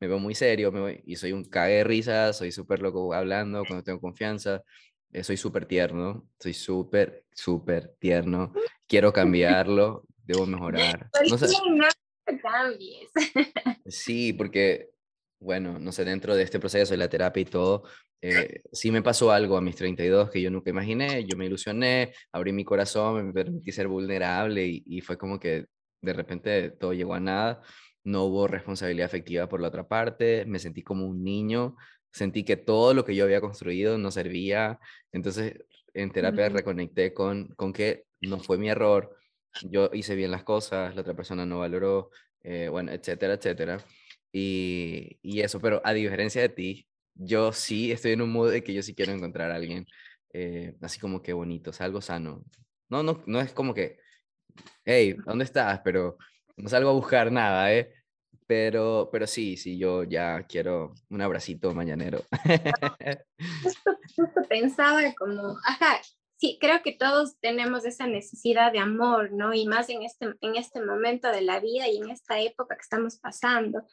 Me 0.00 0.08
veo 0.08 0.18
muy 0.18 0.34
serio 0.34 0.72
me 0.72 1.02
y 1.04 1.16
soy 1.16 1.32
un 1.32 1.44
cague 1.44 1.74
de 1.74 1.84
risa, 1.84 2.32
soy 2.32 2.52
súper 2.52 2.80
loco 2.80 3.12
hablando 3.12 3.64
cuando 3.66 3.82
tengo 3.84 4.00
confianza, 4.00 4.62
eh, 5.12 5.24
soy 5.24 5.36
súper 5.36 5.66
tierno, 5.66 6.28
soy 6.38 6.54
súper, 6.54 7.24
súper 7.32 7.96
tierno. 7.98 8.52
Quiero 8.86 9.12
cambiarlo, 9.12 10.04
debo 10.24 10.46
mejorar. 10.46 11.10
No 11.28 11.38
sé. 11.38 11.46
cambies. 12.42 13.10
Sí, 13.86 14.32
porque, 14.32 14.90
bueno, 15.40 15.78
no 15.78 15.90
sé, 15.90 16.04
dentro 16.04 16.36
de 16.36 16.44
este 16.44 16.60
proceso 16.60 16.92
de 16.92 16.98
la 16.98 17.08
terapia 17.08 17.40
y 17.40 17.44
todo, 17.44 17.84
eh, 18.22 18.62
sí 18.70 18.92
me 18.92 19.02
pasó 19.02 19.32
algo 19.32 19.56
a 19.56 19.60
mis 19.60 19.74
32 19.74 20.30
que 20.30 20.40
yo 20.40 20.50
nunca 20.50 20.70
imaginé, 20.70 21.24
yo 21.24 21.36
me 21.36 21.46
ilusioné, 21.46 22.12
abrí 22.30 22.52
mi 22.52 22.64
corazón, 22.64 23.26
me 23.26 23.32
permití 23.32 23.72
ser 23.72 23.88
vulnerable 23.88 24.64
y, 24.64 24.84
y, 24.86 25.00
fue 25.00 25.16
como 25.16 25.40
que 25.40 25.66
de 26.02 26.12
repente 26.12 26.70
todo 26.70 26.92
llegó 26.92 27.14
a 27.14 27.20
nada, 27.20 27.62
no 28.04 28.24
hubo 28.24 28.46
responsabilidad 28.46 29.06
afectiva 29.06 29.48
por 29.48 29.60
la 29.60 29.68
otra 29.68 29.88
parte, 29.88 30.44
me 30.46 30.58
sentí 30.58 30.82
como 30.82 31.06
un 31.06 31.24
niño, 31.24 31.76
sentí 32.12 32.44
que 32.44 32.56
todo 32.56 32.94
lo 32.94 33.04
que 33.04 33.14
yo 33.14 33.24
había 33.24 33.40
construido 33.40 33.98
no 33.98 34.10
servía, 34.10 34.78
entonces 35.12 35.54
en 35.94 36.10
terapia 36.10 36.48
reconecté 36.48 37.12
con, 37.14 37.48
con 37.56 37.72
que 37.72 38.06
no 38.20 38.38
fue 38.38 38.58
mi 38.58 38.68
error, 38.68 39.16
yo 39.70 39.90
hice 39.92 40.14
bien 40.14 40.30
las 40.30 40.44
cosas, 40.44 40.94
la 40.94 41.00
otra 41.02 41.14
persona 41.14 41.46
no 41.46 41.60
valoró, 41.60 42.10
eh, 42.42 42.68
bueno, 42.68 42.92
etcétera, 42.92 43.34
etcétera. 43.34 43.84
Y, 44.32 45.18
y, 45.22 45.40
eso, 45.40 45.60
pero 45.60 45.80
a 45.84 45.92
diferencia 45.92 46.40
de 46.40 46.48
ti, 46.50 46.86
yo 47.14 47.52
sí 47.52 47.90
estoy 47.92 48.12
en 48.12 48.22
un 48.22 48.32
mood 48.32 48.52
de 48.52 48.62
que 48.62 48.72
yo 48.72 48.82
sí 48.82 48.94
quiero 48.94 49.12
encontrar 49.12 49.50
a 49.50 49.56
alguien 49.56 49.86
eh, 50.32 50.76
así 50.80 51.00
como 51.00 51.22
que 51.22 51.32
bonito, 51.32 51.70
o 51.70 51.72
sea, 51.72 51.86
algo 51.86 52.00
sano. 52.00 52.44
No, 52.88 53.02
no, 53.02 53.22
no 53.26 53.40
es 53.40 53.52
como 53.52 53.74
que, 53.74 53.98
hey, 54.84 55.16
¿dónde 55.26 55.44
estás? 55.44 55.80
Pero 55.84 56.18
no 56.56 56.68
salgo 56.68 56.90
a 56.90 56.94
buscar 56.94 57.32
nada, 57.32 57.72
¿eh? 57.74 57.92
Pero, 58.50 59.10
pero 59.12 59.28
sí, 59.28 59.56
sí, 59.56 59.78
yo 59.78 60.02
ya 60.02 60.42
quiero 60.42 60.92
un 61.08 61.22
abracito 61.22 61.72
mañanero. 61.72 62.24
justo, 63.62 63.96
justo 64.16 64.42
pensaba 64.48 65.14
como, 65.16 65.56
ajá, 65.64 66.00
sí, 66.36 66.58
creo 66.60 66.82
que 66.82 66.90
todos 66.90 67.38
tenemos 67.38 67.84
esa 67.84 68.08
necesidad 68.08 68.72
de 68.72 68.80
amor, 68.80 69.30
¿no? 69.30 69.54
Y 69.54 69.66
más 69.66 69.88
en 69.88 70.02
este, 70.02 70.34
en 70.40 70.56
este 70.56 70.84
momento 70.84 71.30
de 71.30 71.42
la 71.42 71.60
vida 71.60 71.86
y 71.86 71.98
en 71.98 72.10
esta 72.10 72.40
época 72.40 72.74
que 72.74 72.82
estamos 72.82 73.18
pasando 73.18 73.86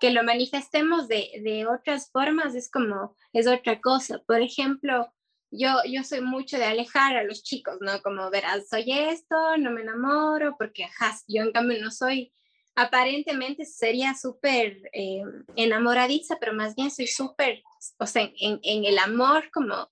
que 0.00 0.10
lo 0.10 0.24
manifestemos 0.24 1.06
de, 1.06 1.30
de, 1.44 1.68
otras 1.68 2.10
formas 2.10 2.56
es 2.56 2.68
como, 2.68 3.14
es 3.32 3.46
otra 3.46 3.80
cosa. 3.80 4.20
Por 4.26 4.40
ejemplo, 4.40 5.14
yo, 5.52 5.76
yo 5.88 6.02
soy 6.02 6.22
mucho 6.22 6.58
de 6.58 6.64
alejar 6.64 7.16
a 7.16 7.22
los 7.22 7.44
chicos, 7.44 7.76
¿no? 7.80 8.02
Como 8.02 8.28
verás, 8.30 8.68
soy 8.68 8.90
esto, 8.90 9.56
no 9.58 9.70
me 9.70 9.82
enamoro, 9.82 10.56
porque 10.58 10.86
ajá, 10.86 11.16
yo 11.28 11.42
en 11.42 11.52
cambio 11.52 11.80
no 11.80 11.92
soy, 11.92 12.32
aparentemente 12.74 13.64
sería 13.64 14.14
súper 14.14 14.82
eh, 14.92 15.22
enamoradiza, 15.56 16.38
pero 16.40 16.54
más 16.54 16.74
bien 16.74 16.90
soy 16.90 17.06
súper, 17.06 17.62
o 17.98 18.06
sea, 18.06 18.22
en, 18.22 18.60
en 18.62 18.84
el 18.84 18.98
amor 18.98 19.50
como 19.52 19.90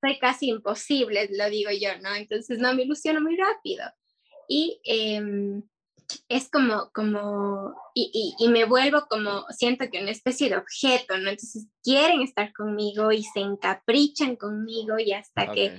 soy 0.00 0.18
casi 0.18 0.48
imposible, 0.48 1.28
lo 1.32 1.48
digo 1.48 1.70
yo, 1.70 1.98
¿no? 2.02 2.14
Entonces 2.14 2.58
no 2.58 2.74
me 2.74 2.82
ilusiono 2.82 3.20
muy 3.20 3.36
rápido. 3.36 3.84
Y 4.48 4.80
eh, 4.84 5.22
es 6.28 6.50
como, 6.50 6.90
como, 6.92 7.74
y, 7.94 8.34
y, 8.38 8.48
me 8.48 8.64
vuelvo 8.64 9.06
como, 9.08 9.46
siento 9.50 9.88
que 9.90 10.02
una 10.02 10.10
especie 10.10 10.50
de 10.50 10.56
objeto, 10.56 11.16
¿no? 11.18 11.30
Entonces 11.30 11.66
quieren 11.82 12.20
estar 12.20 12.52
conmigo 12.52 13.12
y 13.12 13.22
se 13.22 13.40
encaprichan 13.40 14.36
conmigo 14.36 14.98
y 14.98 15.12
hasta 15.12 15.50
que 15.52 15.78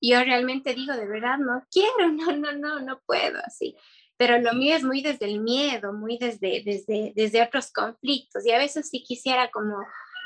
yo, 0.00 0.22
realmente 0.24 0.74
digo, 0.74 0.94
de 0.94 1.06
verdad, 1.06 1.38
no 1.38 1.64
quiero, 1.70 2.12
no, 2.12 2.36
no, 2.36 2.52
no, 2.52 2.80
no 2.80 3.00
puedo, 3.06 3.38
así. 3.44 3.76
Pero 4.20 4.38
lo 4.38 4.52
mío 4.52 4.76
es 4.76 4.84
muy 4.84 5.00
desde 5.00 5.24
el 5.24 5.40
miedo, 5.40 5.94
muy 5.94 6.18
desde, 6.18 6.62
desde, 6.62 7.14
desde 7.16 7.42
otros 7.42 7.72
conflictos 7.72 8.44
y 8.44 8.50
a 8.50 8.58
veces 8.58 8.90
sí 8.90 9.02
quisiera 9.02 9.50
como 9.50 9.78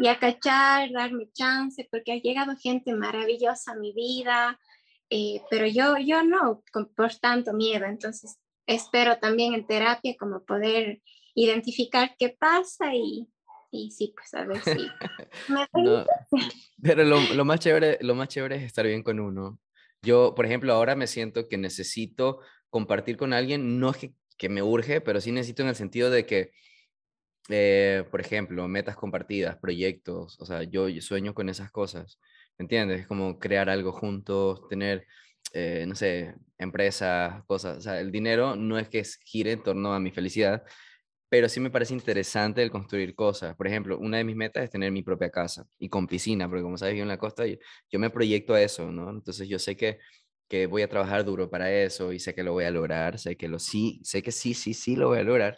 ya 0.02 0.18
cachar, 0.18 0.90
darme 0.90 1.30
chance, 1.32 1.86
porque 1.92 2.10
ha 2.10 2.16
llegado 2.16 2.56
gente 2.60 2.92
maravillosa 2.92 3.70
a 3.70 3.76
mi 3.76 3.92
vida, 3.92 4.58
eh, 5.10 5.42
pero 5.48 5.68
yo, 5.68 5.96
yo 5.98 6.24
no, 6.24 6.64
por 6.96 7.14
tanto 7.20 7.52
miedo, 7.52 7.86
entonces 7.86 8.36
espero 8.66 9.18
también 9.18 9.54
en 9.54 9.64
terapia 9.64 10.16
como 10.18 10.44
poder 10.44 11.00
identificar 11.36 12.16
qué 12.18 12.30
pasa 12.30 12.92
y, 12.96 13.28
y 13.70 13.92
sí, 13.92 14.12
pues 14.16 14.34
a 14.34 14.44
ver 14.44 14.60
si... 14.60 14.88
pero 16.82 17.04
lo, 17.04 17.20
lo, 17.20 17.44
más 17.44 17.60
chévere, 17.60 17.98
lo 18.00 18.16
más 18.16 18.26
chévere 18.26 18.56
es 18.56 18.64
estar 18.64 18.84
bien 18.84 19.04
con 19.04 19.20
uno. 19.20 19.60
Yo, 20.02 20.34
por 20.34 20.46
ejemplo, 20.46 20.72
ahora 20.72 20.96
me 20.96 21.06
siento 21.06 21.48
que 21.48 21.58
necesito 21.58 22.40
compartir 22.74 23.16
con 23.16 23.32
alguien, 23.32 23.78
no 23.78 23.90
es 23.90 23.98
que, 23.98 24.14
que 24.36 24.48
me 24.48 24.60
urge, 24.60 25.01
pero 25.01 25.20
sí 25.20 25.30
necesito 25.30 25.62
en 25.62 25.68
el 25.68 25.76
sentido 25.76 26.10
de 26.10 26.26
que, 26.26 26.51
eh, 27.48 28.02
por 28.10 28.20
ejemplo, 28.20 28.66
metas 28.66 28.96
compartidas, 28.96 29.56
proyectos, 29.59 30.36
o 30.40 30.44
sea, 30.44 30.64
yo, 30.64 30.88
yo 30.88 31.01
sueño 31.01 31.34
con 31.34 31.48
esas 31.48 31.70
cosas, 31.70 32.18
¿me 32.59 32.64
entiendes? 32.64 33.02
Es 33.02 33.06
como 33.06 33.38
crear 33.38 33.70
algo 33.70 33.92
juntos, 33.92 34.66
tener 34.68 35.06
eh, 35.52 35.84
no 35.86 35.94
sé, 35.94 36.34
empresas, 36.59 37.44
cosas. 37.44 37.78
O 37.78 37.80
sea, 37.80 38.01
el 38.01 38.10
dinero 38.10 38.56
no 38.56 38.76
es 38.76 38.88
que 38.88 39.05
gire 39.24 39.52
en 39.52 39.62
torno 39.62 39.94
a 39.94 40.01
mi 40.01 40.10
felicidad, 40.10 40.64
pero 41.28 41.48
sí 41.48 41.60
me 41.60 41.70
parece 41.70 41.94
interesante 41.94 42.60
el 42.62 42.72
construir 42.72 43.14
cosas. 43.14 43.55
Por 43.56 43.68
ejemplo, 43.68 43.98
una 43.98 44.18
de 44.18 44.24
mis 44.24 44.34
metas 44.36 44.64
es 44.64 44.70
tener 44.70 44.90
mi 44.90 45.02
propia 45.05 45.30
casa 45.30 45.66
y 45.78 45.88
con 45.88 46.09
piscina, 46.09 46.48
porque 46.48 46.62
como 46.62 46.78
sabes, 46.78 46.96
yo 46.96 47.02
en 47.02 47.09
la 47.09 47.18
costa, 47.18 47.44
yo 47.46 47.98
me 48.01 48.10
proyecto 48.10 48.55
a 48.55 48.62
eso, 48.62 48.90
¿no? 48.90 49.10
Entonces 49.10 49.48
yo 49.48 49.59
sé 49.60 49.76
que, 49.76 49.98
que 50.48 50.66
voy 50.66 50.82
a 50.82 50.88
trabajar 50.88 51.24
duro 51.24 51.50
para 51.50 51.72
eso 51.72 52.12
y 52.12 52.18
sé 52.18 52.34
que 52.34 52.42
lo 52.42 52.52
voy 52.52 52.64
a 52.64 52.70
lograr, 52.70 53.18
sé 53.18 53.36
que 53.36 53.48
lo 53.48 53.58
sí, 53.58 54.00
sé 54.04 54.22
que 54.22 54.32
sí, 54.32 54.54
sí, 54.54 54.74
sí 54.74 54.96
lo 54.96 55.08
voy 55.08 55.18
a 55.18 55.22
lograr. 55.22 55.56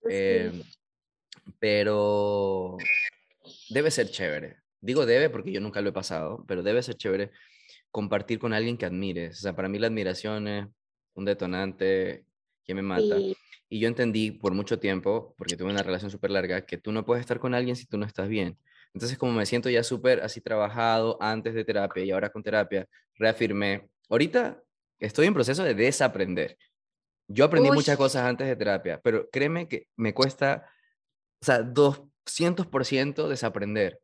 Pues 0.00 0.14
em, 0.14 0.62
pero 1.58 2.76
debe 3.68 3.90
ser 3.90 4.10
chévere. 4.10 4.56
Digo 4.80 5.06
debe 5.06 5.30
porque 5.30 5.52
yo 5.52 5.60
nunca 5.60 5.80
lo 5.80 5.90
he 5.90 5.92
pasado, 5.92 6.44
pero 6.46 6.62
debe 6.62 6.82
ser 6.82 6.96
chévere 6.96 7.30
compartir 7.90 8.38
con 8.38 8.52
alguien 8.52 8.76
que 8.76 8.86
admires. 8.86 9.38
O 9.38 9.42
sea, 9.42 9.56
para 9.56 9.68
mí 9.68 9.78
la 9.78 9.86
admiración 9.86 10.48
es 10.48 10.66
un 11.14 11.24
detonante 11.24 12.24
que 12.64 12.74
me 12.74 12.82
mata. 12.82 13.18
Y 13.68 13.80
yo 13.80 13.88
entendí 13.88 14.30
por 14.30 14.54
mucho 14.54 14.78
tiempo, 14.78 15.34
porque 15.36 15.56
tuve 15.56 15.70
una 15.70 15.82
relación 15.82 16.10
súper 16.10 16.30
larga, 16.30 16.64
que 16.66 16.78
tú 16.78 16.92
no 16.92 17.04
puedes 17.04 17.22
estar 17.22 17.38
con 17.40 17.54
alguien 17.54 17.74
si 17.74 17.86
tú 17.86 17.98
no 17.98 18.06
estás 18.06 18.28
bien. 18.28 18.58
Entonces, 18.94 19.18
como 19.18 19.32
me 19.32 19.46
siento 19.46 19.68
ya 19.68 19.82
súper 19.82 20.20
así 20.20 20.40
trabajado 20.40 21.18
antes 21.20 21.54
de 21.54 21.64
terapia 21.64 22.04
y 22.04 22.10
ahora 22.10 22.30
con 22.30 22.42
terapia, 22.42 22.88
reafirmé. 23.14 23.88
Ahorita 24.08 24.62
estoy 25.00 25.26
en 25.26 25.34
proceso 25.34 25.64
de 25.64 25.74
desaprender. 25.74 26.56
Yo 27.28 27.44
aprendí 27.44 27.70
muchas 27.70 27.96
cosas 27.96 28.24
antes 28.24 28.46
de 28.46 28.56
terapia, 28.56 29.00
pero 29.02 29.28
créeme 29.30 29.68
que 29.68 29.88
me 29.96 30.14
cuesta, 30.14 30.70
o 31.42 31.44
sea, 31.44 31.62
200% 31.62 33.28
desaprender 33.28 34.00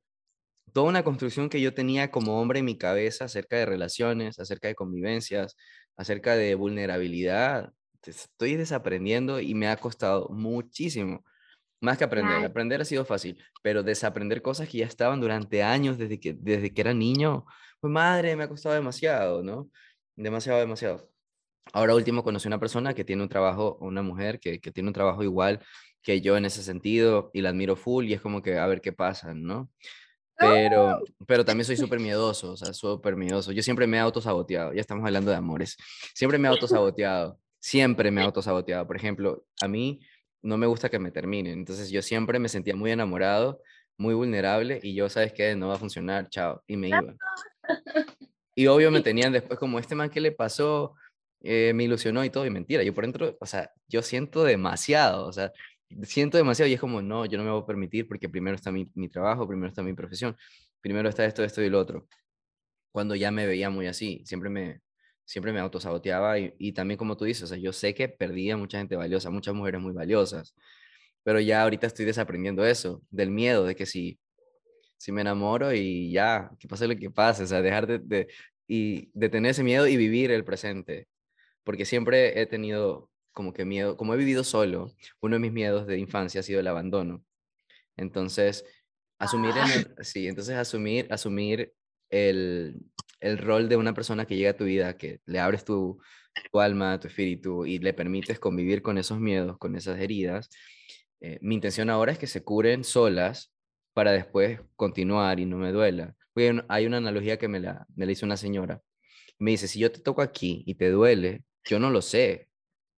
toda 0.73 0.89
una 0.89 1.05
construcción 1.05 1.49
que 1.49 1.61
yo 1.61 1.75
tenía 1.75 2.11
como 2.11 2.41
hombre 2.41 2.61
en 2.61 2.65
mi 2.65 2.79
cabeza 2.79 3.27
acerca 3.27 3.57
de 3.57 3.67
relaciones, 3.67 4.39
acerca 4.39 4.69
de 4.69 4.75
convivencias, 4.75 5.57
acerca 5.97 6.35
de 6.35 6.55
vulnerabilidad. 6.55 7.73
Estoy 8.05 8.57
desaprendiendo 8.57 9.41
y 9.41 9.55
me 9.55 9.69
ha 9.69 9.77
costado 9.77 10.29
muchísimo. 10.31 11.25
Más 11.81 11.99
que 11.99 12.05
aprender. 12.05 12.45
Aprender 12.45 12.81
ha 12.81 12.85
sido 12.85 13.05
fácil, 13.05 13.43
pero 13.63 13.83
desaprender 13.83 14.41
cosas 14.41 14.69
que 14.69 14.79
ya 14.79 14.87
estaban 14.87 15.21
durante 15.21 15.63
años 15.63 15.99
desde 15.99 16.21
que, 16.21 16.33
desde 16.33 16.73
que 16.73 16.81
era 16.81 16.95
niño, 16.95 17.45
pues 17.81 17.93
madre, 17.93 18.37
me 18.37 18.45
ha 18.45 18.49
costado 18.49 18.77
demasiado, 18.77 19.43
¿no? 19.43 19.69
Demasiado, 20.17 20.61
demasiado. 20.61 21.11
Ahora 21.73 21.95
último 21.95 22.23
conocí 22.23 22.49
una 22.49 22.59
persona 22.59 22.95
que 22.95 23.05
tiene 23.05 23.23
un 23.23 23.29
trabajo, 23.29 23.79
una 23.81 24.03
mujer 24.03 24.41
que, 24.41 24.61
que 24.61 24.73
tiene 24.73 24.89
un 24.89 24.95
trabajo 24.95 25.23
igual 25.23 25.61
que 26.03 26.21
yo 26.21 26.37
en 26.37 26.45
ese 26.45 26.63
sentido 26.63 27.31
y 27.33 27.41
la 27.41 27.51
admiro 27.51 27.77
full 27.77 28.07
y 28.07 28.13
es 28.13 28.21
como 28.21 28.43
que 28.43 28.59
a 28.59 28.67
ver 28.67 28.81
qué 28.81 28.93
pasa, 28.93 29.33
¿no? 29.35 29.71
Pero, 30.37 30.99
pero 31.27 31.45
también 31.45 31.65
soy 31.65 31.77
súper 31.77 32.01
miedoso, 32.01 32.53
o 32.53 32.57
sea, 32.57 32.73
súper 32.73 33.15
miedoso. 33.15 33.53
Yo 33.53 33.63
siempre 33.63 33.87
me 33.87 33.99
he 33.99 34.01
autosaboteado, 34.01 34.73
ya 34.73 34.81
estamos 34.81 35.05
hablando 35.07 35.31
de 35.31 35.37
amores. 35.37 35.77
Siempre 36.15 36.37
me 36.39 36.49
he 36.49 36.51
autosaboteado, 36.51 37.39
siempre 37.61 38.11
me 38.11 38.23
he 38.23 38.25
autosaboteado. 38.25 38.87
Por 38.87 38.97
ejemplo, 38.97 39.47
a 39.61 39.69
mí 39.69 40.01
no 40.43 40.57
me 40.57 40.67
gusta 40.67 40.89
que 40.89 40.99
me 40.99 41.13
terminen, 41.13 41.61
entonces 41.61 41.91
yo 41.91 42.03
siempre 42.03 42.41
me 42.41 42.49
sentía 42.49 42.75
muy 42.75 42.91
enamorado, 42.91 43.63
muy 43.97 44.15
vulnerable 44.15 44.81
y 44.83 44.95
yo, 44.95 45.09
¿sabes 45.09 45.33
qué? 45.33 45.55
No 45.55 45.69
va 45.69 45.75
a 45.75 45.79
funcionar, 45.79 46.29
chao, 46.29 46.63
y 46.67 46.77
me 46.77 46.89
iba. 46.89 47.15
Y 48.55 48.67
obvio 48.67 48.91
me 48.91 49.01
tenían 49.01 49.33
después 49.33 49.59
como, 49.59 49.79
este 49.79 49.95
man, 49.95 50.11
¿qué 50.11 50.21
le 50.21 50.33
pasó? 50.33 50.95
Eh, 51.41 51.73
me 51.75 51.85
ilusionó 51.85 52.25
y 52.25 52.31
todo, 52.31 52.47
y 52.47 52.51
mentira, 52.51 52.83
yo 52.85 52.95
por 52.95 53.05
dentro, 53.05 53.37
o 53.41 53.47
sea, 53.47 53.73
yo 53.89 54.03
siento 54.03 54.45
demasiado, 54.45 55.27
o 55.27 55.33
sea, 55.33 55.53
siento 56.05 56.37
demasiado 56.39 56.69
y 56.71 56.75
es 56.75 56.81
como, 56.81 57.03
no, 57.03 57.27
yo 57.27 57.39
no 57.39 57.45
me 57.45 57.51
voy 57.51 57.63
a 57.63 57.67
permitir 57.67 58.07
porque 58.09 58.29
primero 58.29 58.55
está 58.57 58.71
mi, 58.73 58.91
mi 58.95 59.09
trabajo, 59.09 59.47
primero 59.49 59.69
está 59.69 59.83
mi 59.83 59.95
profesión, 59.95 60.37
primero 60.81 61.09
está 61.09 61.25
esto, 61.27 61.43
esto 61.45 61.63
y 61.63 61.71
lo 61.71 61.81
otro. 61.81 62.07
Cuando 62.93 63.15
ya 63.15 63.31
me 63.31 63.47
veía 63.47 63.71
muy 63.71 63.87
así, 63.87 64.23
siempre 64.27 64.51
me, 64.51 64.81
siempre 65.25 65.53
me 65.53 65.61
autosaboteaba 65.61 66.39
y, 66.39 66.55
y 66.59 66.73
también 66.73 66.99
como 66.99 67.17
tú 67.17 67.25
dices, 67.25 67.45
o 67.45 67.47
sea, 67.49 67.59
yo 67.59 67.73
sé 67.73 67.95
que 67.95 68.09
perdía 68.09 68.57
mucha 68.57 68.79
gente 68.79 68.97
valiosa, 68.97 69.31
muchas 69.31 69.55
mujeres 69.55 69.81
muy 69.81 69.93
valiosas, 69.93 70.55
pero 71.25 71.41
ya 71.41 71.63
ahorita 71.63 71.87
estoy 71.87 72.05
desaprendiendo 72.07 72.65
eso, 72.67 73.03
del 73.11 73.31
miedo, 73.31 73.65
de 73.67 73.77
que 73.77 73.87
si, 73.87 74.19
si 75.03 75.11
me 75.11 75.23
enamoro 75.23 75.75
y 75.75 76.13
ya, 76.13 76.53
que 76.61 76.69
pase 76.69 76.87
lo 76.87 76.97
que 76.97 77.11
pase, 77.11 77.43
o 77.43 77.47
sea, 77.49 77.61
dejar 77.61 77.89
de, 77.89 77.99
de, 77.99 78.29
y, 78.69 79.11
de 79.15 79.29
tener 79.29 79.51
ese 79.51 79.65
miedo 79.65 79.89
y 79.89 79.97
vivir 79.97 80.31
el 80.31 80.45
presente, 80.45 81.09
porque 81.65 81.85
siempre 81.85 82.41
he 82.41 82.47
tenido 82.47 83.11
como 83.33 83.53
que 83.53 83.65
miedo, 83.65 83.97
como 83.97 84.15
he 84.15 84.17
vivido 84.17 84.45
solo, 84.45 84.93
uno 85.21 85.35
de 85.35 85.41
mis 85.41 85.51
miedos 85.51 85.89
de 85.89 85.99
infancia 85.99 86.39
ha 86.39 86.45
sido 86.45 86.61
el 86.61 86.69
abandono. 86.69 87.25
Entonces, 87.97 88.65
asumir, 89.19 89.53
ah. 89.57 90.05
sí, 90.05 90.29
entonces 90.29 90.55
asumir, 90.55 91.09
asumir 91.11 91.73
el, 92.09 92.77
el, 93.19 93.39
rol 93.39 93.69
de 93.69 93.77
una 93.77 93.95
persona 93.95 94.25
que 94.25 94.37
llega 94.37 94.51
a 94.51 94.57
tu 94.57 94.67
vida, 94.67 94.97
que 94.97 95.21
le 95.27 95.41
abres 95.41 95.65
tu, 95.65 96.01
tu 96.53 96.61
alma, 96.61 97.01
tu 97.01 97.09
espíritu 97.09 97.67
y 97.67 97.81
le 97.81 97.93
permites 97.93 98.39
convivir 98.39 98.83
con 98.83 98.99
esos 98.99 99.19
miedos, 99.19 99.59
con 99.59 99.75
esas 99.75 99.99
heridas. 99.99 100.49
Eh, 101.21 101.41
mi 101.43 101.57
intención 101.57 101.91
ahora 101.91 102.13
es 102.13 102.19
que 102.21 102.29
se 102.29 102.45
curen 102.45 102.85
solas 102.85 103.53
para 103.93 104.13
después 104.13 104.61
continuar 104.77 105.41
y 105.41 105.47
no 105.47 105.57
me 105.57 105.73
duela. 105.73 106.17
hay 106.69 106.87
una 106.87 106.97
analogía 106.99 107.39
que 107.39 107.49
me 107.49 107.61
la, 107.61 107.87
me 107.95 108.07
la 108.07 108.13
hizo 108.13 108.27
una 108.27 108.37
señora. 108.37 108.83
Me 109.39 109.51
dice, 109.53 109.69
si 109.69 109.79
yo 109.79 109.91
te 109.91 110.01
toco 110.01 110.23
aquí 110.23 110.63
y 110.67 110.75
te 110.77 110.91
duele, 110.91 111.45
yo 111.65 111.79
no 111.79 111.91
lo 111.91 112.03
sé, 112.03 112.49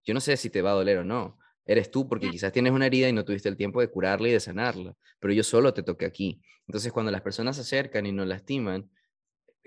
yo 0.04 0.14
no 0.14 0.20
sé 0.20 0.36
si 0.36 0.50
te 0.50 0.62
va 0.62 0.70
a 0.70 0.74
doler 0.74 0.98
o 0.98 1.04
no. 1.04 1.38
Eres 1.66 1.90
tú 1.90 2.06
porque 2.06 2.28
quizás 2.28 2.52
tienes 2.52 2.72
una 2.72 2.86
herida 2.86 3.08
y 3.08 3.12
no 3.12 3.24
tuviste 3.24 3.48
el 3.48 3.56
tiempo 3.56 3.80
de 3.80 3.88
curarla 3.88 4.28
y 4.28 4.32
de 4.32 4.40
sanarla, 4.40 4.94
pero 5.18 5.32
yo 5.32 5.42
solo 5.42 5.72
te 5.72 5.82
toqué 5.82 6.04
aquí. 6.04 6.42
Entonces 6.66 6.92
cuando 6.92 7.10
las 7.10 7.22
personas 7.22 7.56
se 7.56 7.62
acercan 7.62 8.04
y 8.04 8.12
nos 8.12 8.26
lastiman 8.26 8.90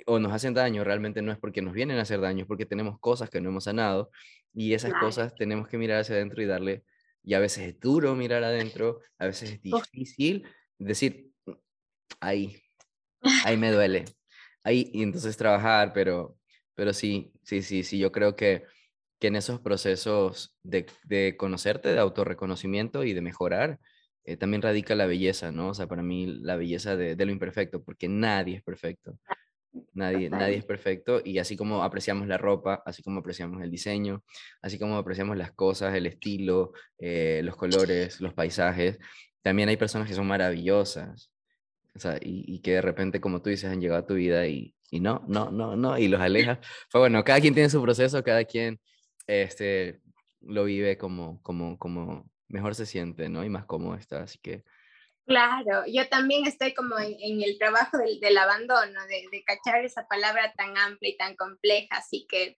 o 0.06 0.20
nos 0.20 0.32
hacen 0.32 0.54
daño, 0.54 0.84
realmente 0.84 1.24
no 1.24 1.32
es 1.32 1.40
porque 1.40 1.64
nos 1.64 1.74
vienen 1.74 1.98
a 1.98 2.04
hacer 2.04 2.22
daño, 2.22 2.42
es 2.44 2.48
porque 2.48 2.68
tenemos 2.68 3.00
cosas 3.00 3.32
que 3.32 3.42
no 3.42 3.50
hemos 3.50 3.64
sanado 3.64 4.12
y 4.54 4.74
esas 4.74 4.94
cosas 4.94 5.34
tenemos 5.36 5.68
que 5.68 5.80
mirar 5.80 6.02
hacia 6.02 6.16
adentro 6.16 6.42
y 6.42 6.46
darle, 6.46 6.84
y 7.24 7.34
a 7.34 7.40
veces 7.40 7.68
es 7.68 7.80
duro 7.80 8.16
mirar 8.16 8.44
adentro, 8.44 9.00
a 9.18 9.26
veces 9.26 9.52
es 9.52 9.62
difícil 9.62 10.48
decir, 10.80 11.32
ahí, 12.20 12.62
ahí 13.46 13.58
me 13.58 13.72
duele, 13.72 14.06
ahí, 14.64 14.90
y 14.94 15.04
entonces 15.04 15.38
trabajar, 15.38 15.92
pero, 15.94 16.38
pero 16.76 16.94
sí, 16.94 17.34
sí, 17.44 17.62
sí, 17.62 17.84
sí, 17.84 18.00
yo 18.00 18.12
creo 18.12 18.36
que 18.36 18.66
que 19.20 19.28
en 19.28 19.36
esos 19.36 19.60
procesos 19.60 20.56
de, 20.64 20.86
de 21.04 21.36
conocerte, 21.38 21.90
de 21.90 22.00
autorreconocimiento 22.00 23.04
y 23.04 23.14
de 23.14 23.22
mejorar, 23.22 23.80
eh, 24.26 24.38
también 24.38 24.62
radica 24.62 24.96
la 24.96 25.06
belleza, 25.06 25.52
¿no? 25.52 25.70
O 25.70 25.74
sea, 25.74 25.88
para 25.88 26.04
mí 26.04 26.28
la 26.28 26.56
belleza 26.56 26.96
de, 26.96 27.16
de 27.16 27.26
lo 27.26 27.32
imperfecto, 27.32 27.84
porque 27.84 28.08
nadie 28.08 28.58
es 28.58 28.64
perfecto. 28.64 29.18
Nadie, 29.94 30.30
nadie 30.30 30.58
es 30.58 30.66
perfecto 30.66 31.22
y 31.24 31.38
así 31.38 31.56
como 31.56 31.84
apreciamos 31.84 32.28
la 32.28 32.38
ropa, 32.38 32.82
así 32.86 33.04
como 33.04 33.20
apreciamos 33.20 33.62
el 33.62 33.70
diseño, 33.70 34.24
así 34.62 34.80
como 34.80 34.98
apreciamos 34.98 35.38
las 35.38 35.52
cosas, 35.52 35.94
el 35.96 36.08
estilo, 36.08 36.72
eh, 36.98 37.42
los 37.44 37.56
colores, 37.56 38.20
los 38.20 38.34
paisajes, 38.34 38.98
también 39.48 39.70
hay 39.70 39.78
personas 39.78 40.10
que 40.10 40.14
son 40.14 40.28
maravillosas, 40.28 41.32
o 41.96 42.00
sea, 42.00 42.18
y, 42.22 42.44
y, 42.54 42.60
que 42.60 42.74
de 42.74 42.82
repente, 42.82 43.22
como 43.22 43.42
tú 43.42 43.50
dices, 43.50 43.72
han 43.72 43.80
llegado 43.80 44.02
a 44.02 44.06
tu 44.06 44.16
vida 44.16 44.46
y, 44.46 44.76
y 44.92 45.00
no, 45.00 45.24
no, 45.30 45.52
no, 45.52 45.78
no, 45.78 45.98
y 45.98 46.10
los 46.10 46.20
alejas. 46.20 46.60
Pues 46.92 47.00
bueno, 47.00 47.24
cada 47.24 47.40
quien 47.40 47.54
tiene 47.54 47.70
su 47.70 47.82
proceso, 47.82 48.22
cada 48.26 48.44
quien 48.44 48.78
este, 49.26 50.02
lo 50.42 50.66
vive 50.66 50.98
como, 50.98 51.42
como, 51.44 51.80
como 51.80 52.30
mejor 52.50 52.76
se 52.76 52.86
siente, 52.86 53.30
¿no? 53.30 53.46
Y 53.46 53.50
más 53.50 53.64
cómodo 53.66 53.96
está, 53.96 54.24
así 54.24 54.38
que... 54.38 54.66
Claro, 55.26 55.84
yo 55.88 56.10
también 56.10 56.46
estoy 56.46 56.74
como 56.74 57.00
en, 57.00 57.16
en 57.22 57.42
el 57.42 57.58
trabajo 57.58 57.98
del, 58.00 58.20
del 58.20 58.38
abandono, 58.38 59.00
de, 59.08 59.28
de, 59.32 59.44
cachar 59.46 59.86
esa 59.86 60.10
palabra 60.10 60.54
tan 60.58 60.78
amplia 60.78 61.12
y 61.12 61.16
tan 61.16 61.38
compleja, 61.38 61.96
así 61.96 62.28
que 62.28 62.58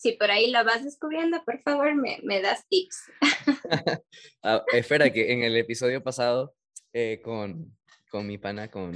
si 0.00 0.12
por 0.12 0.30
ahí 0.30 0.50
lo 0.50 0.64
vas 0.64 0.82
descubriendo, 0.82 1.44
por 1.44 1.60
favor, 1.60 1.94
me, 1.94 2.18
me 2.22 2.40
das 2.40 2.66
tips. 2.68 3.02
Ah, 4.42 4.64
espera, 4.72 5.12
que 5.12 5.32
en 5.32 5.42
el 5.42 5.54
episodio 5.54 6.02
pasado 6.02 6.54
eh, 6.94 7.20
con, 7.22 7.76
con 8.10 8.26
mi 8.26 8.38
pana, 8.38 8.70
con, 8.70 8.92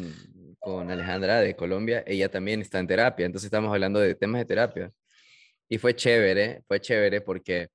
con 0.58 0.90
Alejandra 0.90 1.40
de 1.40 1.54
Colombia, 1.54 2.02
ella 2.06 2.30
también 2.30 2.62
está 2.62 2.78
en 2.78 2.86
terapia, 2.86 3.26
entonces 3.26 3.46
estamos 3.46 3.70
hablando 3.70 4.00
de 4.00 4.14
temas 4.14 4.40
de 4.40 4.46
terapia. 4.46 4.92
Y 5.68 5.76
fue 5.76 5.94
chévere, 5.94 6.62
fue 6.66 6.80
chévere 6.80 7.20
porque 7.20 7.68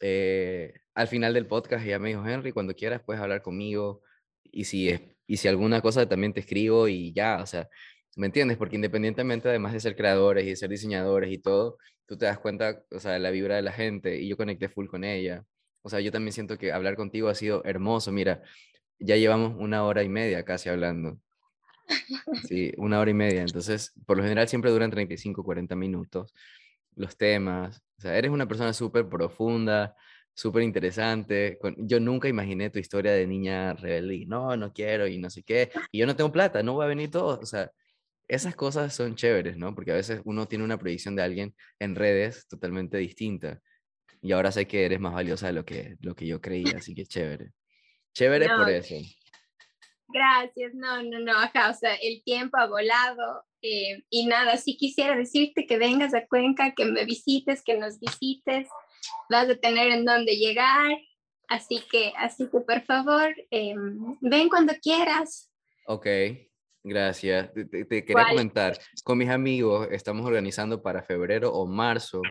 eh, 0.00 0.72
al 0.94 1.08
final 1.08 1.34
del 1.34 1.48
podcast 1.48 1.84
ella 1.84 1.98
me 1.98 2.10
dijo, 2.10 2.24
Henry, 2.24 2.52
cuando 2.52 2.74
quieras 2.74 3.02
puedes 3.04 3.20
hablar 3.20 3.42
conmigo 3.42 4.02
y 4.44 4.64
si, 4.64 4.96
y 5.26 5.36
si 5.36 5.48
alguna 5.48 5.80
cosa 5.80 6.08
también 6.08 6.32
te 6.32 6.40
escribo 6.40 6.86
y 6.86 7.12
ya, 7.12 7.40
o 7.42 7.46
sea, 7.46 7.68
¿me 8.16 8.26
entiendes? 8.26 8.56
Porque 8.56 8.76
independientemente 8.76 9.48
además 9.48 9.72
de 9.72 9.80
ser 9.80 9.96
creadores 9.96 10.44
y 10.44 10.50
de 10.50 10.56
ser 10.56 10.70
diseñadores 10.70 11.32
y 11.32 11.38
todo, 11.38 11.76
tú 12.10 12.18
te 12.18 12.26
das 12.26 12.40
cuenta, 12.40 12.82
o 12.90 12.98
sea, 12.98 13.12
de 13.12 13.20
la 13.20 13.30
vibra 13.30 13.54
de 13.54 13.62
la 13.62 13.70
gente 13.70 14.20
y 14.20 14.26
yo 14.26 14.36
conecté 14.36 14.68
full 14.68 14.88
con 14.88 15.04
ella. 15.04 15.44
O 15.82 15.88
sea, 15.88 16.00
yo 16.00 16.10
también 16.10 16.32
siento 16.32 16.58
que 16.58 16.72
hablar 16.72 16.96
contigo 16.96 17.28
ha 17.28 17.36
sido 17.36 17.62
hermoso. 17.64 18.10
Mira, 18.10 18.42
ya 18.98 19.14
llevamos 19.14 19.54
una 19.56 19.84
hora 19.84 20.02
y 20.02 20.08
media 20.08 20.44
casi 20.44 20.68
hablando. 20.68 21.20
Sí, 22.48 22.72
una 22.78 22.98
hora 22.98 23.12
y 23.12 23.14
media. 23.14 23.42
Entonces, 23.42 23.92
por 24.06 24.16
lo 24.16 24.24
general 24.24 24.48
siempre 24.48 24.72
duran 24.72 24.90
35, 24.90 25.44
40 25.44 25.76
minutos 25.76 26.34
los 26.96 27.16
temas. 27.16 27.80
O 27.98 28.00
sea, 28.02 28.16
eres 28.18 28.32
una 28.32 28.48
persona 28.48 28.72
súper 28.72 29.08
profunda, 29.08 29.94
súper 30.34 30.64
interesante. 30.64 31.60
Yo 31.78 32.00
nunca 32.00 32.28
imaginé 32.28 32.70
tu 32.70 32.80
historia 32.80 33.12
de 33.12 33.26
niña 33.28 33.74
rebelde. 33.74 34.24
No, 34.26 34.56
no 34.56 34.72
quiero 34.72 35.06
y 35.06 35.18
no 35.18 35.30
sé 35.30 35.44
qué. 35.44 35.70
Y 35.92 35.98
yo 36.00 36.06
no 36.06 36.16
tengo 36.16 36.32
plata, 36.32 36.60
no 36.64 36.74
va 36.74 36.86
a 36.86 36.88
venir 36.88 37.10
todo. 37.10 37.38
O 37.40 37.46
sea, 37.46 37.70
esas 38.30 38.54
cosas 38.54 38.94
son 38.94 39.16
chéveres, 39.16 39.56
¿no? 39.56 39.74
Porque 39.74 39.90
a 39.90 39.96
veces 39.96 40.20
uno 40.24 40.46
tiene 40.46 40.62
una 40.62 40.78
proyección 40.78 41.16
de 41.16 41.22
alguien 41.22 41.54
en 41.80 41.96
redes 41.96 42.46
totalmente 42.46 42.96
distinta. 42.96 43.60
Y 44.22 44.30
ahora 44.30 44.52
sé 44.52 44.68
que 44.68 44.84
eres 44.84 45.00
más 45.00 45.12
valiosa 45.12 45.48
de 45.48 45.52
lo 45.52 45.64
que, 45.64 45.96
lo 46.00 46.14
que 46.14 46.28
yo 46.28 46.40
creía, 46.40 46.76
así 46.76 46.94
que 46.94 47.06
chévere. 47.06 47.50
Chévere 48.14 48.48
por 48.48 48.70
eso. 48.70 48.94
Gracias, 50.06 50.74
no, 50.74 51.02
no, 51.02 51.18
no, 51.18 51.38
ajá, 51.38 51.70
o 51.70 51.74
sea, 51.74 51.94
el 51.94 52.22
tiempo 52.22 52.56
ha 52.58 52.66
volado 52.66 53.44
eh, 53.62 54.02
y 54.10 54.26
nada, 54.26 54.56
sí 54.56 54.76
quisiera 54.76 55.16
decirte 55.16 55.66
que 55.66 55.78
vengas 55.78 56.14
a 56.14 56.26
Cuenca, 56.26 56.74
que 56.74 56.84
me 56.84 57.04
visites, 57.04 57.62
que 57.62 57.78
nos 57.78 57.98
visites, 58.00 58.68
vas 59.28 59.48
a 59.48 59.56
tener 59.56 59.92
en 59.92 60.04
dónde 60.04 60.36
llegar, 60.36 60.98
así 61.48 61.80
que, 61.90 62.12
así 62.16 62.48
que 62.50 62.60
por 62.60 62.80
favor, 62.82 63.34
em, 63.50 64.16
ven 64.20 64.48
cuando 64.48 64.74
quieras. 64.82 65.52
Ok, 65.86 66.06
gracias. 66.82 67.52
Te, 67.52 68.04
quería 68.04 68.28
comentar, 68.28 68.78
con 69.04 69.18
mis 69.18 69.28
amigos 69.28 69.88
estamos 69.90 70.26
organizando 70.26 70.82
para 70.82 71.02
febrero 71.02 71.52
o 71.52 71.66
marzo 71.66 72.22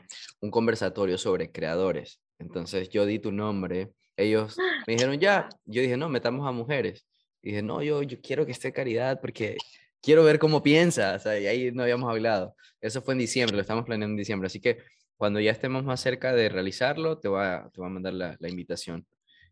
un 0.42 0.52
conversatorio 0.52 1.18
sobre 1.18 1.52
creadores. 1.52 2.22
Entonces 2.40 2.90
yo 2.90 3.06
di 3.06 3.20
tu 3.20 3.32
nombre, 3.32 3.92
ellos 4.18 4.58
me 4.88 4.94
dijeron 4.94 5.20
ya, 5.20 5.50
yo 5.66 5.82
dije 5.82 5.98
no, 5.98 6.10
metamos 6.10 6.48
a 6.48 6.52
mujeres. 6.52 7.06
Y 7.42 7.50
dije, 7.50 7.62
no, 7.62 7.82
yo, 7.82 8.04
yo 8.04 8.20
quiero 8.22 8.46
que 8.46 8.52
esté 8.52 8.74
Caridad 8.74 9.22
porque 9.22 9.56
quiero 10.02 10.24
ver 10.24 10.40
cómo 10.40 10.62
piensa. 10.62 11.16
O 11.16 11.20
sea, 11.20 11.40
y 11.40 11.48
ahí 11.48 11.72
no 11.72 11.84
habíamos 11.84 12.10
hablado. 12.10 12.56
Eso 12.82 13.02
fue 13.02 13.14
en 13.14 13.20
diciembre, 13.20 13.56
lo 13.56 13.62
estamos 13.62 13.86
planeando 13.86 14.14
en 14.14 14.18
diciembre. 14.18 14.48
Así 14.48 14.60
que 14.60 14.80
cuando 15.18 15.40
ya 15.40 15.52
estemos 15.52 15.84
más 15.84 16.02
cerca 16.02 16.34
de 16.34 16.50
realizarlo, 16.50 17.20
te 17.20 17.28
voy 17.28 17.44
a, 17.44 17.70
te 17.74 17.82
voy 17.82 17.88
a 17.88 17.94
mandar 17.94 18.14
la, 18.14 18.38
la 18.40 18.50
invitación. 18.50 19.06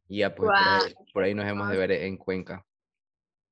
Y 0.07 0.19
ya, 0.19 0.33
pues, 0.33 0.49
por, 1.13 1.23
ahí, 1.23 1.33
nos 1.33 1.45
hemos 1.45 1.69
de 1.69 1.77
ver 1.77 1.91
en 1.91 2.17
Cuenca. 2.17 2.65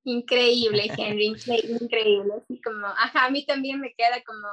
Increíble, 0.06 0.92
Henry, 0.98 1.36
increíble. 1.82 2.34
Así 2.38 2.62
como, 2.62 2.86
ajá, 2.86 3.26
a 3.26 3.30
mí 3.32 3.44
también 3.46 3.80
me 3.82 3.94
queda 3.96 4.24
como 4.24 4.48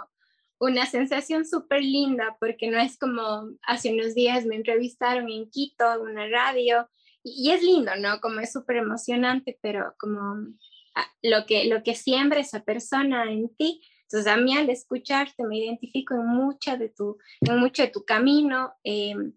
una 0.58 0.86
sensación 0.86 1.44
súper 1.44 1.82
linda, 1.82 2.36
porque 2.40 2.70
no 2.70 2.78
es 2.78 2.96
como 2.96 3.50
hace 3.66 3.92
unos 3.92 4.14
días 4.14 4.46
me 4.46 4.56
entrevistaron 4.56 5.28
en 5.28 5.50
Quito, 5.50 5.92
en 5.92 6.00
una 6.00 6.26
radio, 6.28 6.88
y, 7.22 7.50
es 7.50 7.62
lindo, 7.62 7.92
¿no? 7.96 8.20
Como 8.20 8.40
es 8.40 8.52
súper 8.52 8.76
emocionante, 8.76 9.58
pero 9.60 9.94
como 9.98 10.46
ah, 10.94 11.06
lo 11.22 11.44
que, 11.46 11.66
lo 11.66 11.82
que 11.82 11.94
siembra 11.94 12.40
esa 12.40 12.64
persona 12.64 13.30
en 13.30 13.54
ti. 13.56 13.82
Entonces 14.02 14.32
a 14.32 14.36
mí 14.36 14.56
al 14.56 14.70
escucharte 14.70 15.44
me 15.44 15.58
identifico 15.58 16.14
en, 16.14 16.26
mucha 16.26 16.76
de 16.76 16.88
tu, 16.88 17.18
en 17.40 17.58
mucho 17.58 17.82
de 17.82 17.88
tu 17.88 18.04
camino 18.04 18.72
em, 18.84 19.34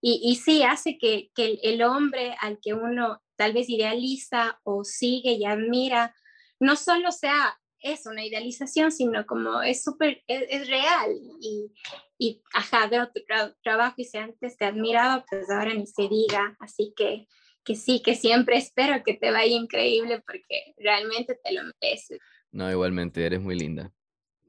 y, 0.00 0.20
y, 0.22 0.36
sí 0.36 0.62
hace 0.62 0.98
que, 0.98 1.30
que 1.34 1.58
el, 1.62 1.82
hombre 1.82 2.36
al 2.40 2.58
que 2.60 2.74
uno 2.74 3.20
tal 3.36 3.52
vez 3.52 3.68
idealiza 3.68 4.60
o 4.64 4.84
sigue 4.84 5.32
y 5.32 5.44
admira, 5.44 6.14
no 6.58 6.76
solo 6.76 7.12
sea 7.12 7.58
es 7.80 8.06
una 8.06 8.24
idealización, 8.24 8.90
sino 8.90 9.26
como 9.26 9.62
es 9.62 9.82
súper, 9.82 10.22
es, 10.26 10.68
real 10.68 11.12
y, 11.40 11.72
y 12.18 12.42
ajá, 12.52 12.86
veo 12.88 13.08
tu 13.12 13.20
trabajo 13.62 13.94
y 13.98 14.04
si 14.04 14.18
antes 14.18 14.56
te 14.56 14.64
admiraba, 14.64 15.24
pues 15.28 15.48
ahora 15.50 15.74
ni 15.74 15.86
se 15.86 16.08
diga, 16.08 16.56
así 16.58 16.92
que, 16.96 17.28
que 17.64 17.76
sí, 17.76 18.02
que 18.02 18.14
siempre 18.14 18.56
espero 18.56 19.02
que 19.04 19.14
te 19.14 19.30
vaya 19.30 19.54
increíble 19.54 20.22
porque 20.26 20.74
realmente 20.78 21.38
te 21.42 21.52
lo 21.52 21.62
mereces. 21.64 22.18
No, 22.50 22.70
igualmente, 22.70 23.24
eres 23.24 23.40
muy 23.40 23.56
linda, 23.58 23.92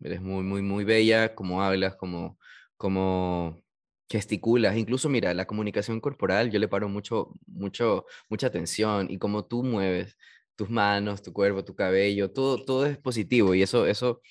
eres 0.01 0.21
muy, 0.21 0.43
muy, 0.43 0.61
muy 0.61 0.83
bella, 0.83 1.35
como 1.35 1.61
hablas, 1.61 1.95
como, 1.95 2.39
como 2.77 3.61
gesticulas, 4.09 4.77
incluso 4.77 5.09
mira, 5.09 5.33
la 5.33 5.45
comunicación 5.45 5.99
corporal, 5.99 6.51
yo 6.51 6.59
le 6.59 6.67
paro 6.67 6.89
mucho, 6.89 7.33
mucho, 7.45 8.05
mucha 8.29 8.47
atención 8.47 9.07
y 9.09 9.17
como 9.17 9.45
tú 9.45 9.63
mueves 9.63 10.17
tus 10.55 10.69
manos, 10.69 11.21
tu 11.21 11.33
cuerpo, 11.33 11.63
tu 11.63 11.75
cabello, 11.75 12.31
todo, 12.31 12.63
todo 12.65 12.85
es 12.85 12.97
positivo 12.97 13.53
y 13.53 13.61
eso, 13.61 13.85
eso, 13.85 14.21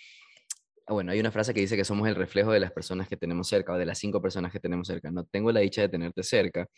bueno, 0.88 1.12
hay 1.12 1.20
una 1.20 1.30
frase 1.32 1.54
que 1.54 1.60
dice 1.60 1.76
que 1.76 1.84
somos 1.84 2.08
el 2.08 2.14
reflejo 2.16 2.52
de 2.52 2.60
las 2.60 2.72
personas 2.72 3.08
que 3.08 3.16
tenemos 3.16 3.48
cerca 3.48 3.72
o 3.72 3.78
de 3.78 3.86
las 3.86 3.98
cinco 3.98 4.22
personas 4.22 4.52
que 4.52 4.60
tenemos 4.60 4.86
cerca. 4.86 5.10
No 5.10 5.24
tengo 5.24 5.52
la 5.52 5.60
dicha 5.60 5.82
de 5.82 5.88
tenerte 5.88 6.22
cerca, 6.22 6.68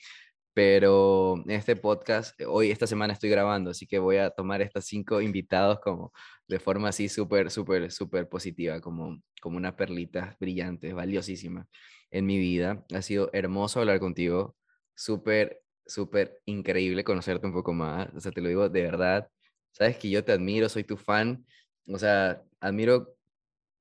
pero 0.55 1.37
este 1.49 1.77
podcast, 1.77 2.39
eh, 2.41 2.47
hoy, 2.47 2.71
esta 2.71 2.87
semana 2.87 3.13
estoy 3.13 3.31
grabando, 3.31 3.71
así 3.71 3.87
que 3.87 3.99
voy 3.99 4.17
a 4.19 4.31
tomar 4.31 4.63
estos 4.63 4.87
cinco 4.87 5.21
invitados 5.21 5.81
como 5.81 6.13
de 6.49 6.59
forma 6.59 6.89
así 6.91 7.09
súper, 7.09 7.51
súper, 7.51 7.93
súper 7.93 8.29
positiva, 8.29 8.81
como, 8.81 9.23
como 9.41 9.57
una 9.59 9.77
perlita 9.77 10.37
brillante, 10.41 10.93
valiosísima 10.93 11.67
en 12.11 12.27
mi 12.27 12.39
vida. 12.39 12.85
Ha 12.95 13.03
sido 13.03 13.31
hermoso 13.33 13.81
hablar 13.81 14.01
contigo, 14.01 14.57
súper, 14.95 15.63
súper 15.87 16.41
increíble 16.47 17.05
conocerte 17.05 17.47
un 17.47 17.53
poco 17.53 17.73
más, 17.73 18.09
o 18.15 18.21
sea, 18.21 18.33
te 18.33 18.41
lo 18.41 18.49
digo 18.49 18.69
de 18.69 18.83
verdad, 18.83 19.29
sabes 19.73 19.97
que 19.99 20.11
yo 20.11 20.25
te 20.25 20.33
admiro, 20.33 20.69
soy 20.69 20.85
tu 20.85 20.97
fan, 20.97 21.47
o 21.87 21.99
sea, 21.99 22.43
admiro 22.61 23.17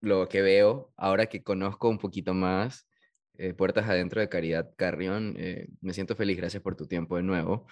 lo 0.02 0.28
que 0.30 0.42
veo 0.42 0.94
ahora 0.98 1.28
que 1.28 1.44
conozco 1.44 1.90
un 1.90 1.98
poquito 2.00 2.34
más. 2.34 2.88
Eh, 3.40 3.54
puertas 3.54 3.88
adentro 3.88 4.20
de 4.22 4.30
Caridad 4.30 4.74
Carrión, 4.78 5.36
eh, 5.38 5.68
me 5.82 5.94
siento 5.94 6.16
feliz, 6.16 6.38
gracias 6.38 6.64
por 6.64 6.76
tu 6.76 6.88
tiempo 6.88 7.18
de 7.18 7.24
nuevo. 7.24 7.68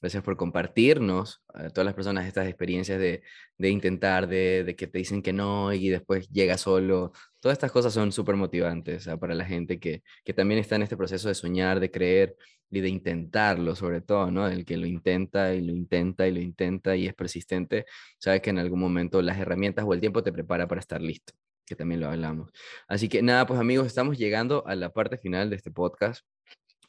Gracias 0.00 0.22
por 0.22 0.36
compartirnos 0.36 1.42
a 1.52 1.68
todas 1.68 1.84
las 1.84 1.94
personas 1.94 2.26
estas 2.26 2.48
experiencias 2.48 2.98
de, 2.98 3.22
de 3.58 3.70
intentar, 3.70 4.26
de, 4.28 4.64
de, 4.64 4.74
que 4.74 4.86
te 4.86 4.98
dicen 4.98 5.22
que 5.22 5.32
no 5.34 5.72
y 5.74 5.90
después 5.90 6.28
llega 6.30 6.56
solo. 6.56 7.12
Todas 7.38 7.56
estas 7.56 7.70
cosas 7.70 7.92
son 7.92 8.10
súper 8.10 8.36
motivantes 8.36 9.08
para 9.20 9.34
la 9.34 9.44
gente 9.44 9.78
que, 9.78 10.02
que 10.24 10.32
también 10.32 10.58
está 10.60 10.76
en 10.76 10.82
este 10.82 10.96
proceso 10.96 11.28
de 11.28 11.34
soñar, 11.34 11.80
de 11.80 11.90
creer 11.90 12.36
y 12.70 12.80
de 12.80 12.88
intentarlo, 12.88 13.74
sobre 13.74 14.00
todo, 14.00 14.30
¿no? 14.30 14.46
El 14.46 14.64
que 14.64 14.76
lo 14.76 14.86
intenta 14.86 15.54
y 15.54 15.60
lo 15.62 15.72
intenta 15.72 16.26
y 16.26 16.32
lo 16.32 16.40
intenta 16.40 16.96
y 16.96 17.06
es 17.06 17.14
persistente, 17.14 17.84
sabe 18.18 18.40
que 18.40 18.50
en 18.50 18.58
algún 18.58 18.80
momento 18.80 19.20
las 19.22 19.38
herramientas 19.38 19.84
o 19.86 19.92
el 19.92 20.00
tiempo 20.00 20.22
te 20.22 20.32
prepara 20.32 20.68
para 20.68 20.80
estar 20.80 21.02
listo, 21.02 21.34
que 21.66 21.76
también 21.76 22.00
lo 22.00 22.08
hablamos. 22.08 22.50
Así 22.88 23.08
que 23.08 23.22
nada, 23.22 23.46
pues 23.46 23.60
amigos, 23.60 23.86
estamos 23.86 24.16
llegando 24.18 24.66
a 24.66 24.74
la 24.76 24.90
parte 24.92 25.18
final 25.18 25.50
de 25.50 25.56
este 25.56 25.70
podcast. 25.70 26.24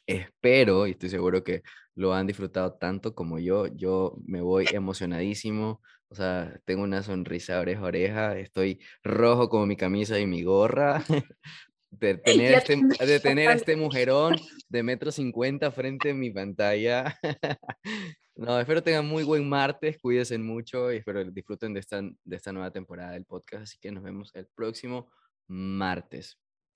Espero 0.06 0.86
y 0.86 0.92
estoy 0.92 1.10
seguro 1.10 1.44
que 1.44 1.62
lo 1.94 2.14
han 2.14 2.26
disfrutado 2.26 2.74
tanto 2.74 3.14
como 3.14 3.38
yo. 3.38 3.66
Yo 3.68 4.16
me 4.26 4.40
voy 4.40 4.66
emocionadísimo. 4.72 5.80
O 6.08 6.14
sea, 6.14 6.60
tengo 6.64 6.82
una 6.82 7.02
sonrisa 7.02 7.60
oreja 7.60 7.80
a 7.80 7.84
oreja. 7.84 8.38
Estoy 8.38 8.80
rojo 9.02 9.48
como 9.48 9.66
mi 9.66 9.76
camisa 9.76 10.18
y 10.18 10.26
mi 10.26 10.42
gorra. 10.42 11.02
De 11.92 12.14
tener, 12.24 12.54
este, 12.54 12.80
de 13.04 13.20
tener 13.20 13.48
a 13.50 13.52
este 13.52 13.76
mujerón 13.76 14.36
de 14.68 14.82
metro 14.82 15.12
cincuenta 15.12 15.70
frente 15.70 16.12
a 16.12 16.14
mi 16.14 16.30
pantalla. 16.30 17.18
no, 18.34 18.58
espero 18.58 18.82
tengan 18.82 19.06
muy 19.06 19.24
buen 19.24 19.46
martes, 19.46 19.98
cuídense 20.00 20.38
mucho 20.38 20.90
y 20.90 20.96
espero 20.96 21.22
disfruten 21.22 21.74
de 21.74 21.80
esta, 21.80 22.00
de 22.00 22.36
esta 22.36 22.50
nueva 22.50 22.70
temporada 22.70 23.12
del 23.12 23.26
podcast. 23.26 23.64
Así 23.64 23.78
que 23.78 23.92
nos 23.92 24.02
vemos 24.02 24.34
el 24.34 24.46
próximo 24.54 25.10
martes. 25.48 26.38